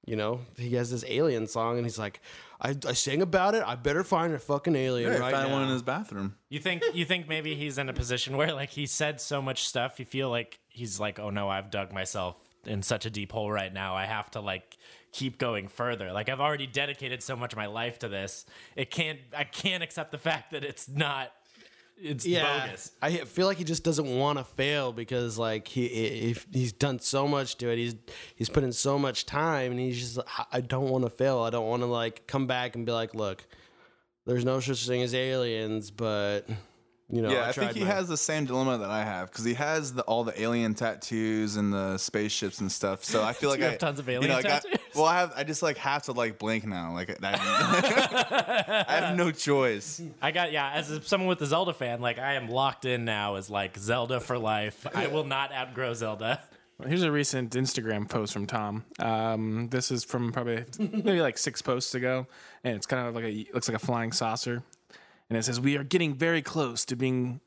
you 0.05 0.15
know 0.15 0.41
he 0.57 0.75
has 0.75 0.89
this 0.91 1.03
alien 1.07 1.47
song 1.47 1.77
and 1.77 1.85
he's 1.85 1.99
like 1.99 2.21
I, 2.63 2.75
I 2.87 2.93
sang 2.93 3.21
about 3.23 3.55
it 3.55 3.63
I 3.65 3.75
better 3.75 4.03
find 4.03 4.33
a 4.33 4.39
fucking 4.39 4.75
alien 4.75 5.11
Yeah, 5.11 5.17
right 5.19 5.31
found 5.33 5.49
now. 5.49 5.53
one 5.55 5.63
in 5.63 5.69
his 5.69 5.81
bathroom. 5.81 6.35
You 6.49 6.59
think 6.59 6.83
you 6.93 7.05
think 7.05 7.27
maybe 7.27 7.55
he's 7.55 7.77
in 7.77 7.89
a 7.89 7.93
position 7.93 8.37
where 8.37 8.53
like 8.53 8.69
he 8.69 8.85
said 8.85 9.19
so 9.19 9.41
much 9.41 9.67
stuff, 9.67 9.99
you 9.99 10.05
feel 10.05 10.29
like 10.29 10.59
he's 10.69 10.99
like, 10.99 11.19
oh 11.19 11.29
no, 11.31 11.49
I've 11.49 11.71
dug 11.71 11.91
myself 11.91 12.35
in 12.65 12.83
such 12.83 13.05
a 13.07 13.09
deep 13.09 13.31
hole 13.31 13.51
right 13.51 13.73
now. 13.73 13.95
I 13.95 14.05
have 14.05 14.29
to 14.31 14.39
like 14.41 14.77
keep 15.11 15.37
going 15.39 15.67
further. 15.67 16.11
Like 16.11 16.29
I've 16.29 16.39
already 16.39 16.67
dedicated 16.67 17.23
so 17.23 17.35
much 17.35 17.53
of 17.53 17.57
my 17.57 17.65
life 17.65 17.97
to 17.99 18.07
this. 18.07 18.45
It 18.75 18.91
can't 18.91 19.19
I 19.35 19.43
can't 19.43 19.81
accept 19.81 20.11
the 20.11 20.19
fact 20.19 20.51
that 20.51 20.63
it's 20.63 20.87
not 20.87 21.31
it's 21.97 22.25
yeah, 22.25 22.65
bogus. 22.65 22.91
I 23.01 23.17
feel 23.17 23.47
like 23.47 23.57
he 23.57 23.63
just 23.63 23.83
doesn't 23.83 24.17
want 24.17 24.37
to 24.37 24.43
fail 24.43 24.91
because 24.91 25.37
like 25.37 25.67
he 25.67 25.85
if 25.85 26.47
he's 26.51 26.73
done 26.73 26.99
so 26.99 27.27
much 27.27 27.57
to 27.57 27.69
it. 27.69 27.77
He's 27.77 27.95
he's 28.35 28.49
put 28.49 28.63
in 28.63 28.71
so 28.71 28.97
much 28.97 29.25
time, 29.25 29.71
and 29.71 29.79
he's 29.79 29.99
just 29.99 30.19
I 30.51 30.61
don't 30.61 30.89
want 30.89 31.03
to 31.05 31.09
fail. 31.09 31.39
I 31.39 31.49
don't 31.49 31.67
want 31.67 31.83
to 31.83 31.87
like 31.87 32.27
come 32.27 32.47
back 32.47 32.75
and 32.75 32.85
be 32.85 32.91
like, 32.91 33.13
look, 33.13 33.45
there's 34.25 34.45
no 34.45 34.59
such 34.59 34.87
thing 34.87 35.01
as 35.01 35.13
aliens, 35.13 35.91
but 35.91 36.47
you 37.11 37.21
know, 37.21 37.29
Yeah, 37.31 37.41
I, 37.45 37.49
I, 37.49 37.51
think 37.51 37.73
he 37.73 37.81
my- 37.81 37.87
has 37.87 38.07
the 38.07 38.17
same 38.17 38.45
dilemma 38.45 38.77
that 38.77 38.89
I 38.89 39.03
have 39.03 39.29
because 39.31 39.43
he 39.45 39.53
has 39.55 39.93
the, 39.93 40.01
all 40.03 40.23
the 40.23 40.39
alien 40.41 40.73
tattoos 40.73 41.57
and 41.57 41.73
the 41.73 41.97
spaceships 41.97 42.59
and 42.61 42.71
stuff. 42.71 43.03
So 43.03 43.21
I 43.23 43.33
feel 43.39 43.49
like 43.49 43.59
you 43.59 43.65
I 43.65 43.69
have 43.71 43.79
tons 43.79 43.99
of 43.99 44.07
you 44.07 44.15
alien 44.15 44.29
know, 44.29 44.35
like, 44.37 44.45
I- 44.45 44.49
tattoos? 44.59 44.79
well, 44.95 45.05
I 45.05 45.19
have. 45.19 45.33
I 45.35 45.43
just 45.43 45.61
like 45.61 45.77
have 45.77 46.03
to 46.03 46.11
like 46.13 46.37
blink 46.39 46.65
now. 46.65 46.93
Like 46.93 47.09
I, 47.23 48.85
I 48.87 48.95
have 48.95 49.17
no 49.17 49.31
choice. 49.31 50.01
I 50.21 50.31
got 50.31 50.51
yeah, 50.51 50.71
as 50.71 50.89
a, 50.91 51.01
someone 51.01 51.27
with 51.29 51.41
a 51.41 51.45
Zelda 51.45 51.73
fan, 51.73 52.01
like 52.01 52.19
I 52.19 52.33
am 52.35 52.49
locked 52.49 52.85
in 52.85 53.05
now 53.05 53.35
as 53.35 53.49
like 53.49 53.77
Zelda 53.77 54.19
for 54.19 54.37
life. 54.37 54.85
I 54.93 55.07
will 55.07 55.25
not 55.25 55.51
outgrow 55.53 55.93
Zelda. 55.93 56.41
Here's 56.85 57.03
a 57.03 57.11
recent 57.11 57.51
Instagram 57.51 58.09
post 58.09 58.33
from 58.33 58.47
Tom. 58.47 58.83
Um, 58.97 59.67
this 59.69 59.91
is 59.91 60.03
from 60.03 60.31
probably 60.31 60.65
maybe 60.79 61.21
like 61.21 61.37
six 61.37 61.61
posts 61.61 61.93
ago, 61.93 62.25
and 62.63 62.75
it's 62.75 62.87
kind 62.87 63.07
of 63.07 63.13
like 63.13 63.25
a 63.25 63.45
looks 63.53 63.67
like 63.67 63.75
a 63.75 63.85
flying 63.85 64.11
saucer, 64.11 64.63
and 65.31 65.37
it 65.37 65.43
says, 65.43 65.61
"We 65.61 65.77
are 65.77 65.83
getting 65.85 66.13
very 66.13 66.41
close 66.41 66.83
to 66.85 66.95
being." 66.95 67.39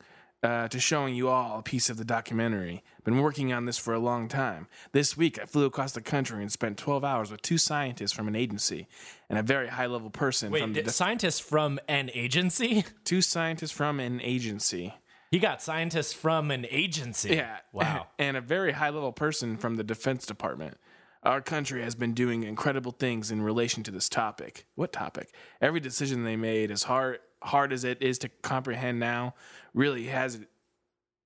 Uh, 0.42 0.68
to 0.68 0.78
showing 0.78 1.14
you 1.14 1.30
all 1.30 1.58
a 1.58 1.62
piece 1.62 1.88
of 1.88 1.96
the 1.96 2.04
documentary. 2.04 2.84
Been 3.02 3.16
working 3.16 3.50
on 3.54 3.64
this 3.64 3.78
for 3.78 3.94
a 3.94 3.98
long 3.98 4.28
time. 4.28 4.68
This 4.92 5.16
week, 5.16 5.38
I 5.40 5.46
flew 5.46 5.64
across 5.64 5.92
the 5.92 6.02
country 6.02 6.42
and 6.42 6.52
spent 6.52 6.76
12 6.76 7.02
hours 7.02 7.30
with 7.30 7.40
two 7.40 7.56
scientists 7.56 8.12
from 8.12 8.28
an 8.28 8.36
agency 8.36 8.86
and 9.30 9.38
a 9.38 9.42
very 9.42 9.68
high 9.68 9.86
level 9.86 10.10
person 10.10 10.52
Wait, 10.52 10.60
from 10.60 10.74
the 10.74 10.82
did 10.82 10.90
scientists 10.90 11.40
from 11.40 11.80
an 11.88 12.10
agency? 12.12 12.84
two 13.04 13.22
scientists 13.22 13.70
from 13.70 14.00
an 14.00 14.20
agency. 14.20 14.92
He 15.30 15.38
got 15.38 15.62
scientists 15.62 16.12
from 16.12 16.50
an 16.50 16.66
agency. 16.70 17.36
Yeah. 17.36 17.60
Wow. 17.72 18.08
and 18.18 18.36
a 18.36 18.42
very 18.42 18.72
high 18.72 18.90
level 18.90 19.12
person 19.12 19.56
from 19.56 19.76
the 19.76 19.84
Defense 19.84 20.26
Department. 20.26 20.76
Our 21.22 21.40
country 21.40 21.82
has 21.82 21.94
been 21.94 22.12
doing 22.12 22.42
incredible 22.42 22.92
things 22.92 23.30
in 23.30 23.40
relation 23.40 23.82
to 23.84 23.90
this 23.90 24.10
topic. 24.10 24.66
What 24.74 24.92
topic? 24.92 25.32
Every 25.58 25.80
decision 25.80 26.24
they 26.24 26.36
made, 26.36 26.70
is 26.70 26.82
hard 26.82 27.20
hard 27.44 27.72
as 27.72 27.84
it 27.84 28.02
is 28.02 28.18
to 28.18 28.28
comprehend 28.42 28.98
now, 28.98 29.34
really 29.74 30.04
has 30.06 30.36
it 30.36 30.48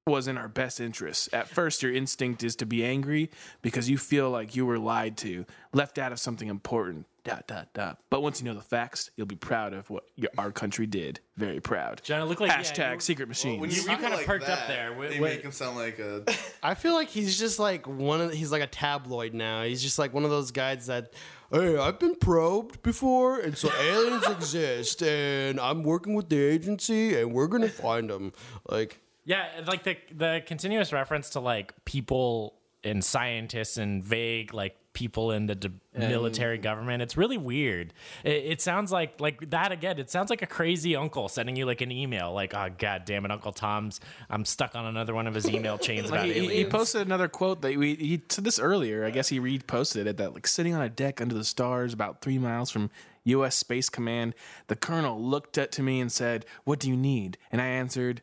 was 0.07 0.27
in 0.27 0.39
our 0.39 0.49
best 0.49 0.81
interest. 0.81 1.29
At 1.35 1.49
first, 1.49 1.83
your 1.83 1.93
instinct 1.93 2.43
is 2.43 2.57
to 2.57 2.66
be 2.66 2.83
angry 2.83 3.31
because 3.61 3.91
you 3.91 3.99
feel 3.99 4.31
like 4.31 4.57
you 4.57 4.64
were 4.64 4.79
lied 4.79 5.19
to, 5.19 5.45
left 5.75 5.99
out 5.99 6.12
of 6.12 6.19
something 6.19 6.49
important. 6.49 7.07
Dot 7.25 7.47
dot 7.47 7.69
dot. 7.75 7.99
But 8.09 8.23
once 8.23 8.41
you 8.41 8.47
know 8.47 8.55
the 8.55 8.62
facts, 8.62 9.11
you'll 9.16 9.27
be 9.27 9.37
proud 9.37 9.75
of 9.75 9.91
what 9.91 10.05
your, 10.16 10.31
our 10.39 10.51
country 10.51 10.87
did. 10.87 11.21
Very 11.37 11.61
proud. 11.61 12.01
John, 12.03 12.23
it 12.23 12.25
looked 12.25 12.41
like- 12.41 12.51
yeah, 12.51 12.62
hashtag 12.62 12.95
you- 12.95 13.01
secret 13.01 13.29
machines. 13.29 13.61
When 13.61 13.69
You- 13.69 13.77
you 13.77 13.83
talk 13.83 14.01
kinda 14.01 14.16
like 14.16 14.25
perked 14.25 14.49
up 14.49 14.66
there. 14.66 14.95
Wait- 14.95 15.11
They 15.11 15.21
wait. 15.21 15.35
make 15.37 15.43
him 15.45 15.53
sound 15.53 15.77
like 15.77 15.99
a. 15.99 16.25
I 16.62 16.73
feel 16.75 16.95
like 16.95 17.09
he's 17.09 17.39
just 17.39 17.59
like 17.59 17.87
one 17.87 18.23
of 18.23 18.33
he's 18.33 18.51
like 18.51 18.62
a 18.62 18.66
tabloid 18.66 19.35
now. 19.35 19.62
He's 19.64 19.83
just 19.83 19.99
like 19.99 20.14
one 20.14 20.25
of 20.25 20.31
those 20.31 20.53
guys 20.53 20.87
that 20.87 21.12
hey, 21.51 21.76
I've 21.76 21.99
been 21.99 22.16
probed 22.16 22.82
before 22.82 23.40
and 23.40 23.57
so 23.57 23.70
aliens 23.80 24.26
exist 24.30 25.03
and 25.03 25.59
I'm 25.61 25.82
working 25.82 26.14
with 26.14 26.28
the 26.28 26.40
agency 26.42 27.18
and 27.18 27.32
we're 27.32 27.46
to 27.62 27.68
find 27.68 28.11
them. 28.11 28.32
Like 28.68 29.01
Yeah, 29.24 29.46
like 29.66 29.84
the 29.84 29.96
the 30.14 30.42
continuous 30.46 30.92
reference 30.92 31.30
to 31.30 31.40
like 31.40 31.72
people 31.84 32.55
and 32.84 33.05
scientists 33.05 33.76
and 33.76 34.05
vague 34.05 34.55
like 34.55 34.76
people 34.99 35.30
in 35.30 35.46
the 35.46 35.55
d- 35.55 35.70
military 35.96 36.59
government. 36.59 37.01
It's 37.01 37.16
really 37.16 37.38
weird. 37.38 37.94
It, 38.24 38.30
it 38.44 38.61
sounds 38.61 38.90
like 38.90 39.20
like 39.20 39.51
that 39.51 39.70
again. 39.70 39.96
It 40.01 40.11
sounds 40.11 40.28
like 40.28 40.42
a 40.42 40.46
crazy 40.46 40.96
uncle 40.96 41.28
sending 41.28 41.55
you 41.55 41.66
like 41.66 41.80
an 41.80 41.92
email, 41.92 42.32
like 42.32 42.53
oh 42.53 42.68
god 42.76 43.05
damn 43.05 43.24
it, 43.24 43.30
Uncle 43.30 43.53
Tom's. 43.53 44.01
I'm 44.28 44.44
stuck 44.44 44.74
on 44.74 44.86
another 44.86 45.14
one 45.14 45.28
of 45.28 45.34
his 45.34 45.49
email 45.49 45.78
chains 45.86 46.09
about 46.11 46.26
He, 46.26 46.32
he- 46.32 46.55
he 46.57 46.64
posted 46.64 47.07
another 47.07 47.28
quote 47.28 47.62
that 47.62 47.76
we 47.76 47.94
he 47.94 48.20
said 48.28 48.42
this 48.42 48.59
earlier. 48.59 49.05
I 49.05 49.11
guess 49.11 49.28
he 49.28 49.38
reposted 49.38 50.07
it 50.07 50.16
that 50.16 50.34
like 50.34 50.49
sitting 50.49 50.74
on 50.74 50.82
a 50.82 50.88
deck 50.88 51.20
under 51.20 51.36
the 51.36 51.44
stars 51.44 51.92
about 51.92 52.20
three 52.20 52.38
miles 52.38 52.70
from 52.72 52.90
U.S. 53.22 53.55
Space 53.55 53.88
Command, 53.88 54.34
the 54.66 54.74
colonel 54.76 55.22
looked 55.22 55.59
at 55.59 55.70
to 55.72 55.82
me 55.84 56.01
and 56.01 56.11
said, 56.11 56.44
"What 56.64 56.80
do 56.80 56.88
you 56.88 56.96
need?" 56.96 57.38
And 57.53 57.61
I 57.61 57.66
answered, 57.66 58.20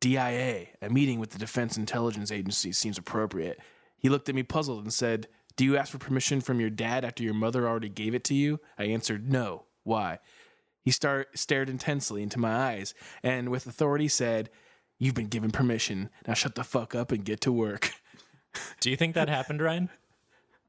"DIA. 0.00 0.66
A 0.82 0.88
meeting 0.88 1.18
with 1.18 1.30
the 1.30 1.38
Defense 1.38 1.76
Intelligence 1.76 2.30
Agency 2.30 2.70
seems 2.72 2.96
appropriate." 2.98 3.58
He 3.98 4.08
looked 4.10 4.28
at 4.28 4.34
me 4.34 4.42
puzzled 4.42 4.84
and 4.84 4.92
said, 4.92 5.26
"Do 5.56 5.64
you 5.64 5.76
ask 5.76 5.90
for 5.92 5.98
permission 5.98 6.40
from 6.40 6.60
your 6.60 6.70
dad 6.70 7.04
after 7.04 7.22
your 7.22 7.34
mother 7.34 7.66
already 7.68 7.88
gave 7.88 8.14
it 8.14 8.24
to 8.24 8.34
you?" 8.34 8.60
I 8.78 8.84
answered, 8.84 9.30
"No. 9.30 9.64
Why?" 9.82 10.18
He 10.82 10.92
star- 10.92 11.26
stared 11.34 11.68
intensely 11.68 12.22
into 12.22 12.38
my 12.38 12.54
eyes 12.54 12.94
and 13.22 13.48
with 13.48 13.66
authority 13.66 14.06
said, 14.06 14.50
You've 14.98 15.14
been 15.14 15.26
given 15.26 15.50
permission. 15.50 16.10
Now 16.26 16.34
shut 16.34 16.54
the 16.54 16.64
fuck 16.64 16.94
up 16.94 17.12
and 17.12 17.24
get 17.24 17.40
to 17.42 17.52
work. 17.52 17.90
Do 18.80 18.88
you 18.90 18.96
think 18.96 19.14
that 19.14 19.28
happened, 19.28 19.60
Ryan? 19.60 19.90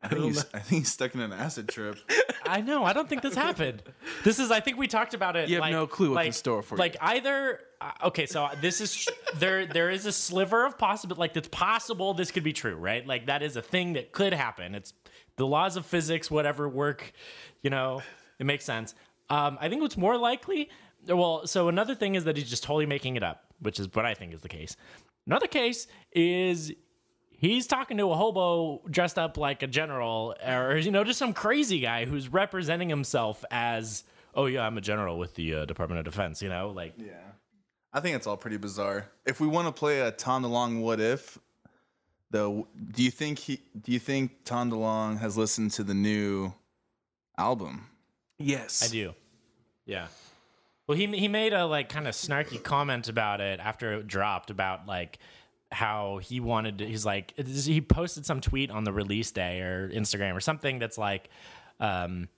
I 0.04 0.10
think, 0.10 0.24
he's, 0.24 0.40
I 0.54 0.60
think 0.60 0.82
he's 0.82 0.92
stuck 0.92 1.16
in 1.16 1.22
an 1.22 1.32
acid 1.32 1.70
trip. 1.70 1.98
I 2.46 2.62
know. 2.62 2.84
I 2.84 2.94
don't 2.94 3.08
think 3.08 3.22
this 3.22 3.36
happened. 3.36 3.84
This 4.24 4.40
is. 4.40 4.52
I 4.52 4.60
think 4.60 4.78
we 4.78 4.88
talked 4.88 5.14
about 5.14 5.36
it. 5.36 5.50
You 5.50 5.56
have 5.56 5.62
like- 5.62 5.72
no 5.72 5.88
clue 5.88 6.14
what's 6.14 6.26
in 6.28 6.34
store 6.34 6.62
for 6.62 6.76
you. 6.76 6.80
Like 6.80 6.98
either. 7.00 7.60
Okay, 8.04 8.26
so 8.26 8.50
this 8.60 8.82
is 8.82 9.08
there. 9.36 9.66
There 9.66 9.90
is 9.90 10.06
a 10.06 10.12
sliver 10.12 10.66
of 10.66 10.78
possible. 10.78 11.16
Like 11.16 11.36
it's 11.38 11.48
possible 11.50 12.14
this 12.14 12.32
could 12.32 12.44
be 12.44 12.54
true, 12.54 12.76
right? 12.76 13.06
Like 13.06 13.28
that 13.28 13.44
is 13.44 13.56
a 13.56 13.62
thing 13.62 13.94
that 13.94 14.12
could 14.12 14.34
happen. 14.34 14.74
It's 14.74 14.94
the 15.36 15.46
laws 15.46 15.78
of 15.78 15.86
physics, 15.86 16.32
whatever 16.32 16.68
work. 16.68 17.12
You 17.62 17.70
know, 17.70 18.02
it 18.40 18.46
makes 18.46 18.66
sense. 18.66 18.96
Um, 19.30 19.58
I 19.62 19.70
think 19.70 19.82
what's 19.82 19.98
more 19.98 20.18
likely. 20.18 20.70
Well, 21.08 21.46
so 21.46 21.68
another 21.68 21.94
thing 21.96 22.16
is 22.16 22.24
that 22.24 22.36
he's 22.36 22.50
just 22.50 22.64
totally 22.64 22.86
making 22.88 23.16
it 23.16 23.24
up, 23.24 23.46
which 23.60 23.80
is 23.80 23.88
what 23.94 24.06
I 24.06 24.14
think 24.14 24.34
is 24.34 24.42
the 24.42 24.50
case. 24.50 24.76
Another 25.28 25.48
case 25.48 25.88
is 26.14 26.72
he's 27.30 27.68
talking 27.68 27.98
to 27.98 28.10
a 28.12 28.16
hobo 28.16 28.82
dressed 28.90 29.20
up 29.20 29.38
like 29.38 29.62
a 29.62 29.68
general 29.68 30.34
or 30.46 30.78
you 30.78 30.90
know 30.90 31.04
just 31.04 31.20
some 31.20 31.34
crazy 31.34 31.80
guy 31.80 32.06
who's 32.06 32.28
representing 32.30 32.90
himself 32.90 33.46
as 33.52 34.04
oh 34.34 34.48
yeah 34.48 34.66
i'm 34.66 34.76
a 34.76 34.82
general 34.82 35.20
with 35.20 35.36
the 35.36 35.54
uh, 35.54 35.66
department 35.66 36.00
of 36.00 36.06
defense 36.06 36.42
you 36.42 36.50
know 36.50 36.72
like 36.72 36.96
Yeah. 36.98 37.14
I 37.98 38.00
think 38.00 38.16
it's 38.16 38.28
all 38.28 38.38
pretty 38.38 38.58
bizarre. 38.58 39.08
If 39.26 39.40
we 39.40 39.48
want 39.48 39.68
to 39.68 39.72
play 39.72 40.02
a 40.02 40.12
Tom 40.12 40.44
DeLonge 40.44 40.80
what 40.80 41.00
if, 41.00 41.40
though, 42.30 42.68
do 42.92 43.04
you 43.04 43.10
think 43.10 43.40
he 43.40 43.60
do 43.82 43.92
you 43.92 44.00
think 44.00 44.44
Tom 44.46 44.70
DeLonge 44.70 45.20
has 45.20 45.36
listened 45.36 45.72
to 45.72 45.84
the 45.84 45.96
new 45.96 46.54
album? 47.38 47.88
yes. 48.40 48.84
i 48.84 48.88
do 48.92 49.14
yeah 49.86 50.08
well 50.88 50.98
he, 50.98 51.08
he 51.08 51.28
made 51.28 51.54
a 51.54 51.66
like 51.66 51.90
kind 51.90 52.08
of 52.08 52.14
snarky 52.14 52.62
comment 52.62 53.10
about 53.10 53.42
it 53.42 53.60
after 53.60 53.94
it 53.94 54.08
dropped 54.08 54.50
about 54.50 54.88
like 54.88 55.18
how 55.72 56.20
he 56.20 56.40
wanted 56.40 56.78
to, 56.78 56.88
he's 56.88 57.06
like 57.06 57.34
he 57.48 57.82
posted 57.82 58.26
some 58.26 58.40
tweet 58.40 58.72
on 58.72 58.84
the 58.84 58.94
release 58.94 59.32
day 59.32 59.62
or 59.62 59.90
instagram 59.90 60.36
or 60.36 60.40
something 60.40 60.80
that's 60.80 60.98
like 60.98 61.30
um 61.80 62.30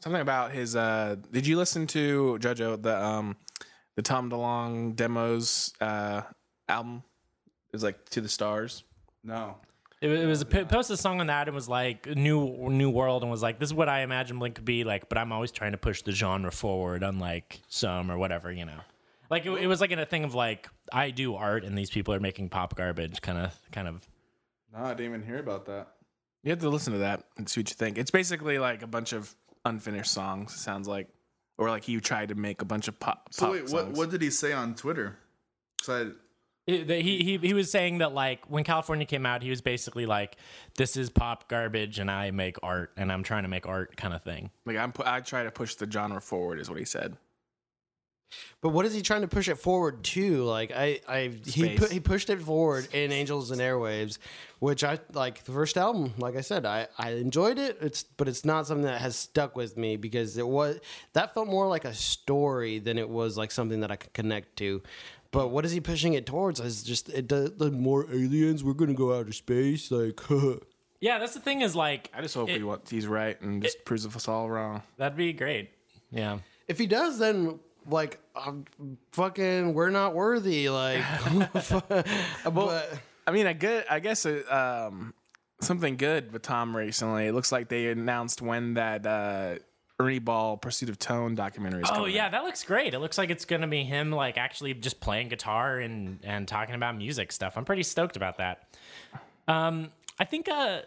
Something 0.00 0.22
about 0.22 0.52
his 0.52 0.76
uh 0.76 1.16
did 1.32 1.46
you 1.46 1.56
listen 1.56 1.86
to 1.88 2.38
Jojo 2.40 2.80
the 2.80 2.96
um 3.02 3.36
the 3.96 4.02
Tom 4.02 4.30
DeLonge 4.30 4.94
demos 4.96 5.72
uh 5.80 6.22
album? 6.68 7.02
It 7.68 7.72
was 7.72 7.82
like 7.82 8.08
To 8.10 8.20
the 8.20 8.28
Stars. 8.28 8.84
No. 9.24 9.56
It, 10.00 10.08
wa- 10.08 10.14
it 10.14 10.26
was 10.26 10.42
a, 10.42 10.46
p- 10.46 10.64
posted 10.64 10.94
a 10.94 10.96
song 10.98 11.20
on 11.20 11.26
that 11.28 11.48
and 11.48 11.54
was 11.54 11.68
like 11.68 12.06
new 12.06 12.68
new 12.70 12.90
world 12.90 13.22
and 13.22 13.30
was 13.30 13.42
like 13.42 13.58
this 13.58 13.70
is 13.70 13.74
what 13.74 13.88
I 13.88 14.00
imagine 14.02 14.38
Blink 14.38 14.54
could 14.56 14.64
be 14.64 14.84
like, 14.84 15.08
but 15.08 15.18
I'm 15.18 15.32
always 15.32 15.50
trying 15.50 15.72
to 15.72 15.78
push 15.78 16.02
the 16.02 16.12
genre 16.12 16.52
forward, 16.52 17.02
unlike 17.02 17.60
some 17.68 18.10
or 18.10 18.18
whatever 18.18 18.52
you 18.52 18.64
know. 18.66 18.78
Like 19.30 19.44
it, 19.46 19.50
it 19.50 19.66
was 19.66 19.80
like 19.80 19.90
in 19.90 19.98
a 19.98 20.06
thing 20.06 20.22
of 20.24 20.34
like 20.34 20.68
I 20.92 21.10
do 21.10 21.34
art 21.34 21.64
and 21.64 21.76
these 21.76 21.90
people 21.90 22.14
are 22.14 22.20
making 22.20 22.50
pop 22.50 22.76
garbage, 22.76 23.20
kind 23.22 23.38
of 23.38 23.52
kind 23.72 23.88
of. 23.88 24.06
No, 24.72 24.84
I 24.84 24.90
didn't 24.90 25.06
even 25.14 25.22
hear 25.26 25.38
about 25.38 25.64
that. 25.66 25.88
You 26.44 26.50
have 26.50 26.60
to 26.60 26.68
listen 26.68 26.92
to 26.92 26.98
that 27.00 27.24
and 27.38 27.48
see 27.48 27.60
what 27.60 27.70
you 27.70 27.74
think. 27.74 27.98
It's 27.98 28.10
basically 28.10 28.58
like 28.58 28.82
a 28.82 28.86
bunch 28.86 29.12
of 29.12 29.34
unfinished 29.64 30.12
songs, 30.12 30.52
it 30.54 30.58
sounds 30.58 30.86
like. 30.86 31.08
Or 31.58 31.70
like 31.70 31.84
he 31.84 31.98
tried 32.00 32.28
to 32.28 32.34
make 32.34 32.60
a 32.60 32.64
bunch 32.66 32.86
of 32.88 32.98
pop, 33.00 33.28
So 33.32 33.46
pop 33.46 33.52
wait, 33.52 33.62
what 33.62 33.70
songs. 33.70 33.98
what 33.98 34.10
did 34.10 34.20
he 34.22 34.30
say 34.30 34.52
on 34.52 34.74
Twitter? 34.74 35.16
'Cause 35.82 35.88
I, 35.88 36.10
It- 36.70 36.88
that 36.88 37.00
he, 37.00 37.22
he 37.24 37.38
he 37.38 37.54
was 37.54 37.70
saying 37.70 37.98
that 37.98 38.12
like 38.12 38.44
when 38.50 38.64
California 38.64 39.06
came 39.06 39.24
out, 39.24 39.42
he 39.42 39.50
was 39.50 39.60
basically 39.62 40.04
like, 40.04 40.36
"This 40.76 40.96
is 40.96 41.08
pop 41.10 41.48
garbage, 41.48 41.98
and 42.00 42.10
I 42.10 42.30
make 42.32 42.56
art, 42.62 42.92
and 42.96 43.10
I'm 43.12 43.22
trying 43.22 43.44
to 43.44 43.48
make 43.48 43.66
art," 43.66 43.96
kind 43.96 44.12
of 44.12 44.22
thing. 44.22 44.50
Like 44.66 44.76
I'm, 44.76 44.92
pu- 44.92 45.04
I 45.06 45.20
try 45.20 45.44
to 45.44 45.50
push 45.50 45.76
the 45.76 45.90
genre 45.90 46.20
forward, 46.20 46.58
is 46.60 46.68
what 46.68 46.78
he 46.78 46.84
said. 46.84 47.16
But 48.62 48.70
what 48.70 48.86
is 48.86 48.94
he 48.94 49.02
trying 49.02 49.20
to 49.22 49.28
push 49.28 49.48
it 49.48 49.56
forward 49.58 50.02
to? 50.04 50.42
Like 50.44 50.72
I, 50.72 51.00
I 51.08 51.30
he 51.44 51.50
Space. 51.50 51.78
pu- 51.78 51.86
he 51.94 52.00
pushed 52.00 52.30
it 52.30 52.40
forward 52.40 52.88
in 52.92 53.12
Angels 53.12 53.50
and 53.50 53.60
Airwaves, 53.60 54.18
which 54.58 54.82
I 54.82 54.98
like 55.12 55.44
the 55.44 55.52
first 55.52 55.76
album. 55.76 56.14
Like 56.18 56.36
I 56.36 56.40
said, 56.40 56.64
I, 56.66 56.88
I 56.98 57.10
enjoyed 57.10 57.58
it. 57.58 57.78
It's 57.80 58.02
but 58.02 58.28
it's 58.28 58.44
not 58.44 58.66
something 58.66 58.86
that 58.86 59.00
has 59.00 59.14
stuck 59.16 59.56
with 59.56 59.76
me 59.76 59.96
because 59.96 60.36
it 60.38 60.46
was 60.46 60.80
that 61.12 61.34
felt 61.34 61.46
more 61.48 61.68
like 61.68 61.84
a 61.84 61.94
story 61.94 62.78
than 62.78 62.98
it 62.98 63.08
was 63.08 63.36
like 63.36 63.50
something 63.50 63.80
that 63.80 63.90
I 63.90 63.96
could 63.96 64.12
connect 64.14 64.56
to. 64.56 64.82
But 65.32 65.48
what 65.48 65.64
is 65.66 65.72
he 65.72 65.80
pushing 65.80 66.14
it 66.14 66.24
towards? 66.24 66.58
Is 66.60 66.82
just 66.82 67.08
it 67.10 67.28
does 67.28 67.52
the 67.56 67.70
more 67.70 68.06
aliens. 68.10 68.64
We're 68.64 68.72
gonna 68.72 68.94
go 68.94 69.16
outer 69.18 69.32
space. 69.32 69.90
Like 69.90 70.18
Yeah, 71.00 71.18
that's 71.18 71.34
the 71.34 71.40
thing 71.40 71.60
is 71.60 71.76
like 71.76 72.10
I 72.14 72.22
just 72.22 72.34
hope 72.34 72.48
it- 72.48 72.56
he 72.56 72.62
wants, 72.62 72.90
he's 72.90 73.06
right 73.06 73.38
and 73.42 73.62
just 73.62 73.84
proves 73.84 74.06
us 74.06 74.28
all 74.28 74.48
wrong. 74.48 74.82
that'd 74.96 75.16
be 75.16 75.32
great. 75.34 75.70
Yeah. 76.10 76.38
if 76.68 76.78
he 76.78 76.86
does, 76.86 77.18
then 77.18 77.58
like 77.88 78.20
I'm 78.34 78.64
fucking 79.12 79.74
we're 79.74 79.90
not 79.90 80.14
worthy. 80.14 80.68
Like, 80.68 81.04
but. 82.52 83.00
I 83.28 83.32
mean, 83.32 83.48
a 83.48 83.54
good, 83.54 83.84
I 83.90 83.98
guess, 83.98 84.24
uh, 84.24 84.86
um, 84.88 85.12
something 85.60 85.96
good 85.96 86.32
with 86.32 86.42
Tom 86.42 86.76
recently. 86.76 87.26
It 87.26 87.34
looks 87.34 87.50
like 87.50 87.68
they 87.68 87.88
announced 87.88 88.40
when 88.40 88.74
that 88.74 89.04
uh, 89.04 89.56
Ernie 89.98 90.18
Ball 90.20 90.56
Pursuit 90.56 90.88
of 90.90 90.98
Tone 90.98 91.34
documentary 91.34 91.82
is 91.82 91.88
Oh 91.90 91.94
coming 91.94 92.14
yeah, 92.14 92.26
out. 92.26 92.32
that 92.32 92.44
looks 92.44 92.62
great. 92.62 92.94
It 92.94 93.00
looks 93.00 93.18
like 93.18 93.30
it's 93.30 93.44
gonna 93.44 93.66
be 93.66 93.82
him 93.82 94.12
like 94.12 94.38
actually 94.38 94.74
just 94.74 95.00
playing 95.00 95.28
guitar 95.28 95.78
and 95.78 96.20
and 96.22 96.46
talking 96.46 96.74
about 96.74 96.96
music 96.96 97.32
stuff. 97.32 97.56
I'm 97.56 97.64
pretty 97.64 97.82
stoked 97.82 98.16
about 98.16 98.38
that. 98.38 98.68
Um, 99.48 99.90
I 100.18 100.24
think 100.24 100.48
uh, 100.48 100.82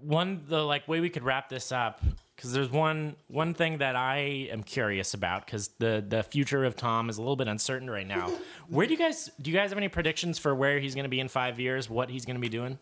one 0.00 0.42
the 0.46 0.62
like 0.62 0.86
way 0.86 1.00
we 1.00 1.08
could 1.10 1.24
wrap 1.24 1.48
this 1.48 1.72
up 1.72 2.00
because 2.36 2.52
there's 2.52 2.70
one 2.70 3.16
one 3.28 3.54
thing 3.54 3.78
that 3.78 3.96
I 3.96 4.48
am 4.50 4.62
curious 4.62 5.14
about 5.14 5.46
because 5.46 5.68
the 5.78 6.04
the 6.06 6.22
future 6.22 6.64
of 6.64 6.76
Tom 6.76 7.08
is 7.08 7.18
a 7.18 7.20
little 7.20 7.36
bit 7.36 7.48
uncertain 7.48 7.88
right 7.88 8.06
now. 8.06 8.32
Where 8.68 8.86
do 8.86 8.92
you 8.92 8.98
guys 8.98 9.30
do 9.40 9.50
you 9.50 9.56
guys 9.56 9.70
have 9.70 9.78
any 9.78 9.88
predictions 9.88 10.38
for 10.38 10.54
where 10.54 10.78
he's 10.78 10.94
gonna 10.94 11.08
be 11.08 11.20
in 11.20 11.28
five 11.28 11.60
years? 11.60 11.88
What 11.88 12.10
he's 12.10 12.24
gonna 12.24 12.38
be 12.38 12.48
doing? 12.48 12.78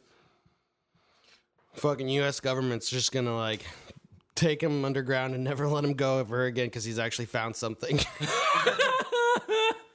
fucking 1.74 2.08
U.S. 2.08 2.40
government's 2.40 2.90
just 2.90 3.12
gonna 3.12 3.36
like 3.36 3.64
take 4.34 4.62
him 4.62 4.84
underground 4.84 5.34
and 5.34 5.44
never 5.44 5.68
let 5.68 5.84
him 5.84 5.94
go 5.94 6.18
ever 6.18 6.44
again 6.44 6.66
because 6.66 6.84
he's 6.84 6.98
actually 6.98 7.26
found 7.26 7.56
something. 7.56 7.98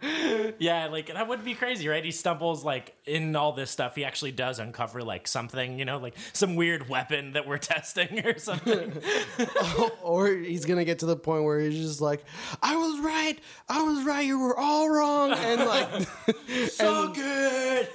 Yeah, 0.58 0.86
like 0.86 1.12
that 1.12 1.28
would 1.28 1.44
be 1.44 1.54
crazy, 1.54 1.88
right? 1.88 2.04
He 2.04 2.10
stumbles 2.10 2.64
like 2.64 2.94
in 3.06 3.36
all 3.36 3.52
this 3.52 3.70
stuff. 3.70 3.94
He 3.94 4.04
actually 4.04 4.32
does 4.32 4.58
uncover 4.58 5.02
like 5.02 5.28
something, 5.28 5.78
you 5.78 5.84
know, 5.84 5.98
like 5.98 6.14
some 6.32 6.56
weird 6.56 6.88
weapon 6.88 7.32
that 7.32 7.46
we're 7.46 7.58
testing 7.58 8.26
or 8.26 8.38
something. 8.38 8.92
or 10.02 10.28
he's 10.28 10.64
gonna 10.64 10.84
get 10.84 11.00
to 11.00 11.06
the 11.06 11.16
point 11.16 11.44
where 11.44 11.60
he's 11.60 11.78
just 11.78 12.00
like, 12.00 12.24
"I 12.62 12.76
was 12.76 13.00
right, 13.00 13.38
I 13.68 13.82
was 13.82 14.04
right, 14.04 14.24
you 14.24 14.38
were 14.38 14.58
all 14.58 14.88
wrong," 14.88 15.32
and 15.32 15.60
like, 15.66 16.08
so 16.68 17.08
good. 17.12 17.88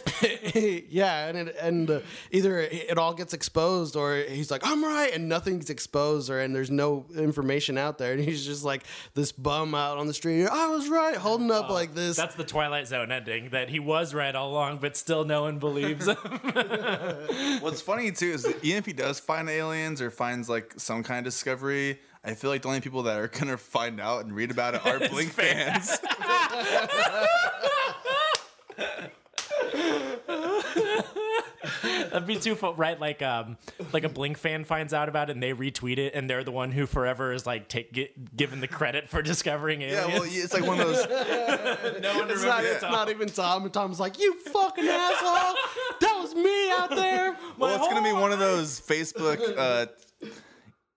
yeah, 0.89 1.27
and 1.27 1.38
it, 1.49 1.55
and 1.59 1.89
uh, 1.89 1.99
either 2.31 2.59
it 2.59 2.97
all 2.97 3.13
gets 3.13 3.34
exposed 3.34 3.95
or 3.95 4.17
he's 4.17 4.51
like, 4.51 4.61
I'm 4.65 4.84
right, 4.84 5.13
and 5.13 5.27
nothing's 5.27 5.69
exposed, 5.69 6.30
or 6.30 6.39
and 6.39 6.55
there's 6.55 6.71
no 6.71 7.05
information 7.15 7.77
out 7.77 7.97
there, 7.97 8.13
and 8.13 8.23
he's 8.23 8.45
just 8.45 8.63
like 8.63 8.84
this 9.15 9.31
bum 9.31 9.75
out 9.75 9.97
on 9.97 10.07
the 10.07 10.13
street. 10.13 10.45
I 10.47 10.67
was 10.67 10.88
right, 10.88 11.15
holding 11.15 11.51
up 11.51 11.69
like 11.69 11.92
this. 11.93 12.17
That's 12.17 12.35
the 12.35 12.43
Twilight 12.43 12.87
Zone 12.87 13.11
ending. 13.11 13.49
That 13.49 13.69
he 13.69 13.79
was 13.79 14.13
right 14.13 14.35
all 14.35 14.51
along, 14.51 14.79
but 14.79 14.97
still 14.97 15.25
no 15.25 15.43
one 15.43 15.59
believes 15.59 16.07
him. 16.07 16.15
What's 17.61 17.81
funny 17.81 18.11
too 18.11 18.31
is 18.31 18.43
that 18.43 18.63
even 18.63 18.77
if 18.77 18.85
he 18.85 18.93
does 18.93 19.19
find 19.19 19.49
aliens 19.49 20.01
or 20.01 20.11
finds 20.11 20.49
like 20.49 20.73
some 20.77 21.03
kind 21.03 21.19
of 21.19 21.25
discovery, 21.25 21.99
I 22.23 22.33
feel 22.33 22.49
like 22.49 22.61
the 22.61 22.69
only 22.69 22.81
people 22.81 23.03
that 23.03 23.17
are 23.17 23.27
gonna 23.27 23.57
find 23.57 23.99
out 23.99 24.25
and 24.25 24.35
read 24.35 24.51
about 24.51 24.75
it 24.75 24.85
are 24.85 24.99
Blink 25.09 25.31
fans. 25.31 25.97
That'd 31.84 32.27
be 32.27 32.35
too 32.38 32.56
fun, 32.56 32.76
right? 32.76 32.99
Like, 32.99 33.22
um, 33.22 33.57
like 33.91 34.03
a 34.03 34.10
Blink 34.10 34.38
fan 34.38 34.64
finds 34.64 34.94
out 34.94 35.10
about 35.10 35.30
it 35.30 35.34
and 35.34 35.44
they 35.44 35.53
retweet 35.53 35.98
it, 35.98 36.14
and 36.14 36.30
they're 36.30 36.44
the 36.44 36.52
one 36.52 36.72
who 36.72 36.85
forever 36.85 37.31
is 37.31 37.45
like 37.45 37.69
take 37.69 37.94
get, 37.94 38.35
given 38.35 38.60
the 38.60 38.68
credit 38.68 39.10
for 39.10 39.22
discovering 39.22 39.81
aliens. 39.81 40.10
yeah, 40.10 40.19
well, 40.19 40.30
it's 40.30 40.53
like 40.53 40.65
one 40.65 40.80
of 40.80 40.88
those. 40.88 41.07
no 42.02 42.18
one 42.18 42.30
It's 42.30 42.44
not, 42.44 42.64
it's 42.64 42.81
not 42.81 43.10
even 43.10 43.30
Tom. 43.30 43.64
And 43.64 43.73
Tom's 43.73 43.99
like, 43.99 44.19
"You 44.19 44.40
fucking 44.40 44.88
asshole! 44.88 45.56
That 46.02 46.18
was 46.19 46.35
me 46.35 46.72
out 46.72 46.90
there." 46.90 47.38
Well, 47.57 47.76
it's 47.76 47.88
gonna 47.88 48.03
be 48.03 48.14
one 48.14 48.31
of 48.31 48.40
those 48.40 48.81
Facebook 48.81 49.40
uh, 49.57 49.85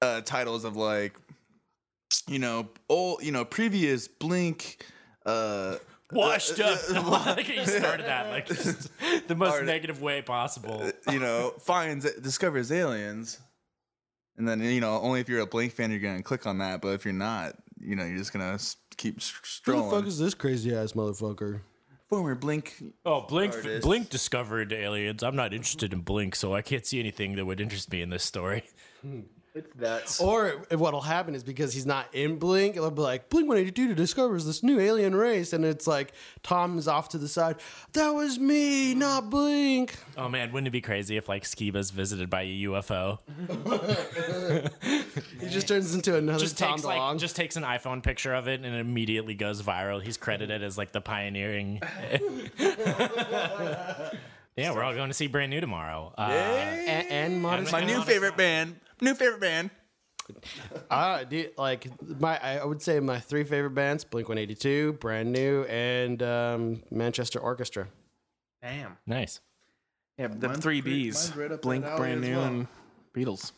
uh, 0.00 0.20
titles 0.22 0.64
of 0.64 0.74
like, 0.74 1.14
you 2.26 2.38
know, 2.38 2.68
old, 2.88 3.22
you 3.22 3.30
know, 3.30 3.44
previous 3.44 4.08
Blink. 4.08 4.84
Uh, 5.24 5.76
washed 6.12 6.60
up. 6.60 6.78
like 7.36 7.48
you 7.54 7.66
started 7.66 8.06
that 8.06 8.28
like 8.30 8.46
just 8.46 8.88
the 9.28 9.34
most 9.34 9.52
Art- 9.54 9.64
negative 9.66 10.00
way 10.02 10.22
possible. 10.22 10.82
Uh, 10.82 11.12
you 11.12 11.18
know, 11.18 11.52
finds 11.60 12.10
discovers 12.20 12.70
aliens, 12.72 13.38
and 14.36 14.46
then 14.48 14.60
you 14.62 14.80
know, 14.80 15.00
only 15.00 15.20
if 15.20 15.28
you're 15.28 15.40
a 15.40 15.46
Blink 15.46 15.72
fan, 15.72 15.90
you're 15.90 16.00
gonna 16.00 16.22
click 16.22 16.46
on 16.46 16.58
that. 16.58 16.80
But 16.80 16.88
if 16.88 17.04
you're 17.04 17.14
not, 17.14 17.56
you 17.80 17.96
know, 17.96 18.04
you're 18.04 18.18
just 18.18 18.32
gonna 18.32 18.54
s- 18.54 18.76
keep 18.96 19.16
s- 19.18 19.30
Who 19.30 19.40
the 19.42 19.46
strolling. 19.48 19.90
fuck 19.90 20.06
is 20.06 20.18
this 20.18 20.34
crazy 20.34 20.74
ass 20.74 20.92
motherfucker? 20.92 21.60
Former 22.08 22.36
Blink. 22.36 22.74
Oh, 23.04 23.22
Blink! 23.22 23.52
Artists. 23.52 23.84
Blink 23.84 24.10
discovered 24.10 24.72
aliens. 24.72 25.24
I'm 25.24 25.34
not 25.34 25.52
interested 25.52 25.92
in 25.92 26.02
Blink, 26.02 26.36
so 26.36 26.54
I 26.54 26.62
can't 26.62 26.86
see 26.86 27.00
anything 27.00 27.34
that 27.34 27.44
would 27.44 27.60
interest 27.60 27.90
me 27.90 28.00
in 28.00 28.10
this 28.10 28.22
story. 28.22 28.62
Hmm. 29.02 29.20
That's 29.76 30.20
Or 30.20 30.50
what'll 30.70 31.00
happen 31.00 31.34
is 31.34 31.42
because 31.42 31.72
he's 31.72 31.86
not 31.86 32.14
in 32.14 32.38
Blink, 32.38 32.76
it'll 32.76 32.90
be 32.90 33.02
like 33.02 33.28
Blink 33.28 33.48
182 33.48 33.94
discovers 33.94 34.44
this 34.44 34.62
new 34.62 34.78
alien 34.78 35.14
race, 35.14 35.52
and 35.52 35.64
it's 35.64 35.86
like 35.86 36.12
Tom 36.42 36.78
is 36.78 36.88
off 36.88 37.08
to 37.10 37.18
the 37.18 37.28
side. 37.28 37.56
That 37.92 38.10
was 38.10 38.38
me, 38.38 38.94
not 38.94 39.30
Blink. 39.30 39.96
Oh 40.16 40.28
man, 40.28 40.52
wouldn't 40.52 40.68
it 40.68 40.72
be 40.72 40.80
crazy 40.80 41.16
if 41.16 41.28
like 41.28 41.44
Skiba's 41.44 41.90
visited 41.90 42.30
by 42.30 42.42
a 42.42 42.62
UFO? 42.64 43.18
He 45.40 45.48
just 45.48 45.68
turns 45.68 45.94
into 45.94 46.16
another 46.16 46.38
Just 46.38 46.58
Tom 46.58 46.72
takes 46.72 46.84
like 46.84 47.18
just 47.18 47.36
takes 47.36 47.56
an 47.56 47.62
iPhone 47.62 48.02
picture 48.02 48.34
of 48.34 48.48
it 48.48 48.62
and 48.62 48.74
it 48.74 48.78
immediately 48.78 49.34
goes 49.34 49.62
viral. 49.62 50.02
He's 50.02 50.16
credited 50.16 50.62
as 50.62 50.78
like 50.78 50.92
the 50.92 51.00
pioneering. 51.00 51.80
yeah, 54.56 54.72
we're 54.72 54.82
all 54.82 54.94
going 54.94 55.08
to 55.08 55.14
see 55.14 55.26
brand 55.26 55.50
new 55.50 55.60
tomorrow. 55.60 56.12
Uh, 56.16 56.22
and, 56.22 57.08
and 57.10 57.42
modern. 57.42 57.66
my 57.70 57.84
new 57.84 58.02
favorite 58.02 58.36
band. 58.36 58.76
New 59.00 59.14
favorite 59.14 59.40
band. 59.40 59.70
Uh, 60.90 61.22
do, 61.24 61.48
like 61.56 61.86
my, 62.20 62.38
I 62.42 62.64
would 62.64 62.82
say 62.82 62.98
my 63.00 63.20
three 63.20 63.44
favorite 63.44 63.74
bands: 63.74 64.02
Blink 64.04 64.28
182, 64.28 64.94
Brand 64.94 65.30
New, 65.32 65.62
and 65.64 66.20
um, 66.22 66.82
Manchester 66.90 67.38
Orchestra. 67.38 67.86
Damn. 68.62 68.96
nice. 69.06 69.40
Yeah, 70.18 70.28
the 70.28 70.48
Mine's 70.48 70.60
three 70.60 70.82
pretty- 70.82 71.10
Bs: 71.10 71.28
mine's 71.28 71.36
right 71.36 71.52
up 71.52 71.62
Blink, 71.62 71.84
that 71.84 71.90
alley 71.92 72.00
Brand 72.00 72.24
as 72.24 72.30
New, 72.30 72.36
well. 72.36 72.46
and 72.46 72.66
Beatles. 73.14 73.52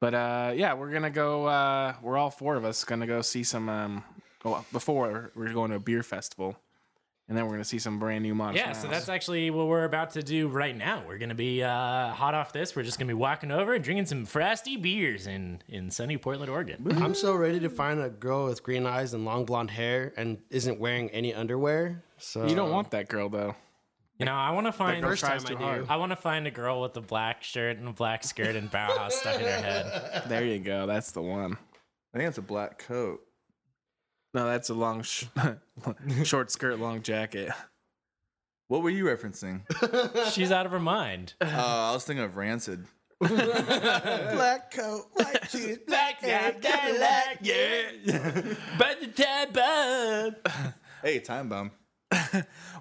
But 0.00 0.14
uh, 0.14 0.52
yeah, 0.54 0.74
we're 0.74 0.92
gonna 0.92 1.10
go. 1.10 1.46
Uh, 1.46 1.94
we're 2.00 2.16
all 2.16 2.30
four 2.30 2.56
of 2.56 2.64
us 2.64 2.84
gonna 2.84 3.06
go 3.06 3.20
see 3.20 3.42
some. 3.42 3.68
Um, 3.68 4.04
well, 4.44 4.64
before 4.72 5.32
we're 5.34 5.52
going 5.52 5.70
to 5.70 5.76
a 5.76 5.80
beer 5.80 6.04
festival, 6.04 6.56
and 7.28 7.36
then 7.36 7.44
we're 7.44 7.52
gonna 7.52 7.64
see 7.64 7.78
some 7.78 7.98
brand 7.98 8.22
new 8.22 8.34
Modest 8.34 8.64
Yeah, 8.64 8.72
so 8.72 8.88
Mouse. 8.88 8.96
that's 8.96 9.08
actually 9.08 9.50
what 9.50 9.66
we're 9.66 9.84
about 9.84 10.10
to 10.12 10.22
do 10.22 10.48
right 10.48 10.76
now. 10.76 11.02
We're 11.06 11.18
gonna 11.18 11.34
be 11.34 11.62
uh, 11.62 12.10
hot 12.12 12.34
off 12.34 12.52
this. 12.52 12.74
We're 12.74 12.82
just 12.82 12.98
gonna 12.98 13.08
be 13.08 13.14
walking 13.14 13.50
over 13.50 13.74
and 13.74 13.84
drinking 13.84 14.06
some 14.06 14.24
frosty 14.24 14.76
beers 14.76 15.26
in 15.26 15.60
in 15.68 15.90
sunny 15.90 16.16
Portland, 16.16 16.50
Oregon. 16.50 16.86
I'm 17.02 17.14
so 17.14 17.34
ready 17.34 17.60
to 17.60 17.68
find 17.68 18.00
a 18.00 18.08
girl 18.08 18.46
with 18.46 18.62
green 18.62 18.86
eyes 18.86 19.14
and 19.14 19.24
long 19.24 19.44
blonde 19.44 19.70
hair 19.70 20.12
and 20.16 20.38
isn't 20.50 20.80
wearing 20.80 21.10
any 21.10 21.34
underwear. 21.34 22.02
So 22.16 22.46
you 22.46 22.54
don't 22.54 22.70
want 22.72 22.90
that 22.92 23.08
girl 23.08 23.28
though. 23.28 23.54
You 24.18 24.24
know, 24.26 24.34
I 24.34 24.50
want 24.50 24.66
to 24.66 24.72
find 24.72 25.00
first 25.04 25.22
time 25.22 25.38
too 25.38 25.56
I 25.56 25.60
hard. 25.62 25.86
do. 25.86 25.92
I 25.92 25.96
want 25.96 26.10
to 26.10 26.16
find 26.16 26.44
a 26.48 26.50
girl 26.50 26.80
with 26.80 26.96
a 26.96 27.00
black 27.00 27.44
shirt 27.44 27.76
and 27.78 27.86
a 27.86 27.92
black 27.92 28.24
skirt 28.24 28.56
and 28.56 28.68
Bauhaus 28.68 29.12
stuck 29.12 29.36
in 29.36 29.42
her 29.42 29.60
head. 29.60 30.22
There 30.28 30.44
you 30.44 30.58
go. 30.58 30.86
That's 30.88 31.12
the 31.12 31.22
one. 31.22 31.56
I 32.12 32.18
think 32.18 32.28
it's 32.28 32.38
a 32.38 32.42
black 32.42 32.78
coat. 32.78 33.20
No, 34.34 34.46
that's 34.46 34.68
a 34.68 34.74
long, 34.74 35.02
sh- 35.02 35.24
short 36.24 36.50
skirt, 36.50 36.78
long 36.78 37.02
jacket. 37.02 37.50
What 38.68 38.82
were 38.82 38.90
you 38.90 39.04
referencing? 39.04 39.62
She's 40.32 40.52
out 40.52 40.66
of 40.66 40.72
her 40.72 40.80
mind. 40.80 41.34
uh, 41.40 41.46
I 41.46 41.92
was 41.92 42.04
thinking 42.04 42.24
of 42.24 42.36
Rancid. 42.36 42.84
black 43.20 44.70
coat, 44.72 45.06
white 45.14 45.50
shoes, 45.50 45.78
black 45.88 46.20
hair, 46.20 46.52
Cadillac, 46.60 47.38
yeah. 47.40 47.90
But 48.78 49.00
the 49.00 49.06
time 49.08 49.52
bomb. 49.52 50.36
Hey, 51.02 51.18
time 51.18 51.48
bomb. 51.48 51.72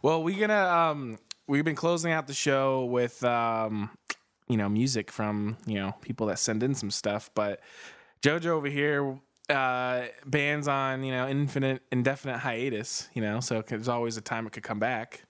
Well, 0.03 0.21
we're 0.23 0.39
gonna 0.39 0.67
um, 0.67 1.17
we've 1.47 1.65
been 1.65 1.75
closing 1.75 2.11
out 2.11 2.27
the 2.27 2.35
show 2.35 2.85
with 2.85 3.23
um, 3.23 3.89
you 4.47 4.57
know, 4.57 4.69
music 4.69 5.11
from 5.11 5.57
you 5.65 5.75
know 5.75 5.93
people 6.01 6.27
that 6.27 6.39
send 6.39 6.61
in 6.63 6.75
some 6.75 6.91
stuff, 6.91 7.29
but 7.33 7.61
JoJo 8.21 8.45
over 8.47 8.67
here. 8.67 9.19
Uh, 9.49 10.07
bands 10.25 10.67
on 10.67 11.03
you 11.05 11.11
know 11.11 11.27
infinite 11.27 11.81
indefinite 11.89 12.37
hiatus 12.39 13.07
you 13.13 13.21
know 13.21 13.39
so 13.39 13.61
there's 13.65 13.87
always 13.87 14.17
a 14.17 14.21
time 14.21 14.45
it 14.45 14.51
could 14.51 14.63
come 14.63 14.79
back 14.79 15.23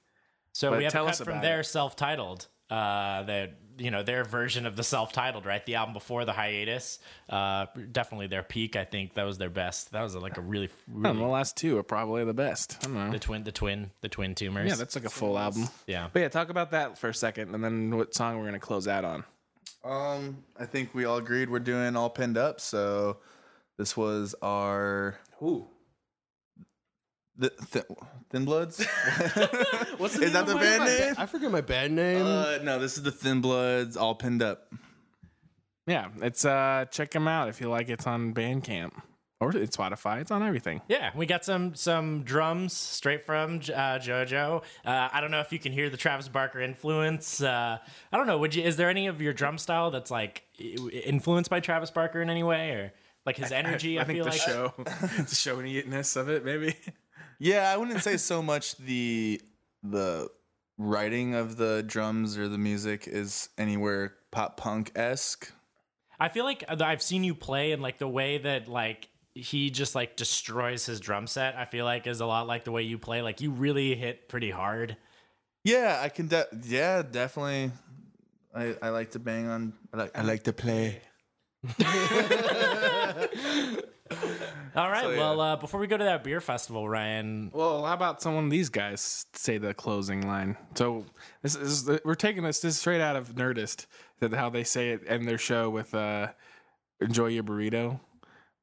So 0.53 0.71
But 0.71 0.77
we 0.79 0.83
have 0.85 0.93
tell 0.93 1.05
a 1.05 1.09
us 1.09 1.19
cut 1.19 1.25
from 1.27 1.41
their 1.41 1.59
it. 1.59 1.65
self-titled. 1.65 2.47
Uh, 2.69 3.21
the 3.23 3.51
you 3.77 3.91
know 3.91 4.01
their 4.01 4.23
version 4.23 4.65
of 4.65 4.75
the 4.75 4.83
self-titled, 4.83 5.45
right? 5.45 5.63
The 5.67 5.75
album 5.75 5.93
before 5.93 6.25
the 6.25 6.33
hiatus. 6.33 6.97
Uh, 7.29 7.67
definitely 7.91 8.25
their 8.25 8.41
peak. 8.41 8.75
I 8.75 8.83
think 8.85 9.13
that 9.13 9.23
was 9.23 9.37
their 9.37 9.51
best. 9.51 9.91
That 9.91 10.01
was 10.01 10.15
like 10.15 10.37
a 10.37 10.41
really, 10.41 10.69
I 10.89 10.91
know, 10.97 11.09
really 11.11 11.19
the 11.21 11.27
last 11.27 11.55
two 11.55 11.77
are 11.77 11.83
probably 11.83 12.25
the 12.25 12.33
best 12.33 12.77
i 12.81 12.85
don't 12.85 12.95
know 12.95 13.11
the 13.11 13.19
twin, 13.19 13.43
the 13.43 13.51
twin, 13.51 13.91
the 14.01 14.09
twin 14.09 14.33
tumors. 14.33 14.67
yeah 14.67 14.75
that's 14.75 14.95
like 14.95 15.05
a 15.05 15.09
full 15.11 15.37
album 15.37 15.69
yeah. 15.85 16.09
but 16.11 16.21
yeah 16.23 16.27
talk 16.29 16.49
about 16.49 16.71
that 16.71 16.97
for 16.97 17.09
a 17.09 17.13
second 17.13 17.53
and 17.53 17.63
then 17.63 17.95
what 17.95 18.15
song 18.15 18.39
we're 18.39 18.45
gonna 18.45 18.59
close 18.59 18.87
out 18.87 19.05
on 19.05 19.23
Um, 19.85 20.43
I 20.59 20.65
think 20.65 20.95
we 20.95 21.05
all 21.05 21.17
agreed 21.17 21.49
we're 21.51 21.59
doing 21.59 21.95
all 21.95 22.09
pinned 22.09 22.37
up. 22.37 22.59
So 22.59 23.17
this 23.77 23.95
was 23.95 24.35
our 24.41 25.19
Ooh. 25.41 25.67
the 27.37 27.51
th- 27.71 27.85
Thin 28.29 28.45
Bloods. 28.45 28.83
What's 29.97 30.15
Is 30.19 30.33
that 30.33 30.45
the 30.47 30.55
band 30.55 30.85
name? 30.85 31.15
I 31.17 31.25
forget 31.25 31.51
my 31.51 31.61
band 31.61 31.95
name. 31.95 32.25
Uh, 32.25 32.57
no, 32.63 32.79
this 32.79 32.97
is 32.97 33.03
the 33.03 33.11
Thin 33.11 33.41
Bloods, 33.41 33.95
all 33.95 34.15
pinned 34.15 34.41
up. 34.41 34.71
Yeah, 35.85 36.09
it's 36.21 36.43
uh 36.43 36.85
check 36.91 37.11
them 37.11 37.27
out 37.27 37.47
if 37.47 37.61
you 37.61 37.69
like. 37.69 37.89
It's 37.89 38.05
on 38.05 38.33
Bandcamp 38.33 38.91
or 39.39 39.55
it's 39.55 39.77
Spotify. 39.77 40.21
It's 40.21 40.31
on 40.31 40.43
everything. 40.43 40.81
Yeah, 40.87 41.11
we 41.15 41.25
got 41.25 41.45
some 41.45 41.75
some 41.75 42.23
drums 42.23 42.73
straight 42.73 43.25
from 43.25 43.57
uh, 43.57 43.99
JoJo. 43.99 44.63
Uh, 44.85 45.09
I 45.11 45.21
don't 45.21 45.31
know 45.31 45.39
if 45.39 45.51
you 45.53 45.59
can 45.59 45.71
hear 45.71 45.89
the 45.89 45.97
Travis 45.97 46.27
Barker 46.27 46.59
influence. 46.59 47.41
Uh, 47.41 47.77
I 48.11 48.17
don't 48.17 48.27
know. 48.27 48.37
Would 48.39 48.55
you? 48.55 48.63
Is 48.63 48.77
there 48.77 48.89
any 48.89 49.07
of 49.07 49.21
your 49.21 49.33
drum 49.33 49.57
style 49.57 49.91
that's 49.91 50.11
like 50.11 50.43
influenced 50.59 51.49
by 51.49 51.59
Travis 51.59 51.91
Barker 51.91 52.21
in 52.21 52.29
any 52.29 52.43
way, 52.43 52.71
or 52.71 52.93
like 53.27 53.37
his 53.37 53.51
energy? 53.51 53.99
I, 53.99 54.01
I, 54.01 54.05
think 54.05 54.17
feel 54.17 54.25
the 54.25 54.31
like 54.31 54.41
show, 54.41 54.73
the 54.77 55.35
showiness 55.35 56.15
of 56.15 56.29
it, 56.29 56.43
maybe. 56.43 56.75
Yeah, 57.39 57.71
I 57.71 57.77
wouldn't 57.77 58.01
say 58.01 58.17
so 58.17 58.41
much 58.41 58.77
the 58.77 59.39
the 59.83 60.29
writing 60.79 61.35
of 61.35 61.57
the 61.57 61.83
drums 61.85 62.37
or 62.37 62.47
the 62.47 62.57
music 62.57 63.07
is 63.07 63.49
anywhere 63.57 64.15
pop 64.31 64.57
punk 64.57 64.91
esque. 64.95 65.51
I 66.19 66.29
feel 66.29 66.45
like 66.45 66.63
I've 66.67 67.01
seen 67.03 67.23
you 67.23 67.35
play, 67.35 67.73
and 67.73 67.81
like 67.81 67.99
the 67.99 68.07
way 68.07 68.39
that 68.39 68.67
like 68.67 69.09
he 69.35 69.69
just 69.69 69.93
like 69.93 70.15
destroys 70.15 70.85
his 70.85 70.99
drum 70.99 71.27
set. 71.27 71.55
I 71.55 71.65
feel 71.65 71.85
like 71.85 72.07
is 72.07 72.21
a 72.21 72.25
lot 72.25 72.47
like 72.47 72.63
the 72.63 72.71
way 72.71 72.81
you 72.81 72.97
play. 72.97 73.21
Like 73.21 73.41
you 73.41 73.51
really 73.51 73.93
hit 73.93 74.29
pretty 74.29 74.49
hard. 74.49 74.97
Yeah, 75.63 75.99
I 76.01 76.09
can. 76.09 76.27
De- 76.27 76.47
yeah, 76.63 77.03
definitely. 77.03 77.71
I, 78.55 78.75
I 78.81 78.89
like 78.89 79.11
to 79.11 79.19
bang 79.19 79.47
on. 79.47 79.73
I 79.93 79.97
like, 79.97 80.17
I 80.17 80.21
like 80.23 80.43
to 80.43 80.53
play. 80.53 81.01
All 84.75 84.89
right. 84.89 85.03
So, 85.03 85.11
yeah. 85.11 85.17
Well, 85.17 85.41
uh, 85.41 85.55
before 85.57 85.79
we 85.79 85.87
go 85.87 85.97
to 85.97 86.03
that 86.03 86.23
beer 86.23 86.39
festival, 86.39 86.87
Ryan, 86.87 87.51
Well, 87.53 87.83
how 87.85 87.93
about 87.93 88.21
someone 88.21 88.45
of 88.45 88.51
these 88.51 88.69
guys 88.69 89.25
say 89.33 89.57
the 89.57 89.73
closing 89.73 90.25
line? 90.27 90.55
So 90.75 91.05
this 91.41 91.55
is 91.55 91.89
we're 92.05 92.15
taking 92.15 92.43
this 92.43 92.59
this 92.59 92.75
is 92.75 92.79
straight 92.79 93.01
out 93.01 93.15
of 93.15 93.35
Nerdist 93.35 93.85
that 94.19 94.33
how 94.33 94.49
they 94.49 94.63
say 94.63 94.91
it 94.91 95.01
end 95.07 95.27
their 95.27 95.37
show 95.37 95.69
with 95.69 95.93
uh 95.93 96.27
enjoy 97.01 97.27
your 97.27 97.43
burrito, 97.43 97.99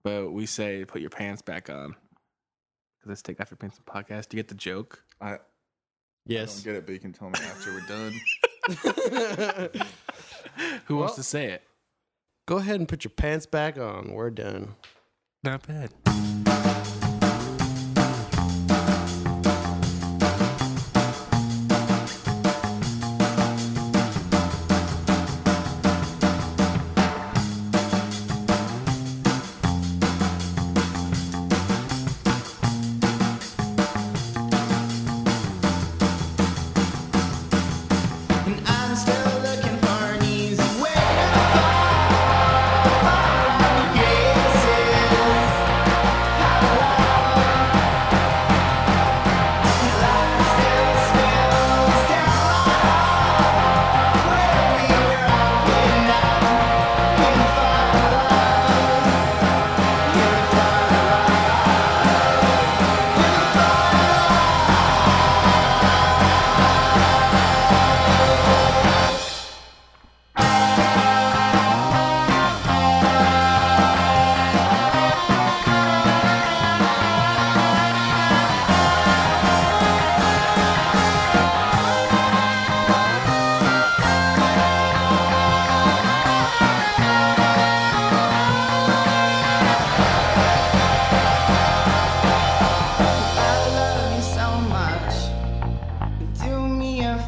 but 0.03 0.31
we 0.33 0.47
say 0.47 0.85
put 0.85 1.01
your 1.01 1.11
pants 1.11 1.43
back 1.43 1.69
on. 1.69 1.95
Because 2.99 3.09
let's 3.09 3.23
take 3.23 3.41
off 3.41 3.51
your 3.51 3.59
pants 3.59 3.79
podcast. 3.85 4.29
Do 4.29 4.37
you 4.37 4.43
get 4.43 4.49
the 4.49 4.55
joke? 4.55 5.05
I 5.21 5.39
Yes. 6.27 6.63
Get 6.63 6.77
it, 6.77 6.87
but 6.87 6.93
you 6.93 7.01
can 7.01 7.13
tell 7.13 7.29
me 7.29 7.39
after 7.39 7.73
we're 7.73 7.81
done. 7.81 8.15
Who 10.87 10.97
wants 10.97 11.17
to 11.17 11.23
say 11.23 11.47
it? 11.47 11.63
Go 12.47 12.59
ahead 12.59 12.77
and 12.77 12.89
put 12.89 13.05
your 13.05 13.11
pants 13.11 13.47
back 13.47 13.79
on. 13.79 14.13
We're 14.13 14.31
done. 14.31 14.75
Not 15.43 15.67
bad. 15.67 17.04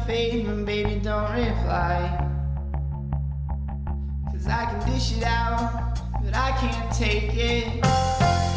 Favor, 0.07 0.55
baby, 0.63 1.01
don't 1.03 1.29
reply. 1.33 2.29
Cause 4.31 4.47
I 4.47 4.65
can 4.71 4.89
dish 4.89 5.17
it 5.17 5.23
out, 5.23 5.99
but 6.23 6.33
I 6.33 6.51
can't 6.51 6.93
take 6.93 7.33
it. 7.35 8.56